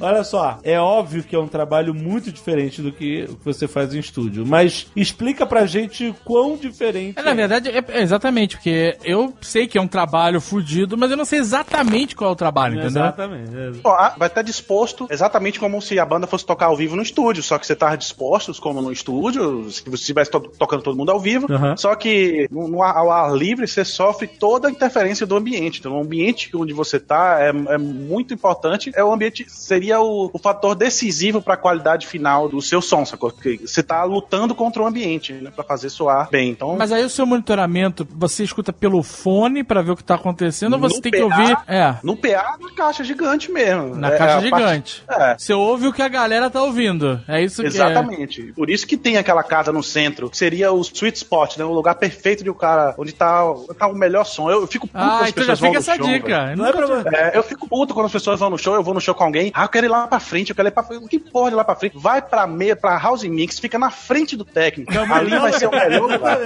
Olha 0.00 0.24
só, 0.24 0.58
é 0.64 0.78
óbvio 0.78 1.22
que 1.22 1.36
é 1.36 1.38
um 1.38 1.46
trabalho 1.46 1.94
muito 1.94 2.32
diferente 2.32 2.82
do 2.82 2.90
que 2.92 3.24
o 3.28 3.36
que 3.36 3.44
você 3.44 3.68
faz 3.68 3.94
em 3.94 3.98
estúdio, 4.00 4.44
mas 4.46 4.86
explica 4.96 5.46
pra 5.46 5.66
gente 5.66 6.14
quão 6.24 6.56
diferente 6.56 7.18
É, 7.18 7.22
na 7.22 7.32
verdade, 7.34 7.68
é, 7.70 7.84
é 7.88 8.02
exatamente, 8.02 8.56
porque 8.56 8.96
eu 9.04 9.32
sei 9.40 9.66
que 9.66 9.78
é 9.78 9.80
um 9.80 9.86
trabalho 9.86 10.40
fudido, 10.40 10.96
mas 10.98 11.10
eu 11.10 11.16
não 11.16 11.24
sei 11.24 11.38
exatamente 11.38 12.16
qual 12.16 12.30
é 12.30 12.32
o 12.32 12.36
trabalho, 12.36 12.74
entendeu? 12.74 13.02
Exatamente. 13.02 13.50
é. 13.56 13.72
Ó, 13.84 14.10
vai 14.18 14.28
estar 14.28 14.42
disposto 14.42 15.06
exatamente 15.10 15.60
como 15.60 15.80
se 15.80 15.98
a 15.98 16.04
banda 16.04 16.26
fosse 16.26 16.44
tocar 16.44 16.66
ao 16.66 16.76
vivo 16.76 16.96
no 16.96 17.02
estúdio, 17.02 17.42
só 17.42 17.58
que 17.58 17.66
você 17.66 17.76
tá 17.76 17.94
dispostos 17.94 18.58
como 18.58 18.82
no 18.82 18.90
estúdio, 18.92 19.70
se 19.70 19.82
você 19.84 19.94
estivesse 19.94 20.30
to- 20.30 20.40
tocando 20.58 20.82
todo 20.82 20.96
mundo 20.96 21.10
ao 21.12 21.20
vivo, 21.20 21.46
Aham. 21.52 21.76
só 21.76 21.94
que 21.94 22.48
no, 22.50 22.66
no 22.68 22.82
ar- 22.82 22.96
ao 22.96 23.10
ar 23.10 23.34
livre 23.34 23.66
você 23.66 23.84
sofre 23.84 24.26
toda 24.26 24.68
a 24.68 24.70
interferência 24.70 25.24
do 25.26 25.36
ambiente. 25.36 25.78
Então, 25.80 25.96
o 25.96 26.00
ambiente 26.02 26.50
onde 26.56 26.72
você 26.72 26.98
tá 26.98 27.36
é, 27.40 27.48
é 27.74 27.78
muito 27.78 28.34
importante, 28.34 28.90
é 28.94 29.04
o 29.04 29.12
ambiente, 29.12 29.46
seria 29.48 29.83
o, 29.92 30.30
o 30.32 30.38
fator 30.38 30.74
decisivo 30.74 31.40
para 31.42 31.54
a 31.54 31.56
qualidade 31.56 32.06
final 32.06 32.48
do 32.48 32.60
seu 32.62 32.80
som, 32.80 33.04
sacou? 33.04 33.30
Porque 33.30 33.58
você 33.64 33.82
tá 33.82 34.02
lutando 34.04 34.54
contra 34.54 34.82
o 34.82 34.86
ambiente, 34.86 35.32
né, 35.32 35.50
para 35.54 35.64
fazer 35.64 35.88
soar 35.90 36.28
bem. 36.30 36.50
Então, 36.50 36.76
Mas 36.78 36.92
aí 36.92 37.04
o 37.04 37.10
seu 37.10 37.26
monitoramento, 37.26 38.06
você 38.14 38.42
escuta 38.44 38.72
pelo 38.72 39.02
fone 39.02 39.62
pra 39.64 39.82
ver 39.82 39.92
o 39.92 39.96
que 39.96 40.04
tá 40.04 40.14
acontecendo 40.14 40.74
ou 40.74 40.78
você 40.80 41.00
tem 41.00 41.12
que 41.12 41.18
PA? 41.18 41.24
ouvir? 41.24 41.56
É, 41.66 41.96
no 42.02 42.16
PA, 42.16 42.56
na 42.60 42.70
caixa 42.74 43.04
gigante 43.04 43.50
mesmo. 43.50 43.94
na 43.96 44.08
É 44.12 44.16
caixa 44.18 44.46
a 44.46 44.50
parte- 44.50 44.64
gigante. 44.64 45.02
É. 45.08 45.36
Você 45.38 45.52
ouve 45.54 45.86
o 45.88 45.92
que 45.92 46.02
a 46.02 46.08
galera 46.08 46.50
tá 46.50 46.62
ouvindo. 46.62 47.20
É 47.28 47.42
isso 47.42 47.60
que 47.62 47.66
é. 47.66 47.70
Exatamente. 47.70 48.52
Por 48.54 48.70
isso 48.70 48.86
que 48.86 48.96
tem 48.96 49.16
aquela 49.16 49.42
casa 49.42 49.72
no 49.72 49.82
centro, 49.82 50.28
que 50.30 50.36
seria 50.36 50.72
o 50.72 50.80
sweet 50.80 51.16
spot, 51.18 51.56
né? 51.56 51.64
O 51.64 51.72
lugar 51.72 51.94
perfeito 51.96 52.42
de 52.44 52.50
o 52.50 52.54
cara, 52.54 52.94
onde 52.98 53.12
tá, 53.12 53.42
tá 53.78 53.86
o 53.86 53.94
melhor 53.94 54.24
som. 54.24 54.50
Eu, 54.50 54.62
eu 54.62 54.66
fico 54.66 54.86
puto 54.86 54.98
quando 54.98 55.10
Ah, 55.10 55.20
as 55.24 55.28
então 55.30 55.44
já 55.44 55.52
pessoas 55.52 55.60
vão 55.60 55.68
fica 55.70 55.80
no 55.80 55.92
essa 55.92 55.96
show, 55.96 56.06
dica. 56.06 56.56
Não 56.56 56.66
é 56.66 56.72
você. 56.72 57.08
É, 57.16 57.36
eu 57.38 57.42
fico 57.42 57.68
puto 57.68 57.94
quando 57.94 58.06
as 58.06 58.12
pessoas 58.12 58.38
vão 58.40 58.50
no 58.50 58.58
show, 58.58 58.74
eu 58.74 58.82
vou 58.82 58.94
no 58.94 59.00
show 59.00 59.14
com 59.14 59.24
alguém, 59.24 59.50
ah, 59.54 59.66
quero 59.74 59.86
ir 59.86 59.88
lá 59.90 60.06
pra 60.06 60.20
frente, 60.20 60.50
eu 60.50 60.56
quero 60.56 60.68
ir 60.68 60.70
pra 60.70 60.82
frente. 60.84 61.08
Que 61.08 61.18
porra 61.18 61.50
de 61.50 61.56
lá 61.56 61.64
pra 61.64 61.74
frente? 61.74 61.96
Vai 61.98 62.22
pra 62.22 62.46
meia, 62.46 62.76
pra 62.76 62.96
house 62.96 63.24
mix, 63.24 63.58
fica 63.58 63.78
na 63.78 63.90
frente 63.90 64.36
do 64.36 64.44
técnico. 64.44 64.92
Ali 65.12 65.36
vai 65.38 65.52
ser 65.52 65.66
o 65.66 65.70
melhor 65.70 66.02
lugar. 66.10 66.38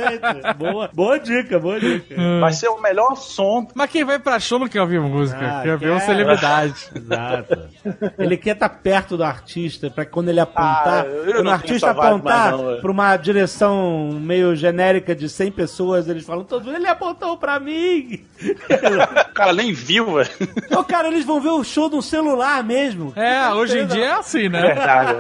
Boa, 0.57 0.91
boa 0.93 1.19
dica, 1.19 1.59
boa 1.59 1.79
dica. 1.79 2.15
Vai 2.41 2.53
ser 2.53 2.69
o 2.69 2.81
melhor 2.81 3.15
som. 3.17 3.67
Mas 3.75 3.91
quem 3.91 4.05
vai 4.05 4.19
pra 4.19 4.41
show 4.41 4.59
não 4.59 4.67
quer 4.69 4.81
ouvir 4.81 5.01
música, 5.01 5.39
Ah, 5.59 5.63
quer 5.63 5.77
ver 5.77 5.91
uma 5.91 6.01
celebridade. 6.01 6.75
Exato. 6.95 7.59
Ele 8.19 8.37
quer 8.37 8.53
estar 8.55 8.69
perto 8.69 9.17
do 9.17 9.25
artista 9.25 9.91
pra 9.91 10.05
quando 10.07 10.31
ele 10.31 10.41
apontar, 10.41 11.05
Ah, 11.05 11.07
eu 11.07 11.35
quando 11.35 11.47
o 11.47 11.51
artista 11.51 11.91
apontar 11.91 12.53
não, 12.53 12.67
velho. 12.67 12.81
pra 12.81 12.91
uma 12.91 13.17
direção 13.17 14.11
meio 14.21 14.57
genérica 14.57 15.15
de 15.15 15.29
100 15.29 15.53
pessoas, 15.53 16.09
eles 16.09 16.25
falam 16.25 16.45
todo 16.45 16.65
mundo, 16.65 16.77
ele 16.77 16.87
apontou 16.89 17.37
pra 17.37 17.61
mim. 17.61 18.25
O 19.29 19.35
cara 19.39 19.53
nem 19.53 19.73
viu, 19.73 20.15
velho. 20.15 20.29
Cara, 20.89 21.09
eles 21.09 21.25
vão 21.25 21.41
ver 21.41 21.51
o 21.51 21.63
show 21.63 21.89
no 21.89 22.01
celular 22.03 22.63
mesmo. 22.65 23.13
É, 23.19 23.53
hoje 23.53 23.81
em 23.81 23.87
dia 23.87 24.05
é 24.05 24.13
assim, 24.13 24.49
né? 24.49 24.61
Verdade. 24.61 25.15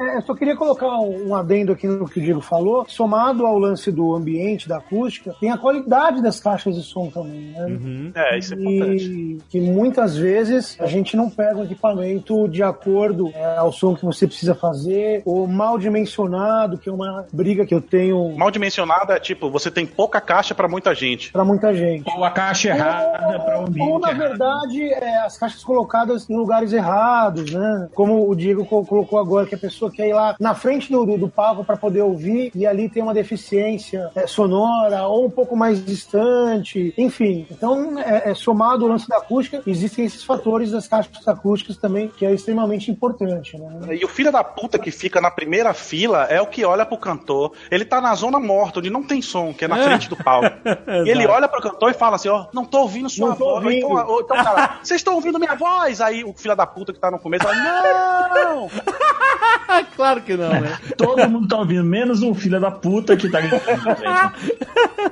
É, 0.00 0.16
eu 0.16 0.22
só 0.22 0.34
queria 0.34 0.56
colocar 0.56 0.88
um, 0.98 1.28
um 1.28 1.34
adendo 1.34 1.72
aqui 1.72 1.86
no 1.86 2.08
que 2.08 2.18
o 2.18 2.22
Diego 2.22 2.40
falou, 2.40 2.84
somado 2.88 3.46
ao 3.46 3.58
lance 3.58 3.90
do 3.92 4.14
ambiente, 4.14 4.68
da 4.68 4.78
acústica, 4.78 5.34
tem 5.40 5.50
a 5.50 5.56
qualidade 5.56 6.20
das 6.20 6.40
caixas 6.40 6.74
de 6.74 6.82
som 6.82 7.08
também, 7.08 7.52
né? 7.56 8.12
É, 8.14 8.38
isso 8.38 8.54
é 8.54 8.56
importante. 8.58 9.04
E 9.04 9.38
que 9.48 9.60
muitas 9.60 10.16
vezes 10.16 10.76
a 10.80 10.86
gente 10.86 11.16
não 11.16 11.30
pega 11.30 11.58
o 11.60 11.64
equipamento 11.64 12.48
de 12.48 12.62
acordo 12.62 13.30
é, 13.34 13.56
ao 13.56 13.72
som 13.72 13.94
que 13.94 14.04
você 14.04 14.26
precisa 14.26 14.54
fazer, 14.54 15.22
ou 15.24 15.46
mal 15.46 15.78
dimensionado, 15.78 16.76
que 16.78 16.88
é 16.88 16.92
uma 16.92 17.24
briga 17.32 17.64
que 17.64 17.74
eu 17.74 17.80
tenho 17.80 18.36
Mal 18.36 18.50
dimensionado 18.50 19.12
é 19.12 19.20
tipo, 19.20 19.50
você 19.50 19.70
tem 19.70 19.86
pouca 19.86 20.20
caixa 20.20 20.54
pra 20.54 20.68
muita 20.68 20.94
gente. 20.94 21.30
pra 21.32 21.44
muita 21.44 21.72
gente. 21.74 22.10
Ou 22.16 22.24
a 22.24 22.30
caixa 22.30 22.68
errada 22.70 23.38
para 23.38 23.56
o 23.58 23.60
Ou, 23.60 23.66
ambiente. 23.68 24.00
na 24.00 24.10
errado. 24.10 24.18
verdade, 24.28 24.82
é, 24.92 25.18
as 25.20 25.38
caixas 25.38 25.62
colocadas 25.62 26.28
em 26.28 26.36
lugares 26.36 26.72
errados, 26.72 27.05
né? 27.52 27.88
Como 27.94 28.28
o 28.28 28.34
Diego 28.34 28.64
co- 28.64 28.84
colocou 28.84 29.18
agora, 29.18 29.46
que 29.46 29.54
a 29.54 29.58
pessoa 29.58 29.90
quer 29.90 30.08
ir 30.08 30.12
lá 30.12 30.36
na 30.40 30.54
frente 30.54 30.90
do, 30.90 31.04
do, 31.16 31.28
palco 31.28 31.64
para 31.64 31.76
poder 31.76 32.02
ouvir 32.02 32.50
e 32.54 32.66
ali 32.66 32.88
tem 32.88 33.02
uma 33.02 33.14
deficiência 33.14 34.10
é, 34.14 34.26
sonora 34.26 35.06
ou 35.06 35.26
um 35.26 35.30
pouco 35.30 35.56
mais 35.56 35.84
distante, 35.84 36.94
enfim. 36.96 37.46
Então, 37.50 37.98
é, 37.98 38.30
é, 38.30 38.34
somado 38.34 38.84
o 38.84 38.88
lance 38.88 39.08
da 39.08 39.18
acústica, 39.18 39.62
existem 39.66 40.04
esses 40.04 40.24
fatores 40.24 40.70
das 40.70 40.88
caixas 40.88 41.26
acústicas 41.26 41.76
também, 41.76 42.08
que 42.08 42.24
é 42.24 42.32
extremamente 42.32 42.90
importante, 42.90 43.58
né? 43.58 43.96
E 43.96 44.04
o 44.04 44.08
filho 44.08 44.32
da 44.32 44.42
puta 44.42 44.78
que 44.78 44.90
fica 44.90 45.20
na 45.20 45.30
primeira 45.30 45.72
fila 45.74 46.24
é 46.24 46.40
o 46.40 46.46
que 46.46 46.64
olha 46.64 46.86
pro 46.86 46.98
cantor. 46.98 47.52
Ele 47.70 47.84
tá 47.84 48.00
na 48.00 48.14
zona 48.14 48.38
morta, 48.38 48.78
onde 48.78 48.90
não 48.90 49.02
tem 49.02 49.20
som, 49.20 49.52
que 49.52 49.64
é 49.64 49.68
na 49.68 49.82
frente 49.82 50.08
do 50.08 50.16
palco. 50.16 50.56
e 51.04 51.10
ele 51.10 51.26
olha 51.26 51.48
pro 51.48 51.60
cantor 51.60 51.90
e 51.90 51.94
fala 51.94 52.16
assim, 52.16 52.28
ó, 52.28 52.46
não 52.52 52.64
tô 52.64 52.80
ouvindo 52.80 53.08
sua 53.08 53.30
Não 53.30 53.36
tô 53.36 53.60
voz. 53.60 53.74
Então, 53.74 53.90
ouvindo. 53.90 54.10
ou 54.10 54.20
então, 54.20 54.36
cara, 54.36 54.78
vocês 54.82 55.00
estão 55.00 55.14
ouvindo 55.14 55.38
minha 55.38 55.54
voz? 55.54 56.00
Aí 56.00 56.24
o 56.24 56.32
filho 56.32 56.56
da 56.56 56.66
puta 56.66 56.92
que 56.96 57.00
tá 57.00 57.10
no 57.10 57.18
começo 57.18 57.44
fala, 57.44 58.28
não! 58.34 58.70
claro 59.94 60.20
que 60.22 60.36
não, 60.36 60.48
né? 60.48 60.78
Todo 60.96 61.28
mundo 61.28 61.48
tá 61.48 61.58
ouvindo, 61.58 61.84
menos 61.84 62.22
um 62.22 62.34
filho 62.34 62.60
da 62.60 62.70
puta 62.70 63.16
que 63.16 63.28
tá. 63.28 63.40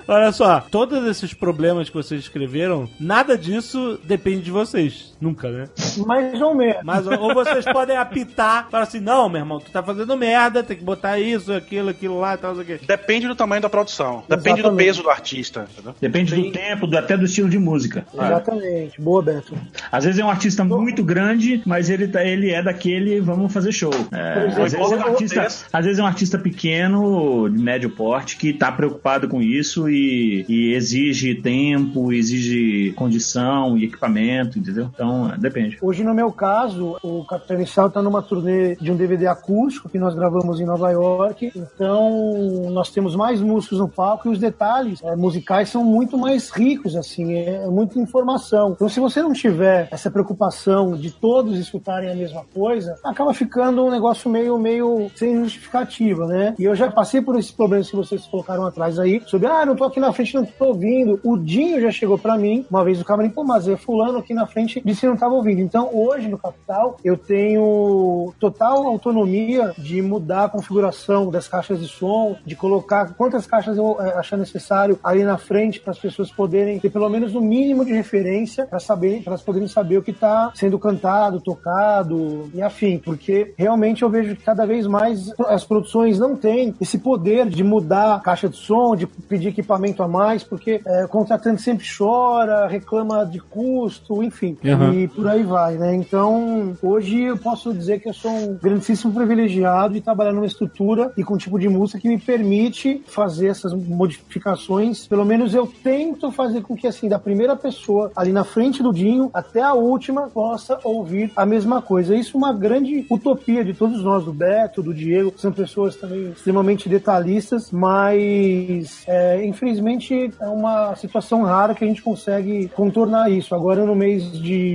Olha 0.09 0.33
só, 0.33 0.61
todos 0.71 1.07
esses 1.07 1.33
problemas 1.33 1.89
que 1.89 1.95
vocês 1.95 2.21
escreveram, 2.21 2.89
nada 3.01 3.39
disso 3.39 3.99
depende 4.05 4.43
de 4.43 4.51
vocês. 4.51 5.14
Nunca, 5.25 5.49
né? 5.51 5.65
Mais 6.07 6.41
ou 6.43 6.55
menos. 6.55 6.83
Mas 6.85 7.07
ou 7.07 7.33
vocês 7.33 7.65
podem 7.65 7.97
apitar, 7.97 8.69
falar 8.71 8.83
assim, 8.83 9.01
não, 9.01 9.27
meu 9.29 9.41
irmão, 9.41 9.59
tu 9.59 9.71
tá 9.71 9.83
fazendo 9.83 10.15
merda, 10.19 10.63
tem 10.63 10.77
que 10.77 10.85
botar 10.85 11.19
isso, 11.19 11.51
aquilo, 11.53 11.89
aquilo 11.89 12.21
lá 12.21 12.35
e 12.35 12.37
tal, 12.37 12.55
não 12.55 12.63
sei 12.65 12.75
o 12.75 12.79
quê. 12.79 12.85
Depende 12.87 13.27
do 13.27 13.35
tamanho 13.35 13.63
da 13.63 13.71
produção. 13.71 14.23
Depende 14.29 14.57
do 14.63 14.69
Exatamente. 14.69 14.85
peso 14.87 15.03
do 15.03 15.09
artista. 15.11 15.67
entendeu? 15.73 15.95
Depende 15.99 16.35
do 16.35 16.53
tempo, 16.53 16.87
do- 16.87 16.99
até 16.99 17.17
do 17.17 17.25
estilo 17.25 17.49
de 17.49 17.59
música. 17.59 18.05
Exatamente. 18.13 19.01
Boa, 19.01 19.23
Beto. 19.23 19.57
Às 19.91 20.05
vezes 20.05 20.21
é 20.21 20.25
um 20.25 20.31
artista 20.31 20.63
muito 20.63 21.03
grande, 21.03 21.63
mas 21.65 21.89
ele, 21.89 22.07
tá, 22.09 22.23
ele 22.23 22.51
é 22.51 22.63
daquele 22.63 23.21
vamos 23.21 23.53
fazer 23.53 23.73
show. 23.73 23.93
É, 24.13 24.47
às, 24.49 24.55
vezes 24.57 24.75
é 24.75 24.97
um 24.97 25.03
artista, 25.07 25.47
às 25.73 25.85
vezes 25.85 25.99
é 25.99 26.03
um 26.03 26.07
artista 26.07 26.39
pequeno, 26.39 27.49
de 27.49 27.59
médio 27.63 27.89
porte, 27.91 28.37
que 28.37 28.53
tá 28.53 28.71
preocupado 28.71 29.29
com 29.29 29.41
isso 29.41 29.89
e, 29.89 30.45
e 30.49 30.75
exige 30.75 31.35
tempo, 31.37 32.13
exige 32.13 32.93
condição 32.97 33.79
e 33.79 33.85
equipamento, 33.85 34.59
entendeu? 34.59 34.91
Então, 34.93 35.14
é, 35.33 35.39
depende. 35.39 35.79
Hoje, 35.81 36.03
no 36.03 36.15
meu 36.15 36.31
caso, 36.33 36.97
o 37.03 37.25
Capitão 37.25 37.57
Inicial 37.57 37.89
está 37.89 38.03
numa 38.03 38.23
turnê 38.23 38.77
de 38.77 38.91
um 38.91 38.97
DVD 38.97 39.27
acústico 39.27 39.89
que 39.89 39.99
nós 39.99 40.15
gravamos 40.15 40.61
em 40.61 40.65
Nova 40.65 40.91
York. 40.91 41.53
Então, 41.55 42.71
nós 42.71 42.91
temos 42.91 43.15
mais 43.15 43.41
músicos 43.41 43.79
no 43.79 43.89
palco 43.89 44.29
e 44.29 44.33
os 44.33 44.39
detalhes 44.39 45.03
eh, 45.03 45.17
musicais 45.17 45.69
são 45.69 45.85
muito 45.85 46.17
mais 46.19 46.51
ricos, 46.51 46.97
assim, 46.97 47.35
é, 47.35 47.65
é 47.65 47.67
muita 47.67 47.99
informação. 47.99 48.73
Então, 48.73 48.89
se 48.89 49.01
você 49.01 49.23
não 49.23 49.33
tiver 49.33 49.89
essa 49.91 50.11
preocupação 50.11 50.97
de 50.97 51.11
todos 51.11 51.59
escutarem 51.59 52.11
a 52.11 52.15
mesma 52.15 52.45
coisa, 52.55 52.97
acaba 53.05 53.33
ficando 53.35 53.85
um 53.85 53.91
negócio 53.91 54.31
meio, 54.31 54.59
meio 54.59 55.11
sem 55.15 55.43
justificativa, 55.43 56.27
né? 56.27 56.55
E 56.59 56.65
eu 56.65 56.75
já 56.75 56.91
passei 56.91 57.21
por 57.21 57.39
esses 57.39 57.51
problemas 57.51 57.91
que 57.91 57.97
vocês 57.97 58.27
colocaram 58.27 58.67
atrás 58.67 58.99
aí, 58.99 59.23
sobre, 59.27 59.49
ah, 59.49 59.65
não 59.65 59.77
tô 59.77 59.85
aqui 59.85 60.01
na 60.01 60.13
frente, 60.13 60.35
não 60.35 60.45
tô 60.45 60.67
ouvindo. 60.67 61.21
O 61.23 61.37
Dinho 61.37 61.81
já 61.81 61.91
chegou 61.91 62.19
pra 62.19 62.37
mim, 62.37 62.65
uma 62.71 62.85
vez 62.85 63.01
o 63.01 63.05
camarim, 63.05 63.31
pô, 63.31 63.45
mas 63.45 63.69
é 63.69 63.77
fulano 63.77 64.19
aqui 64.19 64.35
na 64.35 64.47
frente 64.47 64.81
que 65.01 65.07
não 65.07 65.17
tava 65.17 65.35
ouvindo. 65.35 65.61
Então, 65.61 65.91
hoje 65.93 66.29
no 66.29 66.39
Capital, 66.39 66.97
eu 67.05 67.17
tenho 67.17 68.33
total 68.39 68.87
autonomia 68.87 69.73
de 69.79 70.01
mudar 70.03 70.45
a 70.45 70.49
configuração 70.49 71.31
das 71.31 71.49
caixas 71.49 71.81
de 71.81 71.89
som, 71.89 72.37
de 72.45 72.55
colocar 72.55 73.15
quantas 73.15 73.47
caixas 73.47 73.77
eu 73.77 73.97
eh, 74.01 74.15
achar 74.17 74.37
necessário 74.37 74.99
ali 75.03 75.25
na 75.25 75.37
frente 75.37 75.81
para 75.81 75.93
as 75.93 75.99
pessoas 75.99 76.31
poderem 76.31 76.79
ter 76.79 76.91
pelo 76.91 77.09
menos 77.09 77.35
o 77.35 77.41
mínimo 77.41 77.85
de 77.85 77.93
referência 77.93 78.67
para 78.67 78.79
saber, 78.79 79.23
para 79.23 79.33
elas 79.33 79.43
poderem 79.43 79.69
saber 79.69 79.99
o 79.99 80.03
que 80.03 80.11
está 80.11 80.51
sendo 80.55 80.79
cantado, 80.79 81.41
tocado 81.41 82.51
e 82.55 82.63
afim, 82.63 82.99
porque 82.99 83.55
realmente 83.57 84.03
eu 84.03 84.11
vejo 84.11 84.37
que 84.37 84.43
cada 84.43 84.67
vez 84.67 84.87
mais 84.87 85.33
as 85.47 85.65
produções 85.65 86.19
não 86.19 86.37
têm 86.37 86.75
esse 86.81 86.99
poder 86.99 87.49
de 87.49 87.65
mudar 87.65 88.17
a 88.17 88.21
caixa 88.21 88.49
de 88.49 88.57
som, 88.57 88.95
de 88.97 89.07
pedir 89.07 89.49
equipamento 89.49 90.03
a 90.03 90.09
mais, 90.09 90.43
porque 90.43 90.81
eh, 90.85 91.05
o 91.05 91.09
contratante 91.09 91.63
sempre 91.63 91.87
chora, 91.87 92.67
reclama 92.67 93.25
de 93.25 93.41
custo, 93.41 94.23
enfim, 94.23 94.57
e 94.93 95.09
por 95.09 95.27
aí 95.27 95.43
vai, 95.43 95.77
né? 95.77 95.95
Então, 95.95 96.77
hoje 96.83 97.23
eu 97.23 97.37
posso 97.37 97.73
dizer 97.73 98.01
que 98.01 98.09
eu 98.09 98.15
sou 98.15 98.31
um 98.31 98.59
grandíssimo 98.61 99.13
privilegiado 99.13 99.95
de 99.95 100.01
trabalhar 100.01 100.33
numa 100.33 100.47
estrutura 100.47 101.13
e 101.17 101.23
com 101.23 101.35
um 101.35 101.39
tipo 101.39 101.59
de 101.59 101.69
música 101.69 102.01
que 102.01 102.09
me 102.09 102.19
permite 102.19 103.03
fazer 103.07 103.49
essas 103.49 103.73
modificações. 103.73 105.07
Pelo 105.07 105.25
menos 105.25 105.55
eu 105.55 105.67
tento 105.83 106.31
fazer 106.31 106.63
com 106.63 106.77
que, 106.77 106.87
assim, 106.87 107.09
da 107.09 107.19
primeira 107.19 107.57
pessoa 107.57 108.11
ali 108.17 108.33
na 108.33 108.45
frente 108.45 108.83
do 108.83 108.93
Dinho 108.93 109.31
até 109.33 109.63
a 109.63 109.75
última 109.75 110.29
possa 110.29 110.79
ouvir 110.85 111.31
a 111.37 111.47
mesma 111.47 111.81
coisa. 111.81 112.15
Isso 112.15 112.37
é 112.37 112.39
uma 112.39 112.53
grande 112.53 113.07
utopia 113.11 113.65
de 113.65 113.75
todos 113.75 114.03
nós, 114.03 114.25
do 114.25 114.33
Beto, 114.33 114.83
do 114.83 114.93
Diego, 114.93 115.33
são 115.37 115.53
pessoas 115.53 115.97
também 115.97 116.31
extremamente 116.31 116.89
detalhistas, 116.89 117.71
mas 117.71 119.05
é, 119.07 119.45
infelizmente 119.45 120.33
é 120.41 120.49
uma 120.49 120.95
situação 120.97 121.43
rara 121.43 121.75
que 121.75 121.85
a 121.85 121.87
gente 121.87 122.03
consegue 122.03 122.69
contornar 122.69 123.31
isso. 123.31 123.55
Agora 123.55 123.85
no 123.85 123.95
mês 123.95 124.33
de 124.33 124.74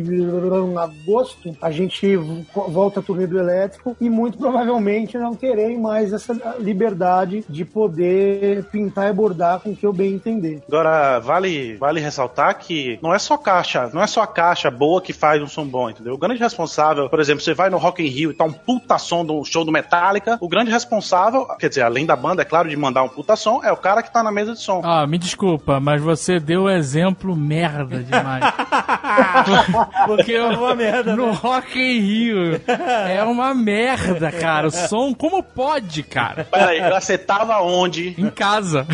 agosto 0.78 1.56
a 1.62 1.72
gente 1.72 2.16
volta 2.16 3.00
a 3.00 3.04
turnê 3.04 3.28
do 3.28 3.40
elétrico 3.40 3.96
e 4.00 4.10
muito 4.10 4.38
provavelmente 4.38 5.18
não 5.18 5.36
terei 5.36 5.78
mais 5.78 6.14
essa 6.14 6.34
liberdade 6.60 7.44
de 7.48 7.66
poder 7.66 8.66
pintar 8.66 9.10
e 9.10 9.14
bordar 9.14 9.60
com 9.60 9.72
o 9.72 9.76
que 9.76 9.86
eu 9.86 9.94
bem 9.94 10.14
entender. 10.14 10.62
Agora, 10.68 11.20
vale, 11.20 11.76
vale 11.78 12.00
ressaltar 12.00 12.58
que 12.58 13.00
não 13.02 13.14
é 13.14 13.20
só 13.20 13.38
caixa, 13.38 13.90
não 13.94 14.02
é 14.02 14.08
só 14.08 14.22
a 14.22 14.28
caixa 14.28 14.70
boa 14.70 15.02
que 15.02 15.14
faz 15.14 15.42
um 15.42 15.48
som 15.48 15.66
bom, 15.66 15.90
entendeu? 15.90 16.14
O 16.14 16.18
grande 16.18 16.40
responsável, 16.40 17.10
por 17.10 17.20
exemplo, 17.20 17.42
você 17.42 17.54
vai 17.54 17.70
no 17.70 17.78
Rock 17.78 18.04
in 18.04 18.08
Rio 18.08 18.32
e 18.32 18.34
tá 18.34 18.44
um 18.44 18.52
puta 18.52 18.98
som 18.98 19.26
do 19.26 19.44
show 19.44 19.64
do 19.64 19.72
Metallica, 19.72 20.38
o 20.42 20.48
grande 20.48 20.72
responsável, 20.72 21.46
quer 21.60 21.70
dizer, 21.70 21.82
além 21.82 22.06
da 22.06 22.16
banda, 22.16 22.42
é 22.42 22.46
claro, 22.46 22.70
de 22.70 22.76
mandar 22.76 23.04
um 23.04 23.10
puta 23.10 23.36
som, 23.36 23.62
é 23.64 23.72
o 23.72 23.78
cara 23.78 24.04
que 24.04 24.12
tá 24.12 24.24
na 24.24 24.32
mesa 24.32 24.54
de 24.54 24.60
som. 24.60 24.82
Ah, 24.84 25.06
me 25.06 25.18
desculpa, 25.18 25.80
mas 25.80 26.02
você 26.02 26.40
deu 26.40 26.70
exemplo 26.70 27.36
merda 27.36 28.04
demais. 28.04 28.44
Porque 30.06 30.32
eu, 30.32 30.50
uma 30.50 30.76
merda, 30.76 31.16
no 31.16 31.28
né? 31.28 31.32
Rock 31.42 31.80
in 31.80 32.00
Rio 32.00 32.62
é 32.68 33.24
uma 33.24 33.54
merda, 33.54 34.32
cara. 34.32 34.68
O 34.68 34.72
som, 34.72 35.14
como 35.14 35.42
pode, 35.44 36.04
cara? 36.04 36.46
Peraí, 36.46 36.82
você 36.90 37.18
tava 37.18 37.62
onde? 37.62 38.16
Em 38.18 38.30
casa. 38.30 38.86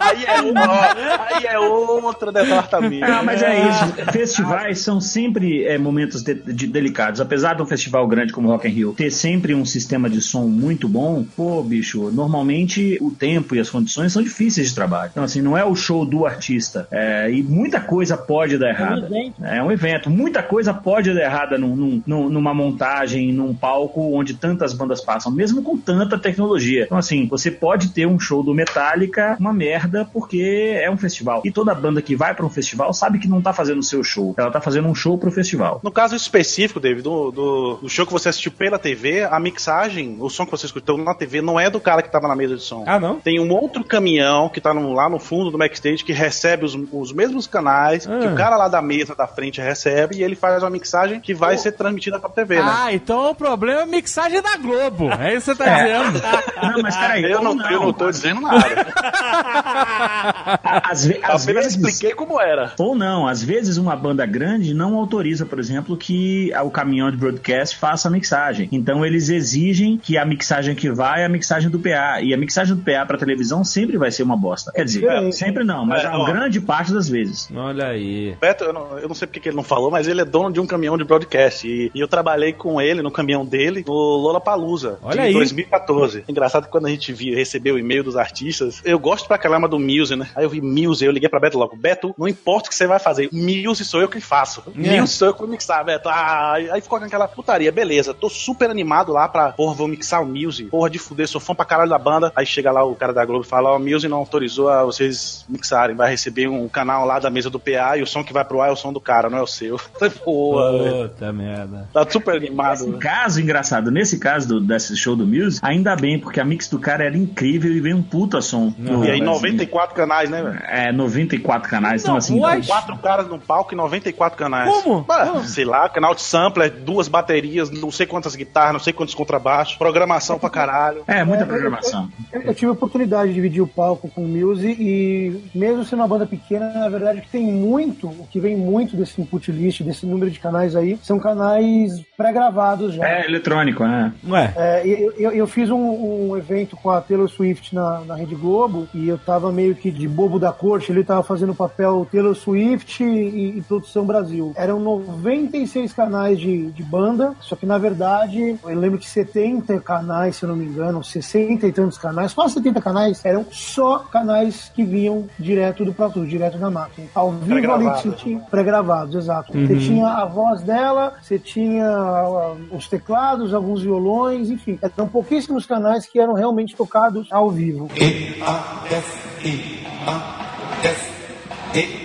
Aí 0.00 0.24
é 0.24 0.40
uma, 0.42 1.26
aí 1.26 1.46
é 1.46 1.58
outro 1.58 2.30
departamento. 2.32 3.04
Ah, 3.10 3.22
mas 3.22 3.42
é 3.42 3.68
isso. 3.68 4.12
Festivais 4.12 4.78
são 4.80 5.00
sempre 5.00 5.64
é, 5.64 5.78
momentos 5.78 6.22
de- 6.22 6.34
de- 6.34 6.66
delicados. 6.66 7.20
Apesar 7.20 7.54
de 7.54 7.62
um 7.62 7.66
festival 7.66 8.06
grande 8.06 8.32
como 8.32 8.48
o 8.48 8.50
Rock 8.52 8.68
in 8.68 8.72
Rio 8.72 8.92
ter 8.96 9.10
sempre 9.10 9.54
um 9.54 9.64
sistema 9.64 10.08
de 10.08 10.20
som 10.20 10.42
muito 10.46 10.88
bom, 10.88 11.24
pô, 11.36 11.62
bicho, 11.62 12.10
normalmente 12.10 12.98
o 13.00 13.10
tempo 13.10 13.54
e 13.54 13.60
as 13.60 13.70
condições 13.70 14.12
são 14.12 14.22
difíceis 14.22 14.68
de 14.68 14.74
trabalho. 14.74 15.10
Então, 15.12 15.24
assim, 15.24 15.40
não 15.40 15.56
é 15.56 15.64
o 15.64 15.74
show 15.74 16.04
do 16.04 16.26
artista. 16.26 16.86
É, 16.90 17.30
e 17.30 17.42
muita 17.42 17.80
coisa 17.80 18.16
pode 18.16 18.56
dar 18.64 18.70
errada. 18.70 19.06
evento. 19.06 19.44
É 19.44 19.62
um 19.62 19.70
evento. 19.72 20.10
Muita 20.10 20.42
coisa 20.42 20.72
pode 20.74 21.12
dar 21.14 21.20
errada 21.22 21.58
num- 21.58 21.74
num- 21.76 22.02
num- 22.06 22.28
numa 22.28 22.54
montagem, 22.54 23.32
num 23.32 23.54
palco 23.54 24.00
onde 24.16 24.34
tantas 24.34 24.72
bandas 24.72 25.00
passam, 25.00 25.30
mesmo 25.32 25.62
com 25.62 25.76
tanta 25.76 26.18
tecnologia. 26.18 26.84
Então, 26.84 26.98
assim, 26.98 27.26
você 27.26 27.50
pode 27.50 27.88
ter 27.90 28.06
um 28.06 28.18
show 28.18 28.42
do 28.42 28.54
Metallica 28.54 29.36
uma 29.38 29.52
merda 29.52 30.08
porque 30.12 30.78
é 30.82 30.90
um 30.90 30.96
festival. 30.96 31.42
E 31.44 31.50
toda 31.50 31.74
banda 31.74 32.00
que 32.02 32.16
vai 32.16 32.34
pra 32.34 32.44
um 32.44 32.50
festival 32.50 32.92
sabe 32.92 33.18
que 33.18 33.28
não 33.28 33.40
tá 33.40 33.52
fazendo 33.52 33.78
o 33.78 33.82
seu 33.82 34.02
show. 34.02 34.34
Ela 34.36 34.50
tá 34.50 34.60
fazendo 34.60 34.88
um 34.88 34.94
show 34.94 35.16
pro 35.18 35.30
festival. 35.30 35.80
No 35.82 35.90
caso 35.90 36.14
específico, 36.16 36.80
David, 36.80 37.02
do, 37.02 37.30
do, 37.30 37.78
do 37.82 37.88
show 37.88 38.06
que 38.06 38.12
você 38.12 38.28
assistiu 38.28 38.52
pela 38.52 38.78
TV, 38.78 39.24
a 39.24 39.38
mixagem, 39.38 40.16
o 40.20 40.28
som 40.28 40.44
que 40.44 40.50
você 40.50 40.66
escutou 40.66 40.96
na 40.98 41.14
TV, 41.14 41.40
não 41.40 41.58
é 41.58 41.70
do 41.70 41.80
cara 41.80 42.02
que 42.02 42.10
tava 42.10 42.28
na 42.28 42.36
mesa 42.36 42.56
de 42.56 42.62
som. 42.62 42.84
Ah, 42.86 42.98
não? 42.98 43.16
Tem 43.20 43.38
um 43.40 43.52
outro 43.52 43.84
caminhão 43.84 44.48
que 44.48 44.60
tá 44.60 44.72
no- 44.74 44.92
lá 44.92 45.08
no 45.08 45.18
fundo 45.18 45.50
do 45.50 45.58
backstage 45.58 46.04
que 46.04 46.12
recebe 46.12 46.64
os, 46.64 46.76
os 46.92 47.12
mesmos 47.12 47.46
canais 47.46 48.06
Ah. 48.08 48.18
que 48.18 48.26
o 48.26 48.34
cara 48.34 48.53
lá 48.56 48.68
da 48.68 48.80
mesa 48.82 49.14
da 49.14 49.26
frente 49.26 49.60
recebe 49.60 50.16
e 50.16 50.22
ele 50.22 50.36
faz 50.36 50.62
uma 50.62 50.70
mixagem 50.70 51.20
que 51.20 51.34
vai 51.34 51.56
ser 51.58 51.72
transmitida 51.72 52.18
pra 52.18 52.28
TV, 52.30 52.56
né? 52.56 52.62
Ah, 52.74 52.92
então 52.92 53.30
o 53.30 53.34
problema 53.34 53.80
é 53.80 53.82
a 53.82 53.86
mixagem 53.86 54.40
da 54.42 54.56
Globo. 54.56 55.10
É 55.12 55.34
isso 55.34 55.50
que 55.52 55.56
você 55.56 55.64
tá 55.64 55.74
dizendo. 55.82 56.22
Não, 56.62 56.82
mas 56.82 56.96
peraí. 56.96 57.24
eu, 57.24 57.38
ou 57.38 57.54
não, 57.54 57.70
eu 57.70 57.80
não 57.80 57.92
tô 57.92 58.10
dizendo 58.10 58.40
nada. 58.40 58.64
Às, 60.64 61.06
ve- 61.06 61.20
às 61.22 61.44
Apenas 61.44 61.64
vezes, 61.64 61.76
expliquei 61.76 62.14
como 62.14 62.40
era. 62.40 62.72
Ou 62.78 62.94
não, 62.94 63.26
às 63.26 63.42
vezes 63.42 63.76
uma 63.76 63.96
banda 63.96 64.24
grande 64.26 64.74
não 64.74 64.94
autoriza, 64.96 65.44
por 65.46 65.58
exemplo, 65.58 65.96
que 65.96 66.50
o 66.62 66.70
caminhão 66.70 67.10
de 67.10 67.16
broadcast 67.16 67.76
faça 67.76 68.08
a 68.08 68.10
mixagem. 68.10 68.68
Então 68.72 69.04
eles 69.04 69.28
exigem 69.28 69.96
que 69.96 70.16
a 70.18 70.24
mixagem 70.24 70.74
que 70.74 70.90
vai 70.90 71.22
é 71.22 71.26
a 71.26 71.28
mixagem 71.28 71.70
do 71.70 71.78
PA. 71.78 72.20
E 72.22 72.32
a 72.32 72.36
mixagem 72.36 72.74
do 72.76 72.82
PA 72.82 73.04
pra 73.06 73.18
televisão 73.18 73.64
sempre 73.64 73.96
vai 73.96 74.10
ser 74.10 74.22
uma 74.22 74.36
bosta. 74.36 74.72
Quer 74.72 74.84
dizer, 74.84 75.00
diferente. 75.00 75.36
sempre 75.36 75.64
não, 75.64 75.84
mas 75.86 76.04
É, 76.04 76.06
a 76.06 76.18
ó. 76.18 76.24
grande 76.24 76.60
parte 76.60 76.92
das 76.92 77.08
vezes. 77.08 77.48
Olha 77.54 77.88
aí. 77.88 78.36
Beto, 78.44 78.64
eu 78.64 78.74
não, 78.74 78.98
eu 78.98 79.08
não 79.08 79.14
sei 79.14 79.26
porque 79.26 79.40
que 79.40 79.48
ele 79.48 79.56
não 79.56 79.62
falou, 79.62 79.90
mas 79.90 80.06
ele 80.06 80.20
é 80.20 80.24
dono 80.24 80.52
de 80.52 80.60
um 80.60 80.66
caminhão 80.66 80.98
de 80.98 81.04
broadcast. 81.04 81.66
E, 81.66 81.90
e 81.94 81.98
eu 81.98 82.06
trabalhei 82.06 82.52
com 82.52 82.78
ele 82.78 83.00
no 83.00 83.10
caminhão 83.10 83.42
dele 83.42 83.82
no 83.86 83.94
Lollapalooza, 83.94 84.98
Olha 85.02 85.14
de 85.14 85.28
aí. 85.28 85.32
2014. 85.32 86.24
Engraçado 86.28 86.64
que 86.64 86.70
quando 86.70 86.84
a 86.84 86.90
gente 86.90 87.10
viu, 87.10 87.34
recebeu 87.34 87.76
o 87.76 87.78
e-mail 87.78 88.04
dos 88.04 88.18
artistas, 88.18 88.82
eu 88.84 88.98
gosto 88.98 89.26
pra 89.26 89.38
caramba 89.38 89.66
do 89.66 89.78
Muse, 89.78 90.14
né? 90.14 90.28
Aí 90.36 90.44
eu 90.44 90.50
vi 90.50 90.60
Muse, 90.60 91.06
eu 91.06 91.10
liguei 91.10 91.26
pra 91.26 91.40
Beto 91.40 91.56
logo, 91.56 91.74
Beto, 91.74 92.14
não 92.18 92.28
importa 92.28 92.66
o 92.66 92.70
que 92.70 92.76
você 92.76 92.86
vai 92.86 92.98
fazer, 92.98 93.30
Muse 93.32 93.82
sou 93.82 94.02
eu 94.02 94.08
que 94.08 94.20
faço. 94.20 94.62
É. 94.76 95.00
Muse 95.00 95.14
sou 95.14 95.28
eu 95.28 95.32
que 95.32 95.40
vou 95.40 95.48
mixar, 95.48 95.82
Beto. 95.82 96.10
Ah, 96.10 96.52
aí 96.52 96.82
ficou 96.82 96.98
com 96.98 97.06
aquela 97.06 97.26
putaria, 97.26 97.72
beleza, 97.72 98.12
tô 98.12 98.28
super 98.28 98.68
animado 98.68 99.10
lá 99.10 99.26
pra, 99.26 99.52
porra, 99.52 99.72
vou 99.72 99.88
mixar 99.88 100.22
o 100.22 100.26
Muse, 100.26 100.64
porra 100.64 100.90
de 100.90 100.98
fuder, 100.98 101.26
sou 101.26 101.40
fã 101.40 101.54
pra 101.54 101.64
caralho 101.64 101.88
da 101.88 101.98
banda. 101.98 102.30
Aí 102.36 102.44
chega 102.44 102.70
lá 102.70 102.84
o 102.84 102.94
cara 102.94 103.14
da 103.14 103.24
Globo 103.24 103.44
e 103.44 103.48
fala, 103.48 103.70
ó, 103.70 103.76
o 103.78 103.80
Muse 103.80 104.06
não 104.06 104.18
autorizou 104.18 104.68
a 104.68 104.84
vocês 104.84 105.46
mixarem, 105.48 105.96
vai 105.96 106.10
receber 106.10 106.46
um 106.46 106.68
canal 106.68 107.06
lá 107.06 107.18
da 107.18 107.30
mesa 107.30 107.48
do 107.48 107.58
PA 107.58 107.96
e 107.96 108.02
o 108.02 108.06
som 108.06 108.22
que 108.22 108.33
vai 108.34 108.44
pro 108.44 108.60
ar 108.60 108.68
é 108.68 108.72
o 108.72 108.76
som 108.76 108.92
do 108.92 109.00
cara, 109.00 109.30
não 109.30 109.38
é 109.38 109.42
o 109.42 109.46
seu. 109.46 109.78
Porra, 110.24 110.72
velho. 110.78 111.08
Puta 111.08 111.32
merda. 111.32 111.88
tá 111.92 112.06
super 112.10 112.36
animado. 112.36 112.70
Nesse 112.80 112.90
né? 112.90 112.98
caso, 112.98 113.40
engraçado, 113.40 113.90
nesse 113.90 114.18
caso 114.18 114.48
do, 114.48 114.60
desse 114.60 114.96
show 114.96 115.16
do 115.16 115.26
Muse, 115.26 115.60
ainda 115.62 115.96
bem, 115.96 116.18
porque 116.18 116.40
a 116.40 116.44
mix 116.44 116.68
do 116.68 116.78
cara 116.78 117.04
era 117.04 117.16
incrível 117.16 117.72
e 117.72 117.80
veio 117.80 117.96
um 117.96 118.02
puta 118.02 118.40
som. 118.40 118.72
E 119.04 119.10
aí 119.10 119.20
94 119.20 119.94
canais, 119.94 120.28
né, 120.28 120.42
velho? 120.42 120.58
É, 120.66 120.92
94 120.92 121.68
canais, 121.68 122.02
então 122.02 122.14
Não, 122.14 122.18
assim. 122.18 122.38
what? 122.38 122.66
Quatro 122.66 122.96
caras 122.98 123.28
num 123.28 123.38
palco 123.38 123.72
e 123.72 123.76
94 123.76 124.36
canais. 124.38 124.70
Como? 124.82 125.06
Sei 125.44 125.64
lá, 125.64 125.88
canal 125.88 126.14
de 126.14 126.22
sampler, 126.22 126.70
duas 126.70 127.08
baterias, 127.08 127.70
não 127.70 127.90
sei 127.90 128.06
quantas 128.06 128.34
guitarras, 128.34 128.72
não 128.72 128.80
sei 128.80 128.92
quantos 128.92 129.14
contrabaixos, 129.14 129.76
programação 129.76 130.38
pra 130.38 130.50
caralho. 130.50 131.02
É, 131.06 131.24
muita 131.24 131.44
É, 131.44 131.46
programação. 131.46 132.08
Eu, 132.32 132.42
eu 132.42 132.54
tive 132.54 132.66
a 132.70 132.72
oportunidade 132.72 133.28
de 133.28 133.34
dividir 133.34 133.62
o 133.62 133.66
palco 133.66 134.08
com 134.08 134.24
o 134.24 134.28
Muse 134.28 134.68
e 134.68 135.42
mesmo 135.54 135.84
sendo 135.84 136.00
uma 136.00 136.08
banda 136.08 136.26
pequena, 136.26 136.72
na 136.72 136.88
verdade 136.88 137.20
que 137.20 137.28
tem 137.28 137.44
muito, 137.44 138.10
o 138.24 138.28
que 138.28 138.40
vem 138.40 138.56
muito 138.56 138.96
desse 138.96 139.20
input 139.20 139.50
list, 139.50 139.82
desse 139.82 140.04
número 140.06 140.30
de 140.30 140.38
canais 140.38 140.76
aí, 140.76 140.98
são 141.02 141.18
canais 141.18 142.02
pré-gravados 142.16 142.94
já. 142.94 143.06
É 143.06 143.26
eletrônico, 143.26 143.84
né? 143.84 144.12
Ué. 144.28 144.52
É, 144.56 144.86
eu, 144.86 145.12
eu, 145.16 145.32
eu 145.32 145.46
fiz 145.46 145.70
um, 145.70 146.30
um 146.30 146.36
evento 146.36 146.76
com 146.76 146.90
a 146.90 147.00
Taylor 147.00 147.28
Swift 147.28 147.74
na, 147.74 148.00
na 148.00 148.14
Rede 148.14 148.34
Globo 148.34 148.88
e 148.92 149.08
eu 149.08 149.18
tava 149.18 149.50
meio 149.50 149.74
que 149.74 149.90
de 149.90 150.06
bobo 150.06 150.38
da 150.38 150.52
corte, 150.52 150.92
ele 150.92 151.04
tava 151.04 151.22
fazendo 151.22 151.52
o 151.52 151.54
papel 151.54 152.06
Taylor 152.10 152.34
Swift 152.34 153.02
e, 153.02 153.58
e 153.58 153.62
produção 153.62 154.04
Brasil. 154.04 154.52
Era 154.56 154.74
eram 154.74 154.80
96 154.80 155.92
canais 155.92 156.38
de, 156.38 156.70
de 156.70 156.82
banda, 156.82 157.34
só 157.40 157.54
que 157.54 157.64
na 157.64 157.78
verdade, 157.78 158.58
eu 158.62 158.78
lembro 158.78 158.98
que 158.98 159.08
70 159.08 159.80
canais, 159.80 160.36
se 160.36 160.44
eu 160.44 160.48
não 160.48 160.56
me 160.56 160.64
engano, 160.64 161.02
60 161.02 161.66
e 161.66 161.72
tantos 161.72 161.96
canais, 161.96 162.34
quase 162.34 162.54
70 162.54 162.80
canais, 162.80 163.24
eram 163.24 163.46
só 163.50 163.98
canais 163.98 164.70
que 164.74 164.84
vinham 164.84 165.26
direto 165.38 165.84
do 165.84 165.92
Pro 165.92 166.10
Tools, 166.10 166.28
direto 166.28 166.58
da 166.58 166.70
máquina. 166.70 167.06
Ao 167.14 167.30
vivo 167.30 167.72
ali 167.72 167.86
tinha 168.12 168.40
pré-gravados, 168.40 169.14
exato. 169.14 169.52
Você 169.52 169.76
tinha 169.76 170.06
a 170.08 170.24
voz 170.24 170.62
dela, 170.62 171.14
você 171.20 171.38
tinha 171.38 171.86
ah, 171.86 172.56
os 172.70 172.88
teclados, 172.88 173.54
alguns 173.54 173.82
violões, 173.82 174.50
enfim. 174.50 174.78
Eram 174.80 175.08
pouquíssimos 175.08 175.66
canais 175.66 176.06
que 176.06 176.18
eram 176.18 176.34
realmente 176.34 176.76
tocados 176.76 177.28
ao 177.30 177.50
vivo. 177.50 177.88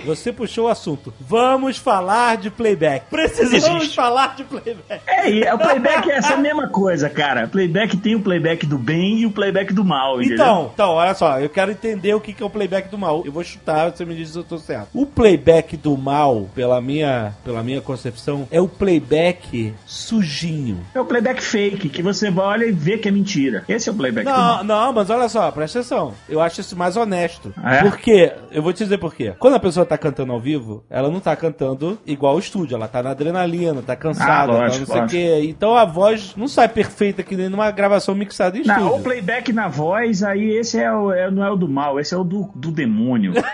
Você 0.04 0.32
puxou 0.32 0.66
o 0.66 0.68
assunto. 0.68 1.12
Vamos 1.20 1.76
falar 1.76 2.36
de 2.36 2.50
playback. 2.50 3.06
Precisamos 3.10 3.64
Existe. 3.64 3.96
falar 3.96 4.34
de 4.36 4.44
playback. 4.44 5.02
É, 5.06 5.54
o 5.54 5.58
playback 5.58 6.10
é 6.10 6.16
essa 6.16 6.36
mesma 6.36 6.68
coisa, 6.68 7.08
cara. 7.08 7.46
Playback 7.46 7.96
tem 7.96 8.14
o 8.14 8.20
playback 8.20 8.66
do 8.66 8.78
bem 8.78 9.20
e 9.20 9.26
o 9.26 9.30
playback 9.30 9.72
do 9.72 9.84
mal, 9.84 10.20
entendeu? 10.20 10.36
Então, 10.36 10.70
então, 10.74 10.90
olha 10.90 11.14
só, 11.14 11.38
eu 11.40 11.48
quero 11.48 11.70
entender 11.70 12.14
o 12.14 12.20
que 12.20 12.42
é 12.42 12.46
o 12.46 12.50
playback 12.50 12.88
do 12.88 12.98
mal. 12.98 13.22
Eu 13.24 13.32
vou 13.32 13.44
chutar, 13.44 13.90
você 13.90 14.04
me 14.04 14.14
diz 14.14 14.30
se 14.30 14.38
eu 14.38 14.44
tô 14.44 14.58
certo. 14.58 14.88
O 14.94 15.06
playback 15.06 15.76
do 15.76 15.96
mal, 15.96 16.48
pela 16.54 16.80
minha, 16.80 17.34
pela 17.44 17.62
minha 17.62 17.80
concepção, 17.80 18.46
é 18.50 18.60
o 18.60 18.68
playback 18.68 19.74
sujinho. 19.86 20.80
É 20.94 21.00
o 21.00 21.04
playback 21.04 21.42
fake, 21.42 21.88
que 21.88 22.02
você 22.02 22.30
olha 22.36 22.64
e 22.64 22.72
vê 22.72 22.98
que 22.98 23.08
é 23.08 23.10
mentira. 23.10 23.64
Esse 23.68 23.88
é 23.88 23.92
o 23.92 23.94
playback 23.94 24.24
do 24.24 24.30
mal. 24.30 24.64
Não, 24.64 24.86
não, 24.86 24.92
mas 24.92 25.10
olha 25.10 25.28
só, 25.28 25.50
presta 25.50 25.80
atenção. 25.80 26.14
Eu 26.28 26.40
acho 26.40 26.60
isso 26.60 26.76
mais 26.76 26.96
honesto. 26.96 27.52
É? 27.64 27.82
Por 27.82 27.98
quê? 27.98 28.32
Eu 28.50 28.62
vou 28.62 28.72
te 28.72 28.82
dizer 28.82 28.98
por 28.98 29.14
quê. 29.14 29.34
Quando 29.38 29.54
a 29.54 29.59
pessoa 29.60 29.86
tá 29.86 29.96
cantando 29.98 30.32
ao 30.32 30.40
vivo, 30.40 30.84
ela 30.90 31.08
não 31.10 31.20
tá 31.20 31.34
cantando 31.36 31.98
igual 32.06 32.36
o 32.36 32.38
estúdio. 32.38 32.74
Ela 32.74 32.88
tá 32.88 33.02
na 33.02 33.10
adrenalina, 33.10 33.82
tá 33.82 33.94
cansada, 33.96 34.32
Ah, 34.32 34.46
tá 34.46 34.52
lógico, 34.64 34.80
não 34.80 34.86
sei 34.96 35.02
o 35.02 35.06
quê. 35.06 35.46
Então 35.48 35.76
a 35.76 35.84
voz 35.84 36.34
não 36.36 36.48
sai 36.48 36.68
perfeita 36.68 37.22
que 37.22 37.36
nem 37.36 37.48
numa 37.48 37.70
gravação 37.70 38.14
mixada 38.14 38.58
em 38.58 38.62
Não, 38.64 38.74
estúdio. 38.76 38.96
o 38.96 39.02
playback 39.02 39.52
na 39.52 39.68
voz, 39.68 40.22
aí 40.22 40.50
esse 40.50 40.78
é 40.78 40.90
o, 40.92 41.12
é- 41.12 41.30
não 41.30 41.44
é 41.44 41.50
o 41.50 41.56
do 41.56 41.68
mal, 41.68 41.98
esse 42.00 42.14
é 42.14 42.16
o 42.16 42.24
do, 42.24 42.50
do 42.54 42.70
demônio. 42.70 43.32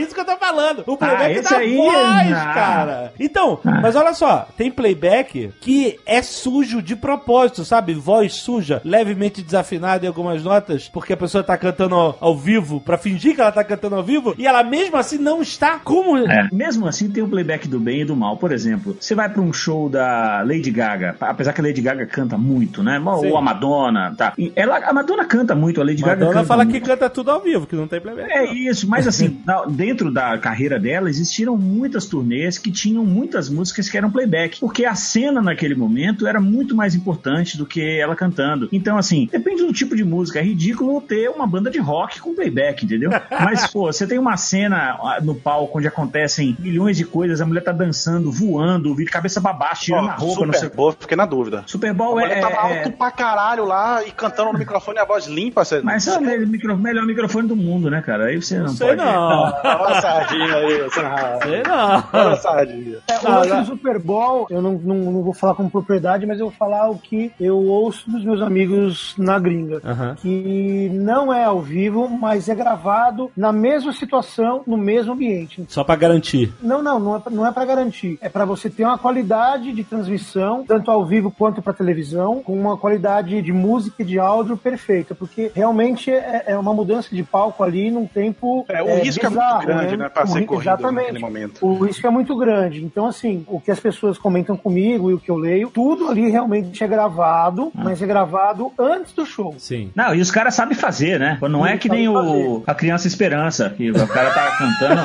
Isso 0.00 0.12
que 0.14 0.20
eu 0.20 0.24
tô 0.24 0.36
falando. 0.36 0.82
O 0.86 0.96
playback 0.96 1.38
Ah, 1.38 1.50
da 1.50 1.56
aí, 1.58 1.76
voz, 1.76 2.30
não. 2.30 2.54
cara. 2.54 3.12
Então, 3.20 3.60
mas 3.62 3.94
olha 3.94 4.12
só, 4.14 4.48
tem 4.56 4.70
playback 4.70 5.52
que 5.60 5.98
é 6.04 6.22
sujo 6.22 6.82
de 6.82 6.96
propósito, 6.96 7.64
sabe? 7.64 7.94
Voz 7.94 8.34
suja, 8.34 8.80
levemente 8.84 9.42
desafinada 9.42 10.04
em 10.04 10.08
algumas 10.08 10.42
notas, 10.42 10.88
porque 10.88 11.12
a 11.12 11.16
pessoa 11.16 11.44
tá 11.44 11.56
cantando 11.56 11.94
ao, 11.94 12.16
ao 12.20 12.36
vivo, 12.36 12.80
pra 12.80 12.98
fingir 12.98 13.34
que 13.36 13.40
ela 13.40 13.52
tá 13.52 13.62
cantando 13.62 13.94
ao 13.96 14.02
vivo, 14.02 14.34
e 14.36 14.46
ela 14.46 14.64
mesmo 14.64 14.96
assim 14.96 15.18
não 15.18 15.35
está 15.40 15.78
como... 15.78 16.16
É. 16.16 16.48
Mesmo 16.52 16.86
assim, 16.86 17.10
tem 17.10 17.22
o 17.22 17.28
playback 17.28 17.68
do 17.68 17.78
bem 17.78 18.02
e 18.02 18.04
do 18.04 18.16
mal. 18.16 18.36
Por 18.36 18.52
exemplo, 18.52 18.96
você 18.98 19.14
vai 19.14 19.28
pra 19.28 19.42
um 19.42 19.52
show 19.52 19.88
da 19.88 20.42
Lady 20.42 20.70
Gaga, 20.70 21.16
apesar 21.20 21.52
que 21.52 21.60
a 21.60 21.64
Lady 21.64 21.80
Gaga 21.80 22.06
canta 22.06 22.36
muito, 22.36 22.82
né? 22.82 22.98
Sim. 22.98 23.30
Ou 23.30 23.36
a 23.36 23.42
Madonna, 23.42 24.14
tá? 24.16 24.32
E 24.38 24.52
ela, 24.54 24.78
a 24.78 24.92
Madonna 24.92 25.24
canta 25.24 25.54
muito, 25.54 25.80
a 25.80 25.84
Lady 25.84 26.02
Gaga 26.02 26.16
Madonna 26.16 26.34
canta 26.34 26.46
fala 26.46 26.64
muito. 26.64 26.80
que 26.80 26.86
canta 26.86 27.10
tudo 27.10 27.30
ao 27.30 27.40
vivo, 27.40 27.66
que 27.66 27.76
não 27.76 27.86
tem 27.86 28.00
playback. 28.00 28.30
É 28.30 28.52
isso, 28.52 28.88
mas 28.88 29.06
assim, 29.06 29.38
dentro 29.70 30.10
da 30.10 30.38
carreira 30.38 30.78
dela 30.78 31.08
existiram 31.08 31.56
muitas 31.56 32.06
turnês 32.06 32.58
que 32.58 32.70
tinham 32.70 33.04
muitas 33.04 33.48
músicas 33.48 33.88
que 33.88 33.96
eram 33.96 34.10
playback, 34.10 34.60
porque 34.60 34.84
a 34.84 34.94
cena 34.94 35.40
naquele 35.40 35.74
momento 35.74 36.26
era 36.26 36.40
muito 36.40 36.74
mais 36.74 36.94
importante 36.94 37.56
do 37.56 37.66
que 37.66 37.98
ela 37.98 38.14
cantando. 38.16 38.68
Então, 38.72 38.96
assim, 38.96 39.28
depende 39.30 39.62
do 39.64 39.72
tipo 39.72 39.96
de 39.96 40.04
música. 40.04 40.38
É 40.38 40.42
ridículo 40.42 41.00
ter 41.00 41.28
uma 41.30 41.46
banda 41.46 41.70
de 41.70 41.78
rock 41.78 42.20
com 42.20 42.34
playback, 42.34 42.84
entendeu? 42.84 43.10
Mas, 43.30 43.66
pô, 43.66 43.92
você 43.92 44.06
tem 44.06 44.18
uma 44.18 44.36
cena 44.36 44.98
ah, 45.02 45.18
no 45.26 45.34
palco 45.34 45.78
onde 45.78 45.88
acontecem 45.88 46.56
milhões 46.58 46.96
de 46.96 47.04
coisas, 47.04 47.40
a 47.40 47.46
mulher 47.46 47.62
tá 47.62 47.72
dançando, 47.72 48.30
voando, 48.30 48.94
de 48.94 49.04
cabeça 49.06 49.40
baixo, 49.40 49.84
tirando 49.86 50.08
a 50.08 50.12
roupa, 50.14 50.46
não 50.46 50.52
sei 50.52 50.62
o 50.62 50.64
Super 50.66 50.70
que. 50.70 50.76
Bowl, 50.76 50.92
fiquei 50.98 51.16
na 51.16 51.26
dúvida. 51.26 51.62
Super 51.66 51.90
A 51.90 51.94
Bowl 51.94 52.12
mulher 52.14 52.38
é. 52.38 52.40
tava 52.40 52.54
é- 52.68 52.78
alto 52.78 52.92
pra 52.96 53.10
caralho 53.10 53.64
lá 53.64 54.02
e 54.04 54.10
cantando 54.10 54.52
no 54.52 54.58
microfone 54.58 54.98
a 54.98 55.04
voz 55.04 55.26
limpa. 55.26 55.64
Você... 55.64 55.80
Mas 55.82 56.06
é 56.06 56.16
o 56.18 56.20
melhor, 56.20 56.46
micro- 56.46 56.76
melhor 56.76 57.04
microfone 57.06 57.48
do 57.48 57.56
mundo, 57.56 57.90
né, 57.90 58.00
cara? 58.02 58.26
Aí 58.26 58.40
você 58.40 58.56
não, 58.58 58.66
Não 58.66 58.72
sei 58.74 58.88
pode. 58.88 59.02
não. 59.02 59.42
Olha 59.42 59.96
a 59.96 60.00
sardinha 60.00 60.54
aí, 60.56 60.82
você 60.82 61.02
não... 61.02 61.40
Sei 61.42 61.62
não. 61.62 62.04
Olha 62.12 62.30
a 62.32 62.36
sardinha. 62.36 62.98
É, 63.08 63.18
o 63.18 63.32
lance 63.32 63.56
do 63.56 63.66
Super 63.66 63.98
Bowl, 63.98 64.46
eu 64.50 64.62
não, 64.62 64.72
não, 64.72 64.96
não 64.96 65.22
vou 65.22 65.34
falar 65.34 65.54
com 65.54 65.68
propriedade, 65.68 66.26
mas 66.26 66.38
eu 66.38 66.46
vou 66.46 66.54
falar 66.54 66.88
o 66.90 66.98
que 66.98 67.32
eu 67.40 67.56
ouço 67.56 68.08
dos 68.10 68.24
meus 68.24 68.40
amigos 68.42 69.14
na 69.18 69.38
gringa. 69.38 69.80
Que 70.16 70.90
não 70.92 71.32
é 71.32 71.44
ao 71.44 71.60
vivo, 71.60 72.08
mas 72.08 72.48
é 72.48 72.54
gravado 72.54 73.30
na 73.36 73.52
mesma 73.52 73.92
situação, 73.92 74.62
no 74.66 74.76
mesmo 74.76 75.15
ambiente. 75.16 75.64
Só 75.68 75.82
pra 75.82 75.96
garantir. 75.96 76.52
Não, 76.62 76.82
não, 76.82 76.98
não 77.00 77.16
é, 77.16 77.18
pra- 77.20 77.32
não 77.32 77.46
é 77.46 77.52
para 77.52 77.64
garantir. 77.64 78.18
É 78.20 78.28
para 78.28 78.44
você 78.44 78.70
ter 78.70 78.84
uma 78.84 78.98
qualidade 78.98 79.72
de 79.72 79.82
transmissão, 79.84 80.64
tanto 80.66 80.90
ao 80.90 81.04
vivo 81.04 81.30
quanto 81.30 81.60
para 81.62 81.72
televisão, 81.72 82.42
com 82.42 82.52
uma 82.58 82.76
qualidade 82.76 83.40
de 83.42 83.52
música 83.52 84.02
e 84.02 84.04
de 84.04 84.18
áudio 84.18 84.56
perfeita, 84.56 85.14
porque 85.14 85.50
realmente 85.54 86.10
é, 86.10 86.44
é 86.48 86.58
uma 86.58 86.72
mudança 86.74 87.14
de 87.14 87.22
palco 87.22 87.62
ali 87.64 87.90
num 87.90 88.06
tempo. 88.06 88.64
É, 88.68 88.82
o 88.82 89.00
risco 89.00 89.24
é 89.24 89.28
muito 89.28 89.40
bizarro, 89.40 89.66
grande, 89.66 89.96
né, 89.96 90.08
pra 90.08 90.24
O 90.24 90.26
ser 90.26 90.40
ri- 90.40 90.46
corrido 90.46 90.62
Exatamente. 90.68 90.96
naquele 91.06 91.18
momento. 91.18 91.66
O 91.66 91.84
risco 91.84 92.06
é 92.06 92.10
muito 92.10 92.36
grande. 92.36 92.84
Então, 92.84 93.06
assim, 93.06 93.44
o 93.48 93.60
que 93.60 93.70
as 93.70 93.80
pessoas 93.80 94.18
comentam 94.18 94.56
comigo 94.56 95.10
e 95.10 95.14
o 95.14 95.18
que 95.18 95.30
eu 95.30 95.36
leio, 95.36 95.70
tudo 95.70 96.08
ali 96.08 96.30
realmente 96.30 96.82
é 96.82 96.86
gravado, 96.86 97.72
Ah. 97.76 97.82
mas 97.84 98.00
é 98.02 98.06
gravado 98.06 98.70
antes 98.78 99.12
do 99.12 99.24
show. 99.24 99.54
Sim. 99.58 99.90
Não, 99.94 100.14
e 100.14 100.20
os 100.20 100.30
caras 100.30 100.54
sabem 100.54 100.76
fazer, 100.76 101.18
né? 101.18 101.38
Não 101.42 101.64
é 101.66 101.76
que 101.78 101.88
nem 101.88 102.08
o, 102.08 102.62
a 102.66 102.74
Criança 102.74 103.06
Esperança, 103.06 103.70
que 103.70 103.90
o 103.90 104.06
cara 104.08 104.30
tá 104.30 104.56
cantando. 104.58 104.95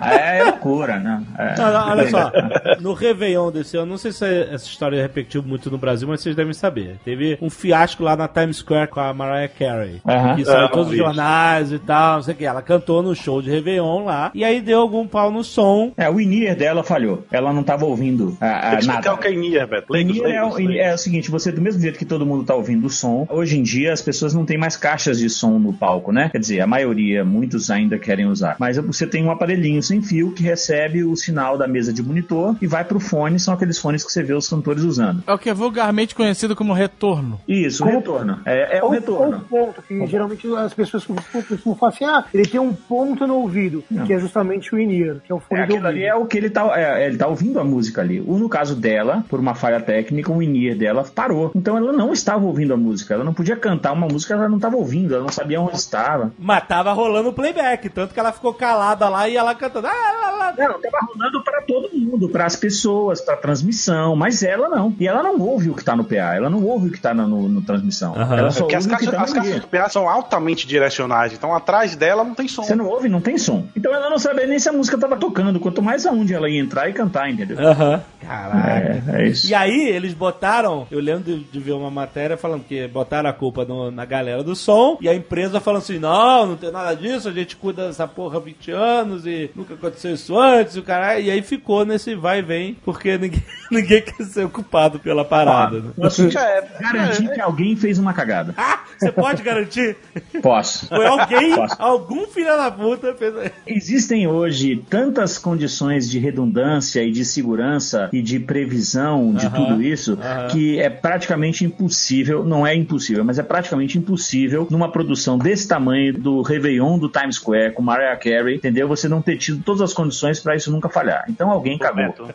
É 0.00 0.44
loucura, 0.44 0.98
né? 0.98 1.22
É, 1.38 1.56
Não, 1.58 1.72
não, 1.72 1.88
olha 1.90 2.10
só, 2.10 2.32
no 2.80 2.92
Réveillon 2.92 3.50
desse 3.50 3.76
ano, 3.76 3.86
não 3.92 3.98
sei 3.98 4.12
se 4.12 4.24
essa 4.24 4.66
história 4.66 5.00
repetiu 5.00 5.42
muito 5.42 5.70
no 5.70 5.78
Brasil, 5.78 6.08
mas 6.08 6.20
vocês 6.20 6.34
devem 6.34 6.52
saber. 6.52 6.96
Teve 7.04 7.38
um 7.40 7.48
fiasco 7.50 8.02
lá 8.02 8.16
na 8.16 8.28
Times 8.28 8.56
Square 8.58 8.88
com 8.88 9.00
a 9.00 9.12
Mariah 9.14 9.48
Carey. 9.48 10.00
Aham. 10.06 10.36
Que 10.36 10.44
saiu 10.44 10.66
Ah, 10.66 10.68
todos 10.68 10.90
os 10.90 10.96
jornais 10.96 11.72
e 11.72 11.78
tal, 11.78 12.16
não 12.16 12.22
sei 12.22 12.34
o 12.34 12.36
que. 12.36 12.44
Ela 12.44 12.62
cantou 12.62 13.02
no 13.02 13.14
show 13.14 13.40
de 13.42 13.50
Réveillon 13.50 14.04
lá, 14.04 14.30
e 14.34 14.44
aí 14.44 14.60
deu 14.60 14.80
algum 14.80 15.06
pau 15.06 15.30
no 15.30 15.42
som. 15.44 15.92
É, 15.96 16.08
o 16.10 16.20
in-ear 16.20 16.56
dela 16.56 16.82
falhou. 16.82 17.24
Ela 17.30 17.52
não 17.52 17.62
tava 17.62 17.84
ouvindo 17.84 18.36
a, 18.40 18.76
a, 18.76 18.82
nada. 18.82 19.14
o 19.14 19.18
que 19.18 19.28
é 19.28 19.32
in-ear, 19.32 19.66
Beto. 19.68 19.94
É, 19.94 20.44
o- 20.44 20.54
leigos, 20.54 20.76
é 20.76 20.94
o 20.94 20.98
seguinte, 20.98 21.30
você 21.30 21.50
do 21.52 21.60
mesmo 21.60 21.80
jeito 21.80 21.98
que 21.98 22.04
todo 22.04 22.26
mundo 22.26 22.44
tá 22.44 22.54
ouvindo 22.54 22.86
o 22.86 22.90
som, 22.90 23.26
hoje 23.30 23.58
em 23.58 23.62
dia 23.62 23.92
as 23.92 24.02
pessoas 24.02 24.34
não 24.34 24.44
têm 24.44 24.58
mais 24.58 24.76
caixas 24.76 25.18
de 25.18 25.28
som 25.30 25.58
no 25.58 25.72
palco, 25.72 26.12
né? 26.12 26.28
Quer 26.30 26.38
dizer, 26.38 26.60
a 26.60 26.66
maioria, 26.66 27.24
muitos 27.24 27.70
ainda 27.70 27.98
querem 27.98 28.26
usar. 28.26 28.56
Mas 28.58 28.76
você 28.78 29.06
tem 29.06 29.24
um 29.24 29.30
aparelhinho 29.32 29.82
sem 29.82 30.02
fio 30.02 30.32
que 30.32 30.42
recebe 30.42 31.04
o 31.04 31.16
sinal 31.16 31.56
da 31.58 31.66
mesa 31.66 31.92
de 31.92 32.02
monitor 32.02 32.56
e 32.60 32.66
vai 32.66 32.84
pro 32.84 33.00
fone, 33.00 33.38
são 33.38 33.54
aqueles 33.54 33.78
fones 33.78 34.04
que 34.04 34.12
você 34.12 34.22
vê 34.22 34.34
os 34.34 34.48
cantores 34.48 34.82
usando. 34.84 35.22
É 35.26 35.32
o 35.32 35.38
que 35.38 35.48
é 35.50 35.54
vulgarmente 35.54 36.14
conhecido 36.14 36.54
como 36.56 36.72
retorno. 36.72 37.40
Isso, 37.48 37.82
o 37.82 37.86
Como- 37.86 37.98
retorno. 37.98 38.40
É, 38.44 38.78
é 38.78 38.82
o 38.82 38.86
Ou- 38.86 38.90
retorno. 38.92 39.36
ou 39.50 39.66
ponto, 39.66 39.82
que 39.82 40.06
geralmente 40.06 40.46
as 40.54 40.74
pessoas 40.74 41.04
costumam 41.04 41.76
falar 41.78 41.92
assim, 41.92 42.04
ah, 42.04 42.24
ele 42.32 42.46
tem 42.46 42.60
um 42.60 42.72
ponto 42.72 43.26
no 43.26 43.36
ouvido, 43.36 43.82
Não. 43.90 44.04
que 44.06 44.12
é 44.12 44.18
justamente 44.18 44.74
o 44.74 44.78
in-ear, 44.78 45.16
que 45.24 45.32
é 45.32 45.34
o 45.34 45.38
É, 45.38 45.40
fone 45.40 45.56
de 45.60 45.62
aquilo 45.64 45.76
ouvido. 45.78 45.86
ali 45.88 46.04
é 46.04 46.14
o 46.14 46.26
que 46.26 46.36
ele 46.38 46.50
tá, 46.50 46.72
é, 46.78 47.06
ele 47.06 47.16
tá 47.16 47.26
ouvindo 47.26 47.58
a 47.60 47.64
música 47.64 48.00
ali. 48.00 48.20
O, 48.20 48.38
no 48.38 48.48
caso 48.48 48.74
dela, 48.74 49.24
por 49.28 49.40
uma 49.40 49.54
falha 49.54 49.80
técnica, 49.80 50.32
o 50.32 50.42
in-ear 50.42 50.76
dela 50.76 51.04
parou. 51.14 51.50
Então 51.54 51.76
ela 51.76 51.92
não 51.92 52.12
estava 52.12 52.44
ouvindo 52.44 52.72
a 52.74 52.76
música. 52.76 53.14
Ela 53.14 53.24
não 53.24 53.34
podia 53.34 53.56
cantar 53.56 53.92
uma 53.92 54.06
música 54.06 54.34
que 54.34 54.40
ela 54.40 54.48
não 54.48 54.56
estava 54.56 54.76
ouvindo. 54.76 55.14
Ela 55.14 55.22
não 55.24 55.32
sabia 55.32 55.60
onde 55.60 55.76
estava. 55.76 56.32
Mas 56.38 56.66
tava 56.66 56.92
rolando 56.92 57.28
o 57.30 57.32
playback, 57.32 57.88
tanto 57.88 58.12
que 58.14 58.20
ela 58.20 58.32
ficou 58.32 58.52
calada 58.54 59.08
lá 59.08 59.21
e 59.28 59.36
ela 59.36 59.54
cantando. 59.54 59.86
Ah, 59.86 60.12
lá, 60.22 60.30
lá. 60.30 60.54
Não, 60.56 60.80
tava 60.80 60.98
rolando 61.06 61.42
para 61.42 61.62
todo 61.62 61.88
mundo, 61.94 62.28
para 62.28 62.44
as 62.46 62.56
pessoas, 62.56 63.20
para 63.20 63.36
transmissão, 63.36 64.14
mas 64.16 64.42
ela 64.42 64.68
não. 64.68 64.94
E 64.98 65.06
ela 65.08 65.22
não 65.22 65.38
ouve 65.40 65.70
o 65.70 65.74
que 65.74 65.84
tá 65.84 65.94
no 65.96 66.04
PA, 66.04 66.34
ela 66.36 66.50
não 66.50 66.62
ouve 66.64 66.88
o 66.88 66.92
que 66.92 67.00
tá 67.00 67.14
no, 67.14 67.26
no- 67.26 67.48
no 67.48 67.62
transmissão. 67.62 68.14
Aham. 68.16 68.36
Ela 68.38 68.50
só 68.50 68.60
Porque 68.60 68.74
ouve 68.76 68.86
as 68.86 68.90
caixas, 68.98 69.10
tá 69.14 69.22
as 69.22 69.32
caixas 69.32 69.60
do 69.60 69.66
PA 69.68 69.88
são 69.88 70.08
altamente 70.08 70.66
direcionais, 70.66 71.32
então 71.32 71.54
atrás 71.54 71.96
dela 71.96 72.24
não 72.24 72.34
tem 72.34 72.48
som. 72.48 72.62
Você 72.62 72.74
não 72.74 72.86
ouve, 72.86 73.08
não 73.08 73.20
tem 73.20 73.38
som. 73.38 73.66
Então 73.76 73.94
ela 73.94 74.10
não 74.10 74.18
sabia 74.18 74.46
nem 74.46 74.58
se 74.58 74.68
a 74.68 74.72
música 74.72 74.98
tava 74.98 75.16
tocando, 75.16 75.58
quanto 75.60 75.80
mais 75.82 76.04
aonde 76.06 76.34
ela 76.34 76.48
ia 76.48 76.60
entrar 76.60 76.88
e 76.88 76.92
cantar, 76.92 77.30
entendeu? 77.30 77.58
Aham. 77.58 78.02
Caralho. 78.20 79.02
É, 79.08 79.22
é 79.22 79.28
isso. 79.28 79.48
E 79.50 79.54
aí, 79.54 79.88
eles 79.88 80.14
botaram, 80.14 80.86
eu 80.90 81.00
lembro 81.00 81.22
de, 81.24 81.40
de 81.44 81.60
ver 81.60 81.72
uma 81.72 81.90
matéria 81.90 82.36
falando 82.36 82.64
que 82.64 82.86
botaram 82.88 83.28
a 83.28 83.32
culpa 83.32 83.64
no- 83.64 83.90
na 83.90 84.04
galera 84.04 84.42
do 84.42 84.54
som, 84.54 84.96
e 85.00 85.08
a 85.08 85.14
empresa 85.14 85.60
falando 85.60 85.82
assim: 85.82 85.98
não, 85.98 86.46
não 86.46 86.56
tem 86.56 86.70
nada 86.70 86.94
disso, 86.94 87.28
a 87.28 87.32
gente 87.32 87.56
cuida 87.56 87.86
dessa 87.86 88.06
porra 88.06 88.36
há 88.38 88.40
20 88.40 88.70
anos 88.70 89.11
e 89.26 89.50
nunca 89.54 89.74
aconteceu 89.74 90.14
isso 90.14 90.38
antes, 90.38 90.76
e 90.76 90.78
o 90.80 90.82
caralho. 90.82 91.22
E 91.24 91.30
aí 91.30 91.42
ficou 91.42 91.84
nesse 91.84 92.14
vai 92.14 92.38
e 92.40 92.42
vem, 92.42 92.76
porque 92.84 93.16
ninguém, 93.18 93.42
ninguém 93.70 94.02
quer 94.02 94.24
ser 94.24 94.44
ocupado 94.44 94.98
pela 94.98 95.24
parada. 95.24 95.80
né? 95.80 95.90
Posso 95.96 96.22
É, 96.38 96.64
garantir 96.80 97.28
que 97.32 97.40
alguém 97.40 97.76
fez 97.76 97.98
uma 97.98 98.12
cagada. 98.12 98.54
Ah, 98.56 98.80
você 98.98 99.10
pode 99.12 99.42
garantir? 99.42 99.96
Posso. 100.42 100.86
Foi 100.88 101.06
alguém, 101.06 101.54
Posso. 101.56 101.76
algum 101.78 102.26
filho 102.26 102.56
da 102.56 102.70
puta 102.70 103.14
fez. 103.14 103.32
Existem 103.66 104.26
hoje 104.26 104.82
tantas 104.88 105.38
condições 105.38 106.08
de 106.08 106.18
redundância 106.18 107.02
e 107.02 107.10
de 107.10 107.24
segurança 107.24 108.08
e 108.12 108.20
de 108.22 108.38
previsão 108.40 109.32
de 109.34 109.46
Aham, 109.46 109.56
tudo 109.56 109.82
isso 109.82 110.18
aham. 110.20 110.48
que 110.48 110.78
é 110.80 110.88
praticamente 110.90 111.64
impossível, 111.64 112.44
não 112.44 112.66
é 112.66 112.74
impossível, 112.74 113.24
mas 113.24 113.38
é 113.38 113.42
praticamente 113.42 113.98
impossível 113.98 114.66
numa 114.70 114.90
produção 114.90 115.36
desse 115.38 115.66
tamanho 115.68 116.12
do 116.18 116.42
Réveillon 116.42 116.98
do 116.98 117.08
Times 117.08 117.36
Square 117.36 117.72
com 117.72 117.82
Mariah 117.82 118.16
Carey, 118.16 118.56
entendeu? 118.56 118.88
Você 118.88 119.01
não 119.08 119.22
ter 119.22 119.36
tido 119.38 119.62
todas 119.62 119.80
as 119.82 119.92
condições 119.92 120.40
para 120.40 120.56
isso 120.56 120.70
nunca 120.70 120.88
falhar. 120.88 121.24
Então 121.28 121.50
alguém 121.50 121.78
cagou. 121.78 121.92
Beto, 122.02 122.34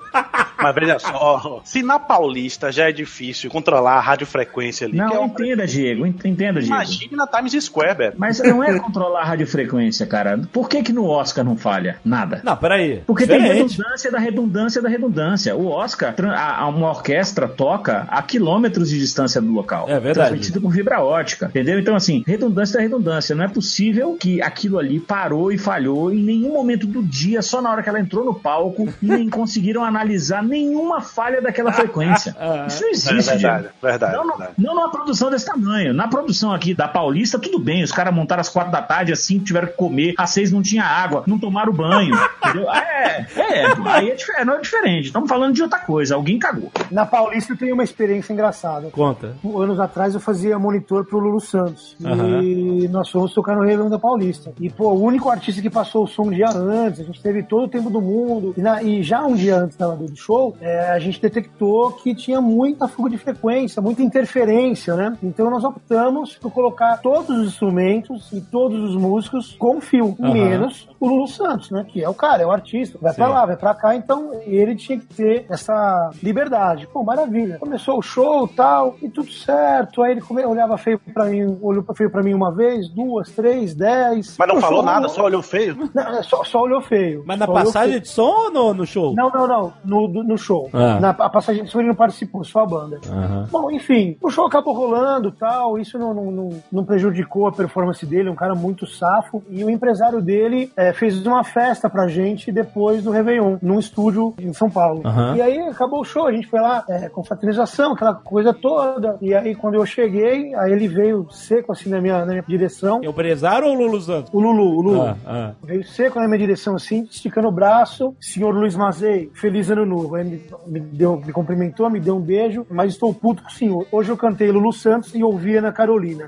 Mas 0.59 0.73
veja 0.75 0.97
só, 0.99 1.61
se 1.63 1.83
na 1.83 1.99
Paulista 1.99 2.71
já 2.71 2.89
é 2.89 2.91
difícil 2.91 3.49
controlar 3.49 3.93
a 3.97 3.99
radiofrequência 3.99 4.85
ali, 4.87 4.95
que 4.95 5.01
é 5.01 5.05
Não, 5.05 5.21
uma- 5.21 5.25
entenda, 5.27 5.67
Diego, 5.67 6.05
ent- 6.05 6.25
entenda, 6.25 6.59
Diego. 6.59 6.75
imagine 6.75 7.15
na 7.15 7.27
Times 7.27 7.63
Square, 7.63 7.95
velho. 7.97 8.13
Mas 8.17 8.39
não 8.39 8.63
é 8.63 8.77
controlar 8.79 9.21
a 9.21 9.25
radiofrequência, 9.25 10.05
cara. 10.07 10.39
Por 10.51 10.67
que 10.67 10.81
que 10.83 10.91
no 10.93 11.05
Oscar 11.05 11.43
não 11.45 11.55
falha? 11.55 11.97
Nada. 12.03 12.41
Não, 12.43 12.57
peraí. 12.57 13.01
Porque 13.05 13.27
tem 13.27 13.39
Diferente. 13.39 13.77
redundância 13.77 14.11
da 14.11 14.17
redundância 14.19 14.81
da 14.81 14.89
redundância. 14.89 15.55
O 15.55 15.67
Oscar, 15.67 16.15
a- 16.33 16.61
a- 16.61 16.67
uma 16.67 16.89
orquestra 16.89 17.47
toca 17.47 18.07
a 18.09 18.21
quilômetros 18.23 18.89
de 18.89 18.97
distância 18.99 19.39
do 19.41 19.51
local. 19.51 19.85
É 19.87 19.99
verdade. 19.99 20.29
Transmitido 20.29 20.61
por 20.61 20.73
fibra 20.73 21.01
ótica. 21.03 21.45
Entendeu? 21.47 21.79
Então, 21.79 21.95
assim, 21.95 22.23
redundância 22.25 22.77
da 22.77 22.81
redundância. 22.81 23.35
Não 23.35 23.43
é 23.45 23.47
possível 23.47 24.17
que 24.19 24.41
aquilo 24.41 24.79
ali 24.79 24.99
parou 24.99 25.51
e 25.51 25.57
falhou 25.57 26.11
em 26.11 26.23
nenhum 26.23 26.56
momento 26.57 26.85
do 26.87 27.01
dia, 27.03 27.41
só 27.41 27.61
na 27.61 27.71
hora 27.71 27.81
que 27.83 27.89
ela 27.89 27.99
entrou 27.99 28.23
no 28.25 28.33
palco, 28.33 28.87
e 29.01 29.05
nem 29.07 29.29
conseguiram 29.29 29.83
analisar 29.83 30.43
nenhuma 30.43 31.01
falha 31.01 31.41
daquela 31.41 31.71
frequência. 31.71 32.35
Isso 32.67 32.81
não 32.81 32.87
É 32.87 32.91
existe, 32.91 33.13
verdade, 33.37 33.39
Diego. 33.61 33.73
verdade. 33.81 34.13
Não, 34.15 34.25
não, 34.25 34.37
verdade. 34.37 34.53
não 34.57 34.75
numa 34.75 34.91
produção 34.91 35.29
desse 35.29 35.45
tamanho. 35.45 35.93
Na 35.93 36.07
produção 36.07 36.53
aqui 36.53 36.73
da 36.73 36.87
Paulista, 36.87 37.39
tudo 37.39 37.59
bem. 37.59 37.83
Os 37.83 37.91
caras 37.91 38.13
montaram 38.13 38.41
às 38.41 38.49
quatro 38.49 38.71
da 38.71 38.81
tarde, 38.81 39.11
às 39.11 39.19
cinco 39.19 39.45
tiveram 39.45 39.67
que 39.67 39.73
comer, 39.73 40.13
às 40.17 40.29
seis 40.31 40.51
não 40.51 40.61
tinha 40.61 40.83
água, 40.83 41.23
não 41.27 41.39
tomaram 41.39 41.73
banho. 41.73 42.15
entendeu? 42.43 42.71
É, 42.71 43.25
é, 43.35 43.65
aí 43.85 44.15
é, 44.37 44.45
não 44.45 44.55
é 44.55 44.61
diferente. 44.61 45.05
Estamos 45.07 45.29
falando 45.29 45.53
de 45.53 45.63
outra 45.63 45.79
coisa. 45.79 46.15
Alguém 46.15 46.37
cagou. 46.39 46.71
Na 46.91 47.05
Paulista 47.05 47.53
eu 47.53 47.57
tenho 47.57 47.73
uma 47.73 47.83
experiência 47.83 48.33
engraçada. 48.33 48.89
Conta. 48.91 49.35
Anos 49.43 49.79
atrás 49.79 50.13
eu 50.13 50.19
fazia 50.19 50.57
monitor 50.59 51.05
pro 51.05 51.19
Lulu 51.19 51.39
Santos. 51.39 51.95
Aham. 52.03 52.41
E 52.43 52.87
nós 52.89 53.09
fomos 53.09 53.33
tocar 53.33 53.55
no 53.55 53.61
Réveillon 53.61 53.89
da 53.89 53.99
Paulista. 53.99 54.51
E, 54.59 54.69
pô, 54.69 54.89
o 54.91 55.01
único 55.03 55.29
artista 55.29 55.61
que 55.61 55.69
passou 55.69 56.03
o 56.03 56.07
som 56.07 56.23
um 56.23 56.29
dia 56.49 56.59
antes, 56.59 56.99
a 56.99 57.03
gente 57.03 57.21
teve 57.21 57.43
todo 57.43 57.63
o 57.65 57.67
tempo 57.67 57.89
do 57.89 58.01
mundo. 58.01 58.53
E, 58.57 58.61
na- 58.61 58.81
e 58.83 59.03
já 59.03 59.25
um 59.25 59.33
dia 59.35 59.57
antes 59.57 59.77
da- 59.77 59.87
do 59.95 60.15
show, 60.15 60.55
é, 60.61 60.89
a 60.91 60.99
gente 60.99 61.21
detectou 61.21 61.91
que 61.93 62.13
tinha 62.15 62.39
muita 62.41 62.87
fuga 62.87 63.09
de 63.09 63.17
frequência, 63.17 63.81
muita 63.81 64.01
interferência, 64.01 64.95
né? 64.95 65.17
Então 65.23 65.49
nós 65.49 65.63
optamos 65.63 66.35
por 66.35 66.51
colocar 66.51 66.97
todos 66.97 67.29
os 67.29 67.47
instrumentos 67.47 68.31
e 68.31 68.41
todos 68.41 68.81
os 68.83 68.95
músicos 68.95 69.55
com 69.57 69.79
fio, 69.81 70.15
Aham. 70.21 70.33
menos 70.33 70.87
o 70.99 71.07
Lulu 71.07 71.27
Santos, 71.27 71.69
né? 71.71 71.85
Que 71.87 72.03
é 72.03 72.09
o 72.09 72.13
cara, 72.13 72.43
é 72.43 72.45
o 72.45 72.51
artista, 72.51 72.97
vai 73.01 73.13
pra 73.13 73.27
Sim. 73.27 73.33
lá, 73.33 73.45
vai 73.45 73.55
pra 73.57 73.73
cá, 73.73 73.95
então 73.95 74.31
ele 74.45 74.75
tinha 74.75 74.97
que 74.99 75.05
ter 75.05 75.45
essa 75.49 76.09
liberdade. 76.23 76.87
Pô, 76.87 77.03
maravilha. 77.03 77.57
Começou 77.59 77.97
o 77.99 78.01
show 78.01 78.47
tal, 78.47 78.95
e 79.01 79.09
tudo 79.09 79.31
certo. 79.31 80.01
Aí 80.01 80.11
ele 80.11 80.21
come- 80.21 80.45
olhava 80.45 80.77
feio 80.77 80.99
pra 81.13 81.25
mim, 81.25 81.57
olhou 81.61 81.83
feio 81.95 82.09
pra 82.09 82.23
mim 82.23 82.33
uma 82.33 82.51
vez, 82.53 82.89
duas, 82.89 83.29
três, 83.31 83.73
dez. 83.75 84.35
Mas 84.37 84.47
não 84.47 84.59
falou 84.61 84.83
nada, 84.83 85.07
só 85.09 85.23
olhou 85.23 85.41
feio. 85.41 85.77
Não, 85.93 86.17
é 86.17 86.23
só, 86.37 86.43
só 86.43 86.61
olhou 86.61 86.81
feio. 86.81 87.23
Mas 87.25 87.39
na 87.39 87.47
passagem 87.47 87.99
de 87.99 88.07
som 88.07 88.27
ou 88.27 88.51
no, 88.51 88.73
no 88.73 88.85
show? 88.85 89.13
Não, 89.15 89.29
não, 89.29 89.47
não. 89.47 89.73
No, 89.83 90.07
no 90.07 90.37
show. 90.37 90.69
Ah. 90.73 90.99
Na, 90.99 91.09
a 91.09 91.29
passagem 91.29 91.63
de 91.63 91.71
som 91.71 91.79
ele 91.79 91.89
não 91.89 91.95
participou, 91.95 92.43
só 92.43 92.61
a 92.61 92.65
banda. 92.65 92.99
Aham. 93.09 93.47
Bom, 93.51 93.71
enfim, 93.71 94.17
o 94.21 94.29
show 94.29 94.45
acabou 94.45 94.73
rolando 94.73 95.31
tal, 95.31 95.77
isso 95.77 95.97
não, 95.97 96.13
não, 96.13 96.31
não, 96.31 96.49
não 96.71 96.85
prejudicou 96.85 97.47
a 97.47 97.51
performance 97.51 98.05
dele, 98.05 98.29
é 98.29 98.31
um 98.31 98.35
cara 98.35 98.55
muito 98.55 98.85
safo. 98.85 99.43
E 99.49 99.63
o 99.63 99.69
empresário 99.69 100.21
dele 100.21 100.71
eh, 100.75 100.93
fez 100.93 101.25
uma 101.25 101.43
festa 101.43 101.89
pra 101.89 102.07
gente 102.07 102.51
depois 102.51 103.03
do 103.03 103.11
Réveillon, 103.11 103.57
num 103.61 103.79
estúdio 103.79 104.33
em 104.39 104.53
São 104.53 104.69
Paulo. 104.69 105.01
Aham. 105.05 105.35
E 105.35 105.41
aí 105.41 105.59
acabou 105.59 106.01
o 106.01 106.05
show, 106.05 106.27
a 106.27 106.31
gente 106.31 106.47
foi 106.47 106.59
lá 106.59 106.83
eh, 106.89 107.09
com 107.09 107.23
fraternização, 107.23 107.93
aquela 107.93 108.13
coisa 108.15 108.53
toda. 108.53 109.17
E 109.21 109.33
aí 109.33 109.55
quando 109.55 109.75
eu 109.75 109.85
cheguei, 109.85 110.53
aí 110.55 110.71
ele 110.71 110.87
veio 110.87 111.27
seco 111.31 111.71
assim 111.71 111.89
na 111.89 112.01
minha, 112.01 112.19
na 112.19 112.33
minha 112.33 112.43
direção. 112.47 112.99
É 113.03 113.07
o 113.07 113.11
empresário 113.11 113.67
ou 113.67 113.73
o 113.73 113.77
Lulu 113.77 114.01
Santos? 114.01 114.33
O 114.33 114.39
Lulu, 114.39 114.77
o 114.77 114.81
Lulu. 114.81 115.01
Ah, 115.01 115.17
ah. 115.25 115.51
Veio 115.63 115.83
seco 115.83 116.16
na 116.21 116.27
minha 116.27 116.39
direção, 116.39 116.75
assim, 116.75 117.07
esticando 117.09 117.47
o 117.47 117.51
braço. 117.51 118.15
Senhor 118.19 118.51
Luiz 118.53 118.75
Mazei, 118.75 119.29
feliz 119.33 119.69
ano 119.69 119.85
novo. 119.85 120.15
Aí 120.15 120.23
me, 120.23 120.43
me 120.65 120.79
deu, 120.79 121.17
me 121.25 121.31
cumprimentou, 121.31 121.89
me 121.89 121.99
deu 121.99 122.15
um 122.17 122.21
beijo, 122.21 122.65
mas 122.69 122.93
estou 122.93 123.13
puto 123.13 123.41
com 123.43 123.49
o 123.49 123.51
senhor. 123.53 123.87
Hoje 123.91 124.09
eu 124.11 124.17
cantei 124.17 124.51
Lulu 124.51 124.71
Santos 124.73 125.13
e 125.15 125.23
ouvi 125.23 125.55
Ana 125.57 125.71
Carolina. 125.71 126.25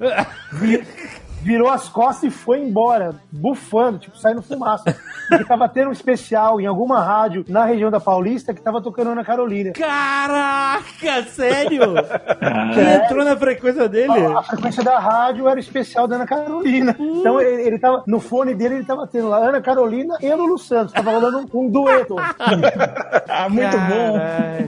Vi- 0.53 0.83
virou 1.41 1.69
as 1.69 1.87
costas 1.89 2.23
e 2.23 2.29
foi 2.29 2.59
embora, 2.59 3.15
bufando, 3.31 3.97
tipo, 3.99 4.17
saindo 4.17 4.41
fumaça. 4.41 4.83
Porque 5.29 5.45
tava 5.45 5.69
tendo 5.69 5.89
um 5.89 5.91
especial 5.93 6.59
em 6.59 6.65
alguma 6.65 7.01
rádio 7.03 7.45
na 7.47 7.63
região 7.63 7.91
da 7.91 7.99
Paulista 7.99 8.51
que 8.53 8.61
tava 8.61 8.81
tocando 8.81 9.11
Ana 9.11 9.23
Carolina. 9.23 9.71
Caraca, 9.73 11.23
sério? 11.29 11.83
Ele 12.75 12.93
entrou 13.05 13.23
na 13.23 13.37
frequência 13.37 13.87
dele? 13.87 14.11
A 14.35 14.41
frequência 14.41 14.83
da 14.83 14.97
rádio 14.97 15.47
era 15.47 15.57
o 15.57 15.59
especial 15.59 16.07
da 16.07 16.15
Ana 16.15 16.25
Carolina. 16.25 16.95
Então 16.99 17.39
ele, 17.39 17.61
ele 17.61 17.79
tava, 17.79 18.03
no 18.07 18.19
fone 18.19 18.55
dele 18.55 18.75
ele 18.75 18.85
tava 18.85 19.05
tendo 19.05 19.29
lá 19.29 19.37
Ana 19.37 19.61
Carolina 19.61 20.17
e 20.19 20.33
Lulu 20.33 20.57
Santos. 20.57 20.93
Tava 20.93 21.11
rolando 21.11 21.39
um, 21.53 21.59
um 21.65 21.69
dueto. 21.69 22.15
Ah, 23.31 23.47
muito 23.47 23.77
bom. 23.77 24.19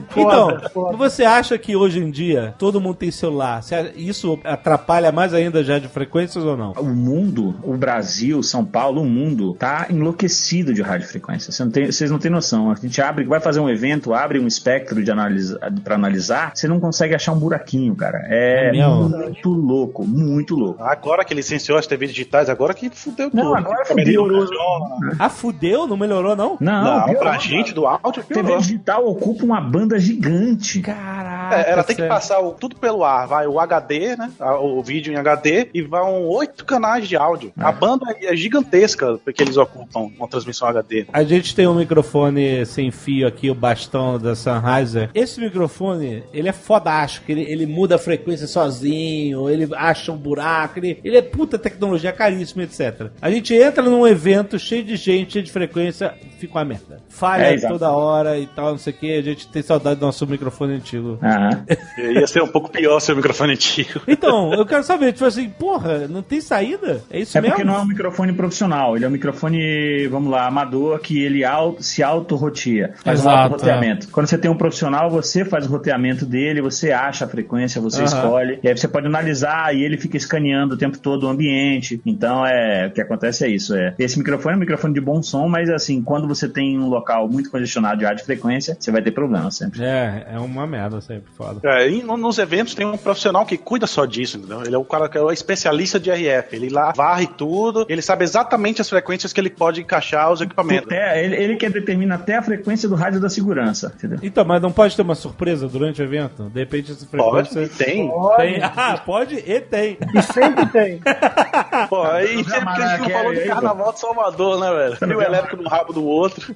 Foda, 0.08 0.20
Então, 0.60 0.70
foda. 0.70 0.96
você 0.96 1.24
acha 1.24 1.58
que 1.58 1.74
hoje 1.74 1.98
em 1.98 2.10
dia 2.10 2.54
todo 2.58 2.80
mundo 2.80 2.94
tem 2.94 3.10
celular? 3.10 3.60
Isso 3.96 4.38
atrapalha 4.44 5.10
mais 5.10 5.34
ainda 5.34 5.62
já 5.64 5.78
de 5.78 5.88
frequências 5.88 6.44
ou 6.44 6.56
não? 6.56 6.61
O 6.70 6.84
mundo, 6.84 7.54
o 7.62 7.76
Brasil, 7.76 8.42
São 8.42 8.64
Paulo, 8.64 9.02
o 9.02 9.04
mundo 9.04 9.54
tá 9.54 9.86
enlouquecido 9.90 10.72
de 10.72 10.82
radiofrequência. 10.82 11.50
Você 11.52 11.64
não 11.64 11.70
tem- 11.70 11.86
Vocês 11.90 12.10
não 12.10 12.18
têm 12.18 12.30
noção. 12.30 12.70
A 12.70 12.74
gente 12.74 13.00
abre, 13.02 13.24
vai 13.24 13.40
fazer 13.40 13.60
um 13.60 13.68
evento, 13.68 14.14
abre 14.14 14.38
um 14.38 14.46
espectro 14.46 15.02
de 15.02 15.10
analisa, 15.10 15.58
para 15.82 15.94
analisar, 15.94 16.52
você 16.54 16.66
não 16.68 16.78
consegue 16.80 17.14
achar 17.14 17.32
um 17.32 17.38
buraquinho, 17.38 17.94
cara. 17.96 18.20
É, 18.28 18.68
É 18.68 18.72
mesmo? 18.72 19.08
muito 19.08 19.48
louco, 19.50 20.06
muito 20.06 20.54
louco. 20.54 20.82
Agora 20.82 21.24
que 21.24 21.34
licenciou 21.34 21.78
as 21.78 21.86
TVs 21.86 22.10
digitais, 22.10 22.48
agora 22.48 22.74
que 22.74 22.88
fudeu 22.90 23.30
Não, 23.32 23.44
tudo. 23.44 23.56
agora 23.56 23.82
Que 23.84 23.88
fudeu. 23.94 24.24
funciona. 24.26 25.16
Ah, 25.18 25.28
fudeu? 25.28 25.86
Não 25.86 25.96
melhorou, 25.96 26.36
não? 26.36 26.56
Não, 26.60 26.84
Não, 26.84 27.04
piorou, 27.04 27.20
pra 27.22 27.30
cara. 27.32 27.42
gente 27.42 27.72
do 27.74 27.86
áudio, 27.86 28.22
TV 28.22 28.34
piorou. 28.42 28.58
digital 28.58 29.06
ocupa 29.06 29.44
uma 29.44 29.60
banda 29.60 29.98
gigante. 29.98 30.80
Caraca. 30.80 31.56
É, 31.56 31.70
ela 31.72 31.82
tem 31.84 31.96
que 31.96 32.02
sério. 32.02 32.14
passar 32.14 32.40
o- 32.40 32.52
tudo 32.52 32.76
pelo 32.76 33.04
ar. 33.04 33.26
Vai 33.26 33.46
o 33.46 33.58
HD, 33.60 34.16
né? 34.16 34.30
O 34.60 34.82
vídeo 34.82 35.12
em 35.12 35.16
HD 35.16 35.68
e 35.74 35.82
vão 35.82 36.24
canais 36.64 37.08
de 37.08 37.16
áudio. 37.16 37.52
A 37.56 37.72
banda 37.72 38.06
é 38.20 38.34
gigantesca 38.36 39.18
porque 39.24 39.42
eles 39.42 39.56
ocupam 39.56 40.10
uma 40.18 40.28
transmissão 40.28 40.68
HD. 40.68 41.06
A 41.12 41.22
gente 41.24 41.54
tem 41.54 41.66
um 41.66 41.74
microfone 41.74 42.64
sem 42.66 42.90
fio 42.90 43.26
aqui, 43.26 43.50
o 43.50 43.54
bastão 43.54 44.18
da 44.18 44.34
Sennheiser. 44.34 45.10
Esse 45.14 45.40
microfone, 45.40 46.22
ele 46.32 46.48
é 46.48 46.52
fodástico. 46.52 47.30
Ele, 47.30 47.42
ele 47.42 47.66
muda 47.66 47.96
a 47.96 47.98
frequência 47.98 48.46
sozinho, 48.46 49.48
ele 49.48 49.68
acha 49.74 50.12
um 50.12 50.16
buraco, 50.16 50.78
ele, 50.78 50.98
ele 51.04 51.16
é 51.16 51.22
puta 51.22 51.58
tecnologia 51.58 52.12
caríssima, 52.12 52.62
etc. 52.64 53.10
A 53.20 53.30
gente 53.30 53.54
entra 53.54 53.82
num 53.82 54.06
evento 54.06 54.58
cheio 54.58 54.84
de 54.84 54.96
gente, 54.96 55.32
cheio 55.34 55.44
de 55.44 55.52
frequência, 55.52 56.14
fica 56.38 56.58
uma 56.58 56.64
merda. 56.64 57.00
Falha 57.08 57.42
É, 57.54 57.58
toda 57.58 57.90
hora 57.90 58.38
e 58.38 58.46
tal, 58.46 58.72
não 58.72 58.78
sei 58.78 58.92
o 58.92 58.96
que. 58.96 59.16
A 59.16 59.22
gente 59.22 59.48
tem 59.48 59.62
saudade 59.62 60.00
do 60.00 60.06
nosso 60.06 60.26
microfone 60.26 60.74
antigo. 60.74 61.18
Aham. 61.22 61.64
Ia 61.98 62.26
ser 62.26 62.42
um 62.42 62.48
pouco 62.48 62.70
pior 62.70 62.98
seu 63.00 63.14
microfone 63.16 63.52
antigo. 63.52 64.00
Então, 64.06 64.52
eu 64.54 64.66
quero 64.66 64.82
saber, 64.82 65.12
tipo 65.12 65.24
assim, 65.24 65.48
porra, 65.48 66.06
não 66.08 66.22
tem 66.22 66.40
saída? 66.42 67.02
É 67.10 67.20
isso 67.20 67.36
É 67.36 67.40
mesmo? 67.40 67.54
porque 67.56 67.66
não 67.66 67.74
é 67.76 67.78
um 67.80 67.86
microfone 67.86 68.32
profissional, 68.32 68.96
ele 68.96 69.04
é 69.04 69.08
um 69.08 69.10
microfone, 69.10 70.06
vamos 70.08 70.30
lá, 70.30 70.46
amador, 70.46 70.98
que 71.00 71.22
ele 71.22 71.44
auto, 71.44 71.82
se 71.82 72.02
auto-roteia, 72.02 72.94
faz 73.02 73.20
um 73.20 73.22
Exato, 73.22 73.36
auto-roteamento. 73.54 74.08
Quando 74.08 74.26
você 74.26 74.38
tem 74.38 74.50
um 74.50 74.56
profissional, 74.56 75.10
você 75.10 75.44
faz 75.44 75.66
o 75.66 75.70
roteamento 75.70 76.24
dele, 76.26 76.60
você 76.60 76.92
acha 76.92 77.24
a 77.24 77.28
frequência, 77.28 77.80
você 77.80 77.98
Aham. 78.02 78.04
escolhe, 78.06 78.58
e 78.62 78.68
aí 78.68 78.76
você 78.76 78.88
pode 78.88 79.06
analisar 79.06 79.74
e 79.74 79.82
ele 79.82 79.96
fica 79.96 80.16
escaneando 80.16 80.74
o 80.74 80.78
tempo 80.78 80.98
todo 80.98 81.24
o 81.24 81.28
ambiente. 81.28 82.00
Então, 82.04 82.46
é, 82.46 82.86
o 82.86 82.90
que 82.90 83.00
acontece 83.00 83.44
é 83.44 83.48
isso. 83.48 83.74
É, 83.74 83.94
esse 83.98 84.18
microfone 84.18 84.54
é 84.54 84.56
um 84.56 84.60
microfone 84.60 84.94
de 84.94 85.00
bom 85.00 85.22
som, 85.22 85.48
mas 85.48 85.68
assim, 85.70 86.02
quando 86.02 86.26
você 86.28 86.48
tem 86.48 86.78
um 86.78 86.88
local 86.88 87.28
muito 87.28 87.50
congestionado 87.50 87.98
de 87.98 88.04
radiofrequência, 88.04 88.76
você 88.78 88.90
vai 88.90 89.02
ter 89.02 89.10
problema 89.12 89.50
sempre. 89.50 89.82
É, 89.82 90.26
é 90.34 90.38
uma 90.38 90.66
merda 90.66 91.00
sempre, 91.00 91.30
foda. 91.36 91.60
É, 91.64 91.88
e 91.88 92.02
no- 92.02 92.16
nos 92.16 92.38
eventos 92.38 92.74
tem 92.74 92.86
um 92.86 92.96
profissional 92.96 93.44
que 93.46 93.56
cuida 93.56 93.86
só 93.86 94.04
disso, 94.04 94.38
entendeu? 94.38 94.62
Ele 94.64 94.74
é 94.74 94.78
o 94.78 94.84
cara 94.84 95.08
que 95.08 95.18
é 95.18 95.20
o 95.20 95.30
especialista 95.30 95.98
de 96.00 96.10
RF. 96.10 96.31
Ele 96.52 96.68
lá 96.70 96.92
varre 96.92 97.26
tudo, 97.26 97.84
ele 97.88 98.02
sabe 98.02 98.24
exatamente 98.24 98.80
as 98.80 98.88
frequências 98.88 99.32
que 99.32 99.40
ele 99.40 99.50
pode 99.50 99.80
encaixar 99.80 100.30
os 100.32 100.40
equipamentos. 100.40 100.86
Até, 100.86 101.24
ele, 101.24 101.36
ele 101.36 101.56
que 101.56 101.68
determina 101.68 102.14
até 102.14 102.36
a 102.36 102.42
frequência 102.42 102.88
do 102.88 102.94
rádio 102.94 103.20
da 103.20 103.28
segurança, 103.28 103.92
entendeu? 103.96 104.18
Então, 104.22 104.44
mas 104.44 104.60
não 104.62 104.72
pode 104.72 104.94
ter 104.96 105.02
uma 105.02 105.14
surpresa 105.14 105.68
durante 105.68 106.00
o 106.00 106.04
evento? 106.04 106.44
De 106.50 106.60
repente 106.60 106.92
essa 106.92 107.06
Pode, 107.06 107.48
frequência... 107.50 107.84
tem. 107.84 108.10
Tem. 108.36 108.62
Ah, 108.62 109.00
pode 109.04 109.34
e 109.36 109.60
tem. 109.60 109.98
E 110.14 110.22
sempre 110.22 110.66
tem. 110.66 111.00
Pô, 111.88 112.02
aí 112.02 112.36
Não 112.36 112.44
sempre 112.44 112.74
que 112.74 112.82
a 112.82 112.88
gente 112.96 113.00
não 113.02 113.10
falou 113.10 113.34
de 113.34 113.40
carnaval 113.42 113.92
de 113.92 114.00
Salvador, 114.00 114.60
né, 114.60 114.70
velho? 114.72 114.96
Fio 114.96 115.08
chama- 115.08 115.24
elétrico 115.24 115.62
no 115.62 115.68
rabo 115.68 115.92
do 115.92 116.04
outro. 116.04 116.54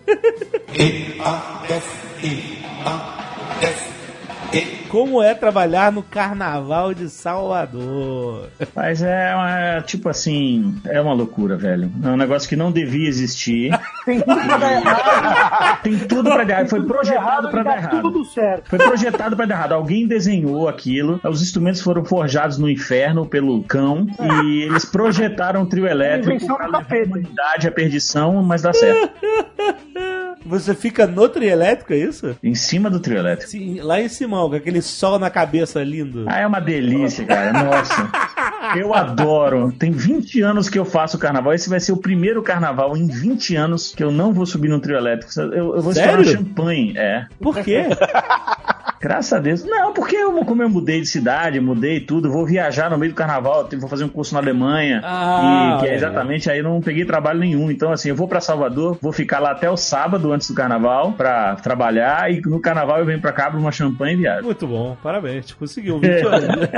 Como 4.89 5.23
é 5.23 5.35
trabalhar 5.35 5.90
no 5.93 6.02
Carnaval 6.02 6.94
de 6.94 7.10
Salvador? 7.10 8.48
Mas 8.74 9.02
é, 9.02 9.35
uma- 9.35 9.82
tipo 9.82 10.09
assim, 10.09 10.74
é 10.86 11.01
uma 11.01 11.12
loucura, 11.12 11.56
velho. 11.56 11.90
É 12.05 12.09
um 12.09 12.16
negócio 12.16 12.48
que 12.48 12.56
não 12.56 12.70
devia 12.70 13.09
existir. 13.09 13.70
Tem 14.06 14.20
tudo 14.20 14.40
pra 14.47 14.56
dar 14.56 14.73
errado. 14.73 15.82
Tem 15.82 15.98
tudo 15.98 16.31
pra 16.31 16.44
dar 16.44 16.52
errado. 16.55 16.68
Foi 16.68 16.82
projetado 16.85 17.48
pra 17.51 17.60
e 17.60 17.64
dar 17.64 17.77
errado. 17.77 18.01
tudo 18.02 18.24
certo. 18.24 18.68
Foi 18.70 18.78
projetado 18.78 19.36
pra 19.36 19.44
dar 19.47 19.55
errado. 19.56 19.73
Alguém 19.73 20.06
desenhou 20.06 20.68
aquilo, 20.68 21.20
os 21.24 21.43
instrumentos 21.43 21.81
foram 21.81 22.05
forjados 22.05 22.56
no 22.59 22.70
inferno 22.70 23.27
pelo 23.27 23.62
cão 23.64 24.06
e 24.20 24.62
eles 24.62 24.85
projetaram 24.85 25.62
o 25.62 25.66
trio 25.66 25.86
elétrico 25.86 26.32
Invenção 26.36 26.56
a 26.56 26.70
capeta. 26.70 27.06
humanidade 27.09 27.68
à 27.68 27.73
perdição, 27.73 28.43
mas 28.43 28.62
dá 28.62 28.73
certo. 28.73 29.10
Você 30.44 30.74
fica 30.74 31.06
no 31.06 31.28
trio 31.28 31.48
elétrico, 31.50 31.92
é 31.92 31.96
isso? 31.96 32.36
Em 32.42 32.54
cima 32.54 32.88
do 32.88 33.00
trio 33.00 33.18
elétrico. 33.18 33.50
Sim, 33.50 33.80
lá 33.80 34.00
em 34.00 34.08
Simão, 34.08 34.48
com 34.48 34.56
aquele 34.56 34.80
sol 34.80 35.18
na 35.18 35.28
cabeça 35.30 35.82
lindo. 35.82 36.24
Ah, 36.28 36.38
é 36.40 36.46
uma 36.46 36.60
delícia, 36.60 37.24
cara. 37.24 37.52
Nossa. 37.52 38.10
Eu 38.76 38.94
adoro. 38.94 39.72
Tem 39.72 39.90
20 39.90 40.40
anos 40.42 40.68
que 40.68 40.78
eu 40.78 40.84
faço 40.84 41.18
carnaval. 41.18 41.52
Esse 41.52 41.68
vai 41.68 41.80
ser 41.80 41.92
o 41.92 41.96
primeiro 41.96 42.42
carnaval 42.42 42.96
em 42.96 43.06
20 43.06 43.56
anos 43.56 43.94
que 43.94 44.02
eu 44.02 44.10
não 44.10 44.32
vou 44.32 44.46
subir 44.46 44.68
no 44.68 44.80
trio 44.80 44.96
elétrico. 44.96 45.32
Eu, 45.40 45.76
eu 45.76 45.82
vou 45.82 45.92
Sério? 45.92 46.20
estourar 46.22 46.44
champanhe. 46.44 46.92
É. 46.96 47.26
Por 47.40 47.56
quê? 47.62 47.86
Graças 49.06 49.32
a 49.32 49.38
Deus. 49.38 49.64
Não, 49.64 49.92
porque 49.92 50.16
eu, 50.16 50.32
como 50.44 50.64
eu 50.64 50.68
mudei 50.68 51.00
de 51.00 51.06
cidade, 51.06 51.60
mudei 51.60 52.00
tudo, 52.00 52.28
vou 52.28 52.44
viajar 52.44 52.90
no 52.90 52.98
meio 52.98 53.12
do 53.12 53.14
carnaval, 53.14 53.68
vou 53.78 53.88
fazer 53.88 54.02
um 54.02 54.08
curso 54.08 54.34
na 54.34 54.40
Alemanha. 54.40 55.00
Ah, 55.04 55.76
e 55.76 55.80
que 55.80 55.86
é 55.86 55.90
olha. 55.90 55.96
exatamente 55.96 56.50
aí 56.50 56.58
eu 56.58 56.64
não 56.64 56.80
peguei 56.80 57.04
trabalho 57.04 57.38
nenhum. 57.38 57.70
Então, 57.70 57.92
assim, 57.92 58.08
eu 58.08 58.16
vou 58.16 58.26
pra 58.26 58.40
Salvador, 58.40 58.98
vou 59.00 59.12
ficar 59.12 59.38
lá 59.38 59.52
até 59.52 59.70
o 59.70 59.76
sábado 59.76 60.32
antes 60.32 60.48
do 60.48 60.54
carnaval 60.54 61.12
pra 61.12 61.54
trabalhar. 61.54 62.32
E 62.32 62.40
no 62.40 62.58
carnaval 62.58 62.98
eu 62.98 63.06
venho 63.06 63.20
pra 63.20 63.30
cá, 63.30 63.46
abro 63.46 63.60
uma 63.60 63.70
champanhe 63.70 64.14
e 64.14 64.16
viajo. 64.16 64.44
Muito 64.44 64.66
bom, 64.66 64.96
parabéns. 65.00 65.52
Conseguiu 65.52 66.00
20 66.00 66.10
anos. 66.26 66.68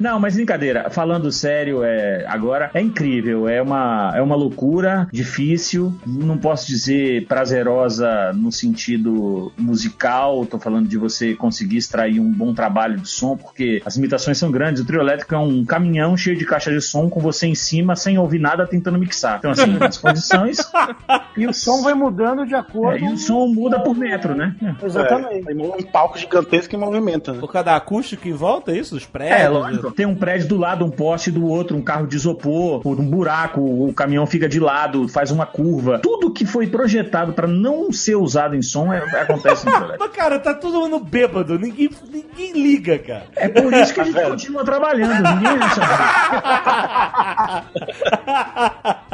Não, 0.00 0.18
mas 0.18 0.34
brincadeira, 0.34 0.90
falando 0.90 1.30
sério, 1.30 1.84
é, 1.84 2.24
agora 2.26 2.68
é 2.74 2.80
incrível, 2.80 3.48
é 3.48 3.62
uma, 3.62 4.12
é 4.16 4.20
uma 4.20 4.34
loucura, 4.34 5.06
difícil, 5.12 5.94
não 6.04 6.36
posso 6.36 6.66
dizer 6.66 7.26
prazerosa 7.28 8.32
no 8.32 8.50
sentido 8.50 9.52
musical, 9.56 10.44
tô 10.46 10.58
falando 10.58 10.88
de 10.88 10.98
você 10.98 11.32
conseguir 11.44 11.76
extrair 11.76 12.20
um 12.20 12.32
bom 12.32 12.54
trabalho 12.54 12.96
de 12.96 13.06
som, 13.06 13.36
porque 13.36 13.82
as 13.84 13.96
limitações 13.96 14.38
são 14.38 14.50
grandes. 14.50 14.82
O 14.82 14.86
trio 14.86 14.98
elétrico 14.98 15.34
é 15.34 15.38
um 15.38 15.62
caminhão 15.62 16.16
cheio 16.16 16.38
de 16.38 16.46
caixa 16.46 16.70
de 16.70 16.80
som 16.80 17.10
com 17.10 17.20
você 17.20 17.46
em 17.46 17.54
cima, 17.54 17.94
sem 17.94 18.18
ouvir 18.18 18.38
nada, 18.38 18.66
tentando 18.66 18.98
mixar. 18.98 19.36
Então, 19.38 19.50
assim, 19.50 19.76
as 19.80 19.98
condições. 19.98 20.58
E 21.36 21.48
o 21.48 21.52
som 21.52 21.82
vai 21.82 21.94
mudando 21.94 22.46
de 22.46 22.54
acordo. 22.54 22.96
É, 22.96 23.00
e 23.10 23.12
o 23.12 23.16
som 23.16 23.48
muda 23.48 23.80
por 23.80 23.96
metro, 23.96 24.36
né? 24.36 24.54
Exatamente. 24.80 25.50
É, 25.50 25.52
um 25.52 25.82
palco 25.82 26.16
gigantesco 26.16 26.76
em 26.76 26.78
movimento, 26.78 27.32
né? 27.32 27.40
Por 27.40 27.50
causa 27.50 27.64
da 27.66 27.76
acústica 27.76 28.28
em 28.28 28.32
volta, 28.32 28.70
é 28.70 28.78
isso? 28.78 28.94
Dos 28.94 29.04
prédios? 29.04 29.40
É, 29.40 29.48
lógico. 29.48 29.90
Tem 29.90 30.06
um 30.06 30.14
prédio 30.14 30.46
do 30.46 30.56
lado, 30.56 30.84
um 30.84 30.90
poste 30.90 31.32
do 31.32 31.44
outro, 31.44 31.76
um 31.76 31.82
carro 31.82 32.06
de 32.06 32.14
isopor, 32.14 32.86
um 32.86 32.94
buraco, 33.04 33.60
o 33.60 33.92
caminhão 33.92 34.26
fica 34.26 34.48
de 34.48 34.60
lado, 34.60 35.08
faz 35.08 35.32
uma 35.32 35.44
curva. 35.44 35.98
Tudo 35.98 36.32
que 36.32 36.46
foi 36.46 36.68
projetado 36.68 37.32
pra 37.32 37.48
não 37.48 37.90
ser 37.90 38.14
usado 38.14 38.54
em 38.54 38.62
som 38.62 38.92
é- 38.92 38.98
acontece 39.20 39.66
no 39.66 39.72
projeto. 39.72 39.98
Mas, 40.04 40.12
cara, 40.12 40.38
tá 40.38 40.54
todo 40.54 40.80
mundo 40.80 41.00
bêbado. 41.28 41.58
Ninguém, 41.58 41.90
ninguém 42.10 42.52
liga, 42.52 42.98
cara. 42.98 43.26
É 43.36 43.48
por 43.48 43.72
isso 43.72 43.94
que 43.94 44.00
a 44.00 44.04
gente 44.04 44.22
continua 44.28 44.64
trabalhando. 44.64 45.22
Ninguém 45.22 45.58
acha. 45.60 45.80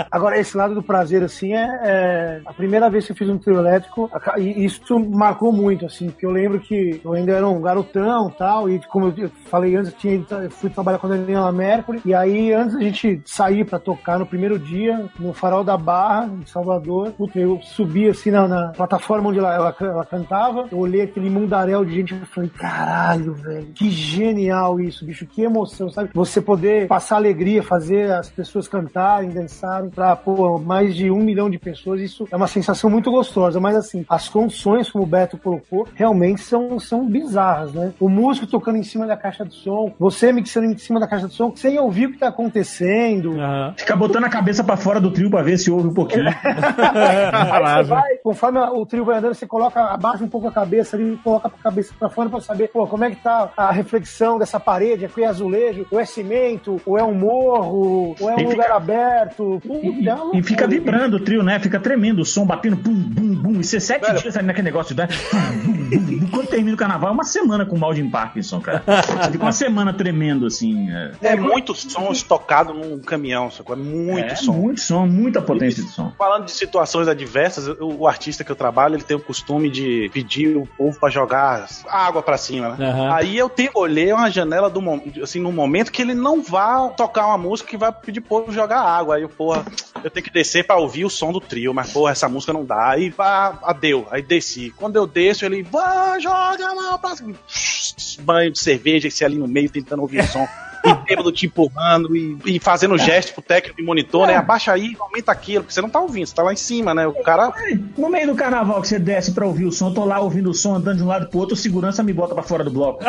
Agora, 0.11 0.39
esse 0.39 0.57
lado 0.57 0.75
do 0.75 0.83
prazer, 0.83 1.23
assim, 1.23 1.55
é, 1.55 1.81
é 1.83 2.41
a 2.45 2.53
primeira 2.53 2.91
vez 2.91 3.07
que 3.07 3.13
eu 3.13 3.17
fiz 3.17 3.29
um 3.29 3.39
trio 3.39 3.59
elétrico, 3.59 4.11
e 4.39 4.65
isso 4.65 4.99
marcou 4.99 5.53
muito, 5.53 5.87
assim, 5.87 6.11
porque 6.11 6.27
eu 6.27 6.31
lembro 6.31 6.59
que 6.61 7.01
eu 7.05 7.13
ainda 7.13 7.33
era 7.33 7.47
um 7.47 7.61
garotão 7.61 8.31
tal, 8.31 8.69
e 8.69 8.81
como 8.89 9.15
eu 9.17 9.31
falei 9.47 9.77
antes, 9.77 9.93
eu, 9.93 9.99
tinha, 9.99 10.27
eu 10.43 10.51
fui 10.51 10.71
trabalhar 10.71 10.99
com 10.99 11.07
a 11.07 11.11
Daniela 11.11 11.53
Mercury, 11.53 12.01
e 12.05 12.15
aí 12.15 12.53
antes 12.53 12.75
da 12.75 12.81
gente 12.81 13.23
sair 13.25 13.65
pra 13.65 13.79
tocar 13.79 14.19
no 14.19 14.27
primeiro 14.27 14.59
dia, 14.59 15.07
no 15.19 15.33
Farol 15.33 15.63
da 15.63 15.77
Barra, 15.77 16.27
em 16.27 16.47
Salvador, 16.47 17.13
puta, 17.13 17.39
eu 17.39 17.61
subi 17.63 18.09
assim 18.09 18.31
na, 18.31 18.49
na 18.49 18.69
plataforma 18.69 19.29
onde 19.29 19.39
ela, 19.39 19.55
ela, 19.55 19.77
ela 19.81 20.05
cantava, 20.05 20.67
eu 20.73 20.79
olhei 20.79 21.03
aquele 21.03 21.31
mundaréu 21.31 21.85
de 21.85 22.00
gente 22.01 22.15
e 22.15 22.27
falei, 22.27 22.51
caralho, 22.51 23.35
velho, 23.35 23.67
que 23.75 23.91
genial 23.91 24.81
isso, 24.81 25.05
bicho, 25.05 25.27
que 25.27 25.43
emoção, 25.43 25.91
sabe? 25.91 26.11
Você 26.15 26.41
poder 26.41 26.87
passar 26.87 27.17
alegria, 27.17 27.63
fazer 27.63 28.13
as 28.13 28.29
pessoas 28.29 28.67
cantarem, 28.67 29.31
dançarem 29.31 29.91
pra, 29.91 30.17
pô, 30.17 30.59
mais 30.59 30.95
de 30.95 31.11
um 31.11 31.21
milhão 31.21 31.51
de 31.51 31.59
pessoas, 31.59 32.01
isso 32.01 32.27
é 32.31 32.37
uma 32.37 32.47
sensação 32.47 32.89
muito 32.89 33.11
gostosa, 33.11 33.61
mas 33.61 33.77
assim, 33.77 34.05
as 34.09 34.29
condições, 34.29 34.91
como 34.91 35.05
o 35.05 35.07
Beto 35.07 35.39
colocou, 35.39 35.87
realmente 35.95 36.43
são, 36.43 36.79
são 36.79 37.07
bizarras, 37.07 37.73
né? 37.73 37.93
O 38.01 38.09
músico 38.09 38.47
tocando 38.47 38.77
em 38.77 38.83
cima 38.83 39.07
da 39.07 39.17
caixa 39.17 39.45
de 39.45 39.55
som, 39.55 39.93
você 39.99 40.33
mixando 40.33 40.67
em 40.67 40.79
cima 40.79 41.01
da 41.01 41.07
caixa 41.07 41.29
de 41.29 41.35
som, 41.35 41.53
sem 41.55 41.79
ouvir 41.79 42.07
o 42.07 42.13
que 42.13 42.19
tá 42.19 42.29
acontecendo, 42.29 43.39
Aham. 43.39 43.75
Fica 43.77 43.97
botando 43.97 44.25
a 44.25 44.29
cabeça 44.29 44.63
pra 44.63 44.77
fora 44.77 45.01
do 45.01 45.11
trio 45.11 45.31
pra 45.31 45.43
ver 45.43 45.59
se 45.59 45.71
ouve 45.71 45.89
um 45.89 45.95
pouquinho. 45.95 46.29
Aí 46.31 47.85
você 47.85 47.91
vai, 47.91 48.17
conforme 48.17 48.59
o 48.59 48.87
trio 48.87 49.05
vai 49.05 49.19
andando, 49.19 49.35
você 49.35 49.47
coloca, 49.47 49.81
abaixa 49.81 50.25
um 50.25 50.29
pouco 50.29 50.49
a 50.49 50.53
cabeça 50.53 50.97
ali, 50.97 51.19
coloca 51.23 51.49
a 51.49 51.51
cabeça 51.51 51.90
pra 51.99 52.09
fora 52.09 52.29
pra 52.29 52.41
saber, 52.41 52.69
pô, 52.69 52.87
como 52.87 53.05
é 53.05 53.11
que 53.11 53.17
tá 53.17 53.51
a 53.57 53.71
reflexão 53.71 54.39
dessa 54.39 54.59
parede, 54.61 55.05
aqui 55.05 55.23
é 55.23 55.27
azulejo, 55.27 55.87
ou 55.91 55.99
é 56.01 56.05
cimento, 56.05 56.81
ou 56.87 56.99
é 56.99 57.05
um 57.05 57.15
morro, 57.15 58.15
ou 58.21 58.31
é 58.31 58.35
um 58.37 58.41
E 58.41 58.45
lugar 58.45 58.65
fica- 58.65 58.77
aberto. 58.77 59.63
E, 59.65 60.09
é 60.09 60.13
e 60.13 60.15
loucura, 60.17 60.43
fica 60.43 60.67
vibrando 60.67 61.17
o 61.17 61.21
trio, 61.21 61.43
né? 61.43 61.59
Fica 61.59 61.79
tremendo, 61.81 62.21
o 62.23 62.25
som 62.25 62.45
batendo, 62.47 62.77
bum, 62.77 62.95
bum, 62.95 63.35
bum. 63.35 63.61
E 63.61 63.65
você 63.65 63.81
sete 63.81 64.07
Velho. 64.07 64.19
dias 64.21 64.37
ali 64.37 64.47
naquele 64.47 64.65
negócio, 64.67 64.95
né? 64.97 65.09
Bum, 65.65 65.73
bum. 65.73 66.29
Quando 66.31 66.47
termina 66.49 66.75
o 66.75 66.79
carnaval, 66.79 67.11
é 67.11 67.13
uma 67.13 67.25
semana 67.25 67.67
com 67.67 67.77
mal 67.77 67.93
de 67.95 68.03
Parkinson, 68.05 68.61
cara. 68.61 68.83
Você 68.87 69.33
fica 69.33 69.45
uma 69.45 69.53
semana 69.53 69.93
tremendo, 69.93 70.47
assim. 70.47 70.91
É, 70.91 71.13
É 71.23 71.37
muito 71.37 71.75
som 71.75 72.11
estocado 72.13 72.73
num 72.73 72.99
caminhão, 73.01 73.51
sacou? 73.51 73.75
É 73.75 73.79
muito 73.79 74.33
é 74.33 74.37
som. 74.37 74.53
muito 74.53 74.81
som, 74.81 75.07
muita 75.07 75.41
potência 75.43 75.83
de 75.83 75.91
som. 75.91 76.13
Falando 76.17 76.45
de 76.45 76.51
situações 76.53 77.09
adversas, 77.09 77.67
o, 77.69 78.01
o 78.01 78.07
artista 78.09 78.45
que 78.45 78.51
eu 78.53 78.57
trabalho, 78.57 78.95
ele 78.95 79.03
tem 79.03 79.17
o 79.17 79.21
costume 79.21 79.69
de 79.71 80.11
pedir 80.13 80.57
o 80.57 80.67
povo 80.67 80.99
pra 80.99 81.11
jogar 81.11 81.69
água 81.89 82.23
pra 82.23 82.37
cima, 82.37 82.71
né? 82.71 82.89
Aham. 82.89 83.15
Aí 83.15 83.37
eu 83.37 83.49
tenho 83.49 83.71
olhei 83.75 84.13
uma 84.13 84.31
janela 84.31 84.69
do 84.69 84.81
assim 85.23 85.41
no 85.41 85.53
momento 85.53 85.93
que 85.93 86.03
ele 86.03 86.15
não 86.15 86.43
vá 86.43 86.89
tocar 86.89 87.27
uma 87.27 87.39
música 87.39 87.69
que 87.69 87.77
vai 87.77 87.93
pedir 87.93 88.21
povo 88.21 88.53
jogar 88.53 88.81
água. 88.81 89.17
Aí 89.17 89.23
eu, 89.23 89.29
porra, 89.29 89.65
eu 90.03 90.11
tenho 90.11 90.25
que 90.25 90.33
descer 90.33 90.67
pra 90.67 90.77
ouvir 90.77 91.05
o 91.05 91.11
som 91.11 91.33
do 91.33 91.41
trio, 91.41 91.75
mas 91.75 91.93
porra, 91.93 92.13
essa 92.13 92.29
música 92.29 92.53
não 92.53 92.65
dá. 92.65 92.91
Aí 92.91 93.11
vá, 93.11 93.59
adeu. 93.63 94.07
Aí 94.11 94.23
desci. 94.23 94.73
Quando 94.77 94.97
eu 94.97 95.07
desço, 95.07 95.45
ele, 95.45 95.63
vá, 95.63 96.19
joga 96.19 96.73
lá 96.73 96.99
pra 96.99 97.17
cima. 97.17 97.35
Banho 98.21 98.51
de 98.51 98.59
cerveja, 98.59 99.09
esse 99.09 99.25
ali 99.25 99.37
no 99.37 99.49
meio 99.49 99.71
tentando 99.71 100.03
ouvir 100.03 100.21
o 100.21 100.27
som. 100.27 100.47
E 100.85 100.95
bêbado 100.95 101.31
te 101.31 101.47
empurrando 101.47 102.17
e, 102.17 102.39
e 102.47 102.59
fazendo 102.59 102.97
gesto 102.97 103.35
pro 103.35 103.43
técnico 103.43 103.77
de 103.77 103.83
monitor, 103.83 104.27
né? 104.27 104.37
Abaixa 104.37 104.73
aí, 104.73 104.97
aumenta 104.99 105.31
aquilo, 105.31 105.65
porque 105.65 105.75
você 105.75 105.83
não 105.83 105.91
tá 105.91 106.01
ouvindo, 106.01 106.27
você 106.27 106.35
tá 106.35 106.43
lá 106.43 106.53
em 106.53 106.57
cima, 106.57 106.95
né? 106.95 107.07
O 107.07 107.23
cara. 107.23 107.53
No 107.97 108.09
meio 108.09 108.29
do 108.29 108.35
carnaval 108.35 108.81
que 108.81 108.89
você 108.89 108.99
desce 108.99 109.33
pra 109.33 109.47
ouvir 109.47 109.67
o 109.67 109.73
som, 109.73 109.89
eu 109.89 109.95
tô 109.95 110.05
lá 110.05 110.21
ouvindo 110.21 110.51
o 110.51 110.55
som, 110.55 110.75
andando 110.75 110.97
de 110.97 111.03
um 111.03 111.07
lado 111.07 111.29
pro 111.29 111.41
outro, 111.41 111.55
o 111.55 111.59
segurança 111.59 112.03
me 112.03 112.13
bota 112.13 112.35
pra 112.35 112.43
fora 112.43 112.65
do 112.65 112.71
bloco. 112.71 113.05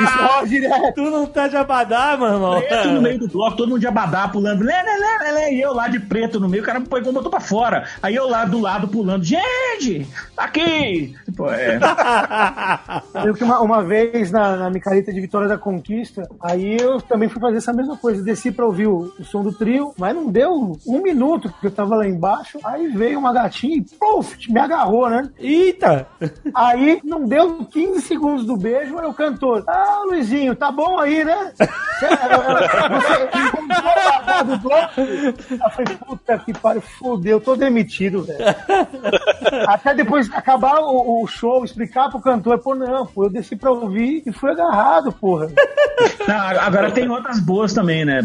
Isso 0.00 0.18
rola 0.18 0.46
direto. 0.46 0.94
Tu 0.94 1.02
não 1.02 1.26
tá 1.26 1.48
de 1.48 1.56
abadá, 1.56 2.16
meu 2.16 2.28
irmão. 2.28 2.60
Preto 2.60 2.88
no 2.88 3.02
meio 3.02 3.18
do 3.18 3.28
bloco, 3.28 3.56
todo 3.56 3.68
mundo 3.68 3.80
de 3.80 3.86
abadá 3.86 4.26
pulando, 4.28 4.64
lê, 4.64 4.72
lê, 4.72 4.96
lê, 4.96 5.18
lê, 5.18 5.32
lê, 5.32 5.54
e 5.54 5.60
eu 5.60 5.72
lá 5.72 5.88
de 5.88 6.00
preto 6.00 6.40
no 6.40 6.48
meio, 6.48 6.62
o 6.62 6.66
cara 6.66 6.80
me 6.80 6.86
pegou 6.86 7.10
e 7.10 7.14
botou 7.14 7.30
pra 7.30 7.40
fora. 7.40 7.86
Aí 8.02 8.14
eu 8.14 8.28
lá 8.28 8.44
do 8.44 8.60
lado 8.60 8.88
pulando, 8.88 9.24
gente, 9.24 10.06
aqui! 10.36 11.14
Pô, 11.36 11.50
é. 11.50 11.78
Eu 13.24 13.34
que 13.34 13.44
uma, 13.44 13.60
uma 13.60 13.82
vez 13.82 14.30
na, 14.30 14.56
na 14.56 14.70
micareta 14.70 15.12
de 15.12 15.20
Vitória 15.20 15.48
da 15.48 15.58
Conquista, 15.58 16.28
aí 16.40 16.76
eu 16.80 17.00
também 17.00 17.28
fui 17.28 17.40
fazer 17.40 17.58
essa 17.58 17.72
mesma 17.72 17.96
coisa. 17.96 18.22
Desci 18.22 18.50
pra 18.52 18.66
ouvir 18.66 18.86
o, 18.86 19.12
o 19.18 19.24
som 19.24 19.42
do 19.42 19.52
trio, 19.52 19.92
mas 19.98 20.14
não 20.14 20.30
deu 20.30 20.76
um 20.86 21.02
minuto, 21.02 21.48
porque 21.50 21.66
eu 21.68 21.70
tava 21.70 21.96
lá 21.96 22.06
embaixo. 22.06 22.58
Aí 22.64 22.88
veio 22.88 23.18
uma 23.18 23.32
gatinha 23.32 23.76
e 23.76 23.82
puf, 23.82 24.36
me 24.50 24.60
agarrou, 24.60 25.08
né? 25.08 25.28
Eita! 25.38 26.06
Aí 26.54 27.00
não 27.04 27.24
deu 27.24 27.64
15 27.64 28.02
segundos 28.02 28.46
do 28.46 28.56
beijo, 28.56 28.98
aí 28.98 29.06
o 29.06 29.14
cantor. 29.14 29.64
Ah, 29.66 30.02
Luizinho, 30.06 30.54
tá 30.54 30.70
bom 30.70 30.98
aí, 30.98 31.24
né? 31.24 31.52
Você, 31.58 32.08
você 32.08 33.50
começou 33.56 33.90
a 33.90 33.94
largar 33.94 34.44
do 34.44 34.58
bloco. 34.58 35.00
Eu 35.00 35.70
falei, 35.70 35.96
puta 35.96 36.38
que 36.38 36.52
pariu, 36.52 36.80
fudeu, 36.82 37.40
tô 37.40 37.56
demitido, 37.56 38.24
velho. 38.24 38.44
Até 39.68 39.94
depois 39.94 40.30
acabar 40.32 40.80
o, 40.80 41.22
o 41.22 41.23
show, 41.26 41.64
explicar 41.64 42.08
pro 42.10 42.20
cantor, 42.20 42.58
pô, 42.58 42.74
não, 42.74 43.06
pô, 43.06 43.24
eu 43.24 43.30
desci 43.30 43.56
pra 43.56 43.70
ouvir 43.70 44.22
e 44.26 44.32
fui 44.32 44.50
agarrado, 44.50 45.12
porra. 45.12 45.48
Não, 46.26 46.34
agora 46.36 46.90
tem 46.90 47.08
outras 47.08 47.38
boas 47.38 47.72
também, 47.72 48.04
né? 48.04 48.20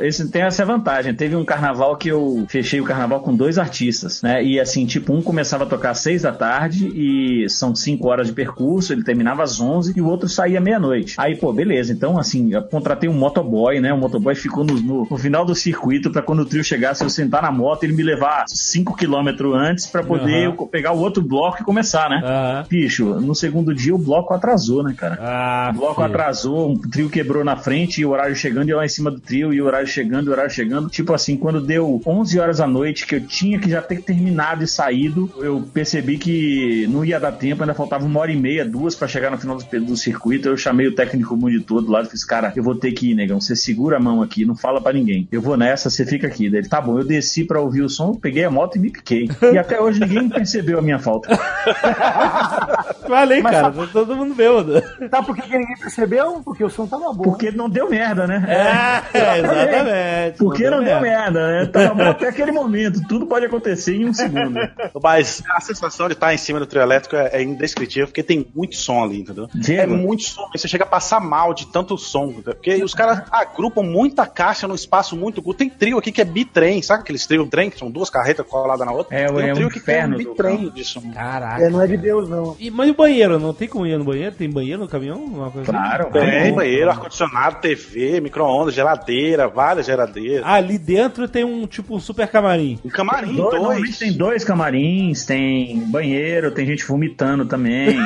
Esse 0.00 0.28
tem 0.30 0.42
essa 0.42 0.64
vantagem. 0.64 1.14
Teve 1.14 1.36
um 1.36 1.44
carnaval 1.44 1.96
que 1.96 2.08
eu 2.08 2.44
fechei 2.48 2.80
o 2.80 2.84
carnaval 2.84 3.20
com 3.20 3.34
dois 3.34 3.58
artistas, 3.58 4.22
né? 4.22 4.42
E 4.42 4.58
assim, 4.58 4.86
tipo, 4.86 5.12
um 5.12 5.22
começava 5.22 5.64
a 5.64 5.66
tocar 5.66 5.90
às 5.90 5.98
seis 6.00 6.22
da 6.22 6.32
tarde 6.32 6.88
e 6.88 7.48
são 7.50 7.74
cinco 7.74 8.08
horas 8.08 8.26
de 8.26 8.32
percurso, 8.32 8.92
ele 8.92 9.04
terminava 9.04 9.42
às 9.42 9.60
onze 9.60 9.92
e 9.96 10.00
o 10.00 10.06
outro 10.08 10.28
saía 10.28 10.60
meia-noite. 10.60 11.14
Aí, 11.18 11.36
pô, 11.36 11.52
beleza. 11.52 11.92
Então, 11.92 12.18
assim, 12.18 12.52
eu 12.54 12.62
contratei 12.62 13.08
um 13.08 13.14
motoboy, 13.14 13.80
né? 13.80 13.92
O 13.92 13.98
motoboy 13.98 14.34
ficou 14.34 14.64
no, 14.64 14.74
no- 14.80 15.06
no 15.10 15.18
final 15.18 15.44
do 15.44 15.54
circuito 15.54 16.10
pra 16.10 16.22
quando 16.22 16.40
o 16.40 16.46
trio 16.46 16.64
chegasse, 16.64 17.04
eu 17.04 17.10
sentar 17.10 17.42
na 17.42 17.52
moto, 17.52 17.84
ele 17.84 17.92
me 17.92 18.02
levar 18.02 18.44
cinco 18.48 18.96
quilômetros 18.96 19.54
antes 19.54 19.86
pra 19.86 20.02
poder 20.02 20.46
Aham. 20.48 20.54
eu 20.58 20.66
pegar 20.66 20.92
o 20.92 20.98
outro 20.98 21.22
bloco 21.22 21.58
e 21.60 21.64
começar, 21.64 22.08
né? 22.10 22.20
Aham. 22.42 22.64
Bicho, 22.68 23.04
no 23.20 23.34
segundo 23.34 23.74
dia 23.74 23.94
o 23.94 23.98
bloco 23.98 24.34
atrasou, 24.34 24.82
né, 24.82 24.94
cara? 24.96 25.18
Ah, 25.20 25.70
O 25.74 25.78
bloco 25.78 25.94
filho. 25.96 26.06
atrasou, 26.06 26.70
um 26.70 26.76
trio 26.76 27.08
quebrou 27.10 27.44
na 27.44 27.56
frente, 27.56 28.00
e 28.00 28.04
o 28.04 28.10
horário 28.10 28.34
chegando, 28.34 28.68
e 28.68 28.74
lá 28.74 28.84
em 28.84 28.88
cima 28.88 29.10
do 29.10 29.20
trio, 29.20 29.52
e 29.52 29.60
o 29.60 29.66
horário 29.66 29.86
chegando, 29.86 30.26
e 30.26 30.28
o 30.28 30.32
horário 30.32 30.50
chegando. 30.50 30.88
Tipo 30.88 31.12
assim, 31.14 31.36
quando 31.36 31.60
deu 31.60 32.00
11 32.06 32.38
horas 32.38 32.58
da 32.58 32.66
noite, 32.66 33.06
que 33.06 33.14
eu 33.16 33.20
tinha 33.26 33.58
que 33.58 33.70
já 33.70 33.80
ter 33.82 34.02
terminado 34.02 34.64
e 34.64 34.66
saído, 34.68 35.30
eu 35.38 35.62
percebi 35.72 36.18
que 36.18 36.86
não 36.90 37.04
ia 37.04 37.18
dar 37.20 37.32
tempo, 37.32 37.62
ainda 37.62 37.74
faltava 37.74 38.04
uma 38.04 38.20
hora 38.20 38.32
e 38.32 38.36
meia, 38.36 38.64
duas 38.64 38.94
pra 38.94 39.06
chegar 39.08 39.30
no 39.30 39.38
final 39.38 39.56
do, 39.58 39.80
do 39.80 39.96
circuito. 39.96 40.48
Eu 40.48 40.56
chamei 40.56 40.86
o 40.86 40.94
técnico 40.94 41.36
monitor 41.36 41.82
do 41.82 41.90
lado 41.90 42.06
e 42.08 42.10
fiz, 42.10 42.24
cara, 42.24 42.52
eu 42.56 42.62
vou 42.62 42.74
ter 42.74 42.92
que 42.92 43.10
ir, 43.10 43.14
negão. 43.14 43.40
Você 43.40 43.54
segura 43.56 43.96
a 43.96 44.00
mão 44.00 44.22
aqui, 44.22 44.44
não 44.44 44.54
fala 44.56 44.80
pra 44.80 44.92
ninguém. 44.92 45.28
Eu 45.30 45.40
vou 45.40 45.56
nessa, 45.56 45.88
você 45.90 46.04
fica 46.04 46.26
aqui. 46.26 46.48
Daí 46.50 46.60
ele, 46.60 46.68
tá 46.68 46.80
bom, 46.80 46.98
eu 46.98 47.04
desci 47.04 47.44
pra 47.44 47.60
ouvir 47.60 47.82
o 47.82 47.88
som, 47.88 48.14
peguei 48.14 48.44
a 48.44 48.50
moto 48.50 48.76
e 48.76 48.78
me 48.80 48.90
piquei. 48.90 49.28
E 49.52 49.58
até 49.58 49.80
hoje 49.80 50.00
ninguém 50.00 50.28
percebeu 50.28 50.78
a 50.78 50.82
minha 50.82 50.98
falta. 50.98 51.28
Falei, 53.06 53.42
Mas 53.42 53.52
cara, 53.52 53.72
todo 53.92 54.16
mundo 54.16 54.34
bêbado. 54.34 54.82
Tá 55.10 55.22
por 55.22 55.34
que 55.34 55.42
que 55.42 55.58
ninguém 55.58 55.76
percebeu? 55.76 56.40
Porque 56.44 56.64
o 56.64 56.70
som 56.70 56.86
tava 56.86 57.12
bom. 57.12 57.24
Porque 57.24 57.50
não 57.50 57.68
deu 57.68 57.88
merda, 57.88 58.26
né? 58.26 58.44
É, 58.48 59.38
exatamente. 59.38 60.38
Porque 60.38 60.70
não 60.70 60.82
deu 60.82 61.00
merda, 61.00 61.46
né? 61.46 61.66
Tava 61.66 61.94
bom 61.94 62.10
até 62.10 62.28
aquele 62.28 62.52
momento. 62.52 63.06
Tudo 63.06 63.26
pode 63.26 63.46
acontecer 63.46 63.96
em 63.96 64.06
um 64.06 64.14
segundo. 64.14 64.58
Mas 65.02 65.42
a 65.50 65.60
sensação 65.60 66.06
de 66.08 66.14
estar 66.14 66.32
em 66.32 66.38
cima 66.38 66.58
do 66.58 66.66
trio 66.66 66.82
elétrico 66.82 67.16
é, 67.16 67.30
é 67.32 67.42
indescritível, 67.42 68.06
porque 68.06 68.22
tem 68.22 68.46
muito 68.54 68.76
som 68.76 69.02
ali, 69.02 69.20
entendeu? 69.20 69.48
Diego. 69.54 69.82
É 69.82 69.96
muito 69.96 70.22
som. 70.22 70.48
Você 70.54 70.68
chega 70.68 70.84
a 70.84 70.86
passar 70.86 71.20
mal 71.20 71.52
de 71.52 71.66
tanto 71.66 71.96
som. 71.98 72.26
entendeu? 72.26 72.54
Porque 72.54 72.82
os 72.82 72.94
caras 72.94 73.22
agrupam 73.30 73.82
muita 73.82 74.26
caixa 74.26 74.66
num 74.66 74.74
espaço 74.74 75.16
muito 75.16 75.42
curto. 75.42 75.58
Tem 75.58 75.68
trio 75.68 75.98
aqui 75.98 76.12
que 76.12 76.20
é 76.20 76.24
bitrem, 76.24 76.82
sabe 76.82 77.02
aqueles 77.02 77.26
trio 77.26 77.46
trem, 77.46 77.70
que 77.70 77.78
são 77.78 77.90
duas 77.90 78.08
carretas 78.08 78.46
coladas 78.46 78.86
na 78.86 78.92
outra? 78.92 79.16
É, 79.16 79.26
tem 79.26 79.48
é 79.48 79.52
um 79.52 79.54
trio 79.54 79.70
que 79.70 79.80
tem 79.80 79.94
inferno 79.94 80.14
um 80.14 80.18
bitrem 80.18 80.70
de 80.70 80.84
som. 80.84 81.02
Caraca. 81.12 81.62
É, 81.62 81.68
não 81.68 81.80
é 81.80 81.86
de 81.86 81.96
Deus, 81.96 82.21
não. 82.28 82.56
E, 82.58 82.70
mas 82.70 82.88
e 82.88 82.90
o 82.90 82.94
banheiro? 82.94 83.38
Não 83.38 83.52
tem 83.54 83.68
como 83.68 83.86
ir 83.86 83.96
no 83.98 84.04
banheiro? 84.04 84.34
Tem 84.34 84.48
banheiro 84.50 84.80
no 84.82 84.88
caminhão? 84.88 85.18
Uma 85.18 85.50
coisa 85.50 85.70
assim? 85.70 85.72
Claro. 85.72 86.10
Tem 86.12 86.52
banheiro, 86.54 86.90
ar-condicionado, 86.90 87.60
TV, 87.60 88.20
micro-ondas, 88.20 88.74
geladeira, 88.74 89.48
várias 89.48 89.86
geladeiras. 89.86 90.42
Ah, 90.46 90.54
ali 90.54 90.78
dentro 90.78 91.28
tem 91.28 91.44
um 91.44 91.66
tipo 91.66 91.94
um 91.96 92.00
super 92.00 92.28
camarim. 92.28 92.78
Um 92.84 92.88
camarim, 92.88 93.34
Dois, 93.34 93.54
normalmente 93.54 93.86
dois. 93.86 93.98
tem 93.98 94.12
dois 94.12 94.44
camarins, 94.44 95.24
tem 95.24 95.78
banheiro, 95.88 96.50
tem 96.50 96.66
gente 96.66 96.84
vomitando 96.84 97.44
também. 97.46 97.98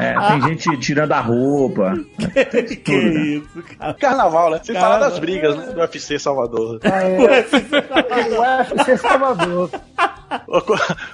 É, 0.00 0.14
tem 0.28 0.42
gente 0.42 0.76
tirando 0.78 1.12
a 1.12 1.20
roupa. 1.20 1.94
que 2.68 2.76
tudo, 2.76 2.96
né? 2.96 3.20
isso, 3.26 3.62
cara? 3.78 3.94
Carnaval, 3.94 4.50
né? 4.50 4.60
Você 4.62 4.72
fala 4.72 4.86
Carnaval. 4.86 5.10
das 5.10 5.18
brigas, 5.18 5.56
né? 5.56 5.66
Do 5.72 5.80
UFC 5.80 6.18
Salvador. 6.18 6.78
Ah, 6.84 7.02
é. 7.02 7.18
O 7.18 7.24
UFC 8.70 8.96
Salvador. 8.96 9.70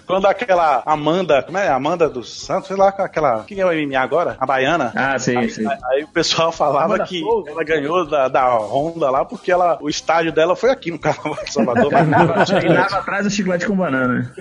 Quando 0.07 0.27
aquela 0.27 0.83
Amanda, 0.85 1.43
como 1.43 1.59
é? 1.59 1.69
Amanda 1.69 2.09
dos 2.09 2.43
Santos, 2.43 2.69
sei 2.69 2.77
lá, 2.77 2.89
aquela. 2.89 3.45
Quem 3.45 3.61
é 3.61 3.67
o 3.67 3.69
MMA 3.73 3.99
agora? 3.99 4.37
A 4.39 4.47
baiana. 4.47 4.93
Ah, 4.95 5.19
sei, 5.19 5.37
Aí, 5.37 5.51
sei. 5.51 5.67
aí 5.67 6.05
o 6.05 6.09
pessoal 6.09 6.51
falava 6.53 6.85
Amanda 6.95 7.05
que 7.05 7.21
Souza. 7.21 7.51
ela 7.51 7.65
ganhou 7.65 8.07
da, 8.07 8.29
da 8.29 8.57
Honda 8.59 9.11
lá 9.11 9.25
porque 9.25 9.51
ela, 9.53 9.79
o 9.81 9.89
estádio 9.89 10.33
dela 10.33 10.55
foi 10.57 10.71
aqui 10.71 10.91
no 10.91 10.99
Carnaval 10.99 11.45
de 11.45 11.53
Salvador. 11.53 11.91
Dava 11.91 12.97
atrás 12.99 13.27
o 13.27 13.31
chiclete 13.31 13.67
com 13.67 13.77
banana. 13.77 14.33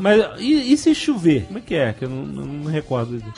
Mas 0.00 0.24
e, 0.38 0.72
e 0.72 0.76
se 0.76 0.94
chover? 0.94 1.46
Como 1.46 1.58
é 1.58 1.62
que 1.62 1.74
é? 1.74 1.92
Que 1.92 2.04
eu 2.04 2.08
não, 2.08 2.24
não 2.24 2.44
me 2.46 2.70
recordo 2.72 3.18
disso. 3.18 3.32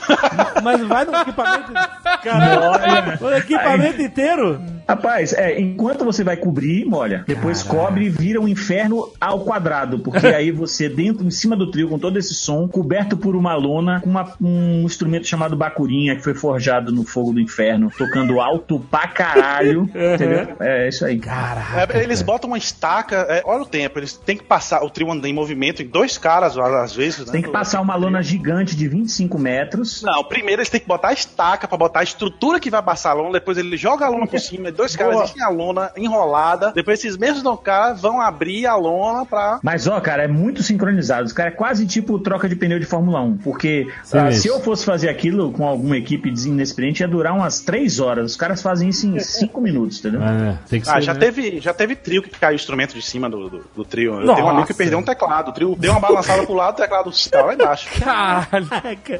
Mas 0.62 0.80
vai 0.86 1.04
no 1.04 1.14
equipamento. 1.16 1.72
Caralho, 2.22 3.18
o 3.24 3.34
equipamento 3.34 4.02
inteiro? 4.02 4.60
Rapaz, 4.90 5.32
é, 5.32 5.60
enquanto 5.60 6.04
você 6.04 6.24
vai 6.24 6.36
cobrir, 6.36 6.84
molha. 6.84 7.24
Depois 7.26 7.62
cobre 7.62 8.06
e 8.06 8.08
vira 8.10 8.40
um 8.40 8.48
inferno 8.48 9.08
ao 9.20 9.40
quadrado. 9.44 9.98
Porque 10.00 10.26
aí 10.28 10.50
você, 10.50 10.88
dentro, 10.88 11.26
em 11.26 11.30
cima 11.30 11.56
do 11.56 11.70
trio, 11.70 11.88
com 11.88 11.98
todo 11.98 12.18
esse 12.18 12.34
som, 12.34 12.66
coberto 12.68 13.16
por 13.16 13.36
uma 13.36 13.54
lona, 13.54 14.00
com 14.00 14.10
uma- 14.10 14.32
um 14.40 14.82
instrumento 14.84 15.26
chamado 15.26 15.56
bacurinha, 15.56 16.16
que 16.16 16.22
foi 16.22 16.34
forjado 16.34 16.90
no 16.92 17.04
fogo 17.04 17.32
do 17.32 17.40
inferno, 17.40 17.90
tocando 17.96 18.40
alto 18.40 18.80
pra 18.90 19.06
caralho. 19.08 19.82
entendeu? 19.94 20.56
É 20.60 20.88
isso 20.88 21.04
aí. 21.04 21.18
Caraca. 21.18 21.98
É, 21.98 22.02
eles 22.02 22.22
botam 22.22 22.48
uma 22.50 22.58
estaca, 22.58 23.26
é, 23.28 23.42
olha 23.44 23.62
o 23.62 23.66
tempo, 23.66 23.98
eles 23.98 24.14
têm 24.14 24.36
que 24.36 24.44
passar 24.44 24.82
o 24.82 24.90
trio 24.90 25.10
anda 25.10 25.28
em 25.28 25.32
movimento 25.32 25.82
em 25.82 25.86
dois 25.86 26.18
caras, 26.18 26.56
às 26.58 26.94
vezes. 26.94 27.26
né? 27.26 27.32
Tem 27.32 27.42
que 27.42 27.48
passar 27.50 27.80
uma 27.80 27.94
lona 27.94 28.22
gigante 28.22 28.74
de 28.76 28.88
25 28.88 29.38
metros. 29.38 30.02
Não, 30.02 30.24
primeiro 30.24 30.60
eles 30.60 30.68
têm 30.68 30.80
que 30.80 30.86
botar 30.88 31.08
a 31.08 31.12
estaca 31.12 31.68
pra 31.68 31.76
botar 31.78 32.00
a 32.00 32.02
estrutura 32.02 32.58
que 32.58 32.70
vai 32.70 32.82
passar 32.82 33.10
a 33.10 33.14
lona, 33.14 33.32
depois 33.32 33.56
ele 33.58 33.76
joga 33.76 34.06
a 34.06 34.08
lona 34.08 34.26
por 34.26 34.38
cima, 34.40 34.68
dois 34.80 34.96
caras 34.96 35.12
Boa. 35.14 35.24
enchem 35.24 35.42
a 35.42 35.48
lona 35.48 35.90
enrolada, 35.96 36.72
depois 36.72 36.98
esses 36.98 37.16
mesmos 37.16 37.42
dois 37.42 37.60
caras 37.62 38.00
vão 38.00 38.20
abrir 38.20 38.66
a 38.66 38.74
lona 38.76 39.26
pra. 39.26 39.58
Mas, 39.62 39.86
ó, 39.86 40.00
cara, 40.00 40.24
é 40.24 40.28
muito 40.28 40.62
sincronizado. 40.62 41.24
Os 41.26 41.32
caras 41.32 41.52
é 41.52 41.56
quase 41.56 41.86
tipo 41.86 42.18
troca 42.18 42.48
de 42.48 42.56
pneu 42.56 42.78
de 42.78 42.86
Fórmula 42.86 43.20
1. 43.20 43.38
Porque 43.38 43.88
ah, 44.12 44.30
se 44.32 44.48
eu 44.48 44.60
fosse 44.60 44.84
fazer 44.84 45.08
aquilo 45.08 45.52
com 45.52 45.66
alguma 45.66 45.96
equipe 45.96 46.28
inexperiente, 46.46 47.02
ia 47.02 47.08
durar 47.08 47.34
umas 47.34 47.60
3 47.60 48.00
horas. 48.00 48.30
Os 48.32 48.36
caras 48.36 48.62
fazem 48.62 48.88
isso 48.88 49.06
em 49.06 49.18
5 49.20 49.60
minutos, 49.60 49.98
entendeu? 49.98 50.22
É, 50.22 50.58
tem 50.68 50.80
que 50.80 50.88
Ah, 50.88 50.94
ser, 50.94 51.02
já 51.02 51.14
né? 51.14 51.20
teve, 51.20 51.60
já 51.60 51.74
teve 51.74 51.94
trio 51.96 52.22
que 52.22 52.30
caiu 52.30 52.52
o 52.52 52.56
instrumento 52.56 52.94
de 52.94 53.02
cima 53.02 53.28
do, 53.28 53.48
do, 53.50 53.64
do 53.74 53.84
trio. 53.84 54.14
Eu 54.14 54.20
Nossa. 54.20 54.34
tenho 54.34 54.46
um 54.46 54.50
amigo 54.50 54.66
que 54.66 54.74
perdeu 54.74 54.98
um 54.98 55.02
teclado. 55.02 55.48
O 55.50 55.52
trio 55.52 55.76
deu 55.78 55.92
uma 55.92 56.00
balançada 56.00 56.42
pro 56.44 56.54
lado, 56.54 56.74
o 56.74 56.76
teclado 56.76 57.10
tá 57.30 57.42
lá 57.42 57.54
embaixo. 57.54 57.88
Caralho. 58.00 58.68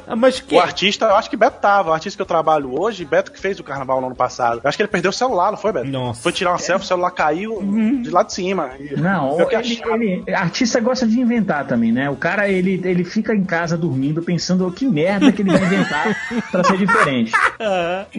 Ah, 0.07 0.15
Mas 0.15 0.39
que. 0.39 0.55
O 0.55 0.59
artista, 0.59 1.05
eu 1.05 1.15
acho 1.15 1.29
que 1.29 1.35
Beto 1.37 1.59
tava. 1.59 1.89
O 1.91 1.93
artista 1.93 2.15
que 2.17 2.21
eu 2.21 2.25
trabalho 2.25 2.79
hoje, 2.79 3.03
Beto 3.05 3.31
que 3.31 3.39
fez 3.39 3.59
o 3.59 3.63
carnaval 3.63 3.99
no 4.01 4.07
ano 4.07 4.15
passado. 4.15 4.61
Eu 4.63 4.67
acho 4.67 4.77
que 4.77 4.81
ele 4.83 4.89
perdeu 4.89 5.09
o 5.09 5.13
celular, 5.13 5.50
não 5.51 5.57
foi, 5.57 5.71
Beto? 5.71 5.87
Nossa. 5.87 6.21
Foi 6.21 6.31
tirar 6.31 6.51
uma 6.51 6.57
selfie, 6.57 6.85
o 6.85 6.87
celular 6.87 7.11
caiu 7.11 7.61
de 8.01 8.09
lá 8.09 8.23
de 8.23 8.33
cima. 8.33 8.71
Não, 8.97 9.37
ele, 9.41 9.81
ele- 10.25 10.35
artista 10.35 10.79
gosta 10.79 11.05
de 11.07 11.19
inventar 11.19 11.65
também, 11.67 11.91
né? 11.91 12.09
O 12.09 12.15
cara, 12.15 12.49
ele, 12.49 12.81
ele 12.83 13.03
fica 13.03 13.33
em 13.35 13.43
casa 13.43 13.77
dormindo 13.77 14.21
pensando 14.21 14.65
"Oh, 14.67 14.71
que 14.71 14.85
merda 14.87 15.31
que 15.31 15.41
ele 15.41 15.51
vai 15.51 15.63
inventar 15.63 16.15
pra 16.51 16.63
ser 16.63 16.77
diferente. 16.77 17.31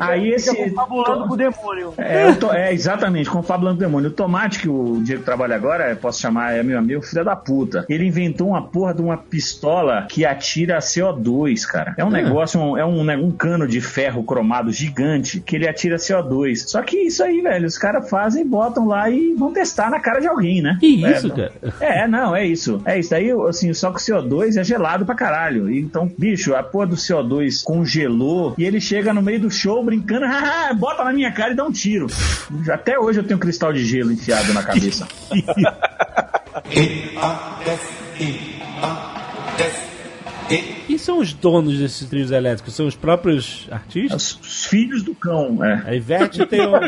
Aí 0.00 0.30
esse... 0.30 0.54
Confabulando 0.54 1.26
com 1.26 1.34
o 1.34 1.36
demônio. 1.36 1.94
É, 1.98 2.28
eu 2.28 2.36
tô- 2.36 2.52
é, 2.52 2.72
exatamente, 2.72 3.28
confabulando 3.30 3.76
com 3.78 3.84
o 3.84 3.86
demônio. 3.86 4.10
O 4.10 4.12
Tomate, 4.12 4.58
que 4.60 4.68
o 4.68 5.00
Diego 5.02 5.22
trabalha 5.22 5.54
agora, 5.56 5.94
posso 5.96 6.20
chamar, 6.20 6.54
é 6.56 6.62
meu 6.62 6.78
amigo, 6.78 7.02
filho 7.02 7.24
da 7.24 7.34
puta. 7.36 7.84
Ele 7.88 8.06
inventou 8.06 8.48
uma 8.48 8.62
porra 8.62 8.94
de 8.94 9.02
uma 9.02 9.16
pistola 9.16 10.06
que 10.08 10.24
atira 10.24 10.78
CO2, 10.78 11.64
cara. 11.66 11.94
É 11.96 12.04
um 12.04 12.10
negócio, 12.10 12.60
um- 12.60 12.76
é 12.76 12.84
um, 12.84 13.00
um 13.26 13.30
cano 13.30 13.66
de 13.66 13.80
ferro 13.80 14.22
cromado 14.24 14.70
gigante 14.72 15.40
que 15.40 15.56
ele 15.56 15.68
atira 15.68 15.96
CO2. 15.96 16.56
Só 16.66 16.82
que 16.82 16.96
isso 16.96 17.21
aí, 17.22 17.40
velho, 17.40 17.66
os 17.66 17.78
caras 17.78 18.08
fazem, 18.08 18.46
botam 18.46 18.86
lá 18.86 19.08
e 19.10 19.34
vão 19.34 19.52
testar 19.52 19.90
na 19.90 20.00
cara 20.00 20.20
de 20.20 20.28
alguém, 20.28 20.60
né? 20.62 20.76
Que 20.80 20.86
isso, 20.86 21.26
É, 21.28 21.30
cara? 21.30 21.52
é, 21.80 22.08
não, 22.08 22.34
é 22.34 22.46
isso. 22.46 22.80
É 22.84 22.98
isso. 22.98 23.14
Aí, 23.14 23.30
assim, 23.48 23.72
só 23.74 23.90
que 23.90 23.98
o 23.98 24.00
CO2 24.00 24.56
é 24.58 24.64
gelado 24.64 25.04
pra 25.06 25.14
caralho. 25.14 25.70
E, 25.70 25.80
Então, 25.80 26.10
bicho, 26.18 26.54
a 26.54 26.62
porra 26.62 26.86
do 26.86 26.96
CO2 26.96 27.62
congelou 27.64 28.54
e 28.58 28.64
ele 28.64 28.80
chega 28.80 29.12
no 29.12 29.22
meio 29.22 29.40
do 29.40 29.50
show 29.50 29.84
brincando, 29.84 30.24
"Ah, 30.26 30.72
bota 30.74 31.04
na 31.04 31.12
minha 31.12 31.30
cara 31.32 31.52
e 31.52 31.56
dá 31.56 31.64
um 31.64 31.72
tiro. 31.72 32.06
Até 32.70 32.98
hoje 32.98 33.20
eu 33.20 33.24
tenho 33.24 33.36
um 33.36 33.40
cristal 33.40 33.72
de 33.72 33.84
gelo 33.84 34.12
enfiado 34.12 34.52
na 34.54 34.62
cabeça. 34.62 35.06
Quem 40.86 40.98
são 40.98 41.18
os 41.18 41.32
donos 41.32 41.78
desses 41.78 42.08
trios 42.08 42.30
elétricos? 42.30 42.74
São 42.74 42.86
os 42.86 42.94
próprios 42.96 43.66
artistas? 43.70 44.38
Os, 44.40 44.40
os 44.48 44.64
filhos 44.66 45.02
do 45.02 45.14
cão, 45.14 45.64
é. 45.64 45.82
A 45.86 45.94
Ivete 45.94 46.44
tem 46.46 46.60
o. 46.66 46.72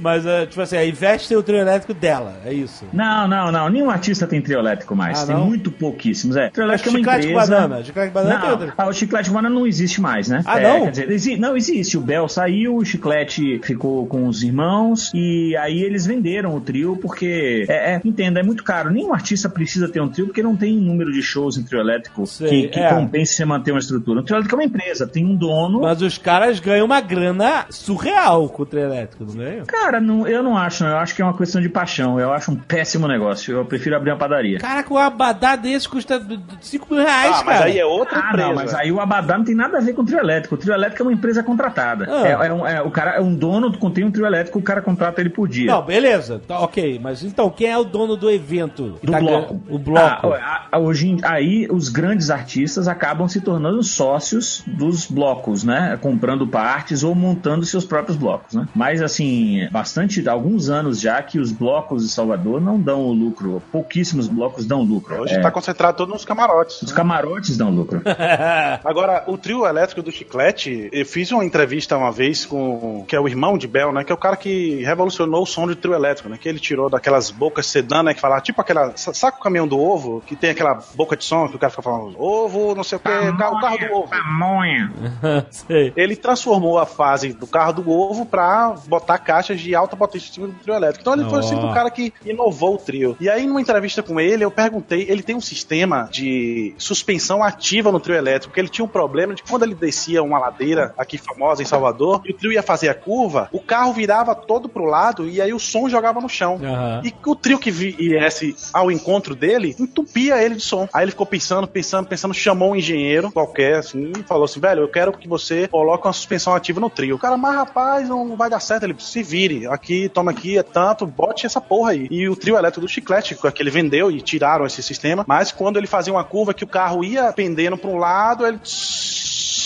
Mas, 0.00 0.24
eh, 0.26 0.46
tipo 0.46 0.60
assim, 0.60 0.76
a 0.76 0.84
Ivete 0.84 1.28
tem 1.28 1.36
o 1.36 1.42
trio 1.42 1.58
elétrico 1.58 1.92
dela, 1.94 2.34
é 2.44 2.52
isso. 2.52 2.84
Não, 2.92 3.28
não, 3.28 3.52
não. 3.52 3.68
Nenhum 3.68 3.90
artista 3.90 4.26
tem 4.26 4.40
trio 4.40 4.58
elétrico 4.58 4.94
mais. 4.96 5.22
Ah, 5.22 5.26
tem 5.26 5.34
não? 5.36 5.46
muito 5.46 5.70
pouquíssimos. 5.70 6.36
É. 6.36 6.48
Trio 6.50 6.64
elétrico 6.64 6.88
é 6.88 6.92
uma 6.92 6.98
chiclete 6.98 7.28
empresa. 7.28 7.50
banana. 7.54 7.84
Chiclete 7.84 8.12
banana 8.12 8.34
tem 8.40 8.44
Não, 8.50 8.50
outro. 8.58 8.72
ah, 8.76 8.86
o 8.88 8.92
chiclete 8.92 9.30
banana 9.30 9.54
não 9.54 9.66
existe 9.66 10.00
mais, 10.00 10.28
né? 10.28 10.42
Ah, 10.46 10.60
É, 10.60 10.62
não? 10.78 10.84
Quer 10.84 10.90
dizer, 10.90 11.10
exi- 11.10 11.36
não 11.36 11.56
existe. 11.56 11.96
O 11.98 12.00
Bel 12.00 12.28
saiu, 12.28 12.76
o 12.76 12.84
chiclete 12.84 13.60
ficou 13.62 14.06
com 14.06 14.26
os 14.26 14.42
irmãos 14.42 15.10
e 15.14 15.56
aí 15.56 15.82
eles 15.82 16.06
venderam 16.06 16.54
o 16.56 16.60
trio 16.60 16.96
porque, 16.96 17.66
é, 17.68 17.94
é, 17.94 18.00
entenda, 18.04 18.40
é 18.40 18.42
muito 18.42 18.64
caro. 18.64 18.90
Nenhum 18.90 19.12
artista 19.12 19.48
precisa 19.48 19.88
ter 19.88 20.00
um 20.00 20.08
trio 20.08 20.26
porque 20.26 20.42
não 20.42 20.51
tem 20.56 20.76
número 20.76 21.12
de 21.12 21.22
shows 21.22 21.56
em 21.56 21.62
trio 21.62 21.80
elétrico 21.80 22.26
Sei, 22.26 22.48
que, 22.62 22.68
que 22.68 22.80
é. 22.80 22.88
compense 22.94 23.34
você 23.34 23.44
manter 23.44 23.70
uma 23.72 23.78
estrutura. 23.80 24.20
O 24.20 24.22
trio 24.22 24.36
elétrico 24.36 24.54
é 24.54 24.58
uma 24.58 24.64
empresa, 24.64 25.06
tem 25.06 25.24
um 25.24 25.34
dono. 25.34 25.80
Mas 25.80 26.00
os 26.02 26.18
caras 26.18 26.60
ganham 26.60 26.86
uma 26.86 27.00
grana 27.00 27.66
surreal 27.70 28.48
com 28.48 28.62
o 28.62 28.66
trio 28.66 28.82
elétrico, 28.82 29.24
não 29.24 29.34
ganham? 29.34 29.66
Cara, 29.66 30.00
não, 30.00 30.26
eu 30.26 30.42
não 30.42 30.56
acho, 30.56 30.84
não. 30.84 30.90
eu 30.90 30.96
acho 30.98 31.14
que 31.14 31.22
é 31.22 31.24
uma 31.24 31.36
questão 31.36 31.60
de 31.60 31.68
paixão. 31.68 32.18
Eu 32.18 32.32
acho 32.32 32.50
um 32.50 32.56
péssimo 32.56 33.06
negócio. 33.08 33.54
Eu 33.54 33.64
prefiro 33.64 33.96
abrir 33.96 34.10
uma 34.10 34.16
padaria. 34.18 34.58
Caraca, 34.58 34.92
um 34.92 34.98
abadá 34.98 35.56
desse 35.56 35.88
custa 35.88 36.20
5 36.60 36.86
mil 36.94 37.02
reais, 37.04 37.36
Ah, 37.36 37.42
mas 37.44 37.58
cara. 37.58 37.64
aí 37.70 37.78
é 37.78 37.84
outra 37.84 38.18
Ah, 38.18 38.28
empresa. 38.28 38.48
não, 38.48 38.54
mas 38.54 38.74
aí 38.74 38.92
o 38.92 39.00
Abadá 39.00 39.36
não 39.38 39.44
tem 39.44 39.54
nada 39.54 39.78
a 39.78 39.80
ver 39.80 39.92
com 39.92 40.02
o 40.02 40.04
trio 40.04 40.18
elétrico. 40.18 40.54
O 40.54 40.58
trio 40.58 40.72
elétrico 40.74 41.02
é 41.02 41.06
uma 41.06 41.12
empresa 41.12 41.42
contratada. 41.42 42.06
Ah. 42.08 42.26
É, 42.28 42.48
é 42.48 42.52
um, 42.52 42.66
é- 42.66 42.82
o 42.82 42.90
cara 42.90 43.12
é 43.16 43.20
um 43.20 43.34
dono, 43.34 43.76
contém 43.78 44.04
um 44.04 44.10
trio 44.10 44.26
elétrico, 44.26 44.58
o 44.58 44.62
cara 44.62 44.80
contrata 44.82 45.20
ele 45.20 45.30
por 45.30 45.48
dia. 45.48 45.66
Não, 45.70 45.82
beleza, 45.82 46.40
tá, 46.46 46.60
ok. 46.60 47.00
Mas 47.02 47.22
então, 47.22 47.50
quem 47.50 47.68
é 47.68 47.76
o 47.78 47.84
dono 47.84 48.16
do 48.16 48.30
evento? 48.30 48.98
Do 49.02 49.12
tá 49.12 49.18
bloco. 49.18 49.54
ganhando- 49.54 49.62
O 49.74 49.78
bloco. 49.78 50.32
Ah, 50.32 50.38
a- 50.42 50.78
hoje 50.78 51.08
em- 51.08 51.18
aí 51.22 51.66
os 51.70 51.88
grandes 51.88 52.30
artistas 52.30 52.88
acabam 52.88 53.28
se 53.28 53.40
tornando 53.40 53.82
sócios 53.82 54.62
dos 54.66 55.06
blocos, 55.06 55.64
né? 55.64 55.98
Comprando 56.00 56.46
partes 56.46 57.02
ou 57.02 57.14
montando 57.14 57.64
seus 57.64 57.84
próprios 57.84 58.16
blocos, 58.16 58.54
né? 58.54 58.66
Mas 58.74 59.00
assim, 59.02 59.68
bastante, 59.70 60.26
alguns 60.28 60.68
anos 60.68 61.00
já 61.00 61.22
que 61.22 61.38
os 61.38 61.52
blocos 61.52 62.02
de 62.04 62.08
Salvador 62.10 62.60
não 62.60 62.78
dão 62.80 63.02
o 63.02 63.12
lucro. 63.12 63.62
Pouquíssimos 63.70 64.28
blocos 64.28 64.66
dão 64.66 64.82
lucro. 64.82 65.20
Hoje 65.22 65.34
É, 65.34 65.40
tá 65.40 65.50
concentrado 65.50 65.96
todo 65.96 66.10
nos 66.10 66.24
camarotes. 66.24 66.82
os 66.82 66.92
camarotes 66.92 67.56
dão 67.56 67.70
lucro. 67.70 68.02
Agora, 68.84 69.24
o 69.26 69.36
trio 69.36 69.66
elétrico 69.66 70.02
do 70.02 70.10
Chiclete, 70.10 70.88
eu 70.92 71.04
fiz 71.06 71.30
uma 71.32 71.44
entrevista 71.44 71.96
uma 71.96 72.10
vez 72.12 72.44
com. 72.44 73.04
que 73.06 73.14
é 73.16 73.20
o 73.20 73.28
irmão 73.28 73.56
de 73.58 73.66
Bel, 73.68 73.92
né? 73.92 74.04
Que 74.04 74.12
é 74.12 74.14
o 74.14 74.18
cara 74.18 74.36
que 74.36 74.82
revolucionou 74.84 75.42
o 75.42 75.46
som 75.46 75.66
de 75.66 75.74
trio 75.76 75.94
elétrico, 75.94 76.28
né? 76.28 76.38
Que 76.40 76.48
ele 76.48 76.58
tirou 76.58 76.88
daquelas 76.88 77.30
bocas 77.30 77.66
sedã, 77.66 78.02
né? 78.02 78.14
Que 78.14 78.20
fala, 78.20 78.40
tipo 78.40 78.60
aquela. 78.60 78.92
sa- 78.96 79.12
Saca 79.14 79.38
o 79.38 79.42
caminhão 79.42 79.68
do 79.68 79.78
ovo? 79.78 80.21
Que 80.26 80.36
tem 80.36 80.50
aquela 80.50 80.80
boca 80.94 81.16
de 81.16 81.24
som 81.24 81.48
que 81.48 81.56
o 81.56 81.58
cara 81.58 81.70
fica 81.70 81.82
falando, 81.82 82.20
ovo, 82.20 82.74
não 82.74 82.84
sei 82.84 82.96
o 82.96 83.00
que, 83.00 83.08
o 83.08 83.36
carro 83.36 83.78
do 83.78 83.92
ovo. 83.92 84.08
Pamonha. 84.08 84.92
Sei. 85.50 85.92
Ele 85.96 86.16
transformou 86.16 86.78
a 86.78 86.86
fase 86.86 87.32
do 87.32 87.46
carro 87.46 87.74
do 87.74 87.90
ovo 87.90 88.24
pra 88.24 88.74
botar 88.86 89.18
caixas 89.18 89.60
de 89.60 89.74
alta 89.74 89.96
potência 89.96 90.28
em 90.30 90.32
cima 90.32 90.46
do 90.48 90.54
trio 90.54 90.74
elétrico. 90.74 91.00
Então 91.02 91.14
ele 91.14 91.28
foi 91.28 91.38
Ó. 91.40 91.42
sempre 91.42 91.66
o 91.66 91.74
cara 91.74 91.90
que 91.90 92.12
inovou 92.24 92.74
o 92.74 92.78
trio. 92.78 93.16
E 93.20 93.28
aí, 93.28 93.46
numa 93.46 93.60
entrevista 93.60 94.02
com 94.02 94.20
ele, 94.20 94.44
eu 94.44 94.50
perguntei, 94.50 95.06
ele 95.08 95.22
tem 95.22 95.34
um 95.34 95.40
sistema 95.40 96.08
de 96.10 96.74
suspensão 96.78 97.42
ativa 97.42 97.92
no 97.92 98.00
trio 98.00 98.16
elétrico, 98.16 98.48
porque 98.48 98.60
ele 98.60 98.68
tinha 98.68 98.84
um 98.84 98.88
problema 98.88 99.34
de 99.34 99.42
que 99.42 99.50
quando 99.50 99.64
ele 99.64 99.74
descia 99.74 100.22
uma 100.22 100.38
ladeira 100.38 100.94
aqui 100.96 101.18
famosa 101.18 101.62
em 101.62 101.66
Salvador, 101.66 102.22
e 102.24 102.30
o 102.30 102.34
trio 102.34 102.52
ia 102.52 102.62
fazer 102.62 102.88
a 102.88 102.94
curva, 102.94 103.48
o 103.52 103.60
carro 103.60 103.92
virava 103.92 104.34
todo 104.34 104.68
pro 104.68 104.84
lado 104.84 105.28
e 105.28 105.40
aí 105.40 105.52
o 105.52 105.58
som 105.58 105.88
jogava 105.88 106.20
no 106.20 106.28
chão. 106.28 106.60
Aham. 106.62 107.02
E 107.04 107.14
o 107.26 107.34
trio 107.34 107.58
que 107.58 107.70
viesse 107.70 108.54
ao 108.72 108.90
encontro 108.90 109.34
dele 109.34 109.74
entupia 110.12 110.42
ele 110.42 110.56
de 110.56 110.62
som. 110.62 110.88
Aí 110.92 111.04
ele 111.04 111.10
ficou 111.10 111.26
pensando, 111.26 111.66
pensando, 111.66 112.06
pensando, 112.06 112.34
chamou 112.34 112.72
um 112.72 112.76
engenheiro 112.76 113.32
qualquer, 113.32 113.76
assim, 113.76 114.12
e 114.18 114.22
falou 114.22 114.44
assim: 114.44 114.60
velho, 114.60 114.82
eu 114.82 114.88
quero 114.88 115.12
que 115.12 115.26
você 115.26 115.66
coloque 115.68 116.06
uma 116.06 116.12
suspensão 116.12 116.54
ativa 116.54 116.78
no 116.78 116.90
trio. 116.90 117.16
O 117.16 117.18
cara, 117.18 117.36
mas 117.36 117.54
rapaz, 117.54 118.08
não 118.08 118.36
vai 118.36 118.50
dar 118.50 118.60
certo. 118.60 118.84
Ele 118.84 118.94
se 118.98 119.22
vire, 119.22 119.66
aqui, 119.66 120.08
toma 120.08 120.30
aqui, 120.30 120.58
é 120.58 120.62
tanto, 120.62 121.06
bote 121.06 121.46
essa 121.46 121.60
porra 121.60 121.92
aí. 121.92 122.06
E 122.10 122.28
o 122.28 122.36
trio 122.36 122.56
elétrico 122.56 122.86
do 122.86 122.88
chiclete, 122.88 123.34
que 123.34 123.62
ele 123.62 123.70
vendeu 123.70 124.10
e 124.10 124.20
tiraram 124.20 124.66
esse 124.66 124.82
sistema, 124.82 125.24
mas 125.26 125.50
quando 125.50 125.78
ele 125.78 125.86
fazia 125.86 126.12
uma 126.12 126.24
curva 126.24 126.54
que 126.54 126.64
o 126.64 126.68
carro 126.68 127.02
ia 127.02 127.32
pendendo 127.32 127.76
pra 127.76 127.90
um 127.90 127.98
lado, 127.98 128.46
ele. 128.46 128.58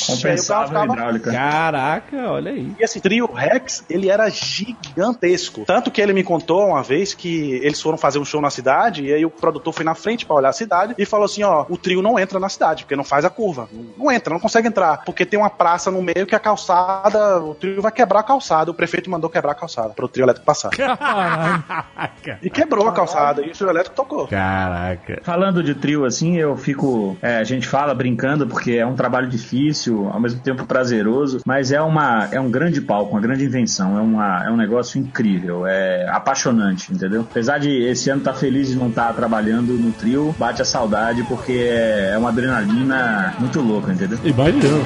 Compensava 0.06 0.80
a 0.80 0.84
hidráulica. 0.84 1.32
Caraca, 1.32 2.30
olha 2.30 2.52
aí. 2.52 2.72
e 2.78 2.82
esse 2.82 3.00
trio 3.00 3.26
Rex, 3.32 3.84
ele 3.88 4.08
era 4.08 4.28
gigantesco. 4.28 5.64
Tanto 5.66 5.90
que 5.90 6.00
ele 6.00 6.12
me 6.12 6.22
contou 6.22 6.66
uma 6.68 6.82
vez 6.82 7.14
que 7.14 7.54
eles 7.62 7.80
foram 7.80 7.98
fazer 7.98 8.18
um 8.18 8.24
show 8.24 8.40
na 8.40 8.50
cidade 8.50 9.04
e 9.04 9.12
aí 9.12 9.24
o 9.24 9.30
produtor 9.30 9.72
foi 9.72 9.84
na 9.84 9.94
frente 9.94 10.24
pra 10.24 10.36
olhar 10.36 10.48
a 10.48 10.52
cidade 10.52 10.94
e 10.98 11.04
falou 11.04 11.26
assim: 11.26 11.42
ó, 11.42 11.64
o 11.68 11.76
trio 11.76 12.02
não 12.02 12.18
entra 12.18 12.38
na 12.38 12.48
cidade, 12.48 12.84
porque 12.84 12.96
não 12.96 13.04
faz 13.04 13.24
a 13.24 13.30
curva. 13.30 13.68
Não 13.96 14.10
entra, 14.10 14.32
não 14.32 14.40
consegue 14.40 14.68
entrar. 14.68 15.02
Porque 15.04 15.24
tem 15.24 15.38
uma 15.38 15.50
praça 15.50 15.90
no 15.90 16.02
meio 16.02 16.26
que 16.26 16.34
a 16.34 16.38
calçada, 16.38 17.40
o 17.42 17.54
trio 17.54 17.82
vai 17.82 17.92
quebrar 17.92 18.20
a 18.20 18.22
calçada. 18.22 18.70
O 18.70 18.74
prefeito 18.74 19.10
mandou 19.10 19.28
quebrar 19.30 19.52
a 19.52 19.54
calçada 19.54 19.90
pro 19.90 20.08
trio 20.08 20.24
elétrico 20.24 20.46
passar. 20.46 20.70
Caraca. 20.70 22.38
E 22.42 22.50
quebrou 22.50 22.88
a 22.88 22.92
calçada 22.92 23.42
e 23.42 23.50
o 23.50 23.52
trio 23.52 23.70
elétrico 23.70 23.96
tocou. 23.96 24.26
Caraca. 24.28 25.20
Falando 25.22 25.62
de 25.62 25.74
trio 25.74 26.04
assim, 26.04 26.36
eu 26.36 26.56
fico. 26.56 27.16
é, 27.22 27.38
a 27.38 27.44
gente 27.44 27.66
fala 27.66 27.94
brincando 27.94 28.46
porque 28.46 28.72
é 28.72 28.86
um 28.86 28.94
trabalho 28.94 29.28
difícil, 29.28 29.95
ao 30.12 30.20
mesmo 30.20 30.40
tempo 30.40 30.66
prazeroso, 30.66 31.40
mas 31.46 31.72
é, 31.72 31.80
uma, 31.80 32.28
é 32.30 32.40
um 32.40 32.50
grande 32.50 32.80
palco, 32.80 33.12
uma 33.12 33.20
grande 33.20 33.44
invenção, 33.44 33.98
é, 33.98 34.00
uma, 34.00 34.44
é 34.44 34.50
um 34.50 34.56
negócio 34.56 34.98
incrível, 35.00 35.66
é 35.66 36.08
apaixonante, 36.08 36.92
entendeu? 36.92 37.22
Apesar 37.22 37.58
de 37.58 37.70
esse 37.70 38.10
ano 38.10 38.20
estar 38.20 38.34
feliz 38.34 38.68
de 38.68 38.76
não 38.76 38.88
estar 38.88 39.12
trabalhando 39.14 39.72
no 39.74 39.92
trio, 39.92 40.34
bate 40.38 40.62
a 40.62 40.64
saudade 40.64 41.22
porque 41.24 41.52
é, 41.52 42.10
é 42.14 42.18
uma 42.18 42.28
adrenalina 42.28 43.34
muito 43.38 43.60
louca, 43.60 43.92
entendeu? 43.92 44.18
Imaginando. 44.24 44.84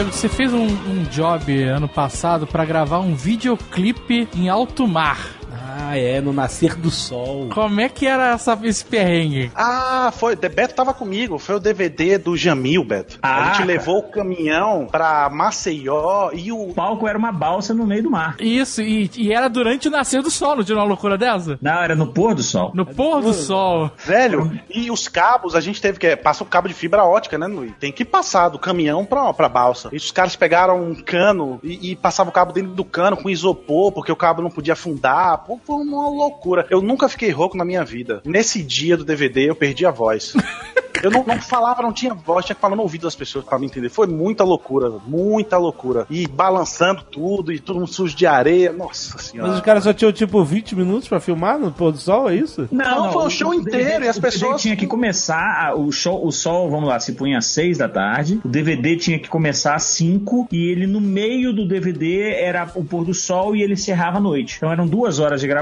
Diego, 0.00 0.12
você 0.12 0.30
fez 0.30 0.50
um, 0.50 0.66
um 0.66 1.02
job 1.10 1.62
ano 1.64 1.86
passado 1.86 2.46
pra 2.46 2.64
gravar 2.64 3.00
um 3.00 3.14
videoclipe 3.14 4.26
em 4.34 4.48
alto 4.48 4.88
mar. 4.88 5.39
Ah, 5.82 5.96
é, 5.96 6.20
no 6.20 6.32
nascer 6.32 6.74
do 6.76 6.90
sol. 6.90 7.48
Como 7.48 7.80
é 7.80 7.88
que 7.88 8.06
era 8.06 8.32
essa, 8.32 8.58
esse 8.62 8.84
perrengue? 8.84 9.50
Ah, 9.54 10.12
foi. 10.14 10.36
Beto 10.36 10.74
tava 10.74 10.92
comigo. 10.92 11.38
Foi 11.38 11.56
o 11.56 11.60
DVD 11.60 12.18
do 12.18 12.36
Jamil, 12.36 12.84
Beto. 12.84 13.18
Ah, 13.22 13.36
a 13.36 13.44
gente 13.46 13.52
cara. 13.54 13.64
levou 13.64 13.98
o 13.98 14.02
caminhão 14.02 14.86
pra 14.90 15.28
Maceió 15.30 16.30
e 16.32 16.52
o 16.52 16.68
O 16.70 16.74
palco 16.74 17.08
era 17.08 17.16
uma 17.16 17.32
balsa 17.32 17.72
no 17.72 17.86
meio 17.86 18.02
do 18.02 18.10
mar. 18.10 18.36
Isso, 18.38 18.82
e, 18.82 19.10
e 19.16 19.32
era 19.32 19.48
durante 19.48 19.88
o 19.88 19.90
nascer 19.90 20.22
do 20.22 20.30
sol, 20.30 20.56
não 20.56 20.64
tinha 20.64 20.76
uma 20.76 20.84
loucura 20.84 21.16
dessa? 21.16 21.58
Não, 21.60 21.82
era 21.82 21.94
no 21.94 22.12
pôr 22.12 22.34
do 22.34 22.42
sol. 22.42 22.70
No 22.74 22.84
pôr 22.84 23.22
do 23.22 23.32
sol. 23.32 23.90
Velho, 24.04 24.60
e 24.68 24.90
os 24.90 25.08
cabos, 25.08 25.54
a 25.54 25.60
gente 25.60 25.80
teve 25.80 25.98
que. 25.98 26.16
Passa 26.16 26.44
o 26.44 26.46
cabo 26.46 26.68
de 26.68 26.74
fibra 26.74 27.04
ótica, 27.04 27.38
né, 27.38 27.46
Nui? 27.46 27.74
Tem 27.80 27.90
que 27.90 28.04
passar 28.04 28.48
do 28.48 28.58
caminhão 28.58 29.04
pra, 29.04 29.32
pra 29.32 29.48
balsa. 29.48 29.88
E 29.92 29.96
os 29.96 30.10
caras 30.10 30.36
pegaram 30.36 30.82
um 30.82 30.94
cano 30.94 31.58
e, 31.62 31.92
e 31.92 31.96
passavam 31.96 32.30
o 32.30 32.34
cabo 32.34 32.52
dentro 32.52 32.72
do 32.72 32.84
cano 32.84 33.16
com 33.16 33.30
isopor, 33.30 33.92
porque 33.92 34.12
o 34.12 34.16
cabo 34.16 34.42
não 34.42 34.50
podia 34.50 34.74
afundar. 34.74 35.38
Pô, 35.38 35.58
foi 35.70 35.84
uma 35.84 36.08
loucura. 36.08 36.66
Eu 36.70 36.82
nunca 36.82 37.08
fiquei 37.08 37.30
rouco 37.30 37.56
na 37.56 37.64
minha 37.64 37.84
vida. 37.84 38.20
Nesse 38.24 38.62
dia 38.62 38.96
do 38.96 39.04
DVD, 39.04 39.48
eu 39.50 39.54
perdi 39.54 39.86
a 39.86 39.90
voz. 39.90 40.34
Eu 41.02 41.10
não, 41.10 41.24
não 41.24 41.40
falava, 41.40 41.80
não 41.80 41.94
tinha 41.94 42.12
voz, 42.12 42.44
tinha 42.44 42.54
que 42.54 42.60
falar 42.60 42.76
no 42.76 42.82
ouvido 42.82 43.04
das 43.04 43.14
pessoas 43.16 43.42
pra 43.42 43.58
me 43.58 43.64
entender. 43.64 43.88
Foi 43.88 44.06
muita 44.06 44.44
loucura, 44.44 44.90
muita 45.06 45.56
loucura. 45.56 46.06
E 46.10 46.26
balançando 46.26 47.02
tudo, 47.10 47.50
e 47.50 47.58
todo 47.58 47.76
mundo 47.78 47.88
sujo 47.90 48.14
de 48.14 48.26
areia. 48.26 48.70
Nossa 48.70 49.16
senhora. 49.16 49.48
Mas 49.48 49.56
os 49.60 49.64
caras 49.64 49.84
só 49.84 49.94
tinham 49.94 50.12
tipo 50.12 50.44
20 50.44 50.76
minutos 50.76 51.08
pra 51.08 51.18
filmar 51.18 51.58
no 51.58 51.72
pôr 51.72 51.90
do 51.92 51.96
sol, 51.96 52.28
é 52.28 52.34
isso? 52.34 52.68
Não, 52.70 53.10
foi 53.12 53.24
o 53.24 53.30
show 53.30 53.54
inteiro, 53.54 54.04
e 54.04 54.08
as 54.08 54.18
o 54.18 54.20
DVD 54.20 54.20
pessoas- 54.20 54.60
tinha 54.60 54.76
que 54.76 54.86
começar 54.86 55.68
a- 55.70 55.74
o 55.74 55.90
show, 55.90 56.22
o 56.26 56.30
sol, 56.30 56.68
vamos 56.68 56.86
lá, 56.90 57.00
se 57.00 57.12
punha 57.14 57.38
às 57.38 57.46
seis 57.46 57.78
da 57.78 57.88
tarde. 57.88 58.38
O 58.44 58.48
DVD 58.48 58.94
tinha 58.96 59.18
que 59.18 59.28
começar 59.30 59.76
às 59.76 59.84
5 59.84 60.48
e 60.52 60.70
ele 60.70 60.86
no 60.86 61.00
meio 61.00 61.50
do 61.54 61.66
DVD 61.66 62.34
era 62.34 62.70
o 62.74 62.84
pôr 62.84 63.06
do 63.06 63.14
sol 63.14 63.56
e 63.56 63.62
ele 63.62 63.72
encerrava 63.72 64.18
à 64.18 64.20
noite. 64.20 64.56
Então 64.58 64.70
eram 64.70 64.86
duas 64.86 65.18
horas 65.18 65.40
de 65.40 65.46
gravação 65.46 65.59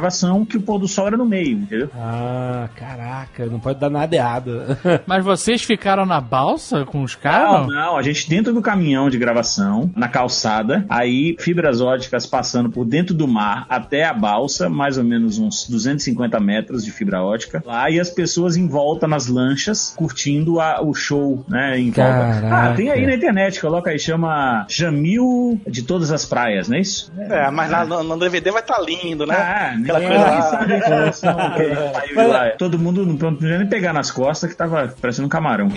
que 0.49 0.57
o 0.57 0.61
pôr 0.63 0.79
do 0.79 0.89
sol 0.89 1.07
era 1.09 1.17
no 1.17 1.25
meio, 1.27 1.59
entendeu? 1.59 1.91
Ah, 1.95 2.69
caraca, 2.75 3.47
não 3.47 3.59
pode 3.59 3.79
dar 3.81 3.91
nada 3.91 4.15
errado. 4.15 4.63
Mas 5.07 5.25
vocês 5.25 5.63
ficaram 5.63 6.05
na 6.07 6.21
balsa 6.21 6.85
com 6.85 7.03
os 7.03 7.15
Não, 7.15 7.21
caras? 7.23 7.67
não, 7.67 7.97
a 7.97 8.03
gente 8.03 8.29
dentro 8.29 8.53
do 8.53 8.63
caminhão 8.63 9.11
de 9.11 9.19
gravação, 9.19 9.91
na 9.97 10.09
calçada, 10.09 10.85
aí 10.89 11.37
fibras 11.39 11.81
óticas 11.81 12.27
passando 12.27 12.71
por 12.71 12.85
dentro 12.85 13.15
do 13.15 13.27
mar 13.29 13.67
até 13.69 14.05
a 14.05 14.13
balsa, 14.15 14.69
mais 14.69 14.99
ou 14.99 15.05
menos 15.05 15.39
uns 15.39 15.67
250 15.69 16.39
metros 16.41 16.85
de 16.85 16.91
fibra 16.91 17.23
ótica, 17.23 17.63
lá 17.67 17.91
e 17.91 17.99
as 18.01 18.11
pessoas 18.11 18.57
em 18.57 18.67
volta 18.69 19.07
nas 19.07 19.27
lanchas, 19.27 19.95
curtindo 19.97 20.61
a- 20.61 20.81
o 20.83 20.95
show, 20.95 21.45
né, 21.49 21.79
em 21.79 21.91
volta. 21.91 22.41
Caraca. 22.41 22.71
Ah, 22.71 22.75
tem 22.75 22.91
aí 22.91 23.07
na 23.07 23.15
internet, 23.15 23.61
coloca 23.61 23.91
aí, 23.91 23.99
chama 23.99 24.67
Jamil 24.69 25.61
de 25.67 25.83
todas 25.83 26.11
as 26.11 26.25
praias, 26.25 26.69
não 26.69 26.77
é 26.77 26.81
isso? 26.81 27.13
É, 27.19 27.51
mas 27.51 27.71
lá 27.71 27.85
no, 27.85 28.03
no 28.03 28.19
DVD 28.19 28.51
vai 28.51 28.61
estar 28.63 28.79
lindo, 28.81 29.27
né? 29.27 29.35
Ah, 29.35 29.75
Aquela 29.83 29.99
ninguém 29.99 30.09
coisa 30.09 30.25
lá. 30.25 30.39
a. 32.47 32.57
Todo 32.57 32.79
mundo 32.79 33.05
não 33.05 33.17
podia 33.17 33.59
nem 33.59 33.67
pegar 33.67 33.93
nas 33.93 34.11
costas 34.11 34.51
que 34.51 34.57
tava 34.57 34.95
parecendo 35.01 35.27
um 35.27 35.29
camarão. 35.29 35.69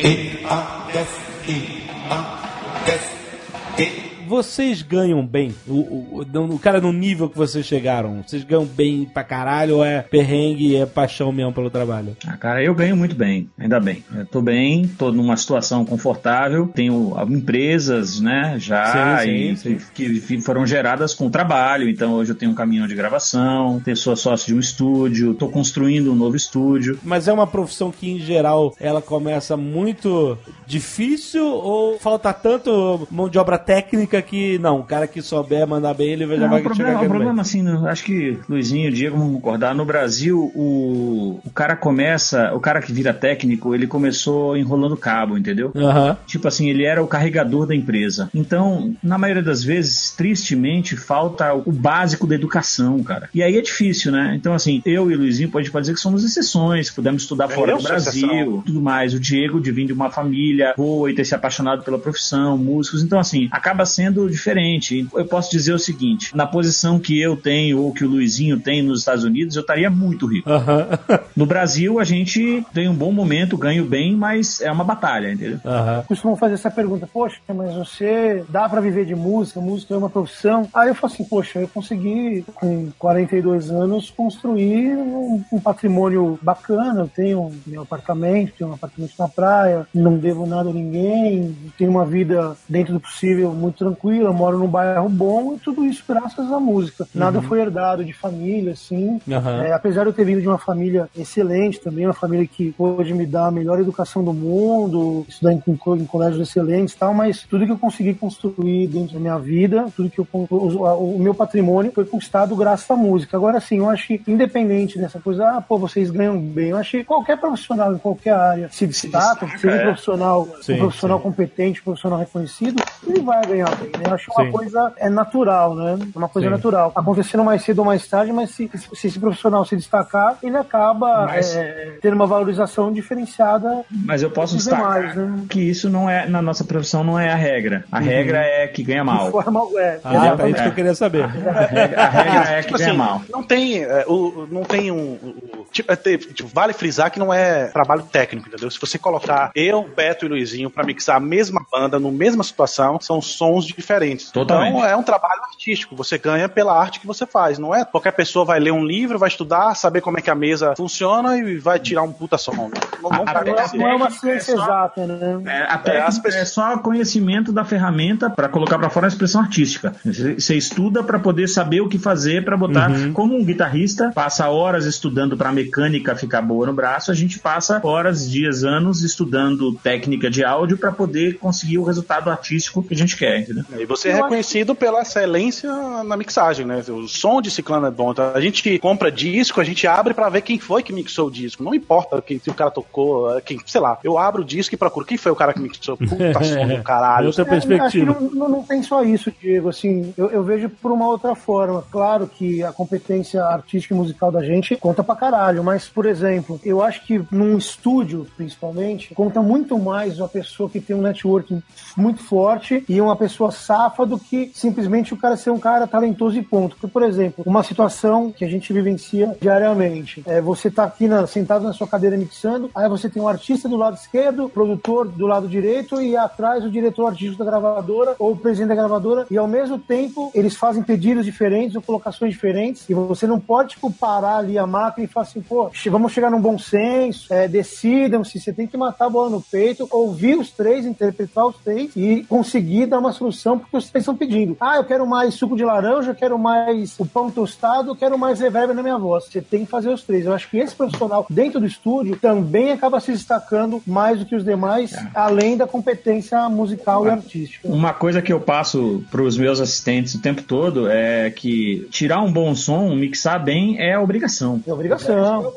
Vocês 4.31 4.81
ganham 4.81 5.27
bem? 5.27 5.53
O, 5.67 5.73
o, 5.73 6.25
o, 6.55 6.57
cara 6.57 6.79
no 6.79 6.93
nível 6.93 7.27
que 7.27 7.37
vocês 7.37 7.65
chegaram, 7.65 8.23
vocês 8.25 8.45
ganham 8.45 8.63
bem 8.63 9.03
pra 9.03 9.25
caralho 9.25 9.75
ou 9.75 9.83
é 9.83 10.03
perrengue 10.03 10.67
e 10.67 10.75
é 10.77 10.85
paixão 10.85 11.33
mesmo 11.33 11.51
pelo 11.51 11.69
trabalho? 11.69 12.15
Ah, 12.25 12.37
cara, 12.37 12.63
eu 12.63 12.73
ganho 12.73 12.95
muito 12.95 13.13
bem, 13.13 13.49
ainda 13.59 13.77
bem. 13.77 14.05
Eu 14.15 14.25
tô 14.25 14.41
bem, 14.41 14.87
tô 14.87 15.11
numa 15.11 15.35
situação 15.35 15.83
confortável, 15.83 16.65
tenho 16.73 17.13
empresas, 17.29 18.21
né, 18.21 18.55
já, 18.57 19.19
Sim, 19.19 19.51
e 19.51 19.57
sim. 19.57 19.77
Que, 19.93 20.21
que 20.21 20.39
foram 20.39 20.65
geradas 20.65 21.13
com 21.13 21.29
trabalho. 21.29 21.89
Então 21.89 22.13
hoje 22.13 22.31
eu 22.31 22.35
tenho 22.35 22.53
um 22.53 22.55
caminhão 22.55 22.87
de 22.87 22.95
gravação, 22.95 23.81
tenho 23.81 23.97
sócio 23.97 24.47
de 24.47 24.55
um 24.55 24.59
estúdio, 24.61 25.33
tô 25.33 25.49
construindo 25.49 26.09
um 26.09 26.15
novo 26.15 26.37
estúdio. 26.37 26.97
Mas 27.03 27.27
é 27.27 27.33
uma 27.33 27.47
profissão 27.47 27.91
que, 27.91 28.09
em 28.09 28.19
geral, 28.19 28.73
ela 28.79 29.01
começa 29.01 29.57
muito 29.57 30.37
difícil 30.65 31.45
ou 31.45 31.99
falta 31.99 32.31
tanto 32.31 33.05
mão 33.11 33.27
de 33.27 33.37
obra 33.37 33.57
técnica 33.57 34.20
que, 34.21 34.57
não, 34.59 34.79
o 34.79 34.83
cara 34.83 35.07
que 35.07 35.21
souber 35.21 35.67
mandar 35.67 35.93
bem, 35.93 36.09
ele 36.11 36.25
já 36.27 36.41
Não, 36.43 36.49
vai 36.49 36.61
o 36.61 36.63
problema, 36.63 36.75
chegar 36.89 36.89
o 36.91 36.99
ganhando 37.01 37.09
problema 37.15 37.41
assim, 37.41 37.61
no- 37.61 37.87
acho 37.87 38.03
que 38.03 38.37
Luizinho 38.49 38.85
e 38.85 38.89
o 38.89 38.93
Diego 38.93 39.17
vão 39.17 39.33
concordar. 39.33 39.73
No 39.75 39.85
Brasil, 39.85 40.51
o, 40.55 41.39
o 41.45 41.49
cara 41.51 41.75
começa, 41.75 42.53
o 42.53 42.59
cara 42.59 42.81
que 42.81 42.91
vira 42.91 43.13
técnico, 43.13 43.73
ele 43.75 43.87
começou 43.87 44.55
enrolando 44.57 44.97
cabo, 44.97 45.37
entendeu? 45.37 45.71
bem. 45.73 45.83
Aham. 45.83 46.17
Tipo 46.25 46.47
assim, 46.47 46.69
ele 46.69 46.83
era 46.83 47.01
o 47.03 47.07
carregador 47.07 47.65
da 47.65 47.75
empresa. 47.75 48.29
Então, 48.33 48.93
na 49.03 49.17
maioria 49.17 49.43
das 49.43 49.63
vezes, 49.63 50.11
tristemente, 50.11 50.95
falta 50.97 51.53
o 51.53 51.71
básico 51.71 52.25
da 52.27 52.35
educação, 52.35 53.01
cara. 53.03 53.29
E 53.33 53.41
aí 53.43 53.57
é 53.57 53.61
difícil, 53.61 54.11
né? 54.11 54.33
Então, 54.35 54.53
assim, 54.53 54.81
eu 54.85 55.09
e 55.11 55.15
o 55.15 55.17
Luizinho 55.17 55.49
pode 55.49 55.69
dizer 55.69 55.93
que 55.93 55.99
somos 55.99 56.23
exceções, 56.23 56.89
pudemos 56.89 57.23
estudar 57.23 57.47
fora 57.47 57.71
eu 57.71 57.77
do 57.77 57.83
Brasil, 57.83 58.27
exceção. 58.27 58.61
tudo 58.65 58.81
mais. 58.81 59.13
O 59.13 59.19
Diego 59.19 59.59
de 59.61 59.71
vir 59.71 59.85
de 59.85 59.93
uma 59.93 60.09
família 60.09 60.73
boa 60.75 61.09
e 61.09 61.15
ter 61.15 61.25
se 61.25 61.33
apaixonado 61.35 61.83
pela 61.83 61.97
profissão, 61.99 62.57
músicos. 62.57 63.03
Então, 63.03 63.19
assim, 63.19 63.47
acaba 63.51 63.85
sendo 63.85 64.10
fazendo 64.11 64.29
diferente. 64.29 65.07
Eu 65.13 65.25
posso 65.25 65.51
dizer 65.51 65.73
o 65.73 65.79
seguinte: 65.79 66.35
na 66.35 66.45
posição 66.45 66.99
que 66.99 67.19
eu 67.19 67.35
tenho 67.35 67.81
ou 67.81 67.93
que 67.93 68.03
o 68.03 68.09
Luizinho 68.09 68.59
tem 68.59 68.81
nos 68.81 68.99
Estados 68.99 69.23
Unidos, 69.23 69.55
eu 69.55 69.61
estaria 69.61 69.89
muito 69.89 70.27
rico. 70.27 70.49
Aham. 70.49 70.87
No 71.33 71.45
Brasil, 71.45 71.97
a 71.97 72.03
gente 72.03 72.63
tem 72.73 72.89
um 72.89 72.93
bom 72.93 73.11
momento, 73.11 73.57
ganho 73.57 73.85
bem, 73.85 74.15
mas 74.15 74.59
é 74.59 74.71
uma 74.71 74.83
batalha, 74.83 75.31
entendeu? 75.31 75.59
Aham. 75.65 76.03
costumam 76.07 76.35
fazer 76.35 76.55
essa 76.55 76.69
pergunta, 76.69 77.07
poxa, 77.11 77.39
mas 77.47 77.73
você 77.73 78.43
dá 78.49 78.67
pra 78.67 78.81
viver 78.81 79.05
de 79.05 79.15
música, 79.15 79.61
música 79.61 79.93
é 79.93 79.97
uma 79.97 80.09
profissão. 80.09 80.67
Aí 80.73 80.89
eu 80.89 80.95
falo 80.95 81.13
assim, 81.13 81.23
poxa, 81.23 81.59
eu 81.59 81.67
consegui 81.67 82.43
com 82.55 82.91
42 82.99 83.71
anos 83.71 84.11
construir 84.11 84.95
um, 84.97 85.43
um 85.53 85.59
patrimônio 85.59 86.37
bacana, 86.41 87.01
eu 87.01 87.07
tenho 87.07 87.51
meu 87.65 87.83
apartamento, 87.83 88.53
tenho 88.57 88.69
um 88.69 88.73
apartamento 88.73 89.13
na 89.17 89.29
praia, 89.29 89.87
não 89.93 90.17
devo 90.17 90.45
nada 90.45 90.69
a 90.69 90.73
ninguém, 90.73 91.55
tenho 91.77 91.91
uma 91.91 92.05
vida 92.05 92.55
dentro 92.67 92.93
do 92.93 92.99
possível 92.99 93.53
muito 93.53 93.77
tranquila, 93.77 93.90
moro 94.33 94.57
num 94.57 94.67
bairro 94.67 95.09
bom 95.09 95.55
e 95.55 95.59
tudo 95.59 95.85
isso 95.85 96.03
graças 96.07 96.51
à 96.51 96.59
música. 96.59 97.07
Nada 97.13 97.41
foi 97.41 97.61
herdado 97.61 98.03
de 98.03 98.13
família, 98.13 98.73
assim. 98.73 99.19
Aham. 99.29 99.63
É, 99.63 99.73
apesar 99.73 100.03
de 100.03 100.09
eu 100.09 100.13
ter 100.13 100.25
vindo 100.25 100.41
de 100.41 100.47
uma 100.47 100.57
família 100.57 101.09
excelente 101.17 101.79
também, 101.79 102.05
uma 102.05 102.13
família 102.13 102.47
que 102.47 102.71
pôde 102.71 103.13
me 103.13 103.25
dar 103.25 103.47
a 103.47 103.51
melhor 103.51 103.79
educação 103.79 104.23
do 104.23 104.33
mundo, 104.33 105.25
estudar 105.27 105.53
em, 105.53 105.61
em, 105.65 106.05
colégios 106.05 106.47
excelentes 106.47 106.93
e 106.93 106.97
tal, 106.97 107.13
mas 107.13 107.43
tudo 107.43 107.65
que 107.65 107.71
eu 107.71 107.77
consegui 107.77 108.13
construir 108.13 108.87
dentro 108.87 109.13
da 109.13 109.19
minha 109.19 109.37
vida, 109.37 109.85
tudo 109.95 110.09
que 110.09 110.19
eu 110.19 110.27
o, 110.33 111.15
o 111.15 111.19
meu 111.19 111.33
patrimônio 111.33 111.91
foi 111.91 112.05
conquistado 112.05 112.55
graças 112.55 112.89
à 112.89 112.95
música. 112.95 113.37
Agora 113.37 113.59
sim, 113.59 113.77
eu 113.77 113.89
acho 113.89 114.07
que 114.07 114.21
independente 114.27 114.97
dessa 114.97 115.19
coisa, 115.19 115.57
ah, 115.57 115.61
pô, 115.61 115.77
vocês 115.77 116.09
ganham 116.09 116.39
bem, 116.39 116.69
eu 116.69 116.77
acho 116.77 116.91
que 116.91 117.03
qualquer 117.03 117.37
profissional 117.37 117.93
em 117.93 117.97
qualquer 117.97 118.33
área 118.33 118.69
se 118.71 118.87
destaca, 118.87 119.45
destaca, 119.45 119.57
seja 119.57 119.75
um 119.75 119.79
é. 119.79 119.83
profissional, 119.83 120.47
Sim, 120.61 120.73
um 120.73 120.77
profissional 120.79 121.17
sim. 121.17 121.23
competente, 121.23 121.81
um 121.81 121.83
profissional 121.83 122.19
reconhecido, 122.19 122.83
ele 123.07 123.21
vai 123.21 123.45
ganhar 123.45 123.69
né? 123.83 124.03
Eu 124.07 124.13
acho 124.13 124.25
que 124.27 124.31
uma 124.41 124.45
Sim. 124.45 124.51
coisa 124.51 124.93
é 124.97 125.09
natural, 125.09 125.75
né? 125.75 125.97
É 126.13 126.17
uma 126.17 126.29
coisa 126.29 126.47
Sim. 126.47 126.53
natural. 126.53 126.91
Acontecendo 126.95 127.43
mais 127.43 127.63
cedo 127.63 127.79
ou 127.79 127.85
mais 127.85 128.07
tarde, 128.07 128.31
mas 128.31 128.51
se, 128.51 128.69
se 128.93 129.07
esse 129.07 129.19
profissional 129.19 129.65
se 129.65 129.75
destacar, 129.75 130.37
ele 130.43 130.57
acaba 130.57 131.25
Mas- 131.27 131.55
é, 131.55 131.97
tendo 132.01 132.13
uma 132.15 132.27
valorização 132.27 132.91
diferenciada 132.91 133.83
Mas 133.89 134.21
eu 134.21 134.29
posso 134.31 134.55
destacar 134.57 135.09
demais, 135.11 135.15
né? 135.15 135.45
que 135.49 135.59
isso 135.61 135.89
não 135.89 136.09
é, 136.09 136.25
na 136.27 136.41
nossa 136.41 136.63
profissão, 136.63 137.03
não 137.03 137.17
é 137.19 137.31
a 137.31 137.35
regra. 137.35 137.83
A 137.91 137.99
regra 137.99 138.39
é 138.39 138.67
que 138.67 138.83
ganha 138.83 139.01
De 139.01 139.05
mal. 139.05 139.31
forma, 139.31 139.61
é, 139.79 139.99
Ah, 140.03 140.13
é 140.13 140.17
exatamente. 140.17 140.53
isso 140.55 140.63
que 140.63 140.69
eu 140.69 140.73
queria 140.75 140.95
saber. 140.95 141.23
A 141.23 141.27
regra, 141.27 142.01
a 142.01 142.09
regra 142.09 142.49
é 142.51 142.55
que 142.57 142.67
Tipo 142.67 142.77
ganha 142.77 142.89
assim, 142.89 142.97
mal. 142.97 143.21
não 143.31 143.43
tem, 143.43 143.83
é, 143.83 144.05
o, 144.07 144.47
não 144.49 144.63
tem 144.63 144.91
um. 144.91 145.13
o- 145.13 145.65
tipo, 145.71 145.91
é 145.91 145.95
tipo, 145.95 146.47
vale 146.53 146.73
frisar 146.73 147.11
que 147.11 147.19
não 147.19 147.33
é 147.33 147.65
trabalho 147.67 148.03
técnico, 148.03 148.47
entendeu? 148.47 148.69
Se 148.69 148.79
você 148.79 148.97
colocar 148.97 149.51
eu, 149.55 149.83
Beto 149.95 150.25
e 150.25 150.29
Luizinho 150.29 150.69
pra 150.69 150.83
mixar 150.83 151.17
a 151.17 151.19
mesma 151.19 151.61
banda, 151.71 151.99
no 151.99 152.11
mesma 152.11 152.43
situação, 152.43 152.99
são 152.99 153.21
sons 153.21 153.70
diferentes. 153.75 154.31
Totalmente. 154.31 154.75
Então 154.77 154.85
é 154.85 154.95
um 154.95 155.03
trabalho 155.03 155.41
artístico. 155.43 155.95
Você 155.95 156.17
ganha 156.17 156.47
pela 156.49 156.77
arte 156.79 156.99
que 156.99 157.07
você 157.07 157.25
faz. 157.25 157.57
Não 157.59 157.73
é 157.73 157.83
qualquer 157.85 158.11
pessoa 158.11 158.45
vai 158.45 158.59
ler 158.59 158.71
um 158.71 158.83
livro, 158.85 159.17
vai 159.19 159.29
estudar, 159.29 159.75
saber 159.75 160.01
como 160.01 160.17
é 160.17 160.21
que 160.21 160.29
a 160.29 160.35
mesa 160.35 160.73
funciona 160.75 161.37
e 161.37 161.57
vai 161.57 161.79
tirar 161.79 162.03
um 162.03 162.11
puta 162.11 162.37
som. 162.37 162.51
Não, 162.53 162.69
não 163.01 163.09
A- 163.25 163.43
Não 163.73 163.87
é, 163.87 163.91
é 163.91 163.95
uma 163.95 164.07
técnica 164.07 164.07
é 164.07 164.09
ciência 164.39 164.55
só- 164.55 164.63
exata, 164.63 165.07
né? 165.07 165.41
É, 165.45 165.61
a 165.63 165.77
técnica 165.77 166.21
pessoas- 166.21 166.35
é 166.35 166.45
só 166.45 166.77
conhecimento 166.77 167.51
da 167.51 167.63
ferramenta 167.63 168.29
para 168.29 168.47
colocar 168.49 168.77
para 168.77 168.89
fora 168.89 169.07
a 169.07 169.09
expressão 169.09 169.41
artística. 169.41 169.93
Você, 170.05 170.55
estuda 170.55 171.03
para 171.03 171.19
poder 171.19 171.47
saber 171.47 171.81
o 171.81 171.89
que 171.89 171.97
fazer 171.97 172.43
para 172.45 172.55
botar. 172.57 172.89
Como 173.13 173.35
um 173.35 173.43
guitarrista 173.43 174.11
passa 174.13 174.49
horas 174.49 174.85
estudando 174.85 175.37
para 175.37 175.49
a 175.49 175.51
mecânica 175.51 176.15
ficar 176.15 176.41
boa 176.41 176.65
no 176.67 176.73
braço, 176.73 177.11
a 177.11 177.13
gente 177.13 177.39
passa 177.39 177.79
horas, 177.83 178.29
dias, 178.29 178.63
anos 178.63 179.03
estudando 179.03 179.73
técnica 179.75 180.29
de 180.29 180.43
áudio 180.43 180.77
para 180.77 180.91
poder 180.91 181.37
conseguir 181.37 181.77
o 181.77 181.83
resultado 181.83 182.29
artístico 182.29 182.83
que 182.83 182.93
a 182.93 182.97
gente 182.97 183.15
quer, 183.17 183.39
entendeu? 183.39 183.60
E 183.77 183.85
você 183.85 184.09
é 184.09 184.13
reconhecido 184.13 184.73
pela 184.75 185.01
excelência 185.01 185.71
na 186.03 186.15
mixagem, 186.17 186.65
né? 186.65 186.83
O 186.89 187.07
som 187.07 187.41
de 187.41 187.49
Ciclano 187.51 187.87
é 187.87 187.91
bom. 187.91 188.11
Então, 188.11 188.31
a 188.33 188.41
gente 188.41 188.77
compra 188.79 189.11
disco, 189.11 189.59
a 189.59 189.63
gente 189.63 189.85
abre 189.87 190.13
pra 190.13 190.29
ver 190.29 190.41
quem 190.41 190.59
foi 190.59 190.83
que 190.83 190.93
mixou 190.93 191.27
o 191.27 191.31
disco. 191.31 191.63
Não 191.63 191.73
importa 191.73 192.21
quem, 192.21 192.39
se 192.39 192.49
o 192.49 192.53
cara 192.53 192.71
tocou, 192.71 193.39
quem, 193.41 193.59
sei 193.65 193.81
lá. 193.81 193.97
Eu 194.03 194.17
abro 194.17 194.41
o 194.41 194.45
disco 194.45 194.73
e 194.75 194.77
procuro 194.77 195.05
quem 195.05 195.17
foi 195.17 195.31
o 195.31 195.35
cara 195.35 195.53
que 195.53 195.59
mixou. 195.59 195.97
Puta 195.97 196.43
som 196.43 196.67
do 196.67 196.83
caralho. 196.83 197.27
Outra 197.27 197.43
É, 197.43 197.45
acho 197.55 197.61
que 197.61 197.67
perspectiva. 197.67 198.13
não, 198.19 198.29
não- 198.31 198.49
não 198.49 198.63
tem 198.63 198.83
só 198.83 199.03
isso, 199.03 199.31
Diego. 199.41 199.69
Assim, 199.69 200.13
eu, 200.17 200.29
eu 200.29 200.43
vejo 200.43 200.69
por 200.69 200.91
uma 200.91 201.07
outra 201.07 201.35
forma. 201.35 201.83
Claro 201.91 202.27
que 202.27 202.63
a 202.63 202.71
competência 202.71 203.43
artística 203.43 203.93
e 203.93 203.97
musical 203.97 204.31
da 204.31 204.43
gente 204.43 204.75
conta 204.75 205.03
pra 205.03 205.15
caralho, 205.15 205.63
mas, 205.63 205.87
por 205.87 206.05
exemplo, 206.05 206.59
eu 206.65 206.81
acho 206.81 207.05
que 207.05 207.21
num 207.31 207.57
estúdio, 207.57 208.27
principalmente, 208.37 209.13
conta 209.13 209.41
muito 209.41 209.77
mais 209.79 210.19
uma 210.19 210.27
pessoa 210.27 210.69
que 210.69 210.79
tem 210.79 210.95
um 210.95 211.01
networking 211.01 211.61
muito 211.95 212.21
forte 212.23 212.83
e 212.87 212.99
uma 213.01 213.15
pessoa 213.15 213.50
safa 213.51 214.05
do 214.05 214.17
que 214.17 214.51
simplesmente 214.53 215.13
o 215.13 215.17
cara 215.17 215.35
ser 215.37 215.49
um 215.51 215.59
cara 215.59 215.85
talentoso 215.87 216.37
e 216.37 216.41
ponto. 216.41 216.75
Porque, 216.75 216.87
por 216.91 217.03
exemplo, 217.03 217.43
uma 217.45 217.63
situação 217.63 218.31
que 218.31 218.45
a 218.45 218.47
gente 218.47 218.71
vivencia 218.73 219.35
diariamente. 219.39 220.23
É, 220.25 220.41
você 220.41 220.69
tá 220.71 220.83
aqui 220.85 221.07
na- 221.07 221.27
sentado 221.27 221.63
na 221.63 221.73
sua 221.73 221.87
cadeira 221.87 222.17
mixando, 222.17 222.69
aí 222.73 222.87
você 222.89 223.09
tem 223.09 223.21
um 223.21 223.27
artista 223.27 223.67
do 223.69 223.77
lado 223.77 223.95
esquerdo, 223.97 224.49
produtor 224.49 225.07
do 225.07 225.27
lado 225.27 225.47
direito 225.47 226.01
e 226.01 226.15
atrás 226.17 226.63
o 226.63 226.69
diretor 226.69 227.07
artístico 227.07 227.43
da 227.43 227.49
gravadora 227.51 228.15
ou 228.17 228.31
o 228.31 228.37
presidente 228.37 228.69
da 228.69 228.75
gravadora 228.75 229.25
e 229.29 229.37
ao 229.37 229.47
mesmo 229.47 229.77
tempo 229.77 230.31
eles 230.33 230.55
fazem 230.55 230.83
pedidos 230.83 231.25
diferentes 231.25 231.75
ou 231.75 231.81
colocações 231.81 232.31
diferentes 232.33 232.89
e 232.89 232.93
você 232.93 233.27
não 233.27 233.39
pode 233.39 233.69
tipo 233.71 233.91
parar 233.91 234.37
ali 234.37 234.57
a 234.57 234.65
máquina 234.67 235.05
e 235.05 235.07
falar 235.07 235.25
assim, 235.25 235.41
pô, 235.41 235.69
vamos 235.89 236.11
chegar 236.11 236.29
num 236.31 236.41
bom 236.41 236.57
senso, 236.57 237.31
é, 237.33 237.47
decidam-se, 237.47 238.39
você 238.39 238.51
tem 238.53 238.67
que 238.67 238.77
matar 238.77 239.05
a 239.05 239.09
bola 239.09 239.29
no 239.29 239.41
peito, 239.41 239.87
ouvir 239.91 240.37
os 240.37 240.51
três, 240.51 240.85
interpretar 240.85 241.47
os 241.47 241.55
três 241.57 241.91
e 241.95 242.23
conseguir 242.27 242.85
dar 242.85 242.99
uma 242.99 243.11
solução 243.11 243.40
porque 243.57 243.77
os 243.77 243.89
três 243.89 244.03
estão 244.03 244.15
pedindo. 244.15 244.55
Ah, 244.59 244.77
eu 244.77 244.83
quero 244.83 245.05
mais 245.05 245.33
suco 245.33 245.55
de 245.55 245.63
laranja, 245.63 246.11
eu 246.11 246.15
quero 246.15 246.37
mais 246.37 246.95
o 246.99 247.05
pão 247.05 247.29
tostado, 247.29 247.91
eu 247.91 247.95
quero 247.95 248.17
mais 248.17 248.39
reverb 248.39 248.73
na 248.73 248.83
minha 248.83 248.97
voz. 248.97 249.25
Você 249.25 249.41
tem 249.41 249.65
que 249.65 249.71
fazer 249.71 249.89
os 249.89 250.03
três. 250.03 250.25
Eu 250.25 250.33
acho 250.33 250.49
que 250.49 250.57
esse 250.57 250.75
profissional 250.75 251.25
dentro 251.29 251.59
do 251.59 251.65
estúdio 251.65 252.15
também 252.15 252.71
acaba 252.71 252.99
se 252.99 253.11
destacando 253.11 253.81
mais 253.85 254.19
do 254.19 254.25
que 254.25 254.35
os 254.35 254.43
demais, 254.43 254.93
além 255.13 255.57
da 255.57 255.67
competência 255.67 256.47
musical 256.49 257.05
e 257.05 257.09
artística. 257.09 257.67
Uma 257.67 257.93
coisa 257.93 258.21
que 258.21 258.31
eu 258.31 258.39
passo 258.39 259.03
para 259.09 259.21
os 259.21 259.37
meus 259.37 259.59
assistentes 259.59 260.15
o 260.15 260.21
tempo 260.21 260.43
todo 260.43 260.89
é 260.89 261.29
que 261.29 261.87
tirar 261.89 262.21
um 262.21 262.31
bom 262.31 262.53
som, 262.55 262.93
mixar 262.95 263.43
bem, 263.43 263.79
é 263.79 263.97
obrigação. 263.97 264.61
É 264.65 264.73
obrigação. 264.73 265.53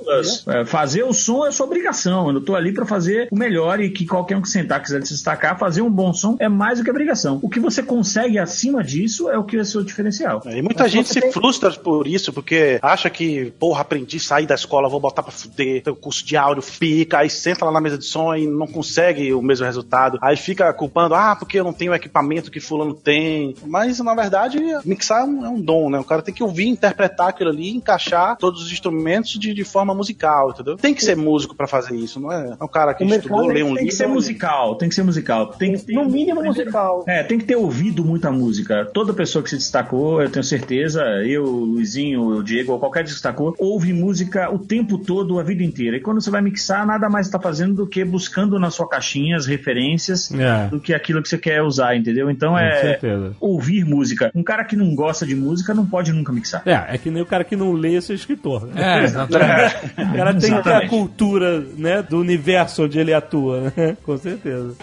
É, 0.48 0.64
fazer 0.64 1.02
o 1.02 1.12
som 1.12 1.46
é 1.46 1.50
sua 1.50 1.66
obrigação. 1.66 2.30
Eu 2.30 2.40
tô 2.40 2.54
ali 2.54 2.72
para 2.72 2.86
fazer 2.86 3.28
o 3.30 3.36
melhor 3.36 3.80
e 3.80 3.90
que 3.90 4.06
qualquer 4.06 4.36
um 4.36 4.42
que 4.42 4.48
sentar 4.48 4.82
quiser 4.82 5.02
se 5.02 5.12
destacar, 5.12 5.58
fazer 5.58 5.82
um 5.82 5.90
bom 5.90 6.12
som 6.12 6.36
é 6.38 6.48
mais 6.48 6.78
do 6.78 6.84
que 6.84 6.90
obrigação. 6.90 7.38
O 7.42 7.48
que 7.48 7.60
você 7.60 7.73
consegue 7.82 8.38
acima 8.38 8.82
disso 8.82 9.28
é 9.30 9.38
o 9.38 9.44
que 9.44 9.56
é 9.56 9.64
seu 9.64 9.82
diferencial. 9.82 10.42
E 10.46 10.62
muita 10.62 10.84
Mas 10.84 10.92
gente 10.92 11.08
você 11.08 11.14
se 11.14 11.20
tem- 11.20 11.32
frustra 11.32 11.70
por 11.72 12.06
isso, 12.06 12.32
porque 12.32 12.78
acha 12.82 13.08
que, 13.10 13.52
porra, 13.58 13.80
aprendi 13.82 14.16
a 14.16 14.20
sair 14.20 14.46
da 14.46 14.54
escola, 14.54 14.88
vou 14.88 15.00
botar 15.00 15.22
pra 15.22 15.32
fuder, 15.32 15.82
tem 15.82 15.92
o 15.92 15.96
curso 15.96 16.24
de 16.24 16.36
áudio, 16.36 16.62
fica, 16.62 17.18
aí 17.18 17.30
senta 17.30 17.64
lá 17.64 17.72
na 17.72 17.80
mesa 17.80 17.98
de 17.98 18.04
som 18.04 18.34
e 18.34 18.46
não 18.46 18.66
consegue 18.66 19.32
o 19.32 19.42
mesmo 19.42 19.66
resultado. 19.66 20.18
Aí 20.22 20.36
fica 20.36 20.72
culpando, 20.72 21.14
ah, 21.14 21.36
porque 21.36 21.58
eu 21.58 21.64
não 21.64 21.72
tenho 21.72 21.92
o 21.92 21.94
equipamento 21.94 22.50
que 22.50 22.60
fulano 22.60 22.94
tem. 22.94 23.54
Mas, 23.66 23.98
na 24.00 24.14
verdade, 24.14 24.58
mixar 24.84 25.22
é 25.22 25.24
um, 25.24 25.44
é 25.44 25.48
um 25.48 25.60
dom, 25.60 25.90
né? 25.90 25.98
O 25.98 26.04
cara 26.04 26.22
tem 26.22 26.34
que 26.34 26.42
ouvir, 26.42 26.66
interpretar 26.68 27.28
aquilo 27.28 27.50
ali, 27.50 27.70
encaixar 27.70 28.36
todos 28.36 28.62
os 28.62 28.72
instrumentos 28.72 29.32
de, 29.38 29.52
de 29.54 29.64
forma 29.64 29.94
musical, 29.94 30.50
entendeu? 30.50 30.76
Tem 30.76 30.94
que 30.94 31.04
ser 31.04 31.16
músico 31.16 31.54
pra 31.54 31.66
fazer 31.66 31.94
isso, 31.96 32.20
não 32.20 32.30
é? 32.32 32.56
É 32.60 32.64
um 32.64 32.68
cara 32.68 32.94
que 32.94 33.04
O 33.04 33.08
estudou, 33.08 33.46
lê 33.46 33.62
um 33.62 33.66
Tem 33.66 33.74
livro. 33.74 33.84
que 33.86 33.92
ser 33.92 34.06
musical, 34.06 34.74
tem 34.76 34.88
que 34.88 34.94
ser 34.94 35.02
musical. 35.02 35.46
Tem 35.48 35.72
que 35.72 35.78
ter, 35.82 35.92
No 35.94 36.04
mínimo 36.08 36.42
musical. 36.42 37.04
É, 37.06 37.22
tem 37.22 37.38
que 37.38 37.44
ter 37.44 37.56
ouvido 37.64 38.04
muita 38.04 38.30
música. 38.30 38.84
Toda 38.92 39.12
pessoa 39.12 39.42
que 39.42 39.50
se 39.50 39.56
destacou, 39.56 40.20
eu 40.22 40.28
tenho 40.30 40.44
certeza, 40.44 41.02
eu, 41.24 41.44
o 41.44 41.64
Luizinho, 41.64 42.22
o 42.38 42.42
Diego, 42.42 42.72
ou 42.72 42.78
qualquer 42.78 43.02
que 43.02 43.08
se 43.10 43.14
destacou, 43.14 43.54
ouve 43.58 43.92
música 43.92 44.52
o 44.52 44.58
tempo 44.58 44.98
todo, 44.98 45.38
a 45.38 45.42
vida 45.42 45.62
inteira. 45.62 45.96
E 45.96 46.00
quando 46.00 46.20
você 46.20 46.30
vai 46.30 46.40
mixar, 46.42 46.86
nada 46.86 47.08
mais 47.08 47.26
está 47.26 47.38
fazendo 47.40 47.74
do 47.74 47.86
que 47.86 48.04
buscando 48.04 48.58
na 48.58 48.70
sua 48.70 48.88
caixinha 48.88 49.36
as 49.36 49.46
referências 49.46 50.30
É. 50.32 50.68
do 50.68 50.78
que 50.80 50.94
aquilo 50.94 51.22
que 51.22 51.28
você 51.28 51.38
quer 51.38 51.62
usar, 51.62 51.96
entendeu? 51.96 52.30
Então 52.30 52.56
é 52.58 52.98
ouvir 53.40 53.84
música. 53.84 54.30
Um 54.34 54.42
cara 54.42 54.64
que 54.64 54.76
não 54.76 54.94
gosta 54.94 55.26
de 55.26 55.34
música 55.34 55.74
não 55.74 55.86
pode 55.86 56.12
nunca 56.12 56.32
mixar. 56.32 56.62
É, 56.66 56.94
é 56.94 56.98
que 56.98 57.10
nem 57.10 57.22
o 57.22 57.26
cara 57.26 57.44
que 57.44 57.56
não 57.56 57.72
lê 57.72 58.00
ser 58.00 58.14
escritor. 58.14 58.66
Né? 58.66 59.00
É, 59.00 59.04
exatamente. 59.04 59.74
O 60.14 60.16
cara 60.16 60.34
tem 60.34 60.54
que 60.56 60.62
ter 60.62 60.72
a 60.72 60.88
cultura 60.88 61.60
né, 61.76 62.02
do 62.02 62.18
universo 62.20 62.84
onde 62.84 62.98
ele 62.98 63.12
atua, 63.12 63.72
né? 63.76 63.96
Com 64.04 64.16
certeza. 64.16 64.74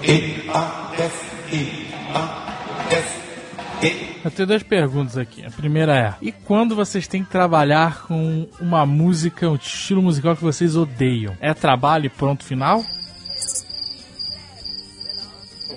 Eu 4.24 4.30
tenho 4.30 4.48
duas 4.48 4.64
perguntas 4.64 5.18
aqui. 5.18 5.46
A 5.46 5.50
primeira 5.50 5.98
é: 5.98 6.14
e 6.22 6.32
quando 6.32 6.76
vocês 6.76 7.08
têm 7.08 7.24
que 7.24 7.32
trabalhar 7.32 8.04
com 8.04 8.48
uma 8.60 8.86
música, 8.86 9.50
um 9.50 9.56
estilo 9.56 10.02
musical 10.02 10.36
que 10.36 10.44
vocês 10.44 10.76
odeiam? 10.76 11.36
É 11.40 11.54
trabalho 11.54 12.06
e 12.06 12.10
pronto 12.10 12.44
final? 12.44 12.84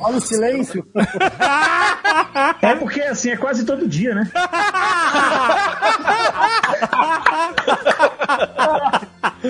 Olha 0.01 0.17
o 0.17 0.21
silêncio. 0.21 0.87
É 2.61 2.75
porque 2.75 3.01
assim, 3.01 3.31
é 3.31 3.37
quase 3.37 3.65
todo 3.65 3.89
dia, 3.89 4.15
né? 4.15 4.31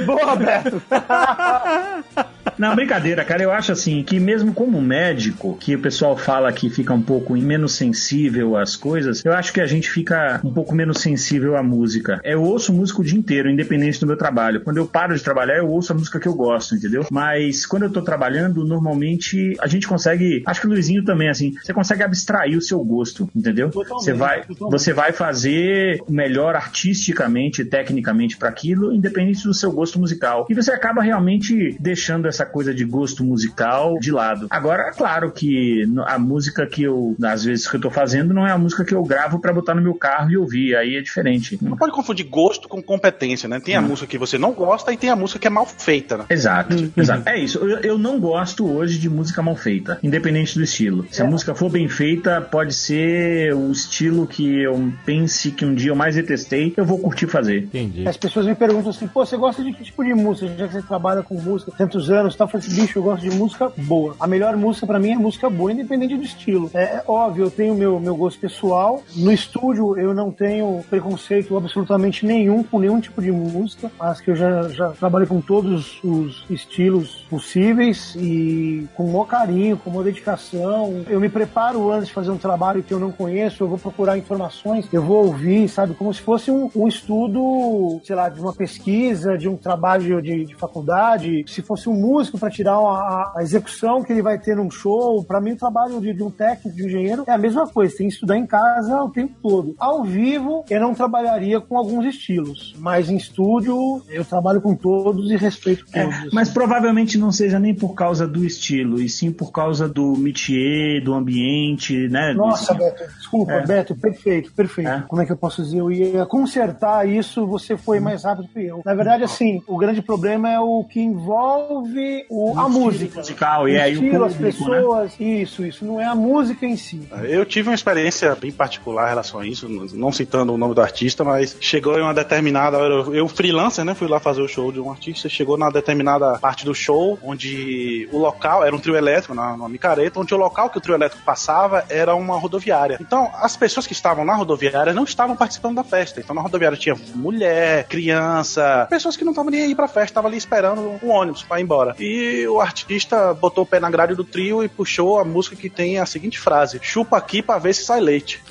Boa, 0.05 0.37
Beto. 0.37 0.83
Não, 2.65 2.75
brincadeira, 2.75 3.23
cara. 3.27 3.43
Eu 3.43 3.53
acho 3.53 3.73
assim 3.73 4.03
que 4.03 4.19
mesmo 4.19 4.55
como 4.55 4.81
médico, 4.81 5.55
que 5.61 5.77
o 5.77 5.79
pessoal 5.79 6.17
fala 6.17 6.51
que 6.51 6.71
fica 6.71 6.95
um 6.95 7.03
pouco 7.03 7.37
menos 7.37 7.75
sensível 7.75 8.57
às 8.57 8.75
coisas, 8.75 9.23
eu 9.23 9.35
acho 9.35 9.53
que 9.53 9.61
a 9.61 9.67
gente 9.67 9.91
fica 9.91 10.41
um 10.43 10.51
pouco 10.51 10.75
menos 10.75 11.03
sensível 11.03 11.59
à 11.59 11.63
música. 11.63 12.23
Eu 12.25 12.43
ouço 12.43 12.73
música 12.73 13.03
o 13.03 13.05
dia 13.05 13.19
inteiro, 13.19 13.51
independente 13.51 14.01
do 14.01 14.07
meu 14.07 14.17
trabalho. 14.17 14.63
Quando 14.63 14.79
eu 14.79 14.87
paro 14.87 15.15
de 15.15 15.23
trabalhar, 15.23 15.59
eu 15.59 15.69
ouço 15.69 15.93
a 15.93 15.95
música 15.95 16.19
que 16.19 16.27
eu 16.27 16.33
gosto, 16.33 16.75
entendeu? 16.75 17.07
Mas 17.11 17.67
quando 17.67 17.83
eu 17.83 17.91
tô 17.91 18.01
trabalhando, 18.01 18.65
normalmente 18.65 19.55
a 19.61 19.67
gente 19.67 19.87
consegue, 19.87 20.43
acho 20.47 20.63
que 20.63 20.67
o 20.67 20.71
Luizinho 20.71 21.05
também, 21.05 21.29
assim, 21.29 21.53
você 21.63 21.75
consegue 21.75 22.03
abstrair 22.03 22.57
o 22.57 22.63
seu 22.63 22.83
gosto, 22.83 23.29
entendeu? 23.37 23.69
Totalmente, 23.69 24.05
Você 24.05 24.13
vai, 24.15 24.41
totalmente. 24.47 24.73
você 24.73 24.93
vai 24.95 25.13
fazer 25.13 26.03
o 26.09 26.13
melhor 26.13 26.57
artisticamente, 26.57 27.61
e 27.61 27.65
tecnicamente 27.67 28.39
para 28.39 28.49
aquilo, 28.49 28.91
independente 28.91 29.45
do 29.45 29.53
seu 29.53 29.71
gosto 29.71 30.01
musical. 30.01 30.47
E 30.49 30.55
você 30.55 30.73
acaba 30.73 31.03
realmente 31.03 31.77
deixando 31.79 32.27
essa 32.27 32.54
coisa 32.55 32.73
de 32.73 32.85
gosto 32.85 33.25
musical 33.25 33.99
de 33.99 34.13
lado. 34.13 34.47
Agora, 34.49 34.85
é 34.85 34.93
claro 34.93 35.33
que 35.33 35.83
a 36.07 36.17
música 36.21 36.65
que 36.65 36.85
eu, 36.85 37.17
às 37.25 37.43
vezes 37.43 37.67
que 37.67 37.75
eu 37.75 37.81
tô 37.81 37.91
fazendo, 37.91 38.33
não 38.33 38.47
é 38.47 38.53
a 38.53 38.57
música 38.57 38.85
que 38.85 38.95
eu 38.95 39.03
gravo 39.03 39.41
para 39.41 39.53
botar 39.53 39.75
no 39.75 39.83
meu 39.83 39.95
carro 39.97 40.31
e 40.31 40.37
ouvir. 40.37 40.77
Aí 40.77 40.95
é 40.95 41.01
diferente. 41.01 41.59
Não 41.61 41.77
pode 41.77 41.91
confundir 41.91 42.29
gosto 42.29 42.69
com 42.69 42.81
competência, 42.81 43.49
né? 43.49 43.59
Tem 43.59 43.75
a 43.75 43.83
música 43.83 44.07
que 44.07 44.17
você 44.17 44.39
não 44.39 44.53
gosta 44.53 44.93
e 44.93 44.97
tem 44.97 45.11
a 45.11 45.17
música 45.17 45.41
que 45.41 45.49
é 45.49 45.51
mal 45.51 45.67
feita, 45.67 46.19
né? 46.19 46.27
Exato, 46.31 46.93
exato. 46.97 47.29
É 47.29 47.37
isso. 47.37 47.59
Eu, 47.59 47.79
eu 47.81 47.99
não 47.99 48.21
gosto 48.21 48.65
hoje 48.71 49.01
de 49.01 49.11
música 49.11 49.43
mal 49.43 49.57
feita, 49.57 49.99
independente 50.01 50.55
do 50.57 50.63
estilo. 50.63 51.05
Se 51.11 51.23
a 51.23 51.25
música 51.25 51.57
for 51.57 51.69
bem 51.69 51.89
feita, 51.89 52.41
pode 52.41 52.73
ser 52.73 53.53
o 53.53 53.73
estilo 53.73 54.29
que 54.29 54.63
eu 54.63 54.93
pense 55.05 55.51
que 55.51 55.65
um 55.65 55.75
dia 55.75 55.91
eu 55.91 55.97
mais 55.97 56.15
detestei, 56.15 56.73
eu 56.77 56.85
vou 56.85 57.01
curtir 57.01 57.27
fazer. 57.27 57.65
Entendi. 57.65 58.07
As 58.07 58.17
pessoas 58.17 58.47
me 58.47 58.55
perguntam 58.55 58.91
assim, 58.91 59.09
pô, 59.09 59.27
você 59.27 59.37
gosta 59.37 59.65
de 59.65 59.73
que 59.73 59.83
tipo 59.83 60.05
de 60.05 60.15
música? 60.15 60.55
Já 60.57 60.69
que 60.69 60.75
você 60.75 60.83
trabalha 60.83 61.23
com 61.23 61.35
música 61.35 61.73
há 61.75 61.77
tantos 61.77 62.11
anos, 62.11 62.34
Eu 62.43 62.49
falo 62.49 62.65
assim, 62.65 62.81
bicho, 62.81 62.99
eu 62.99 63.03
gosto 63.03 63.23
de 63.23 63.37
música 63.37 63.73
boa. 63.77 64.17
A 64.19 64.27
melhor 64.27 64.57
música 64.57 64.87
pra 64.87 64.99
mim 64.99 65.13
é 65.13 65.17
música 65.17 65.49
boa, 65.49 65.73
independente 65.73 66.17
do 66.17 66.25
estilo. 66.25 66.71
É, 66.75 66.97
é 66.97 67.05
óbvio, 67.07 67.45
eu 67.45 67.51
tenho 67.51 67.75
meu, 67.75 68.01
meu 68.01 68.17
gosto 68.17 68.41
pessoal. 68.41 69.03
No 69.17 69.33
estúdio, 69.33 69.99
eu 69.99 70.13
não 70.13 70.31
tenho 70.31 70.85
preconceito 70.91 71.57
absolutamente 71.57 72.27
nenhum 72.27 72.63
com 72.63 72.79
nenhum 72.79 73.01
tipo 73.01 73.23
de 73.23 73.31
música. 73.31 73.91
Acho 73.99 74.23
que 74.23 74.31
eu 74.31 74.37
já, 74.37 74.69
já 74.69 74.91
trabalhei 74.91 75.27
com 75.27 75.41
todos 75.41 76.03
os 76.03 76.45
estilos 76.51 77.25
possíveis 77.31 78.15
e 78.17 78.87
com 78.95 79.05
o 79.05 79.13
maior 79.13 79.27
carinho, 79.27 79.77
com 79.77 79.91
uma 79.91 80.03
dedicação. 80.03 81.05
Eu 81.09 81.21
me 81.21 81.29
preparo 81.29 81.91
antes 81.93 82.09
de 82.09 82.15
fazer 82.15 82.31
um 82.31 82.39
trabalho 82.39 82.83
que 82.83 82.93
eu 82.93 82.99
não 82.99 83.13
conheço, 83.13 83.63
eu 83.63 83.69
vou 83.69 83.79
procurar 83.79 84.19
informações, 84.19 84.87
eu 84.93 85.03
vou 85.03 85.27
ouvir, 85.27 85.69
sabe, 85.69 85.95
como 85.95 86.13
se 86.13 86.21
fosse 86.21 86.51
um, 86.51 86.71
um 86.75 86.89
estudo, 86.89 88.01
sei 88.05 88.17
lá, 88.17 88.29
de 88.29 88.41
uma 88.41 88.53
pesquisa, 88.53 89.37
de 89.37 89.49
um 89.49 89.57
trabalho 89.57 90.21
de, 90.21 90.45
de 90.45 90.55
faculdade, 90.55 91.45
se 91.49 91.63
fosse 91.63 91.89
um 91.89 91.95
músico 91.95 92.24
para 92.31 92.51
tirar 92.51 92.79
uma- 92.79 93.33
a, 93.37 93.43
execução 93.43 94.03
que 94.03 94.13
ele 94.13 94.23
vai 94.23 94.39
ter 94.39 94.57
num 94.57 94.71
show. 94.71 95.23
Para 95.25 95.41
mim, 95.41 95.53
o 95.53 95.57
trabalho 95.57 96.01
de, 96.01 96.13
de 96.13 96.23
um 96.23 96.31
técnico, 96.31 96.77
de 96.77 96.83
um 96.83 96.87
engenheiro, 96.87 97.25
é 97.27 97.33
a 97.33 97.39
mesma 97.39 97.67
coisa, 97.69 97.97
tem 97.97 98.09
que 98.09 98.15
estudar 98.15 98.37
em 98.37 98.47
casa 98.47 99.03
o 99.03 99.11
tempo 99.11 99.35
todo. 99.43 99.75
Ao 99.79 100.03
vivo, 100.05 100.65
eu 100.71 100.81
não 100.81 100.95
trabalharia 100.95 101.61
com 101.61 101.77
alguns 101.79 102.05
estilos, 102.07 102.75
mas 102.79 103.09
em 103.11 103.17
estúdio, 103.17 104.03
eu 104.09 104.25
trabalho 104.25 104.61
com 104.61 104.75
todos 104.75 105.31
e 105.31 105.37
respeito 105.37 105.85
É, 105.93 106.05
todos. 106.05 106.33
mas 106.33 106.49
provavelmente 106.51 107.19
não 107.19 107.31
seja 107.33 107.59
nem 107.59 107.75
por 107.75 107.95
causa 107.95 108.27
do 108.27 108.45
estilo, 108.45 109.01
e 109.01 109.09
sim 109.09 109.31
por 109.33 109.51
causa 109.53 109.89
do 109.89 110.17
métier, 110.17 111.03
do 111.03 111.15
ambiente, 111.15 112.09
né? 112.09 112.33
do- 112.33 112.39
Nossa, 112.39 112.75
Beto, 112.75 113.05
desculpa, 113.19 113.53
É. 113.53 113.67
Beto, 113.67 113.95
perfeito, 113.95 114.53
perfeito. 114.53 114.89
É. 114.91 115.03
Como 115.09 115.21
é 115.23 115.27
que 115.27 115.33
eu 115.33 115.37
posso 115.37 115.63
dizer? 115.63 115.79
Eu 115.79 115.91
ia 115.91 116.27
consertar 116.27 117.09
isso, 117.09 117.47
você 117.47 117.77
foi 117.77 118.01
mais 118.01 118.25
rápido 118.25 118.49
que 118.49 118.65
eu. 118.65 118.83
Na 118.85 118.95
verdade, 118.95 119.25
assim, 119.25 119.63
o 119.67 119.77
grande 119.77 120.03
problema 120.03 120.49
é 120.51 120.59
o 120.61 120.85
que 120.85 121.01
envolve 121.01 122.14
o, 122.29 122.59
a 122.59 122.69
música. 122.69 123.19
musical, 123.19 123.65
o 123.65 123.69
e 123.69 123.79
aí 123.79 123.97
o 123.97 124.03
estilo, 124.03 124.25
as 124.25 124.39
né? 124.39 124.47
pessoas, 124.47 125.13
isso, 125.19 125.65
isso, 125.65 125.85
não 125.85 126.01
é 126.01 126.05
a 126.05 126.15
música 126.15 126.67
em 126.67 126.77
si. 126.77 127.09
Eu 127.25 127.45
tive 127.45 127.69
uma 127.69 127.75
experiência 127.75 128.35
bem 128.35 128.53
particular 128.53 129.07
em 129.07 129.09
relação 129.11 129.41
a 129.41 129.47
isso, 129.47 129.69
não 129.69 130.13
citando 130.13 130.53
o 130.53 130.59
nome 130.59 130.75
do 130.75 130.81
artista, 130.81 131.25
mas 131.25 131.57
chegou 131.61 131.99
em 131.99 132.03
uma 132.03 132.15
determinada 132.15 132.79
hora, 132.79 132.95
eu 133.17 133.27
freelancer, 133.29 133.85
né, 133.85 133.95
fui 133.95 134.09
lá 134.09 134.21
fazer 134.21 134.43
o 134.43 134.49
show 134.49 134.71
de 134.71 134.81
um 134.81 134.91
artista, 134.91 135.29
chegou 135.29 135.57
na 135.57 135.71
determinada 135.71 136.39
parte 136.39 136.65
do 136.65 136.75
show, 136.75 137.19
onde 137.23 138.09
o 138.13 138.19
local 138.19 138.65
era 138.65 138.75
um 138.75 138.79
trio 138.79 138.97
elétrico, 138.97 139.35
na, 139.35 139.57
numa 139.57 139.69
micareta, 139.69 140.21
onde 140.21 140.35
o 140.35 140.37
local 140.37 140.71
que 140.71 140.79
o 140.79 140.81
trio 140.81 140.95
elétrico 140.95 141.25
passava 141.25 141.85
era 141.89 142.15
uma 142.15 142.39
rodoviária. 142.39 142.99
Então, 143.01 143.31
as 143.35 143.57
pessoas 143.57 143.87
que 143.87 143.93
estavam 143.93 144.25
na 144.25 144.35
rodoviária 144.35 144.93
não 144.93 145.05
estavam 145.05 145.37
participando 145.37 145.77
da 145.77 145.85
festa. 145.85 146.21
Então, 146.21 146.35
na 146.35 146.43
rodoviária 146.43 146.77
tinha 146.77 146.97
mulher, 147.15 147.87
criança, 147.89 148.87
pessoas 148.91 149.17
que 149.17 149.25
não 149.25 149.33
estavam 149.33 149.51
nem 149.51 149.63
aí 149.63 149.75
pra 149.75 149.89
festa, 149.89 150.05
estavam 150.05 150.29
ali 150.29 150.39
esperando 150.39 150.99
um 151.03 151.11
ônibus 151.11 151.43
pra 151.43 151.61
ir 151.61 151.63
embora. 151.63 151.95
E 152.05 152.47
o 152.47 152.61
artista 152.61 153.33
botou 153.33 153.65
o 153.65 153.67
pé 153.67 153.81
na 153.81 153.89
grade 153.89 154.15
do 154.15 154.23
trio 154.23 154.63
e 154.63 154.69
puxou 154.69 155.19
a 155.19 155.25
música 155.25 155.57
que 155.57 155.71
tem 155.71 155.99
a 155.99 156.05
seguinte 156.05 156.39
frase: 156.39 156.79
chupa 156.83 157.17
aqui 157.17 157.43
pra 157.43 157.59
ver 157.59 157.75
se 157.75 157.85
sai 157.85 157.99
leite. 157.99 158.43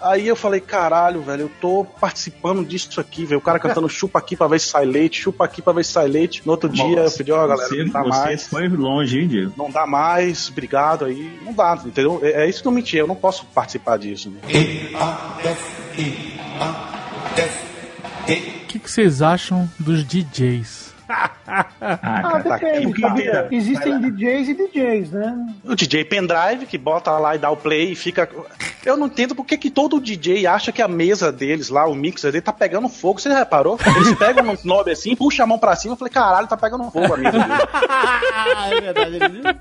Aí 0.00 0.28
eu 0.28 0.36
falei, 0.36 0.60
caralho, 0.60 1.20
velho, 1.20 1.42
eu 1.42 1.50
tô 1.60 1.84
participando 2.00 2.64
disso 2.64 3.00
aqui, 3.00 3.24
velho. 3.24 3.38
O 3.38 3.42
cara 3.42 3.58
cantando 3.58 3.88
chupa 3.90 4.20
aqui 4.20 4.36
pra 4.36 4.46
ver 4.46 4.60
se 4.60 4.68
sai 4.68 4.84
leite, 4.84 5.20
chupa 5.20 5.44
aqui 5.44 5.60
pra 5.60 5.72
ver 5.72 5.84
se 5.84 5.90
sai 5.90 6.06
leite. 6.06 6.42
No 6.44 6.52
outro 6.52 6.68
dia 6.68 7.00
eu 7.00 7.10
pedi, 7.10 7.32
ó, 7.32 7.48
galera, 7.48 7.68
você, 7.68 7.82
não 7.82 7.90
dá 7.90 8.02
você 8.02 8.08
mais. 8.10 8.46
foi 8.46 8.68
longe, 8.68 9.18
hein, 9.18 9.26
Diego? 9.26 9.52
Não 9.56 9.70
dá 9.70 9.86
mais, 9.86 10.48
obrigado 10.48 11.04
aí. 11.04 11.36
Não 11.44 11.52
dá, 11.52 11.82
entendeu? 11.84 12.20
É, 12.22 12.44
é 12.44 12.48
isso 12.48 12.62
que 12.62 12.68
eu 12.68 12.72
menti, 12.72 12.96
eu 12.96 13.08
não 13.08 13.16
posso 13.16 13.44
participar 13.46 13.98
disso. 13.98 14.30
Né? 14.30 14.40
O 18.22 18.66
que, 18.68 18.78
que 18.78 18.90
vocês 18.90 19.20
acham 19.20 19.68
dos 19.80 20.04
DJs? 20.04 20.89
Ah, 21.10 21.66
Ah, 21.80 22.40
tá 22.42 22.56
depende, 22.56 23.00
sabia? 23.00 23.48
Existem 23.50 24.00
DJs 24.00 24.48
e 24.48 24.54
DJs, 24.54 25.10
né? 25.10 25.46
O 25.64 25.74
DJ 25.74 26.04
pendrive 26.04 26.66
que 26.66 26.78
bota 26.78 27.10
lá 27.18 27.34
e 27.34 27.38
dá 27.38 27.50
o 27.50 27.56
play 27.56 27.92
e 27.92 27.94
fica. 27.96 28.28
Eu 28.84 28.96
não 28.96 29.06
entendo 29.06 29.34
por 29.34 29.44
que 29.44 29.58
que 29.58 29.70
todo 29.70 30.00
DJ 30.00 30.46
acha 30.46 30.72
que 30.72 30.80
a 30.80 30.88
mesa 30.88 31.30
deles 31.32 31.68
lá, 31.68 31.86
o 31.86 31.94
mixer 31.94 32.30
dele, 32.32 32.42
tá 32.42 32.52
pegando 32.52 32.88
fogo. 32.88 33.20
Você 33.20 33.28
já 33.28 33.38
reparou? 33.38 33.78
Eles 33.96 34.14
pegam 34.14 34.44
no 34.44 34.56
knob 34.64 34.90
assim, 34.90 35.14
puxa 35.16 35.42
a 35.42 35.46
mão 35.46 35.58
pra 35.58 35.74
cima 35.76 35.94
e 35.94 35.98
falei, 35.98 36.12
caralho, 36.12 36.46
tá 36.46 36.56
pegando 36.56 36.90
fogo 36.90 37.12
a 37.14 37.16
mesa 37.16 37.32
dele. 37.38 37.52
é 38.86 38.92
verdade. 38.92 39.60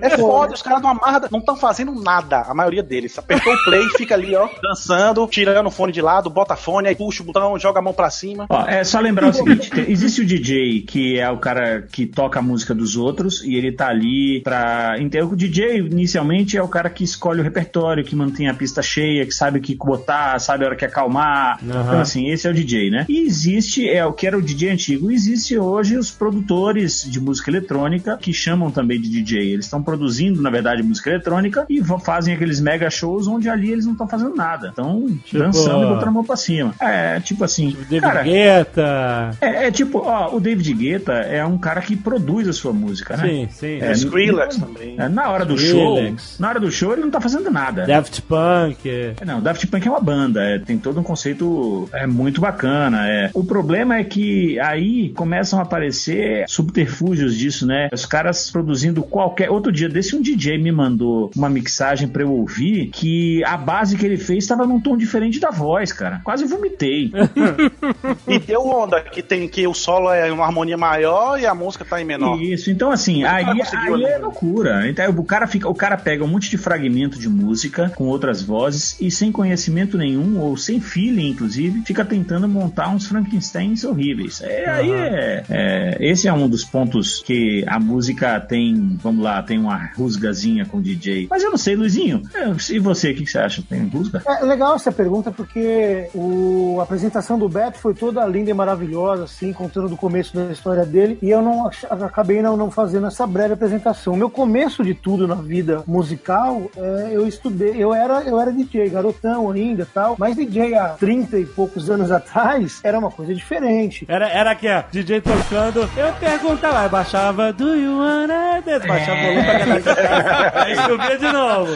É 0.00 0.10
foda, 0.16 0.54
os 0.54 0.62
caras 0.62 0.82
não 0.82 0.90
amarram, 0.90 1.28
não 1.30 1.38
estão 1.40 1.56
fazendo 1.56 1.92
nada, 1.94 2.40
a 2.48 2.54
maioria 2.54 2.82
deles. 2.82 3.18
Apertou 3.18 3.52
o 3.52 3.64
play, 3.64 3.82
fica 3.96 4.14
ali, 4.14 4.34
ó, 4.34 4.48
dançando, 4.62 5.26
tirando 5.26 5.66
o 5.66 5.70
fone 5.70 5.92
de 5.92 6.00
lado, 6.02 6.30
bota 6.30 6.56
fone, 6.56 6.88
aí 6.88 6.94
puxa 6.96 7.22
o 7.22 7.26
botão, 7.26 7.58
joga 7.58 7.78
a 7.78 7.82
mão 7.82 7.92
pra 7.92 8.10
cima. 8.10 8.46
Ó, 8.48 8.62
é 8.66 8.82
só 8.84 8.98
lembrar 9.00 9.28
o 9.28 9.32
seguinte: 9.34 9.70
existe 9.88 10.22
o 10.22 10.26
DJ 10.26 10.45
que 10.86 11.18
é 11.18 11.30
o 11.30 11.38
cara 11.38 11.82
que 11.82 12.06
toca 12.06 12.38
a 12.38 12.42
música 12.42 12.74
dos 12.74 12.96
outros 12.96 13.42
e 13.44 13.54
ele 13.54 13.72
tá 13.72 13.88
ali 13.88 14.40
pra. 14.42 14.96
Então, 14.98 15.28
o 15.28 15.36
DJ 15.36 15.78
inicialmente 15.78 16.56
é 16.56 16.62
o 16.62 16.68
cara 16.68 16.88
que 16.90 17.04
escolhe 17.04 17.40
o 17.40 17.44
repertório, 17.44 18.04
que 18.04 18.14
mantém 18.16 18.48
a 18.48 18.54
pista 18.54 18.82
cheia, 18.82 19.24
que 19.26 19.32
sabe 19.34 19.58
o 19.58 19.62
que 19.62 19.74
botar, 19.76 20.38
sabe 20.38 20.64
a 20.64 20.68
hora 20.68 20.76
que 20.76 20.84
acalmar. 20.84 21.58
Então, 21.62 22.00
assim, 22.00 22.28
esse 22.30 22.46
é 22.46 22.50
o 22.50 22.54
DJ, 22.54 22.90
né? 22.90 23.04
E 23.08 23.20
existe, 23.26 23.88
é 23.88 24.04
o 24.04 24.12
que 24.12 24.26
era 24.26 24.36
o 24.36 24.42
DJ 24.42 24.70
antigo, 24.70 25.10
existe 25.10 25.56
hoje 25.58 25.96
os 25.96 26.10
produtores 26.10 27.02
de 27.08 27.20
música 27.20 27.50
eletrônica 27.50 28.16
que 28.20 28.32
chamam 28.32 28.70
também 28.70 29.00
de 29.00 29.08
DJ. 29.08 29.52
Eles 29.52 29.64
estão 29.66 29.82
produzindo, 29.82 30.40
na 30.42 30.50
verdade, 30.50 30.82
música 30.82 31.10
eletrônica 31.10 31.64
e 31.68 31.82
fazem 32.04 32.34
aqueles 32.34 32.60
mega 32.60 32.90
shows 32.90 33.26
onde 33.26 33.48
ali 33.48 33.70
eles 33.72 33.84
não 33.84 33.92
estão 33.92 34.06
fazendo 34.08 34.34
nada. 34.34 34.68
Estão 34.68 35.06
Tipo- 35.24 35.38
dançando 35.38 35.84
e 35.84 35.88
botando 35.88 36.08
a 36.08 36.10
mão 36.10 36.24
pra 36.24 36.36
cima. 36.36 36.74
É, 36.80 37.20
tipo 37.20 37.44
assim. 37.44 37.70
David 37.88 38.00
cara, 38.00 38.22
Guetta. 38.22 39.30
é, 39.40 39.66
é 39.66 39.70
tipo, 39.70 39.98
ó, 39.98 40.35
o 40.36 40.40
David 40.40 40.72
Guetta 40.74 41.12
é 41.12 41.44
um 41.44 41.58
cara 41.58 41.80
que 41.80 41.96
produz 41.96 42.48
a 42.48 42.52
sua 42.52 42.72
música, 42.72 43.16
né? 43.16 43.28
Sim, 43.28 43.48
sim. 43.50 43.78
É, 43.80 43.92
Skrillex 43.92 44.56
também. 44.56 44.94
É, 44.98 45.08
na 45.08 45.30
hora 45.30 45.44
do 45.44 45.58
show, 45.58 45.94
Skrillex. 45.94 46.36
na 46.38 46.48
hora 46.48 46.60
do 46.60 46.70
show 46.70 46.92
ele 46.92 47.02
não 47.02 47.10
tá 47.10 47.20
fazendo 47.20 47.50
nada. 47.50 47.86
Daft 47.86 48.22
Punk. 48.22 48.88
É, 48.88 49.14
Não, 49.24 49.40
Daft 49.40 49.66
Punk 49.66 49.86
é 49.86 49.90
uma 49.90 50.00
banda, 50.00 50.42
é, 50.42 50.58
tem 50.58 50.78
todo 50.78 51.00
um 51.00 51.02
conceito 51.02 51.88
é 51.92 52.06
muito 52.06 52.40
bacana. 52.40 53.08
É. 53.08 53.30
O 53.34 53.44
problema 53.44 53.96
é 53.96 54.04
que 54.04 54.58
aí 54.60 55.10
começam 55.10 55.58
a 55.58 55.62
aparecer 55.62 56.44
subterfúgios 56.48 57.36
disso, 57.36 57.66
né? 57.66 57.88
Os 57.92 58.06
caras 58.06 58.50
produzindo 58.50 59.02
qualquer. 59.02 59.50
Outro 59.50 59.72
dia 59.72 59.88
desse, 59.88 60.14
um 60.14 60.22
DJ 60.22 60.58
me 60.58 60.72
mandou 60.72 61.30
uma 61.36 61.48
mixagem 61.48 62.08
pra 62.08 62.22
eu 62.22 62.30
ouvir 62.32 62.88
que 62.88 63.44
a 63.44 63.56
base 63.56 63.96
que 63.96 64.04
ele 64.04 64.16
fez 64.16 64.44
estava 64.44 64.66
num 64.66 64.80
tom 64.80 64.96
diferente 64.96 65.38
da 65.40 65.50
voz, 65.50 65.92
cara. 65.92 66.20
Quase 66.24 66.44
vomitei. 66.44 67.10
E 68.26 68.38
deu 68.38 68.66
onda, 68.66 69.00
que 69.00 69.22
tem 69.22 69.48
que 69.48 69.66
o 69.66 69.74
solo 69.74 70.10
é 70.10 70.25
uma 70.32 70.44
harmonia 70.44 70.76
maior 70.76 71.38
e 71.38 71.46
a 71.46 71.54
música 71.54 71.84
tá 71.84 72.00
em 72.00 72.04
menor. 72.04 72.40
Isso, 72.40 72.70
então 72.70 72.90
assim, 72.90 73.24
aí, 73.24 73.44
aí 73.44 74.04
é 74.04 74.10
né? 74.12 74.18
loucura. 74.18 74.88
Então, 74.88 75.10
o 75.10 75.24
cara 75.24 75.46
fica, 75.46 75.68
o 75.68 75.74
cara 75.74 75.96
pega 75.96 76.24
um 76.24 76.28
monte 76.28 76.50
de 76.50 76.58
fragmento 76.58 77.18
de 77.18 77.28
música 77.28 77.90
com 77.94 78.04
outras 78.04 78.42
vozes 78.42 78.96
e 79.00 79.10
sem 79.10 79.30
conhecimento 79.32 79.96
nenhum 79.96 80.38
ou 80.38 80.56
sem 80.56 80.80
feeling, 80.80 81.30
inclusive, 81.30 81.82
fica 81.84 82.04
tentando 82.04 82.48
montar 82.48 82.88
uns 82.88 83.06
Frankensteins 83.06 83.84
horríveis. 83.84 84.40
É, 84.42 84.68
Aí 84.68 84.90
é, 84.90 85.44
é, 85.48 85.96
esse 86.00 86.28
é 86.28 86.32
um 86.32 86.48
dos 86.48 86.64
pontos 86.64 87.22
que 87.22 87.64
a 87.66 87.78
música 87.78 88.40
tem, 88.40 88.96
vamos 89.02 89.22
lá, 89.24 89.42
tem 89.42 89.58
uma 89.58 89.90
rusgazinha 89.96 90.64
com 90.66 90.78
o 90.78 90.82
DJ. 90.82 91.26
Mas 91.30 91.42
eu 91.42 91.50
não 91.50 91.58
sei, 91.58 91.76
Luizinho. 91.76 92.22
é, 92.34 92.48
E 92.72 92.78
você, 92.78 93.10
o 93.10 93.14
que 93.14 93.24
que 93.24 93.30
você 93.30 93.38
acha? 93.38 93.62
Tem 93.62 93.86
rusga? 93.88 94.22
É 94.26 94.44
legal 94.44 94.76
essa 94.76 94.92
pergunta 94.92 95.30
porque 95.30 96.08
o, 96.14 96.76
a 96.80 96.82
apresentação 96.82 97.38
do 97.38 97.48
Beto 97.48 97.78
foi 97.78 97.94
toda 97.94 98.24
linda 98.26 98.50
e 98.50 98.54
maravilhosa, 98.54 99.24
assim, 99.24 99.52
contando 99.52 99.88
do 99.88 99.96
começo 99.96 100.15
da 100.34 100.52
história 100.52 100.84
dele 100.84 101.18
e 101.22 101.30
eu 101.30 101.42
não 101.42 101.70
acabei 102.04 102.40
não, 102.42 102.56
não 102.56 102.70
fazendo 102.70 103.06
essa 103.06 103.26
breve 103.26 103.54
apresentação. 103.54 104.14
O 104.14 104.16
meu 104.16 104.30
começo 104.30 104.82
de 104.84 104.94
tudo 104.94 105.26
na 105.26 105.34
vida 105.34 105.82
musical, 105.86 106.70
é, 106.76 107.08
eu 107.12 107.26
estudei, 107.26 107.74
eu 107.76 107.92
era, 107.94 108.22
eu 108.22 108.40
era 108.40 108.52
DJ, 108.52 108.88
garotão 108.90 109.50
ainda 109.50 109.82
e 109.82 109.86
tal, 109.86 110.16
mas 110.18 110.36
DJ 110.36 110.74
há 110.74 110.88
30 110.90 111.38
e 111.38 111.44
poucos 111.46 111.90
anos 111.90 112.10
atrás 112.10 112.80
era 112.84 112.98
uma 112.98 113.10
coisa 113.10 113.34
diferente. 113.34 114.04
Era, 114.08 114.28
era 114.28 114.50
aqui, 114.52 114.68
ó, 114.68 114.82
DJ 114.90 115.20
tocando, 115.20 115.80
eu 115.96 116.12
perguntava, 116.20 116.80
aí 116.80 116.88
baixava, 116.88 117.52
do 117.52 117.74
you 117.74 117.98
wanna 117.98 118.60
dance? 118.64 118.86
Baixava 118.86 119.20
o 119.20 119.24
volume 119.24 119.42
pra 119.44 119.58
cantar. 119.60 120.56
Aí 120.66 120.76
subia 120.76 121.18
de 121.18 121.32
novo. 121.32 121.72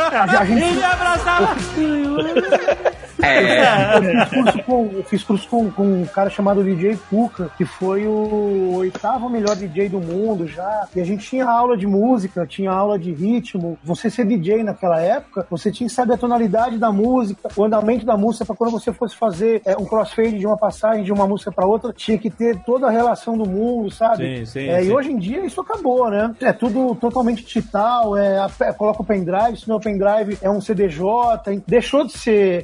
a 0.00 0.36
gente- 0.44 0.64
E 0.64 0.72
me 0.76 0.84
abraçava, 0.84 1.54
do 1.74 1.80
you 1.82 2.16
wanna 2.16 3.03
Eu 3.94 4.26
fiz 4.26 4.28
curso 4.30 4.62
com, 4.64 4.90
eu 4.92 5.04
fiz 5.04 5.24
curso 5.24 5.48
com, 5.48 5.70
com 5.70 6.02
um 6.02 6.06
cara 6.06 6.30
chamado 6.30 6.62
DJ 6.62 6.96
Cuca, 7.08 7.50
que 7.56 7.64
foi 7.64 8.06
o 8.06 8.74
oitavo 8.76 9.28
melhor 9.28 9.56
DJ 9.56 9.88
do 9.88 10.00
mundo 10.00 10.46
já. 10.46 10.86
E 10.94 11.00
a 11.00 11.04
gente 11.04 11.26
tinha 11.26 11.46
aula 11.46 11.76
de 11.76 11.86
música, 11.86 12.46
tinha 12.46 12.70
aula 12.70 12.98
de 12.98 13.12
ritmo. 13.12 13.78
Você 13.82 14.10
ser 14.10 14.26
DJ 14.26 14.62
naquela 14.62 15.00
época, 15.00 15.46
você 15.50 15.70
tinha 15.70 15.88
que 15.88 15.94
saber 15.94 16.14
a 16.14 16.18
tonalidade 16.18 16.78
da 16.78 16.90
música, 16.90 17.48
o 17.56 17.64
andamento 17.64 18.04
da 18.04 18.16
música, 18.16 18.44
para 18.44 18.56
quando 18.56 18.72
você 18.72 18.92
fosse 18.92 19.16
fazer 19.16 19.62
é, 19.64 19.76
um 19.76 19.84
crossfade 19.84 20.38
de 20.38 20.46
uma 20.46 20.56
passagem 20.56 21.04
de 21.04 21.12
uma 21.12 21.26
música 21.26 21.52
para 21.52 21.66
outra, 21.66 21.92
tinha 21.92 22.18
que 22.18 22.30
ter 22.30 22.58
toda 22.64 22.86
a 22.86 22.90
relação 22.90 23.36
do 23.36 23.48
mundo, 23.48 23.90
sabe? 23.90 24.38
Sim, 24.38 24.46
sim, 24.46 24.68
É, 24.68 24.82
sim. 24.82 24.88
E 24.88 24.92
hoje 24.92 25.12
em 25.12 25.18
dia 25.18 25.44
isso 25.44 25.60
acabou, 25.60 26.10
né? 26.10 26.34
É 26.40 26.52
tudo 26.52 26.94
totalmente 26.94 27.44
digital, 27.44 28.16
é, 28.16 28.46
é, 28.60 28.72
coloca 28.72 29.02
o 29.02 29.04
pendrive, 29.04 29.56
se 29.56 29.68
não 29.68 29.76
é 29.76 29.78
o 29.78 29.82
pendrive 29.82 30.38
é 30.40 30.50
um 30.50 30.60
CDJ, 30.60 31.04
deixou 31.66 32.04
de 32.04 32.12
ser 32.12 32.62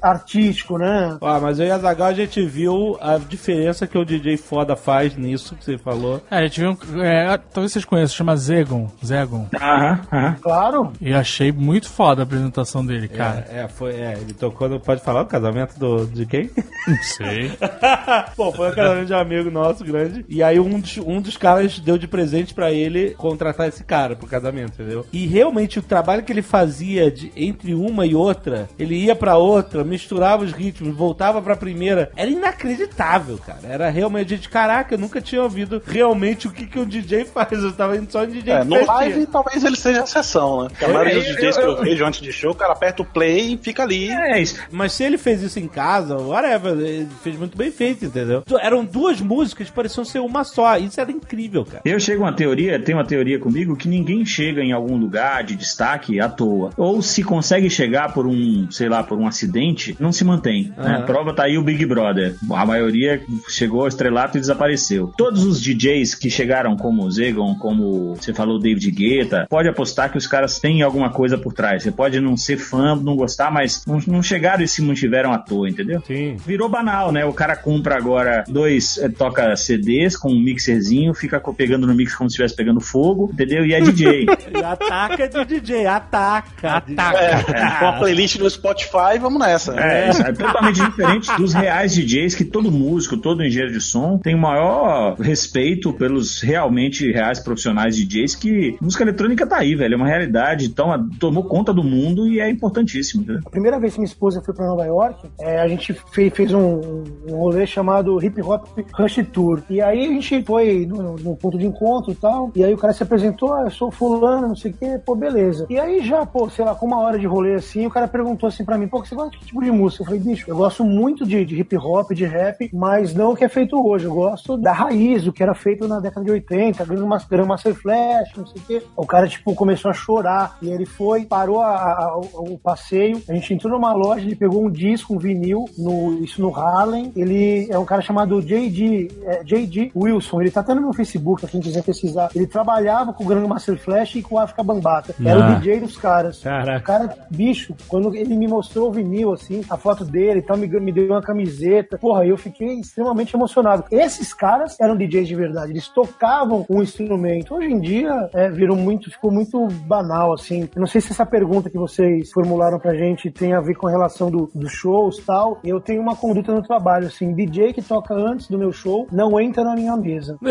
artístico, 0.51 0.79
né? 0.79 1.17
Ó, 1.21 1.41
mas 1.41 1.59
eu 1.61 1.67
e 1.67 1.71
a 1.71 1.79
Zagal 1.79 2.09
a 2.09 2.13
gente 2.13 2.45
viu 2.45 2.97
a 3.01 3.17
diferença 3.19 3.87
que 3.87 3.97
o 3.97 4.05
DJ 4.05 4.37
foda 4.37 4.75
faz 4.77 5.17
nisso 5.17 5.55
que 5.57 5.65
você 5.65 5.79
falou. 5.79 6.21
É, 6.31 6.37
a 6.39 6.43
gente 6.43 6.61
viu. 6.61 6.71
um- 6.71 7.03
é, 7.03 7.39
talvez 7.53 7.73
vocês 7.73 7.85
conheçam, 7.85 8.17
chama 8.17 8.37
Zegon. 8.37 8.91
Zegon. 9.05 9.47
Aham, 9.61 10.01
aham. 10.13 10.37
Claro. 10.41 10.93
E 11.01 11.13
achei 11.13 11.53
muito 11.53 11.89
foda 11.89 12.23
a 12.23 12.25
apresentação 12.25 12.85
dele, 12.85 13.09
cara. 13.09 13.47
É, 13.51 13.61
é, 13.63 13.69
foi, 13.69 13.93
é, 13.95 14.19
ele 14.21 14.33
tocou 14.35 14.69
no, 14.69 14.81
pode 14.81 15.03
falar 15.03 15.23
o 15.23 15.27
casamento 15.27 15.79
do, 15.79 16.07
de 16.07 16.27
quem? 16.27 16.51
Não 16.87 16.97
sei. 17.03 17.53
Pô, 18.37 18.53
foi 18.53 18.71
um 18.71 18.75
casamento 18.75 19.07
de 19.07 19.13
um 19.13 19.19
amigo 19.19 19.51
nosso 19.51 19.85
grande. 19.85 20.25
E 20.29 20.43
aí 20.43 20.59
um 20.59 20.81
dos, 20.81 20.99
um 20.99 21.21
dos 21.21 21.37
caras 21.37 21.79
deu 21.79 21.97
de 21.97 22.09
presente 22.09 22.53
pra 22.55 22.73
ele 22.73 23.11
contratar 23.11 23.69
esse 23.69 23.85
cara 23.85 24.17
pro 24.17 24.27
casamento, 24.27 24.73
entendeu? 24.81 25.07
E 25.13 25.27
realmente 25.27 25.79
o 25.79 25.83
trabalho 25.83 26.23
que 26.23 26.33
ele 26.33 26.43
fazia 26.43 27.11
de, 27.11 27.31
entre 27.37 27.75
uma 27.75 28.07
e 28.07 28.15
outra, 28.15 28.69
ele 28.79 28.95
ia 28.97 29.15
pra 29.15 29.37
outra, 29.37 29.85
misturava 29.85 30.30
os 30.37 30.53
ritmos, 30.53 30.95
voltava 30.95 31.41
pra 31.43 31.57
primeira. 31.57 32.11
Era 32.17 32.31
inacreditável, 32.31 33.39
cara. 33.39 33.61
Era 33.65 33.91
realmente, 33.91 34.31
gente, 34.31 34.49
caraca, 34.49 34.95
eu 34.95 34.99
nunca 34.99 35.21
tinha 35.21 35.43
ouvido 35.43 35.83
realmente 35.85 36.47
o 36.47 36.51
que, 36.51 36.67
que 36.67 36.79
um 36.79 36.85
DJ 36.85 37.25
faz. 37.25 37.51
Eu 37.53 37.73
tava 37.73 37.97
indo 37.97 38.11
só 38.11 38.25
em 38.25 38.29
DJ 38.29 38.53
É, 38.53 38.61
de 38.63 38.69
no 38.69 38.77
festinha. 38.77 38.97
live 38.97 39.27
talvez 39.27 39.65
ele 39.65 39.77
seja 39.77 40.01
a 40.01 40.05
exceção, 40.05 40.63
né? 40.63 40.69
Porque 40.71 40.85
a 40.85 40.89
maioria 40.89 41.15
dos 41.15 41.27
eu- 41.29 41.35
DJs 41.37 41.57
que 41.57 41.63
eu- 41.65 41.77
vejo 41.83 42.05
antes 42.05 42.21
de 42.21 42.33
show, 42.33 42.53
o 42.53 42.55
cara 42.55 42.73
aperta 42.73 43.03
o 43.03 43.05
play 43.05 43.55
e 43.55 43.59
fica 43.59 43.83
ali. 43.83 44.11
É 44.11 44.41
isso. 44.41 44.57
Mas 44.71 44.93
se 44.93 45.05
ele 45.05 45.19
fez 45.19 45.43
isso 45.43 45.59
em 45.59 45.69
casa, 45.69 46.17
whatever, 46.17 46.73
ele 46.79 47.09
fez 47.23 47.37
muito 47.37 47.57
bem 47.57 47.71
feito, 47.71 48.05
entendeu? 48.05 48.43
Eram 48.61 48.85
duas 48.85 49.21
músicas 49.21 49.69
que 49.69 49.73
pareciam 49.73 50.05
ser 50.05 50.21
uma 50.21 50.45
só. 50.45 50.77
Isso 50.79 51.01
era 51.01 51.11
incrível, 51.11 51.65
cara. 51.65 51.83
Eu 51.85 51.99
chego 51.99 52.23
a 52.23 52.27
uma 52.27 52.33
teoria, 52.33 52.79
tem 52.79 52.95
uma 52.95 53.05
teoria 53.05 53.39
comigo 53.39 53.77
que 53.77 53.89
ninguém 53.89 54.25
chega 54.25 54.63
em 54.63 54.73
algum 54.73 54.97
lugar 54.97 55.43
de 55.45 55.55
destaque 55.57 56.21
à 56.21 56.29
toa. 56.29 56.71
Ou 56.77 57.03
se 57.03 57.23
consegue 57.23 57.69
chegar 57.71 58.13
por 58.13 58.27
um, 58.27 58.69
sei 58.71 58.89
lá, 58.89 59.03
por 59.03 59.19
um 59.19 59.27
acidente, 59.27 59.97
não 59.99 60.13
se 60.13 60.20
mantém. 60.25 60.73
Né? 60.77 60.97
Aham. 60.97 61.03
Prova 61.03 61.35
tá 61.35 61.45
aí 61.45 61.59
o 61.59 61.63
Big 61.63 61.85
Brother. 61.87 62.35
A 62.51 62.67
maioria 62.67 63.21
chegou 63.49 63.83
ao 63.83 63.89
estrelato 63.89 64.37
e 64.37 64.41
desapareceu. 64.41 65.13
Todos 65.17 65.45
os 65.45 65.61
DJs 65.61 66.15
que 66.15 66.31
chegaram 66.31 66.77
como 66.77 67.05
o 67.05 67.11
Zegon, 67.11 67.55
como 67.57 68.15
você 68.15 68.33
falou, 68.33 68.59
David 68.59 68.91
Guetta, 68.91 69.47
pode 69.49 69.69
apostar 69.69 70.11
que 70.11 70.19
os 70.19 70.27
caras 70.27 70.59
têm 70.59 70.83
alguma 70.83 71.11
coisa 71.11 71.37
por 71.39 71.53
trás. 71.53 71.83
Você 71.83 71.91
pode 71.91 72.21
não 72.21 72.37
ser 72.37 72.57
fã, 72.57 72.95
não 72.97 73.17
gostar, 73.17 73.51
mas 73.51 73.85
não, 73.87 73.99
não 74.07 74.23
chegaram 74.23 74.63
e 74.63 74.69
se 74.69 74.83
mantiveram 74.83 75.33
à 75.33 75.39
toa, 75.39 75.69
entendeu? 75.69 76.03
Sim. 76.07 76.37
Virou 76.37 76.69
banal, 76.69 77.13
né? 77.13 77.25
O 77.25 77.33
cara 77.33 77.57
compra 77.57 77.97
agora 77.97 78.45
dois, 78.49 78.99
eh, 78.99 79.09
toca 79.09 79.55
CDs 79.57 80.17
com 80.17 80.31
um 80.31 80.41
mixerzinho, 80.41 81.15
fica 81.15 81.41
pegando 81.53 81.87
no 81.87 81.95
mix 81.95 82.15
como 82.15 82.29
se 82.29 82.35
estivesse 82.35 82.55
pegando 82.55 82.81
fogo, 82.81 83.31
entendeu? 83.33 83.65
E 83.65 83.75
é 83.75 83.81
DJ. 83.81 84.27
Ataca 84.65 85.29
de 85.29 85.45
DJ, 85.45 85.87
ataca. 85.87 86.77
Ataca. 86.77 87.19
É, 87.19 87.79
com 87.79 87.87
a 87.87 87.93
playlist 87.95 88.37
no 88.39 88.49
Spotify, 88.49 89.19
vamos 89.21 89.41
nessa. 89.41 89.75
É, 89.75 90.10
é 90.19 90.33
totalmente 90.33 90.81
diferente 90.81 91.31
dos 91.37 91.53
reais 91.53 91.95
DJs 91.95 92.35
que 92.35 92.45
todo 92.45 92.71
músico, 92.71 93.17
todo 93.17 93.45
engenheiro 93.45 93.73
de 93.73 93.81
som 93.81 94.19
tem 94.19 94.35
o 94.35 94.39
maior 94.39 95.17
respeito 95.19 95.93
pelos 95.93 96.41
realmente 96.41 97.11
reais 97.11 97.39
profissionais 97.39 97.97
DJs 97.97 98.35
que 98.35 98.77
música 98.81 99.05
eletrônica 99.05 99.47
tá 99.47 99.59
aí, 99.59 99.75
velho. 99.75 99.95
É 99.95 99.97
uma 99.97 100.07
realidade, 100.07 100.67
então 100.67 101.09
tomou 101.19 101.45
conta 101.45 101.73
do 101.73 101.83
mundo 101.83 102.27
e 102.27 102.41
é 102.41 102.51
importantíssimo? 102.51 103.25
A 103.47 103.51
primeira 103.51 103.79
vez 103.79 103.95
que 103.95 104.01
minha 104.01 104.09
esposa 104.09 104.41
foi 104.41 104.55
pra 104.55 104.67
Nova 104.67 104.85
York, 104.85 105.29
é, 105.41 105.61
a 105.61 105.69
gente 105.69 105.93
fez, 106.13 106.33
fez 106.33 106.53
um, 106.53 107.05
um 107.29 107.37
rolê 107.37 107.67
chamado 107.67 108.23
Hip 108.25 108.41
Hop 108.43 108.67
Rush 108.93 109.27
Tour. 109.33 109.63
E 109.69 109.81
aí 109.81 110.07
a 110.07 110.09
gente 110.09 110.43
foi 110.45 110.87
no, 110.87 111.17
no 111.17 111.37
ponto 111.37 111.59
de 111.59 111.67
encontro 111.67 112.13
e 112.13 112.15
tal. 112.15 112.51
E 112.55 112.65
aí 112.65 112.73
o 112.73 112.79
cara 112.79 112.93
se 112.93 113.03
apresentou, 113.03 113.53
ah, 113.55 113.63
eu 113.65 113.71
sou 113.71 113.91
fulano, 113.91 114.49
não 114.49 114.57
sei 114.57 114.71
o 114.71 114.75
quê, 114.75 115.01
pô, 115.05 115.15
beleza. 115.15 115.67
E 115.69 115.79
aí 115.79 116.05
já, 116.05 116.25
pô, 116.25 116.49
sei 116.49 116.65
lá, 116.65 116.75
com 116.75 116.87
uma 116.87 116.99
hora 116.99 117.19
de 117.19 117.27
rolê 117.27 117.55
assim, 117.55 117.87
o 117.87 117.91
cara 117.91 118.09
perguntou 118.09 118.49
assim 118.49 118.65
pra 118.65 118.79
mim, 118.79 118.89
pô, 118.89 119.05
você 119.05 119.15
gosta 119.15 119.31
de 119.31 119.39
que 119.39 119.47
tipo 119.47 119.63
de 119.63 119.71
música? 119.71 120.00
Eu 120.01 120.05
falei, 120.07 120.21
bicho, 120.21 120.45
eu 120.51 120.57
gosto 120.57 120.83
muito 120.85 121.27
de, 121.27 121.45
de 121.45 121.61
hip 121.61 121.77
hop, 121.77 122.11
de 122.13 122.25
rap, 122.25 122.71
mas 122.73 123.15
não 123.15 123.33
o 123.33 123.37
que 123.37 123.45
é 123.45 123.49
feito 123.49 123.77
hoje. 123.77 124.07
Eu 124.07 124.15
gosto 124.15 124.57
da 124.57 124.73
raiz, 124.73 125.27
o 125.27 125.33
que 125.33 125.43
era 125.43 125.55
feito 125.55 125.87
na 125.87 126.01
década 126.01 126.25
de 126.25 126.31
80, 126.33 126.85
Grandmaster 126.85 127.29
Grandmaster 127.31 127.75
Flash, 127.75 128.31
não 128.37 128.47
sei 128.47 128.61
o 128.63 128.65
quê. 128.67 128.83
O 128.97 129.07
cara, 129.07 129.29
tipo, 129.29 129.55
começou 129.55 129.91
a 129.91 129.95
chorar. 129.95 130.57
E 130.63 130.69
ele 130.71 130.87
foi, 130.87 131.25
parou 131.27 131.61
a- 131.61 131.77
a- 131.77 132.17
o, 132.19 132.55
o 132.55 132.59
passeio. 132.59 133.21
A 133.29 133.35
gente 133.35 133.53
entrou 133.55 133.73
numa 133.75 133.93
loja, 133.93 134.25
ele 134.25 134.35
pegou 134.37 134.65
um 134.65 134.71
disco, 134.71 135.15
um 135.15 135.19
vinil, 135.19 135.67
no, 135.77 136.23
isso 136.25 136.41
no 136.41 136.55
Harlem. 136.55 137.13
Ele 137.15 137.69
é 137.71 137.79
um 137.79 137.85
cara 137.85 138.01
chamado 138.01 138.41
J.D. 138.41 139.09
é, 139.25 139.45
J.D. 139.45 139.93
Wilson. 139.95 140.41
Ele 140.41 140.51
tá 140.51 140.61
até 140.61 140.75
no 140.75 140.81
meu 140.83 140.93
Facebook, 140.93 141.41
pra 141.43 141.51
quem 141.51 141.61
quiser 141.61 141.83
pesquisar. 141.83 142.31
Ele 142.35 142.47
trabalhava 142.47 143.13
com 143.13 143.25
o 143.25 143.27
Grandmaster 143.27 143.79
Flash 143.79 144.17
e 144.17 144.23
com 144.23 144.37
o 144.37 144.39
África 144.39 144.63
Bambata. 144.63 145.15
Era 145.23 145.45
Ah. 145.45 145.51
o 145.53 145.61
DJ 145.61 145.81
dos 145.81 145.97
caras. 145.97 146.39
Caraca. 146.41 146.79
O 146.79 146.83
cara, 146.83 147.19
bicho, 147.31 147.75
quando 147.89 148.15
ele 148.15 148.37
me 148.37 148.49
mostrou 148.49 148.89
o 148.89 148.93
vinil, 148.93 149.33
assim, 149.33 149.63
a 149.69 149.77
foto 149.77 149.90
dele 150.05 150.41
e 150.41 150.43
tal, 150.43 150.57
me, 150.57 150.67
me 150.69 150.93
deu 150.93 151.07
uma 151.07 151.21
camiseta. 151.23 151.99
Porra, 151.99 152.25
eu 152.27 152.37
fiquei 152.37 152.81
extremamente 152.81 153.35
emocionado. 153.35 153.85
Esses 153.91 154.33
caras 154.33 154.79
eram 154.81 154.97
DJs 154.97 155.29
de 155.29 155.35
verdade, 155.35 155.73
eles 155.73 155.89
tocavam 155.89 156.65
um 156.69 156.83
instrumento. 156.83 157.55
Hoje 157.55 157.67
em 157.69 157.81
dia, 157.81 158.11
é, 158.35 158.49
virou 158.51 158.77
muito, 158.77 159.11
ficou 159.11 159.31
muito 159.31 159.67
banal, 159.87 160.33
assim. 160.33 160.69
Eu 160.75 160.81
não 160.81 160.87
sei 160.87 161.01
se 161.01 161.13
essa 161.13 161.27
pergunta 161.27 161.69
que 161.71 161.79
vocês 161.79 162.31
formularam 162.33 162.79
pra 162.79 162.95
gente 162.95 163.31
tem 163.31 163.53
a 163.53 163.61
ver 163.61 163.75
com 163.75 163.87
a 163.87 163.91
relação 163.91 164.31
do- 164.31 164.51
dos 164.55 164.73
shows 164.73 165.19
e 165.19 165.23
tal. 165.23 165.59
Eu 165.65 165.81
tenho 165.81 166.01
uma 166.03 166.17
conduta 166.17 166.53
no 166.55 166.63
trabalho, 166.63 167.07
assim, 167.07 167.33
DJ 167.35 167.73
que 167.73 167.83
toca 167.83 168.15
antes 168.15 168.49
do 168.49 168.59
meu 168.59 168.73
show 168.73 169.07
não 169.13 169.39
entra 169.41 169.65
na 169.65 169.75
minha 169.75 169.97
mesa. 169.97 170.37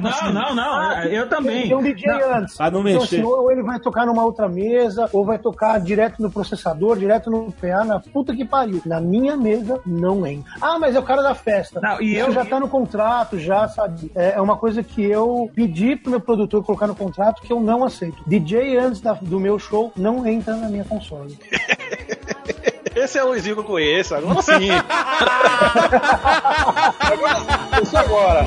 Não, 0.00 0.32
não, 0.32 0.54
não. 0.54 1.02
Eu 1.04 1.28
também. 1.28 1.62
Tem 1.68 1.76
um 1.76 1.82
DJ 1.82 2.10
antes. 2.22 2.56
Pra 2.56 2.70
não 2.70 2.80
Então, 2.80 3.00
mexer. 3.00 3.16
assim, 3.16 3.24
ou 3.24 3.50
ele 3.50 3.62
vai 3.62 3.78
tocar 3.80 4.06
numa 4.06 4.24
outra 4.24 4.48
mesa, 4.48 5.08
ou 5.12 5.24
vai 5.24 5.38
tocar 5.38 5.80
direto 5.80 6.22
no 6.22 6.30
processador, 6.30 6.85
direto 6.94 7.30
no 7.30 7.50
PA, 7.50 7.84
na 7.84 7.98
puta 7.98 8.36
que 8.36 8.44
pariu. 8.44 8.82
Na 8.84 9.00
minha 9.00 9.34
mesa, 9.36 9.80
não 9.86 10.26
entra. 10.26 10.52
Ah, 10.60 10.78
mas 10.78 10.94
é 10.94 10.98
o 10.98 11.02
cara 11.02 11.22
da 11.22 11.34
festa. 11.34 11.80
Não, 11.80 12.00
e 12.02 12.16
Isso 12.18 12.26
eu- 12.28 12.32
já 12.32 12.44
tá 12.44 12.60
no 12.60 12.68
contrato, 12.68 13.38
já, 13.38 13.66
sabe? 13.68 14.12
É 14.14 14.34
é 14.36 14.40
uma 14.40 14.56
coisa 14.58 14.82
que 14.82 15.02
eu 15.02 15.50
pedi 15.54 15.96
pro 15.96 16.10
meu 16.10 16.20
produtor 16.20 16.62
colocar 16.62 16.86
no 16.86 16.94
contrato 16.94 17.40
que 17.40 17.50
eu 17.52 17.58
não 17.60 17.82
aceito. 17.84 18.22
DJ 18.26 18.76
antes 18.76 19.00
da- 19.00 19.14
do 19.14 19.40
meu 19.40 19.58
show 19.58 19.90
não 19.96 20.26
entra 20.26 20.54
na 20.54 20.68
minha 20.68 20.84
console. 20.84 21.38
Esse 22.94 23.18
é 23.18 23.24
o 23.24 23.28
Luizinho 23.28 23.54
que 23.56 23.60
eu 23.60 23.64
conheço, 23.64 24.14
agora 24.14 24.42
sim. 24.42 24.68
agora, 27.00 27.82
isso 27.82 27.96
agora. 27.96 28.46